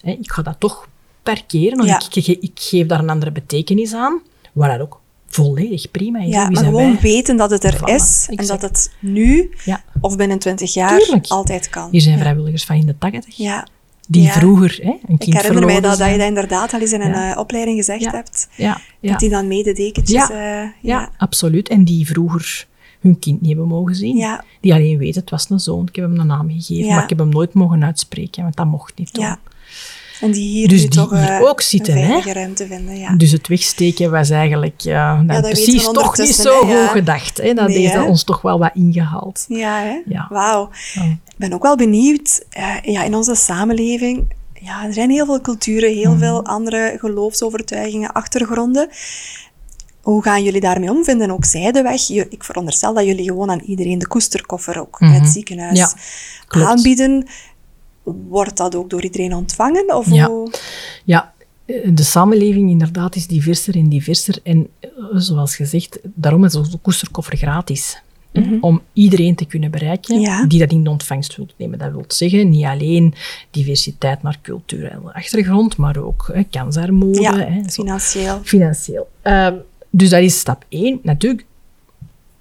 hè, 0.00 0.10
ik 0.10 0.30
ga 0.32 0.42
dat 0.42 0.56
toch 0.60 0.88
parkeren, 1.22 1.80
of 1.80 1.86
Ja. 1.86 2.00
ik, 2.10 2.26
ik, 2.26 2.42
ik 2.42 2.60
geef 2.60 2.86
daar 2.86 2.98
een 2.98 3.10
andere 3.10 3.32
betekenis 3.32 3.94
aan, 3.94 4.20
waar 4.52 4.78
dat 4.78 4.80
ook 4.86 5.00
volledig 5.26 5.90
prima 5.90 6.18
is. 6.20 6.28
ja 6.32 6.50
maar 6.50 6.64
gewoon 6.64 6.92
wij? 6.92 7.00
weten 7.00 7.36
dat 7.36 7.50
het 7.50 7.64
er 7.64 7.74
Voilà, 7.76 7.94
is 7.94 8.26
en 8.30 8.46
dat 8.46 8.62
het 8.62 8.92
nu 9.00 9.50
Ja. 9.64 9.82
of 10.00 10.16
binnen 10.16 10.38
20 10.38 10.74
jaar 10.74 10.98
Tuurlijk. 10.98 11.26
altijd 11.26 11.68
kan. 11.68 11.88
Hier 11.90 12.00
zijn 12.00 12.18
vrijwilligers 12.18 12.64
van 12.64 12.76
in 12.76 12.86
de 12.86 12.98
80, 12.98 13.36
Ja, 13.36 13.66
die 14.08 14.28
vroeger 14.30 14.78
hè, 14.82 14.90
een 14.90 15.18
kind 15.18 15.26
ik 15.26 15.32
herinner 15.34 15.64
mij 15.64 15.80
dat, 15.80 15.98
dat 15.98 16.10
je 16.10 16.18
dat 16.18 16.26
inderdaad 16.28 16.72
al 16.72 16.80
eens 16.80 16.92
in 16.92 17.00
een 17.00 17.14
eh, 17.14 17.38
opleiding 17.38 17.76
gezegd 17.76 18.10
hebt. 18.12 18.48
Dat 19.00 19.20
die 19.20 19.30
dan 19.30 19.48
mededekentjes... 19.48 20.28
Ja. 20.28 20.30
eh, 20.30 20.36
Ja, 20.62 20.72
ja. 20.80 21.10
absoluut. 21.18 21.68
En 21.68 21.84
die 21.84 22.06
vroeger 22.06 22.66
hun 23.00 23.18
kind 23.18 23.40
niet 23.40 23.50
hebben 23.50 23.68
mogen 23.68 23.94
zien. 23.94 24.16
Ja. 24.16 24.44
Die 24.60 24.74
alleen 24.74 24.98
weten, 24.98 25.20
het 25.20 25.30
was 25.30 25.50
een 25.50 25.60
zoon, 25.60 25.86
ik 25.86 25.96
heb 25.96 26.04
hem 26.04 26.20
een 26.20 26.26
naam 26.26 26.50
gegeven, 26.50 26.84
Ja. 26.86 26.94
maar 26.94 27.02
ik 27.02 27.08
heb 27.08 27.18
hem 27.18 27.28
nooit 27.28 27.52
mogen 27.54 27.84
uitspreken, 27.84 28.42
want 28.42 28.56
dat 28.56 28.66
mocht 28.66 28.98
niet. 28.98 29.12
toen. 29.12 29.24
Ja. 29.24 29.38
En 30.20 30.30
die 30.30 30.48
hier 30.48 30.68
Dus 30.68 30.82
nu 30.82 30.88
die 30.88 30.98
toch 31.00 31.10
hier 31.10 31.30
eh, 31.30 31.42
ook 31.42 31.60
zitten, 31.60 31.96
hè? 31.96 32.32
ruimte 32.32 32.66
vinden. 32.66 32.98
Ja. 32.98 33.14
Dus 33.16 33.30
het 33.30 33.48
wegsteken 33.48 34.10
was 34.10 34.30
eigenlijk 34.30 34.80
ja, 34.80 35.24
precies 35.40 35.84
toch 35.84 36.18
niet 36.18 36.34
zo 36.34 36.66
hè, 36.66 36.80
goed 36.80 36.90
gedacht. 36.90 37.36
Hè? 37.38 37.54
Dat 37.54 37.68
Nee, 37.68 37.78
heeft 37.78 37.92
hè? 37.92 38.02
ons 38.02 38.24
toch 38.24 38.42
wel 38.42 38.58
wat 38.58 38.70
ingehaald. 38.74 39.44
Ja, 39.48 39.80
hè? 39.80 40.00
Ja. 40.06 40.26
Wauw. 40.30 40.70
Ik 41.28 41.36
ben 41.36 41.52
ook 41.52 41.62
wel 41.62 41.76
benieuwd, 41.76 42.44
eh, 42.50 42.74
ja, 42.82 43.02
in 43.04 43.14
onze 43.14 43.34
samenleving, 43.34 44.34
ja, 44.60 44.84
er 44.86 44.92
zijn 44.92 45.10
heel 45.10 45.26
veel 45.26 45.40
culturen, 45.40 45.94
heel 45.94 46.10
Mhm. 46.10 46.18
veel 46.18 46.44
andere 46.44 46.96
geloofsovertuigingen, 46.98 48.12
achtergronden. 48.12 48.88
Hoe 50.00 50.22
gaan 50.22 50.42
jullie 50.44 50.60
daarmee 50.60 50.90
om? 50.90 51.04
Vinden 51.04 51.30
ook 51.30 51.44
zij 51.44 51.72
de 51.72 51.82
weg? 51.82 52.08
Ik 52.10 52.44
veronderstel 52.44 52.94
dat 52.94 53.04
jullie 53.04 53.24
gewoon 53.24 53.50
aan 53.50 53.60
iedereen 53.60 53.98
de 53.98 54.06
koesterkoffer 54.06 54.80
ook 54.80 55.00
in 55.00 55.06
het 55.06 55.28
ziekenhuis 55.28 55.78
Mhm. 55.78 55.88
Ja, 55.88 55.92
klopt. 56.46 56.66
aanbieden. 56.68 57.26
Wordt 58.28 58.56
dat 58.56 58.74
ook 58.74 58.90
door 58.90 59.02
iedereen 59.02 59.34
ontvangen? 59.34 59.94
Of 59.96 60.10
Ja. 60.10 60.26
hoe- 60.28 60.50
Ja, 61.04 61.32
eh, 61.64 61.90
de 61.94 62.02
samenleving 62.02 62.70
inderdaad 62.70 63.16
is 63.16 63.26
diverser 63.26 63.76
en 63.76 63.88
diverser. 63.88 64.38
En 64.42 64.68
eh, 64.80 64.88
zoals 65.14 65.56
gezegd, 65.56 65.98
daarom 66.14 66.44
is 66.44 66.54
onze 66.54 66.76
koesterkoffer 66.78 67.36
gratis. 67.36 68.02
hè, 68.32 68.56
Om 68.60 68.80
iedereen 68.92 69.34
te 69.34 69.44
kunnen 69.44 69.70
bereiken 69.70 70.14
Mhm. 70.14 70.24
Ja. 70.24 70.46
die 70.46 70.58
dat 70.58 70.70
in 70.72 70.84
de 70.84 70.90
ontvangst 70.90 71.36
wil 71.36 71.46
nemen. 71.56 71.78
Dat 71.78 71.92
wil 71.92 72.04
zeggen, 72.08 72.48
niet 72.48 72.64
alleen 72.64 73.14
diversiteit 73.50 74.22
naar 74.22 74.38
culturele 74.42 75.12
achtergrond, 75.14 75.76
maar 75.76 75.96
ook 75.96 76.30
hè, 76.32 76.42
kansarmoede. 76.50 77.20
ja, 77.20 77.36
hè, 77.38 77.62
financieel. 77.70 78.40
Financieel. 78.42 79.08
Ehm, 79.22 79.54
dus 79.90 80.08
dat 80.10 80.22
is 80.22 80.38
stap 80.38 80.64
één. 80.68 80.98
Natuurlijk, 81.02 81.44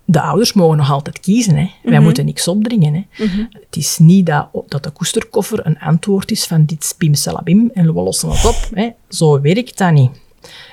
de 0.06 0.22
ouders 0.22 0.54
mogen 0.54 0.78
nog 0.78 0.92
altijd 0.92 1.20
kiezen. 1.20 1.56
Hè. 1.56 1.70
Wij 1.84 1.94
Mhm. 1.94 2.04
moeten 2.04 2.26
niks 2.26 2.48
opdringen. 2.48 2.94
Hè. 2.94 3.26
Het 3.52 3.76
is 3.76 3.98
niet 3.98 4.26
dat, 4.26 4.48
dat 4.68 4.84
de 4.84 4.90
koesterkoffer 4.90 5.66
een 5.66 5.80
antwoord 5.80 6.32
is 6.32 6.46
van 6.46 6.66
dit 6.66 6.84
spim 6.84 7.14
salabim 7.14 7.72
en 7.74 7.94
we 7.94 8.02
lossen 8.02 8.30
het 8.30 8.46
op. 8.46 8.70
Hè. 8.74 8.90
Zo 9.10 9.42
werkt 9.42 9.78
dat 9.78 9.92
niet. 9.92 10.12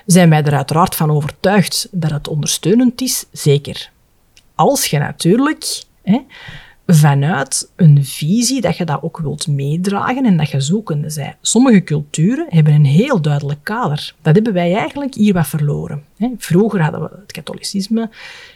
Zijn 0.07 0.30
wij 0.30 0.43
er 0.43 0.55
uiteraard 0.55 0.95
van 0.95 1.11
overtuigd 1.11 1.89
dat 1.91 2.11
het 2.11 2.28
ondersteunend 2.28 3.01
is? 3.01 3.24
Zeker. 3.33 3.91
Als 4.55 4.87
je 4.87 4.99
natuurlijk 4.99 5.83
hè, 6.03 6.18
vanuit 6.87 7.70
een 7.76 8.05
visie 8.05 8.61
dat 8.61 8.76
je 8.76 8.85
dat 8.85 9.03
ook 9.03 9.18
wilt 9.18 9.47
meedragen 9.47 10.24
en 10.24 10.37
dat 10.37 10.51
je 10.51 10.61
zoekende 10.61 11.12
bent. 11.14 11.35
Sommige 11.41 11.83
culturen 11.83 12.47
hebben 12.49 12.72
een 12.72 12.85
heel 12.85 13.20
duidelijk 13.20 13.61
kader. 13.62 14.14
Dat 14.22 14.35
hebben 14.35 14.53
wij 14.53 14.74
eigenlijk 14.74 15.14
hier 15.14 15.33
wat 15.33 15.47
verloren. 15.47 16.05
Vroeger 16.39 16.83
hadden 16.83 17.01
we 17.01 17.09
het 17.20 17.33
katholicisme, 17.33 18.11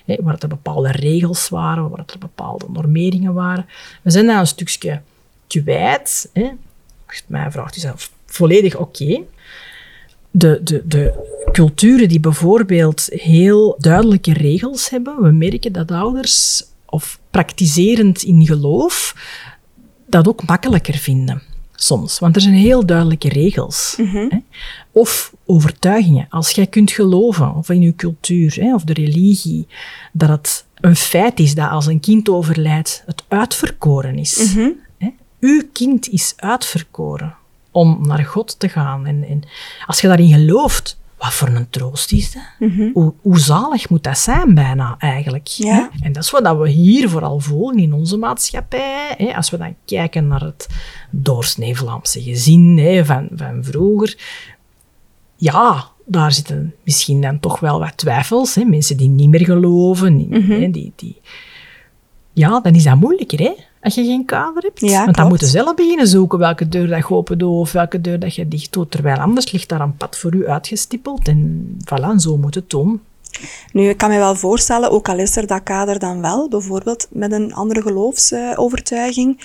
waar 0.06 0.36
er 0.38 0.48
bepaalde 0.48 0.90
regels 0.90 1.48
waren, 1.48 1.88
waar 1.88 2.04
er 2.06 2.18
bepaalde 2.18 2.66
normeringen 2.72 3.34
waren. 3.34 3.66
We 4.02 4.10
zijn 4.10 4.26
daar 4.26 4.40
een 4.40 4.46
stukje 4.46 5.00
kwijt. 5.46 6.30
Als 7.06 7.22
mij 7.26 7.50
vraagt, 7.50 7.76
is 7.76 7.82
dat 7.82 8.10
volledig 8.26 8.76
oké 8.76 9.24
de, 10.38 10.60
de, 10.62 10.82
de 10.86 11.12
culturen 11.52 12.08
die 12.08 12.20
bijvoorbeeld 12.20 13.08
heel 13.12 13.76
duidelijke 13.78 14.32
regels 14.32 14.90
hebben, 14.90 15.22
we 15.22 15.30
merken 15.30 15.72
dat 15.72 15.90
ouders, 15.90 16.64
of 16.86 17.18
praktiserend 17.30 18.22
in 18.22 18.46
geloof, 18.46 19.14
dat 20.06 20.28
ook 20.28 20.46
makkelijker 20.46 20.94
vinden. 20.94 21.42
Soms, 21.78 22.18
want 22.18 22.36
er 22.36 22.42
zijn 22.42 22.54
heel 22.54 22.86
duidelijke 22.86 23.28
regels. 23.28 23.94
Hè? 23.96 24.28
Of 24.92 25.34
overtuigingen. 25.46 26.26
Als 26.30 26.50
jij 26.50 26.66
kunt 26.66 26.90
geloven, 26.90 27.54
of 27.54 27.68
in 27.68 27.80
je 27.80 27.94
cultuur, 27.96 28.54
hè, 28.60 28.74
of 28.74 28.84
de 28.84 28.92
religie, 28.92 29.66
dat 30.12 30.28
het 30.28 30.64
een 30.80 30.96
feit 30.96 31.40
is 31.40 31.54
dat 31.54 31.70
als 31.70 31.86
een 31.86 32.00
kind 32.00 32.28
overlijdt, 32.28 33.02
het 33.06 33.24
uitverkoren 33.28 34.18
is. 34.18 34.54
Hè? 34.98 35.08
Uw 35.40 35.62
kind 35.72 36.08
is 36.08 36.34
uitverkoren 36.36 37.34
om 37.70 38.06
naar 38.06 38.24
God 38.24 38.58
te 38.58 38.68
gaan. 38.68 39.06
En, 39.06 39.24
en 39.28 39.42
als 39.86 40.00
je 40.00 40.08
daarin 40.08 40.32
gelooft, 40.32 40.98
wat 41.18 41.34
voor 41.34 41.48
een 41.48 41.70
troost 41.70 42.12
is 42.12 42.32
dat? 42.32 42.68
hoe, 42.92 43.14
hoe 43.20 43.38
zalig 43.38 43.88
moet 43.88 44.02
dat 44.02 44.18
zijn 44.18 44.54
bijna 44.54 44.94
eigenlijk? 44.98 45.46
Ja. 45.46 45.90
En 46.00 46.12
dat 46.12 46.22
is 46.22 46.30
wat 46.30 46.58
we 46.58 46.68
hier 46.68 47.08
vooral 47.08 47.40
voelen 47.40 47.82
in 47.82 47.92
onze 47.92 48.16
maatschappij. 48.16 49.14
Hè? 49.16 49.34
Als 49.34 49.50
we 49.50 49.58
dan 49.58 49.74
kijken 49.84 50.26
naar 50.26 50.40
het 50.40 50.68
doorsnee 51.10 51.76
Vlaamse 51.76 52.22
gezin 52.22 52.78
hè, 52.78 53.04
van, 53.04 53.28
van 53.34 53.64
vroeger. 53.64 54.18
Ja, 55.36 55.88
daar 56.04 56.32
zitten 56.32 56.74
misschien 56.84 57.20
dan 57.20 57.40
toch 57.40 57.60
wel 57.60 57.78
wat 57.78 57.96
twijfels. 57.96 58.54
Hè? 58.54 58.64
Mensen 58.64 58.96
die 58.96 59.08
niet 59.08 59.28
meer 59.28 59.44
geloven. 59.44 60.16
Mhm. 60.28 60.50
hè, 60.50 60.70
die, 60.70 60.92
die... 60.96 61.20
Ja, 62.32 62.60
dan 62.60 62.74
is 62.74 62.84
dat 62.84 63.00
moeilijker, 63.00 63.38
hè? 63.38 63.52
Als 63.80 63.94
je 63.94 64.04
geen 64.04 64.24
kader 64.24 64.62
hebt. 64.62 64.80
Ja, 64.80 65.04
Want 65.04 65.04
dan 65.04 65.14
klopt. 65.14 65.30
moet 65.30 65.40
je 65.40 65.46
zelf 65.46 65.74
beginnen 65.74 66.06
zoeken 66.06 66.38
welke 66.38 66.68
deur 66.68 66.86
dat 66.88 66.98
je 66.98 67.14
open 67.14 67.38
doet 67.38 67.60
of 67.60 67.72
welke 67.72 68.00
deur 68.00 68.18
dat 68.18 68.34
je 68.34 68.48
dicht 68.48 68.72
doet. 68.72 68.90
Terwijl 68.90 69.18
anders 69.18 69.52
ligt 69.52 69.68
daar 69.68 69.80
een 69.80 69.96
pad 69.96 70.18
voor 70.18 70.34
u 70.34 70.48
uitgestippeld. 70.48 71.28
En 71.28 71.68
voilà, 71.84 72.16
zo 72.16 72.36
moet 72.36 72.54
het 72.54 72.70
doen. 72.70 73.00
Nu, 73.72 73.88
ik 73.88 73.96
kan 73.96 74.10
me 74.10 74.16
wel 74.18 74.34
voorstellen, 74.34 74.90
ook 74.90 75.08
al 75.08 75.18
is 75.18 75.36
er 75.36 75.46
dat 75.46 75.62
kader 75.62 75.98
dan 75.98 76.20
wel, 76.20 76.48
bijvoorbeeld 76.48 77.06
met 77.10 77.32
een 77.32 77.54
andere 77.54 77.82
geloofsovertuiging. 77.82 79.40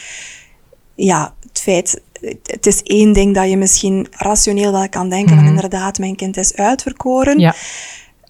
ja, 0.95 1.33
het 1.47 1.59
feit, 1.59 2.01
het 2.43 2.65
is 2.65 2.83
één 2.83 3.13
ding 3.13 3.35
dat 3.35 3.49
je 3.49 3.57
misschien 3.57 4.07
rationeel 4.11 4.71
wel 4.71 4.89
kan 4.89 5.09
denken 5.09 5.35
van 5.35 5.45
inderdaad, 5.45 5.99
mijn 5.99 6.15
kind 6.15 6.37
is 6.37 6.55
uitverkoren. 6.55 7.39
Ja. 7.39 7.55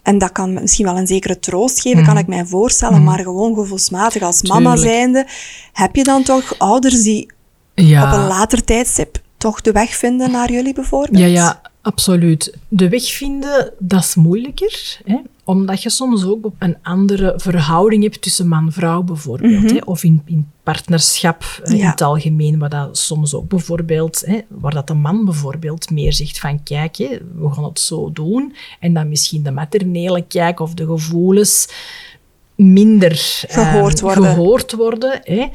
En 0.03 0.17
dat 0.17 0.31
kan 0.31 0.53
misschien 0.53 0.85
wel 0.85 0.97
een 0.97 1.07
zekere 1.07 1.39
troost 1.39 1.81
geven, 1.81 2.03
kan 2.05 2.17
ik 2.17 2.27
mij 2.27 2.45
voorstellen. 2.45 3.03
Maar 3.03 3.19
gewoon 3.19 3.55
gevoelsmatig 3.55 4.21
als 4.21 4.41
mama 4.41 4.73
Tuurlijk. 4.73 4.93
zijnde, 4.93 5.25
heb 5.73 5.95
je 5.95 6.03
dan 6.03 6.23
toch 6.23 6.59
ouders 6.59 7.01
die 7.03 7.31
Ja. 7.75 8.07
op 8.07 8.17
een 8.19 8.27
later 8.27 8.63
tijdstip 8.63 9.21
toch 9.37 9.61
de 9.61 9.71
weg 9.71 9.95
vinden 9.95 10.31
naar 10.31 10.51
jullie 10.51 10.73
bijvoorbeeld? 10.73 11.17
Ja, 11.19 11.25
ja, 11.25 11.61
absoluut. 11.81 12.57
De 12.67 12.89
weg 12.89 13.11
vinden, 13.11 13.73
dat 13.79 13.99
is 13.99 14.15
moeilijker. 14.15 14.99
Hè? 15.05 15.17
Omdat 15.43 15.83
je 15.83 15.89
soms 15.89 16.25
ook 16.25 16.51
een 16.59 16.77
andere 16.81 17.33
verhouding 17.37 18.03
hebt 18.03 18.21
tussen 18.21 18.47
man-vrouw 18.47 19.01
bijvoorbeeld. 19.01 19.71
hè? 19.71 19.77
Of 19.85 20.03
in, 20.03 20.21
in 20.25 20.49
partnerschap 20.63 21.43
eh, 21.63 21.73
in 21.73 21.85
het 21.85 22.01
algemeen. 22.01 22.59
Waar 22.59 22.69
dat 22.69 22.97
soms 22.97 23.33
ook 23.33 23.47
bijvoorbeeld, 23.47 24.23
hè, 24.25 24.39
waar 24.47 24.73
dat 24.73 24.87
de 24.87 24.93
man 24.93 25.25
bijvoorbeeld 25.25 25.89
meer 25.89 26.13
zegt 26.13 26.39
van 26.39 26.63
kijk, 26.63 26.95
hè, 26.95 27.17
we 27.35 27.51
gaan 27.51 27.63
het 27.63 27.79
zo 27.79 28.11
doen. 28.11 28.55
En 28.79 28.93
dan 28.93 29.09
misschien 29.09 29.43
de 29.43 29.51
maternele 29.51 30.21
kijk 30.27 30.59
of 30.59 30.73
de 30.73 30.85
gevoelens 30.85 31.67
minder 32.55 33.41
eh, 33.47 33.71
Gehoord 33.71 33.99
worden. 33.99 34.23
gehoord 34.23 34.71
worden 34.73 35.19
hè. 35.23 35.47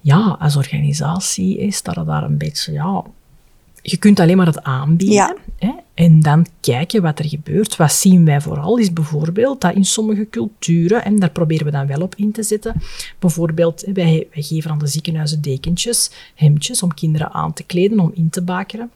Ja, 0.00 0.36
als 0.40 0.56
organisatie 0.56 1.60
hè, 1.60 1.70
staat 1.70 1.96
er 1.96 2.04
daar 2.04 2.22
een 2.22 2.38
beetje... 2.38 2.72
Ja, 2.72 3.04
je 3.90 3.96
kunt 3.96 4.20
alleen 4.20 4.36
maar 4.36 4.46
het 4.46 4.62
aanbieden. 4.62 5.14
Ja. 5.14 5.36
Hè? 5.58 5.72
En 5.94 6.20
dan 6.20 6.46
kijken 6.60 7.02
wat 7.02 7.18
er 7.18 7.24
gebeurt. 7.28 7.76
Wat 7.76 7.92
zien 7.92 8.24
wij 8.24 8.40
vooral 8.40 8.76
is 8.76 8.92
bijvoorbeeld 8.92 9.60
dat 9.60 9.74
in 9.74 9.84
sommige 9.84 10.28
culturen, 10.30 11.04
en 11.04 11.18
daar 11.18 11.30
proberen 11.30 11.64
we 11.64 11.72
dan 11.72 11.86
wel 11.86 12.00
op 12.00 12.14
in 12.16 12.32
te 12.32 12.42
zetten, 12.42 12.74
bijvoorbeeld 13.18 13.84
wij, 13.92 14.26
wij 14.32 14.42
geven 14.42 14.70
aan 14.70 14.78
de 14.78 14.86
ziekenhuizen 14.86 15.42
dekentjes, 15.42 16.10
hemdjes 16.34 16.82
om 16.82 16.94
kinderen 16.94 17.32
aan 17.32 17.52
te 17.52 17.62
kleden, 17.62 18.00
om 18.00 18.10
in 18.14 18.30
te 18.30 18.42
bakeren. 18.42 18.90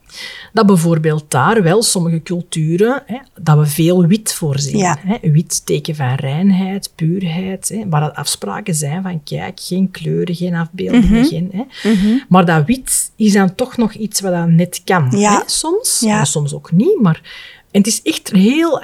Dat 0.52 0.66
bijvoorbeeld 0.66 1.24
daar 1.28 1.62
wel 1.62 1.82
sommige 1.82 2.22
culturen, 2.22 3.02
hè, 3.06 3.18
dat 3.40 3.58
we 3.58 3.66
veel 3.66 4.06
wit 4.06 4.34
voorzien. 4.34 4.78
Ja. 4.78 4.98
Hè? 5.00 5.30
Wit 5.30 5.66
teken 5.66 5.94
van 5.94 6.14
reinheid, 6.14 6.92
puurheid, 6.94 7.68
hè? 7.68 7.88
waar 7.88 8.00
dat 8.00 8.14
afspraken 8.14 8.74
zijn 8.74 9.02
van 9.02 9.22
kijk, 9.24 9.60
geen 9.60 9.90
kleuren, 9.90 10.34
geen 10.34 10.54
afbeeldingen, 10.54 11.24
geen... 11.24 11.50
Hè? 11.52 11.90
Maar 12.28 12.44
dat 12.44 12.64
wit 12.66 13.10
is 13.16 13.32
dan 13.32 13.54
toch 13.54 13.76
nog 13.76 13.92
iets 13.92 14.20
wat 14.20 14.32
dan 14.32 14.54
net 14.54 14.80
kan. 14.84 15.10
Ja. 15.10 15.32
Hè? 15.32 15.42
Soms, 15.46 16.00
Ja. 16.00 16.24
soms 16.24 16.54
ook 16.54 16.72
niet. 16.72 16.86
Maar, 17.00 17.20
en 17.70 17.78
het 17.80 17.86
is 17.86 18.02
echt 18.02 18.30
heel 18.32 18.82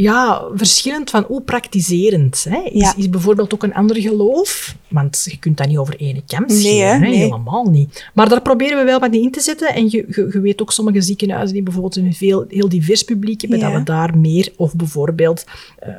ja, 0.00 0.42
verschillend 0.54 1.10
van 1.10 1.24
hoe 1.26 1.42
praktiserend. 1.42 2.46
Hè? 2.48 2.62
Is, 2.62 2.80
Ja. 2.80 2.94
is 2.96 3.10
bijvoorbeeld 3.10 3.54
ook 3.54 3.62
een 3.62 3.74
ander 3.74 4.00
geloof? 4.00 4.76
Want 4.88 5.26
je 5.30 5.38
kunt 5.38 5.56
dat 5.56 5.68
niet 5.68 5.78
over 5.78 6.00
één 6.00 6.22
kam 6.26 6.44
scheren. 6.48 7.00
Nee. 7.00 7.14
Helemaal 7.14 7.64
niet. 7.70 8.08
Maar 8.14 8.28
daar 8.28 8.42
proberen 8.42 8.78
we 8.78 8.84
wel 8.84 9.00
wat 9.00 9.14
in 9.14 9.30
te 9.30 9.40
zetten. 9.40 9.74
En 9.74 9.84
je, 9.90 10.06
je, 10.08 10.28
je 10.32 10.40
weet 10.40 10.62
ook 10.62 10.72
sommige 10.72 11.00
ziekenhuizen 11.00 11.54
die 11.54 11.62
bijvoorbeeld 11.62 11.96
een 11.96 12.14
veel, 12.14 12.44
heel 12.48 12.68
divers 12.68 13.02
publiek 13.02 13.40
hebben, 13.40 13.58
Ja. 13.58 13.68
dat 13.70 13.78
we 13.78 13.82
daar 13.84 14.18
meer... 14.18 14.52
Of 14.56 14.74
bijvoorbeeld 14.76 15.44
eh, 15.78 15.94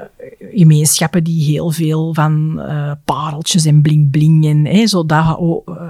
gemeenschappen 0.52 1.24
die 1.24 1.44
heel 1.44 1.72
veel 1.72 2.14
van 2.14 2.60
eh, 2.62 2.92
pareltjes 3.06 3.66
en 3.66 3.82
bling-bling 3.82 4.46
en 4.46 4.66
hè, 4.66 4.88
zo 4.88 5.06
dat 5.06 5.24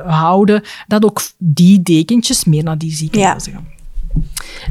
houden. 0.06 0.62
Dat 0.88 1.06
ook 1.06 1.22
die 1.38 1.82
dekentjes 1.82 2.46
meer 2.46 2.64
naar 2.64 2.78
die 2.78 2.92
ziekenhuizen 2.92 3.52
gaan. 3.54 3.68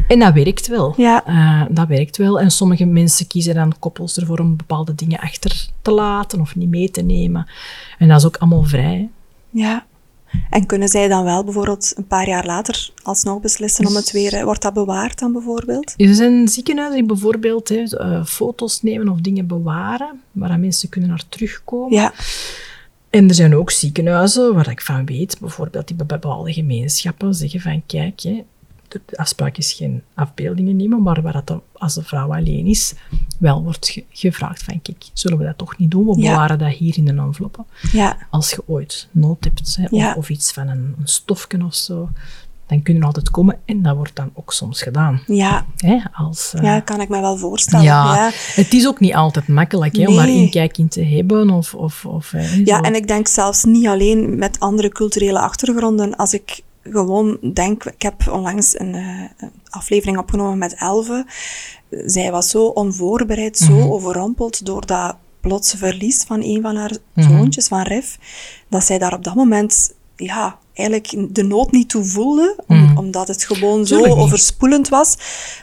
En 0.09 0.18
dat 0.18 0.34
werkt 0.34 0.66
wel. 0.66 0.95
Ja. 0.97 1.24
Eh, 1.26 1.62
dat 1.74 1.88
werkt 1.88 2.16
wel. 2.16 2.40
En 2.40 2.51
sommige 2.51 2.84
mensen 2.84 3.26
kiezen 3.26 3.55
dan 3.55 3.74
koppels 3.78 4.16
ervoor 4.16 4.38
om 4.38 4.57
bepaalde 4.57 4.95
dingen 4.95 5.18
achter 5.18 5.66
te 5.82 5.90
laten 5.90 6.40
of 6.40 6.57
niet 6.57 6.68
mee 6.68 6.90
te 6.90 7.03
nemen. 7.03 7.47
En 7.99 8.09
dat 8.09 8.18
is 8.18 8.26
ook 8.26 8.36
allemaal 8.36 8.64
vrij. 8.64 8.95
hè. 8.95 9.09
Ja. 9.51 9.86
En 10.51 10.66
kunnen 10.66 10.88
zij 10.88 11.09
dan 11.09 11.24
wel 11.24 11.45
bijvoorbeeld 11.45 11.93
een 11.97 12.07
paar 12.07 12.28
jaar 12.28 12.47
later 12.47 12.90
alsnog 13.03 13.40
beslissen 13.40 13.86
om 13.86 13.95
het 13.97 14.11
weer... 14.12 14.34
eh, 14.34 14.45
Wordt 14.45 14.62
dat 14.62 14.72
bewaard 14.74 15.18
dan 15.18 15.32
bijvoorbeeld? 15.32 15.95
Er 15.97 16.14
zijn 16.14 16.49
ziekenhuizen 16.49 16.99
die 16.99 17.07
bijvoorbeeld 17.07 17.68
hè, 17.68 17.82
eh, 17.82 18.24
foto's 18.24 18.82
nemen 18.82 19.09
of 19.09 19.20
dingen 19.20 19.47
bewaren, 19.47 20.20
waar 20.32 20.59
mensen 20.61 20.88
kunnen 20.88 21.11
naar 21.11 21.24
terugkomen. 21.28 21.93
Ja. 21.99 22.12
En 23.11 23.28
er 23.28 23.34
zijn 23.34 23.57
ook 23.57 23.70
ziekenhuizen 23.70 24.55
waar 24.55 24.70
ik 24.70 24.80
van 24.80 25.05
weet, 25.07 25.36
bijvoorbeeld 25.40 25.86
die 25.86 25.97
bij 25.97 26.07
bepaalde 26.07 26.53
gemeenschappen 26.53 27.34
zeggen 27.34 27.61
van 27.61 27.82
kijk, 27.86 28.20
hè, 28.20 28.45
de 29.07 29.16
afspraak 29.16 29.57
is 29.57 29.72
geen 29.72 30.03
afbeeldingen 30.14 30.76
nemen, 30.76 31.03
maar 31.03 31.22
waar 31.22 31.32
dat 31.32 31.47
dan, 31.47 31.62
als 31.72 31.95
de 31.95 32.03
vrouw 32.03 32.34
alleen 32.34 32.66
is, 32.66 32.95
wel 33.38 33.62
wordt 33.62 33.88
ge- 33.88 34.05
gevraagd 34.11 34.62
van 34.62 34.82
kijk, 34.82 35.05
zullen 35.12 35.38
we 35.38 35.45
dat 35.45 35.59
toch 35.59 35.78
niet 35.78 35.90
doen? 35.90 36.07
We 36.07 36.20
Ja. 36.20 36.30
bewaren 36.30 36.59
dat 36.59 36.72
hier 36.72 36.97
in 36.97 37.09
een 37.09 37.18
enveloppe. 37.18 37.64
Ja. 37.93 38.16
Als 38.30 38.51
je 38.51 38.62
ooit 38.66 39.09
nood 39.11 39.45
hebt, 39.45 39.76
hè, 39.76 39.84
of, 39.84 39.90
Ja. 39.90 40.14
of 40.14 40.28
iets 40.30 40.53
van 40.53 40.68
een, 40.68 40.95
een 41.01 41.09
stofje 41.09 41.64
of 41.64 41.74
zo, 41.74 42.09
dan 42.66 42.82
kunnen 42.82 43.03
we 43.03 43.09
altijd 43.09 43.30
komen 43.30 43.59
en 43.64 43.82
dat 43.82 43.97
wordt 43.97 44.16
dan 44.16 44.30
ook 44.34 44.53
soms 44.53 44.82
gedaan. 44.82 45.22
Ja. 45.26 45.66
Hè, 45.76 45.99
als, 46.12 46.53
eh, 46.55 46.62
Ja, 46.62 46.80
kan 46.80 47.01
ik 47.01 47.09
me 47.09 47.20
wel 47.20 47.36
voorstellen. 47.36 47.84
ja, 47.84 48.14
Ja. 48.14 48.30
het 48.55 48.72
is 48.72 48.86
ook 48.86 49.01
niet 49.01 49.14
altijd 49.14 49.49
makkelijk 49.49 49.97
hè, 49.97 50.07
om 50.09 50.16
daar 50.16 50.28
inkijk 50.28 50.78
in 50.78 50.88
te 50.88 51.05
hebben. 51.05 51.51
Of, 51.51 51.74
of, 51.74 52.05
of, 52.07 52.30
hè, 52.30 52.55
Ja, 52.64 52.76
zo. 52.76 52.82
en 52.82 52.95
ik 52.95 53.07
denk 53.07 53.28
zelfs 53.28 53.64
niet 53.64 53.86
alleen 53.86 54.38
met 54.38 54.61
andere 54.61 54.88
culturele 54.88 55.38
achtergronden. 55.40 56.16
Als 56.16 56.34
ik 56.34 56.61
gewoon 56.83 57.39
denk, 57.55 57.85
ik 57.85 58.03
heb 58.03 58.28
onlangs 58.30 58.78
een, 58.78 58.95
eh, 58.95 59.20
een 59.39 59.51
aflevering 59.70 60.18
opgenomen 60.18 60.59
met 60.59 60.74
Elve. 60.74 61.26
Zij 61.91 62.30
was 62.30 62.49
zo 62.51 62.64
onvoorbereid, 62.66 63.59
zo 63.59 63.72
Mhm. 63.72 63.91
overrompeld 63.91 64.66
door 64.66 64.87
dat 64.87 65.16
plotse 65.41 65.76
verlies 65.76 66.22
van 66.22 66.43
een 66.43 66.62
van 66.62 66.76
haar 66.76 66.97
Mhm. 67.14 67.28
zoontjes, 67.28 67.68
van 67.68 67.83
Ref, 67.83 68.18
dat 68.68 68.85
zij 68.85 68.99
daar 68.99 69.14
op 69.14 69.24
dat 69.24 69.35
moment, 69.35 69.95
ja, 70.16 70.59
eigenlijk 70.74 71.35
de 71.35 71.43
nood 71.43 71.70
niet 71.70 71.89
toe 71.89 72.05
voelde, 72.05 72.57
om- 72.66 72.76
Mhm. 72.76 72.99
omdat 72.99 73.28
het 73.28 73.45
gewoon 73.45 73.87
zo 73.87 74.05
overspoelend 74.07 74.89
was. 74.89 75.16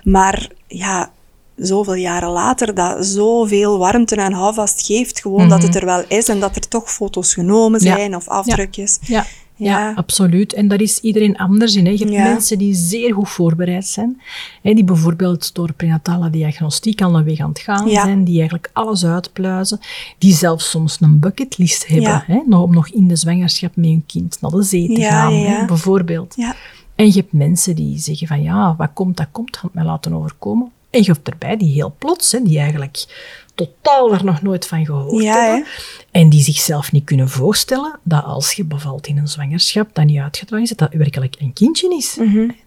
Maar 0.03 0.49
ja, 0.67 1.11
zoveel 1.55 1.93
jaren 1.93 2.29
later, 2.29 2.73
dat 2.73 3.05
zoveel 3.05 3.77
warmte 3.77 4.15
en 4.15 4.33
houvast 4.33 4.85
geeft, 4.85 5.21
gewoon 5.21 5.49
dat 5.49 5.63
het 5.63 5.75
er 5.75 5.85
wel 5.85 6.03
is 6.07 6.27
en 6.27 6.39
dat 6.39 6.55
er 6.55 6.67
toch 6.67 6.91
foto's 6.91 7.33
genomen 7.33 7.79
Mhm. 7.79 7.89
Ja. 7.89 7.95
zijn 7.95 8.15
of 8.15 8.27
afdrukjes. 8.27 8.97
Ja, 9.01 9.15
ja. 9.17 9.25
Ja. 9.59 9.93
absoluut. 9.95 10.53
En 10.53 10.67
daar 10.67 10.81
is 10.81 10.99
iedereen 10.99 11.37
anders 11.37 11.75
in. 11.75 11.85
Hè. 11.85 11.91
Je 11.91 11.97
hebt 11.97 12.11
Ja. 12.11 12.23
mensen 12.23 12.57
die 12.57 12.73
zeer 12.73 13.13
goed 13.13 13.29
voorbereid 13.29 13.87
zijn. 13.87 14.21
Hè, 14.61 14.73
die 14.73 14.83
bijvoorbeeld 14.83 15.55
door 15.55 15.73
prenatale 15.73 16.29
diagnostiek 16.29 17.01
al 17.01 17.15
een 17.15 17.23
weg 17.23 17.39
aan 17.39 17.49
het 17.49 17.59
gaan 17.59 17.89
Ja. 17.89 18.03
zijn. 18.03 18.23
Die 18.23 18.35
eigenlijk 18.35 18.69
alles 18.73 19.05
uitpluizen. 19.05 19.79
Die 20.17 20.33
zelfs 20.33 20.69
soms 20.69 20.97
een 21.01 21.19
bucketlist 21.19 21.87
hebben. 21.87 22.23
Hè, 22.25 22.39
nog- 22.45 22.61
om 22.63 22.73
nog 22.73 22.89
in 22.89 23.07
de 23.07 23.15
zwangerschap 23.15 23.75
met 23.75 23.85
hun 23.85 24.03
kind 24.05 24.37
naar 24.41 24.51
de 24.51 24.63
zee 24.63 24.93
te 24.93 25.01
gaan. 25.01 25.33
Hè, 25.33 25.65
bijvoorbeeld. 25.65 26.33
Ja. 26.37 26.55
En 26.95 27.05
je 27.05 27.11
hebt 27.13 27.33
mensen 27.33 27.75
die 27.75 27.97
zeggen 27.99 28.27
van 28.27 28.41
ja, 28.41 28.75
wat 28.77 28.89
komt, 28.93 29.17
dat 29.17 29.27
komt, 29.31 29.57
gaat 29.57 29.73
mij 29.73 29.83
laten 29.83 30.13
overkomen. 30.13 30.71
En 30.89 30.99
je 31.03 31.11
hebt 31.11 31.29
erbij 31.29 31.57
die 31.57 31.73
heel 31.73 31.95
plots, 31.97 32.31
hè, 32.31 32.41
die 32.43 32.59
eigenlijk 32.59 33.05
totaal 33.65 34.13
er 34.13 34.25
nog 34.25 34.41
nooit 34.41 34.67
van 34.67 34.85
gehoord 34.85 35.23
Ja, 35.23 35.43
hebben. 35.43 35.65
En 36.11 36.29
die 36.29 36.43
zichzelf 36.43 36.91
niet 36.91 37.03
kunnen 37.03 37.29
voorstellen 37.29 37.99
dat 38.03 38.23
als 38.23 38.53
je 38.53 38.63
bevalt 38.65 39.07
in 39.07 39.17
een 39.17 39.27
zwangerschap, 39.27 39.89
dat 39.93 40.05
niet 40.05 40.19
uitgedragen 40.19 40.63
is, 40.63 40.69
dat 40.69 40.77
dat 40.77 40.99
werkelijk 40.99 41.35
een 41.39 41.53
kindje 41.53 41.95
is. 41.95 42.17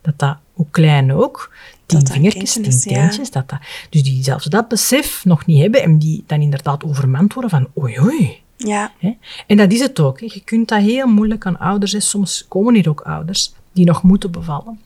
Dat 0.03 0.18
dat, 0.18 0.36
hoe 0.53 0.66
klein 0.70 1.12
ook, 1.12 1.55
tien 1.86 1.99
Mhm. 1.99 2.12
vingertjes, 2.12 2.53
tien 2.53 2.64
ja. 2.64 3.01
teentjes, 3.01 3.30
dat 3.30 3.49
dat... 3.49 3.59
Dus 3.90 4.03
die 4.03 4.22
zelfs 4.22 4.45
dat 4.45 4.68
besef 4.68 5.24
nog 5.24 5.47
niet 5.47 5.61
hebben 5.61 5.82
en 5.82 5.99
die 5.99 6.24
dan 6.26 6.40
inderdaad 6.40 6.84
overmand 6.84 7.32
worden 7.32 7.51
van 7.51 7.68
oei 7.78 8.01
oei. 8.01 8.40
Ja. 8.57 8.93
Hè? 8.99 9.16
En 9.47 9.57
dat 9.57 9.72
is 9.72 9.80
het 9.80 10.01
ook. 10.01 10.20
Hè. 10.20 10.26
Je 10.32 10.40
kunt 10.45 10.68
dat 10.68 10.80
heel 10.80 11.07
moeilijk 11.07 11.47
aan 11.47 11.59
ouders. 11.59 11.93
Hè. 11.93 12.01
Soms 12.01 12.45
komen 12.49 12.74
hier 12.74 12.88
ook 12.88 13.01
ouders 13.01 13.53
die 13.72 13.84
nog 13.84 14.03
moeten 14.03 14.30
bevallen. 14.30 14.80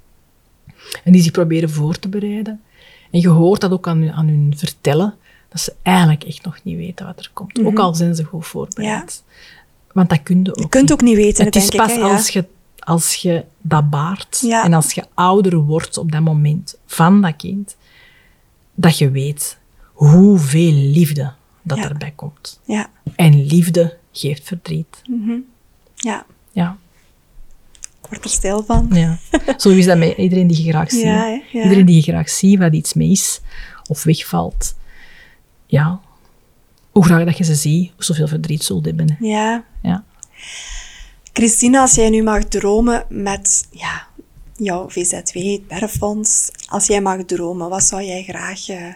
En 1.05 1.13
die 1.13 1.23
zich 1.23 1.33
proberen 1.33 1.71
voor 1.71 1.99
te 1.99 2.09
bereiden. 2.09 2.61
En 3.11 3.21
je 3.21 3.29
hoort 3.29 3.61
dat 3.61 3.71
ook 3.71 3.89
aan, 3.89 4.13
aan 4.13 4.29
hun 4.29 4.53
vertellen, 4.57 5.15
dat 5.57 5.65
ze 5.65 5.75
eigenlijk 5.83 6.25
echt 6.25 6.45
nog 6.45 6.59
niet 6.63 6.77
weten 6.77 7.07
wat 7.07 7.19
er 7.19 7.31
komt. 7.33 7.65
Ook 7.65 7.79
al 7.79 7.95
zijn 7.95 8.15
ze 8.15 8.25
goed 8.25 8.47
voorbereid. 8.47 9.23
Want 9.93 10.09
dat 10.09 10.23
kun 10.23 10.41
je 10.45 10.51
ook 10.51 10.59
Je 10.59 10.69
kunt 10.69 10.93
ook 10.93 11.01
niet 11.01 11.17
weten, 11.17 11.45
Het 11.45 11.57
is 11.57 11.69
pas 11.69 11.91
ik. 11.93 11.99
hè, 11.99 12.07
ja. 12.07 12.13
als, 12.13 12.29
je, 12.29 12.45
als 12.79 13.15
je 13.15 13.45
dat 13.61 13.91
baart 13.91 14.41
Ja. 14.47 14.65
en 14.65 14.73
als 14.73 14.93
je 14.93 15.05
ouder 15.15 15.57
wordt 15.57 15.99
op 15.99 16.13
dat 16.13 16.21
moment 16.21 16.77
van 16.87 17.21
dat 17.23 17.37
kind, 17.37 17.77
dat 18.75 18.99
je 18.99 19.11
weet 19.11 19.59
hoeveel 19.93 20.73
liefde 20.73 21.33
dat 21.63 21.79
Ja. 21.79 21.85
erbij 21.89 22.13
komt. 22.17 22.61
Ja. 22.65 22.91
En 23.17 23.47
liefde 23.47 23.97
geeft 24.13 24.45
verdriet. 24.47 25.03
Ja. 25.95 26.27
Ja, 26.53 26.77
Ik 28.03 28.07
word 28.13 28.25
er 28.25 28.31
stil 28.31 28.65
van. 28.65 28.89
ja. 28.93 29.19
Zo 29.57 29.69
is 29.71 29.87
dat 29.87 29.99
met 29.99 30.17
iedereen 30.27 30.47
die 30.47 30.65
je 30.65 30.71
graag 30.71 30.91
ziet. 30.91 31.03
Ja, 31.03 31.17
hè, 31.25 31.43
ja. 31.59 31.63
Iedereen 31.63 31.87
die 31.87 31.97
je 31.97 32.03
graag 32.03 32.29
ziet, 32.29 32.59
wat 32.59 32.73
iets 32.73 32.95
mee 32.95 33.11
is 33.11 33.41
of 33.89 34.03
wegvalt. 34.05 34.75
Ja, 35.67 36.01
hoe 36.91 37.05
graag 37.05 37.25
dat 37.25 37.39
je 37.39 37.45
ze 37.45 37.55
ziet, 37.55 37.93
zoveel 37.99 38.29
verdriet 38.29 38.65
zult 38.65 38.85
hebben. 38.85 39.17
Ja. 39.21 39.65
Ja. 39.83 40.05
Christina, 41.33 41.81
als 41.81 41.95
jij 41.95 42.11
nu 42.11 42.23
mag 42.23 42.45
dromen 42.45 43.05
met 43.09 43.69
ja, 43.71 44.07
jouw 44.57 44.89
VZW, 44.89 45.35
het 45.35 45.69
Bergfonds. 45.69 46.51
Als 46.67 46.87
jij 46.87 47.01
mag 47.01 47.25
dromen, 47.25 47.69
wat 47.69 47.83
zou 47.83 48.03
jij 48.03 48.23
graag 48.23 48.69
eh, 48.69 48.93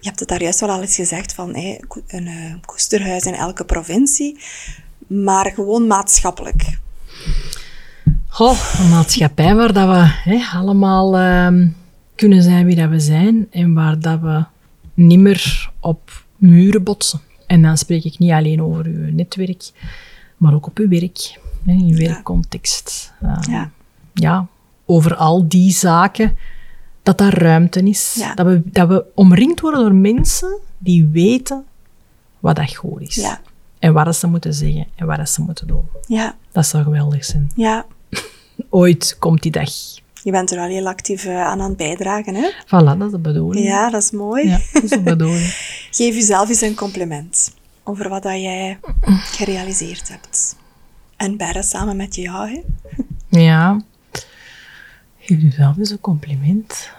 je 0.00 0.08
hebt 0.08 0.20
het 0.20 0.28
daar 0.28 0.42
juist 0.42 0.60
wel 0.60 0.70
al 0.70 0.80
eens 0.80 0.94
gezegd, 0.94 1.34
van 1.34 1.54
hey, 1.54 1.82
een 2.06 2.26
uh, 2.26 2.54
koesterhuis 2.66 3.24
in 3.24 3.34
elke 3.34 3.64
provincie, 3.64 4.40
maar 5.06 5.52
gewoon 5.54 5.86
maatschappelijk. 5.86 6.78
Goh, 8.28 8.58
een 8.78 8.88
maatschappij 8.88 9.54
waar 9.54 9.72
dat 9.72 9.88
we 9.88 10.48
allemaal 10.52 11.18
uh, 11.18 11.66
kunnen 12.14 12.42
zijn 12.42 12.66
wie 12.66 12.76
dat 12.76 12.88
we 12.88 13.00
zijn 13.00 13.46
en 13.50 13.74
waar 13.74 14.00
dat 14.00 14.20
we 14.20 14.44
niet 14.98 15.18
meer 15.18 15.70
op 15.80 16.24
muren 16.36 16.82
botsen. 16.82 17.20
En 17.46 17.62
dan 17.62 17.78
spreek 17.78 18.04
ik 18.04 18.18
niet 18.18 18.30
alleen 18.30 18.62
over 18.62 18.84
uw 18.84 19.12
netwerk, 19.12 19.70
maar 20.36 20.54
ook 20.54 20.66
op 20.66 20.78
uw 20.78 20.88
werk, 20.88 21.40
hè, 21.64 21.72
in 21.72 21.86
uw 21.90 21.96
werkcontext. 21.96 23.12
Uh, 23.22 23.38
ja. 23.48 23.70
ja, 24.14 24.46
over 24.84 25.16
al 25.16 25.48
die 25.48 25.72
zaken, 25.72 26.36
dat 27.02 27.18
daar 27.18 27.38
ruimte 27.38 27.82
is. 27.82 28.24
Dat, 28.34 28.46
we, 28.46 28.62
dat 28.64 28.88
we 28.88 29.04
omringd 29.14 29.60
worden 29.60 29.80
door 29.80 29.94
mensen 29.94 30.58
die 30.78 31.06
weten 31.06 31.64
wat 32.40 32.56
dat 32.56 32.74
goed 32.74 33.00
is. 33.00 33.14
Ja. 33.14 33.40
En 33.78 33.92
wat 33.92 34.16
ze 34.16 34.26
moeten 34.26 34.54
zeggen 34.54 34.86
en 34.94 35.06
wat 35.06 35.28
ze 35.28 35.42
moeten 35.42 35.66
doen. 35.66 35.84
Ja. 36.06 36.36
Dat 36.52 36.66
zou 36.66 36.82
geweldig 36.82 37.24
zijn. 37.24 37.50
Ja. 37.54 37.86
Ooit 38.70 39.16
komt 39.18 39.42
die 39.42 39.52
dag. 39.52 39.70
Je 40.28 40.34
bent 40.34 40.50
er 40.50 40.58
al 40.58 40.68
heel 40.68 40.86
actief 40.86 41.24
eh, 41.24 41.40
aan 41.40 41.60
aan 41.60 41.68
het 41.68 41.76
bijdragen, 41.76 42.34
hè? 42.34 42.50
Voilà, 42.64 42.98
dat 42.98 43.02
is 43.02 43.10
de 43.10 43.18
bedoeling. 43.18 43.66
Ja, 43.66 43.90
dat 43.90 44.02
is 44.02 44.10
mooi. 44.10 44.48
Ja, 44.48 44.60
dat 44.72 44.82
is 44.82 44.90
de 44.90 45.00
bedoeling. 45.00 45.46
Geef 45.90 46.14
jezelf 46.14 46.48
eens 46.48 46.60
een 46.60 46.74
compliment 46.74 47.54
over 47.84 48.08
wat 48.08 48.22
dat 48.22 48.32
jij 48.32 48.78
gerealiseerd 49.06 50.08
hebt. 50.08 50.56
En 51.16 51.36
Berre 51.36 51.62
samen 51.62 51.96
met 51.96 52.14
jou, 52.14 52.50
hè? 52.50 52.62
Ja. 53.40 53.80
Geef 55.18 55.40
jezelf 55.40 55.76
eens 55.76 55.90
een 55.90 56.00
compliment. 56.00 56.90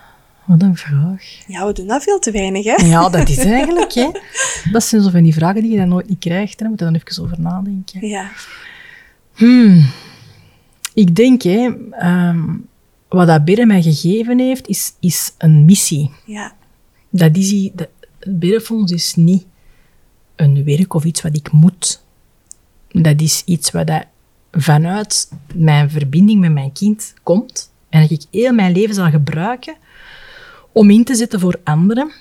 Wat 0.46 0.62
een 0.62 0.78
vraag. 0.78 1.24
Ja, 1.48 1.66
we 1.66 1.74
doen 1.74 1.88
dat 1.88 2.04
veel 2.04 2.20
te 2.20 2.32
weinig, 2.32 2.66
hè? 2.66 2.86
Ja, 2.86 3.10
dat 3.10 3.30
is 3.30 3.38
eigenlijk, 3.60 3.94
hè. 3.94 4.10
Dat 4.72 4.84
zijn 4.84 5.02
zo 5.02 5.10
van 5.10 5.24
die 5.24 5.34
vragen 5.34 5.62
die 5.62 5.72
je 5.72 5.78
dan 5.78 5.90
nooit 5.90 6.10
niet 6.10 6.20
krijgt. 6.20 6.60
Daar 6.60 6.70
moet 6.70 6.80
je 6.80 6.86
dan 6.86 6.96
even 6.96 7.24
over 7.24 7.42
nadenken. 7.42 8.08
Ja. 8.08 8.30
Hmm. 9.34 9.86
Ik 10.94 11.16
denk, 11.16 11.42
hè, 11.42 11.70
um, 12.02 12.69
wat 13.10 13.28
dat 13.28 13.46
bidden 13.46 13.68
mij 13.68 13.82
gegeven 13.82 14.40
heeft, 14.40 14.68
is, 14.68 14.94
is 15.00 15.34
een 15.38 15.66
missie. 15.66 16.12
Ja. 16.26 16.56
Dat 17.10 17.36
is, 17.36 17.70
dat, 17.74 17.90
bidden 18.28 18.62
voor 18.62 18.78
ons 18.78 18.92
is 18.92 19.16
niet 19.16 19.46
een 20.36 20.64
werk 20.64 20.94
of 20.94 21.04
iets 21.04 21.22
wat 21.22 21.36
ik 21.36 21.52
moet. 21.52 22.04
Dat 22.88 23.22
is 23.22 23.42
iets 23.46 23.72
wat 23.72 23.88
dat 23.88 24.06
vanuit 24.52 25.32
mijn 25.56 25.90
verbinding 25.90 26.40
met 26.40 26.52
mijn 26.52 26.72
kind 26.72 27.14
komt 27.24 27.72
en 27.90 28.02
dat 28.02 28.12
ik 28.12 28.24
heel 28.32 28.54
mijn 28.54 28.74
leven 28.74 28.96
zal 28.96 29.10
gebruiken 29.10 29.76
om 30.72 30.90
in 30.90 31.04
te 31.04 31.16
zetten 31.16 31.40
voor 31.40 31.60
anderen. 31.64 32.12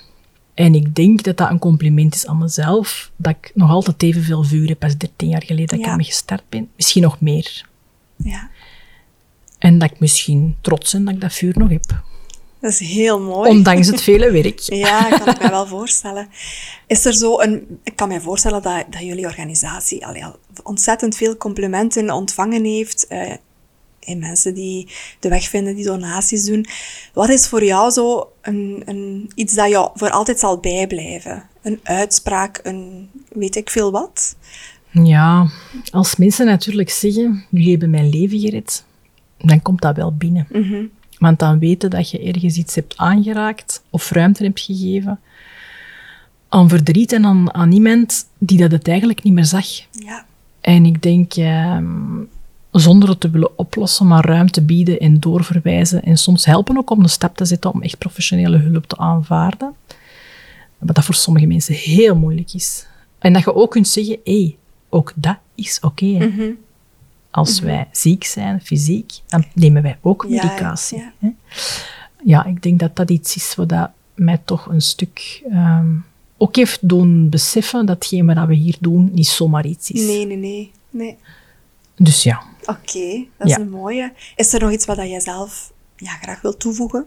En 0.53 0.75
ik 0.75 0.95
denk 0.95 1.23
dat 1.23 1.37
dat 1.37 1.49
een 1.49 1.59
compliment 1.59 2.15
is 2.15 2.27
aan 2.27 2.37
mezelf, 2.37 3.11
dat 3.15 3.35
ik 3.41 3.51
nog 3.53 3.69
altijd 3.69 4.03
evenveel 4.03 4.43
vuur 4.43 4.67
heb 4.67 4.83
als 4.83 4.97
13 4.97 5.29
jaar 5.29 5.43
geleden 5.43 5.67
dat 5.67 5.79
ik 5.79 5.85
ermee 5.85 6.05
gestart 6.05 6.43
ben. 6.49 6.69
Misschien 6.75 7.01
nog 7.01 7.21
meer. 7.21 7.65
Ja. 8.15 8.49
En 9.59 9.77
dat 9.77 9.91
ik 9.91 9.99
misschien 9.99 10.57
trots 10.61 10.91
ben 10.91 11.05
dat 11.05 11.13
ik 11.13 11.21
dat 11.21 11.33
vuur 11.33 11.57
nog 11.57 11.69
heb. 11.69 12.01
Dat 12.61 12.71
is 12.71 12.79
heel 12.79 13.21
mooi. 13.21 13.49
Ondanks 13.49 13.87
het 13.87 14.01
vele 14.09 14.31
werk. 14.31 14.59
ja, 14.59 15.11
ik 15.11 15.17
kan 15.17 15.27
het 15.27 15.39
mij 15.39 15.49
wel 15.49 15.67
voorstellen. 15.67 16.29
Is 16.87 17.05
er 17.05 17.13
zo 17.13 17.39
een... 17.39 17.79
Ik 17.83 17.95
kan 17.95 18.07
me 18.07 18.21
voorstellen 18.21 18.61
dat, 18.61 18.85
dat 18.89 19.01
jullie 19.01 19.25
organisatie 19.25 20.05
al 20.05 20.35
ontzettend 20.63 21.15
veel 21.15 21.37
complimenten 21.37 22.11
ontvangen 22.11 22.63
heeft. 22.63 23.05
Uh, 23.09 23.33
en 23.99 24.19
mensen 24.19 24.53
die 24.53 24.87
de 25.19 25.29
weg 25.29 25.49
vinden, 25.49 25.75
die 25.75 25.85
donaties 25.85 26.45
doen. 26.45 26.65
Wat 27.13 27.29
is 27.29 27.47
voor 27.47 27.63
jou 27.63 27.91
zo 27.91 28.31
een, 28.41 28.81
een, 28.85 29.31
iets 29.35 29.53
dat 29.53 29.69
jou 29.69 29.89
voor 29.93 30.09
altijd 30.09 30.39
zal 30.39 30.59
bijblijven? 30.59 31.43
Een 31.61 31.79
uitspraak, 31.83 32.59
een 32.63 33.09
weet 33.29 33.55
ik 33.55 33.69
veel 33.69 33.91
wat? 33.91 34.35
Ja, 34.91 35.49
als 35.91 36.15
mensen 36.15 36.45
natuurlijk 36.45 36.89
zeggen, 36.89 37.45
jullie 37.49 37.69
hebben 37.69 37.89
mijn 37.89 38.09
leven 38.09 38.39
gered, 38.39 38.83
dan 39.41 39.61
komt 39.61 39.81
dat 39.81 39.95
wel 39.95 40.13
binnen. 40.13 40.47
Mhm. 40.51 40.83
Want 41.19 41.39
dan 41.39 41.59
weten 41.59 41.89
dat 41.89 42.09
je 42.09 42.19
ergens 42.19 42.57
iets 42.57 42.75
hebt 42.75 42.97
aangeraakt 42.97 43.83
of 43.89 44.11
ruimte 44.11 44.43
hebt 44.43 44.59
gegeven 44.59 45.19
aan 46.49 46.69
verdriet 46.69 47.11
en 47.11 47.25
aan, 47.25 47.53
aan 47.53 47.71
iemand 47.71 48.27
die 48.37 48.57
dat 48.57 48.71
het 48.71 48.87
eigenlijk 48.87 49.23
niet 49.23 49.33
meer 49.33 49.45
zag. 49.45 49.67
Ja. 49.91 50.25
En 50.61 50.85
ik 50.85 51.01
denk, 51.01 51.33
ehm, 51.33 51.85
zonder 52.71 53.09
het 53.09 53.19
te 53.19 53.29
willen 53.29 53.57
oplossen, 53.57 54.07
maar 54.07 54.25
ruimte 54.25 54.61
bieden 54.61 54.99
en 54.99 55.19
doorverwijzen 55.19 56.03
en 56.03 56.17
soms 56.17 56.45
helpen 56.45 56.77
ook 56.77 56.89
om 56.89 57.03
de 57.03 57.09
stap 57.09 57.35
te 57.35 57.45
zetten 57.45 57.73
om 57.73 57.81
echt 57.81 57.97
professionele 57.97 58.57
hulp 58.57 58.85
te 58.87 58.97
aanvaarden. 58.97 59.73
Wat 60.77 60.95
dat 60.95 61.05
voor 61.05 61.15
sommige 61.15 61.45
mensen 61.45 61.73
heel 61.73 62.15
moeilijk 62.15 62.53
is. 62.53 62.87
En 63.19 63.33
dat 63.33 63.43
je 63.43 63.55
ook 63.55 63.71
kunt 63.71 63.87
zeggen, 63.87 64.17
hé, 64.23 64.39
hey, 64.39 64.57
ook 64.89 65.13
dat 65.15 65.37
is 65.55 65.79
oké. 65.81 66.05
Mhm. 66.05 66.49
Als 67.39 67.59
mhm. 67.59 67.69
wij 67.69 67.87
ziek 67.91 68.23
zijn, 68.23 68.61
fysiek, 68.61 69.11
dan 69.27 69.45
nemen 69.53 69.81
wij 69.81 69.97
ook 70.01 70.27
medicatie. 70.27 70.97
Ja, 71.19 71.33
ja. 72.23 72.45
ik 72.45 72.63
denk 72.63 72.79
dat 72.79 72.95
dat 72.95 73.09
iets 73.09 73.35
is 73.35 73.55
wat 73.55 73.69
dat 73.69 73.89
mij 74.15 74.41
toch 74.45 74.65
een 74.65 74.81
stuk 74.81 75.43
ehm, 75.49 75.95
ook 76.37 76.55
heeft 76.55 76.87
doen 76.89 77.29
beseffen 77.29 77.85
dat 77.85 77.95
hetgeen 77.95 78.25
wat 78.25 78.47
we 78.47 78.53
hier 78.53 78.77
doen 78.79 79.09
niet 79.13 79.27
zomaar 79.27 79.65
iets 79.65 79.91
is. 79.91 80.05
Nee, 80.05 80.25
nee, 80.25 80.37
nee. 80.37 80.71
nee. 80.89 81.17
Dus 81.95 82.23
ja. 82.23 82.43
Oké, 82.65 83.25
dat 83.37 83.47
is 83.47 83.55
een 83.55 83.69
mooie. 83.69 84.13
Is 84.35 84.53
er 84.53 84.59
nog 84.59 84.71
iets 84.71 84.85
wat 84.85 84.97
jij 84.97 85.19
zelf 85.19 85.71
ja, 85.95 86.11
graag 86.11 86.41
wilt 86.41 86.59
toevoegen? 86.59 87.05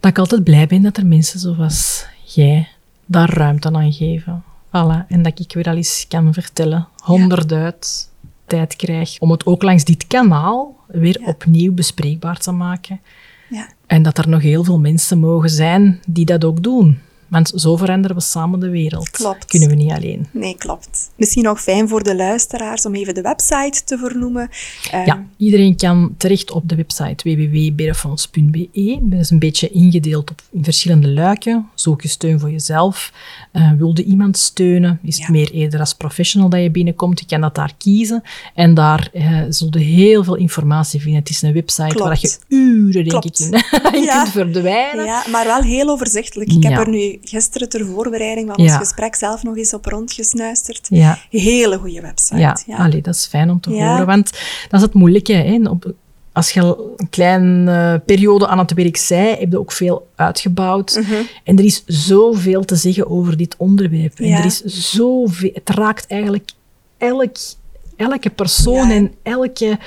Dat 0.00 0.10
ik 0.10 0.18
altijd 0.18 0.44
blij 0.44 0.66
ben 0.66 0.82
dat 0.82 0.96
er 0.96 1.06
mensen 1.06 1.40
zoals 1.40 2.06
jij 2.24 2.68
daar 3.06 3.30
ruimte 3.30 3.72
aan 3.72 3.92
geven. 3.92 4.44
Voilà. 4.66 5.06
En 5.08 5.22
dat 5.22 5.38
ik 5.38 5.52
weer 5.52 5.68
al 5.68 5.76
eens 5.76 6.04
kan 6.08 6.32
vertellen, 6.32 6.88
honderdduit 6.96 8.10
tijd 8.46 8.76
krijg 8.76 9.18
om 9.18 9.30
het 9.30 9.46
ook 9.46 9.62
langs 9.62 9.84
dit 9.84 10.06
kanaal 10.06 10.76
weer 10.86 11.20
opnieuw 11.24 11.72
bespreekbaar 11.72 12.38
te 12.38 12.52
maken. 12.52 13.00
Ja. 13.48 13.68
En 13.86 14.02
dat 14.02 14.18
er 14.18 14.28
nog 14.28 14.42
heel 14.42 14.64
veel 14.64 14.78
mensen 14.78 15.18
mogen 15.18 15.50
zijn 15.50 16.00
die 16.08 16.24
dat 16.24 16.44
ook 16.44 16.62
doen. 16.62 16.98
Want 17.28 17.52
zo 17.54 17.76
veranderen 17.76 18.16
we 18.16 18.22
samen 18.22 18.60
de 18.60 18.68
wereld. 18.68 19.10
Klopt. 19.10 19.44
Kunnen 19.44 19.68
we 19.68 19.74
niet 19.74 19.92
alleen. 19.92 20.26
Nee, 20.30 20.56
klopt. 20.56 21.10
Misschien 21.16 21.42
nog 21.42 21.60
fijn 21.60 21.88
voor 21.88 22.02
de 22.02 22.16
luisteraars 22.16 22.86
om 22.86 22.94
even 22.94 23.14
de 23.14 23.20
website 23.20 23.84
te 23.84 23.98
vernoemen. 23.98 24.48
ja, 24.90 25.04
ehm, 25.04 25.20
iedereen 25.36 25.76
kan 25.76 26.14
terecht 26.16 26.50
op 26.50 26.68
de 26.68 26.74
website 26.74 27.34
www.berefonds.be. 27.34 28.98
Dat 29.02 29.20
is 29.20 29.30
een 29.30 29.38
beetje 29.38 29.70
ingedeeld 29.70 30.30
op 30.30 30.42
in 30.50 30.64
verschillende 30.64 31.08
luiken. 31.08 31.68
Zoek 31.74 32.02
je 32.02 32.08
steun 32.08 32.40
voor 32.40 32.50
jezelf. 32.50 33.12
Uh, 33.52 33.72
wilde 33.72 34.04
iemand 34.04 34.38
steunen? 34.38 34.98
Is 35.02 35.18
het 35.18 35.28
meer 35.28 35.50
eerder 35.50 35.80
als 35.80 35.94
professional 35.94 36.48
dat 36.48 36.62
je 36.62 36.70
binnenkomt? 36.70 37.20
Je 37.20 37.26
kan 37.26 37.40
dat 37.40 37.54
daar 37.54 37.74
kiezen. 37.78 38.22
En 38.54 38.74
daar 38.74 39.10
uh, 39.14 39.42
zul 39.48 39.68
je 39.70 39.78
heel 39.78 40.24
veel 40.24 40.36
informatie 40.36 41.00
vinden. 41.00 41.20
Het 41.20 41.30
is 41.30 41.42
een 41.42 41.52
website 41.52 41.98
waar 41.98 42.18
je 42.20 42.36
uren, 42.48 43.04
denk 43.04 43.24
ik, 43.24 43.38
in, 43.38 43.50
kunt 43.90 44.28
verdwijnen. 44.30 45.04
Ja, 45.04 45.24
maar 45.30 45.44
wel 45.44 45.62
heel 45.62 45.88
overzichtelijk. 45.88 46.50
Ik 46.50 46.62
heb 46.62 46.78
er 46.78 46.88
nu 46.88 47.15
gisteren 47.22 47.68
ter 47.68 47.86
voorbereiding 47.86 48.48
van 48.48 48.56
ons 48.56 48.76
gesprek 48.76 49.14
zelf 49.14 49.42
nog 49.42 49.56
eens 49.56 49.74
op 49.74 49.84
rondgesnuisterd. 49.84 50.86
Ja. 50.90 51.18
Hele 51.30 51.78
goede 51.78 52.00
website. 52.00 52.40
Ja, 52.40 52.58
ja. 52.66 52.76
Allee, 52.76 53.02
dat 53.02 53.14
is 53.14 53.26
fijn 53.26 53.50
om 53.50 53.60
te 53.60 53.70
horen, 53.70 54.06
want 54.06 54.30
dat 54.68 54.80
is 54.80 54.82
het 54.82 54.94
moeilijke. 54.94 55.32
Hè? 55.32 55.68
Op, 55.68 55.94
als 56.32 56.50
je 56.50 56.60
een 56.96 57.08
kleine 57.10 58.02
periode 58.06 58.46
aan 58.46 58.58
het 58.58 58.72
werk 58.72 58.96
zei, 58.96 59.36
heb 59.36 59.50
je 59.50 59.58
ook 59.58 59.72
veel 59.72 60.08
uitgebouwd. 60.14 60.98
Mhm. 61.00 61.14
En 61.44 61.58
er 61.58 61.64
is 61.64 61.82
zoveel 61.86 62.64
te 62.64 62.76
zeggen 62.76 63.10
over 63.10 63.36
dit 63.36 63.54
onderwerp. 63.58 64.18
En 64.18 64.32
er 64.32 64.44
is 64.44 64.62
zoveel... 64.64 65.50
Het 65.54 65.70
raakt 65.70 66.06
eigenlijk 66.06 66.50
elk, 66.98 67.36
elke 67.96 68.30
persoon 68.30 68.90
en 68.90 69.14
elke 69.22 69.78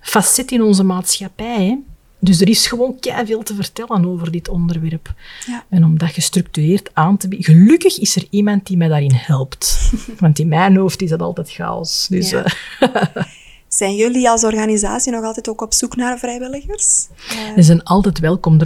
facet 0.00 0.50
in 0.50 0.62
onze 0.62 0.82
maatschappij. 0.84 1.66
Hè? 1.66 1.78
Dus 2.24 2.40
er 2.40 2.48
is 2.48 2.66
gewoon 2.66 2.96
veel 3.24 3.42
te 3.42 3.54
vertellen 3.54 4.06
over 4.06 4.30
dit 4.30 4.48
onderwerp. 4.48 5.14
Ja. 5.46 5.64
En 5.68 5.84
om 5.84 5.98
dat 5.98 6.10
gestructureerd 6.10 6.90
aan 6.92 7.16
te 7.16 7.28
bieden. 7.28 7.54
Gelukkig 7.54 7.98
is 7.98 8.16
er 8.16 8.26
iemand 8.30 8.66
die 8.66 8.76
mij 8.76 8.88
daarin 8.88 9.14
helpt. 9.14 9.92
Want 10.20 10.38
in 10.38 10.48
mijn 10.48 10.76
hoofd 10.76 11.02
is 11.02 11.10
dat 11.10 11.22
altijd 11.22 11.50
chaos. 11.50 12.06
Dus, 12.08 12.30
ja. 12.30 12.44
Eh, 12.80 13.04
zijn 13.68 13.96
jullie 13.96 14.30
als 14.30 14.44
organisatie 14.44 15.12
nog 15.12 15.24
altijd 15.24 15.48
ook 15.48 15.60
op 15.60 15.72
zoek 15.72 15.96
naar 15.96 16.18
vrijwilligers? 16.18 17.08
Ze 17.56 17.62
zijn 17.62 17.82
altijd 17.82 18.18
welkom. 18.18 18.60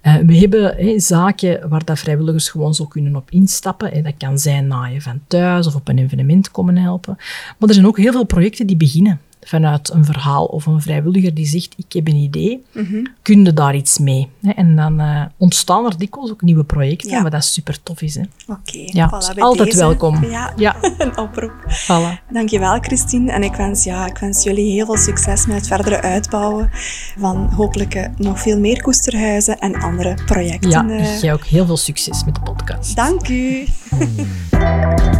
Eh, 0.00 0.16
we 0.16 0.36
hebben 0.36 1.00
zaken 1.00 1.68
waar 1.68 1.84
dat 1.84 1.98
vrijwilligers 1.98 2.48
gewoon 2.48 2.74
zo 2.74 2.84
kunnen 2.84 3.16
op 3.16 3.30
instappen. 3.30 4.02
dat 4.02 4.14
kan 4.18 4.38
zijn 4.38 4.66
naaien 4.66 5.02
van 5.02 5.20
thuis 5.26 5.66
of 5.66 5.74
op 5.74 5.88
een 5.88 5.98
evenement 5.98 6.50
komen 6.50 6.76
helpen. 6.76 7.14
Maar 7.58 7.68
er 7.68 7.74
zijn 7.74 7.86
ook 7.86 7.98
heel 7.98 8.12
veel 8.12 8.24
projecten 8.24 8.66
die 8.66 8.76
beginnen 8.76 9.20
vanuit 9.48 9.90
een 9.92 10.04
verhaal 10.04 10.44
of 10.44 10.66
een 10.66 10.80
vrijwilliger 10.80 11.34
die 11.34 11.46
zegt, 11.46 11.74
ik 11.76 11.92
heb 11.92 12.08
een 12.08 12.14
idee, 12.16 12.62
Mhm. 12.72 13.04
kun 13.22 13.44
je 13.44 13.52
daar 13.52 13.74
iets 13.74 13.98
mee? 13.98 14.28
Hè? 14.42 14.50
En 14.50 14.76
dan 14.76 15.00
eh, 15.00 15.22
ontstaan 15.36 15.84
er 15.86 15.98
dikwijls 15.98 16.30
ook 16.30 16.42
nieuwe 16.42 16.64
projecten, 16.64 17.10
Ja. 17.10 17.22
wat 17.22 17.32
dat 17.32 17.44
super 17.44 17.82
tof 17.82 18.00
is. 18.02 18.14
Hè? 18.14 18.22
Oké, 18.48 18.78
Ja, 18.84 19.08
voilà, 19.08 19.38
altijd 19.38 19.68
deze. 19.68 19.78
welkom. 19.78 20.24
Ja, 20.24 20.52
Ja. 20.56 20.76
een 20.98 21.18
oproep. 21.18 21.52
Voilà. 21.68 22.30
Dankjewel, 22.32 22.78
Christine. 22.80 23.32
En 23.32 23.42
ik 23.42 23.54
wens, 23.54 23.84
ja, 23.84 24.06
ik 24.06 24.18
wens 24.18 24.42
jullie 24.42 24.72
heel 24.72 24.86
veel 24.86 24.96
succes 24.96 25.46
met 25.46 25.56
het 25.56 25.66
verdere 25.66 26.00
uitbouwen 26.02 26.70
van 27.18 27.52
hopelijk 27.52 27.94
eh, 27.94 28.08
nog 28.16 28.40
veel 28.40 28.58
meer 28.58 28.82
koesterhuizen 28.82 29.58
en 29.58 29.74
andere 29.74 30.14
projecten. 30.26 30.70
Ja, 30.70 30.88
eh. 30.88 31.20
jij 31.20 31.32
ook 31.32 31.44
heel 31.44 31.66
veel 31.66 31.76
succes 31.76 32.24
met 32.24 32.34
de 32.34 32.40
podcast. 32.40 32.96
Dank 32.96 33.28
u. 33.28 33.64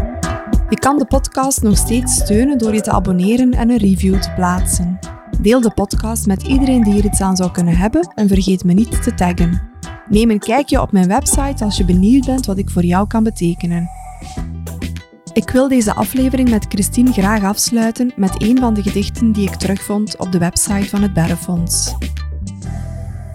Je 0.68 0.78
kan 0.78 0.98
de 0.98 1.04
podcast 1.04 1.62
nog 1.62 1.76
steeds 1.76 2.14
steunen 2.14 2.58
door 2.58 2.74
je 2.74 2.80
te 2.80 2.90
abonneren 2.90 3.52
en 3.52 3.70
een 3.70 3.76
review 3.76 4.20
te 4.20 4.30
plaatsen. 4.30 4.98
Deel 5.40 5.60
de 5.60 5.70
podcast 5.70 6.26
met 6.26 6.42
iedereen 6.42 6.82
die 6.82 6.98
er 6.98 7.04
iets 7.04 7.20
aan 7.20 7.36
zou 7.36 7.50
kunnen 7.50 7.76
hebben 7.76 8.12
en 8.14 8.28
vergeet 8.28 8.64
me 8.64 8.72
niet 8.72 9.02
te 9.02 9.14
taggen. 9.14 9.62
Neem 10.08 10.30
een 10.30 10.38
kijkje 10.38 10.80
op 10.80 10.92
mijn 10.92 11.08
website 11.08 11.64
als 11.64 11.76
je 11.76 11.84
benieuwd 11.84 12.26
bent 12.26 12.46
wat 12.46 12.58
ik 12.58 12.70
voor 12.70 12.84
jou 12.84 13.06
kan 13.06 13.22
betekenen. 13.22 13.88
Ik 15.32 15.50
wil 15.50 15.68
deze 15.68 15.94
aflevering 15.94 16.50
met 16.50 16.66
Christine 16.68 17.12
graag 17.12 17.42
afsluiten 17.42 18.12
met 18.16 18.42
een 18.42 18.58
van 18.58 18.74
de 18.74 18.82
gedichten 18.82 19.32
die 19.32 19.48
ik 19.48 19.54
terugvond 19.54 20.16
op 20.16 20.32
de 20.32 20.38
website 20.38 20.88
van 20.88 21.02
het 21.02 21.12
Berrefonds. 21.12 21.94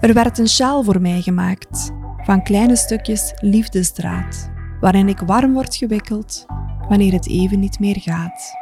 Er 0.00 0.14
werd 0.14 0.38
een 0.38 0.48
sjaal 0.48 0.82
voor 0.82 1.00
mij 1.00 1.20
gemaakt, 1.20 1.92
van 2.16 2.42
kleine 2.42 2.76
stukjes 2.76 3.32
liefdesdraad, 3.40 4.50
waarin 4.80 5.08
ik 5.08 5.18
warm 5.18 5.52
word 5.52 5.76
gewikkeld 5.76 6.46
wanneer 6.88 7.12
het 7.12 7.28
even 7.28 7.60
niet 7.60 7.78
meer 7.78 8.00
gaat. 8.00 8.61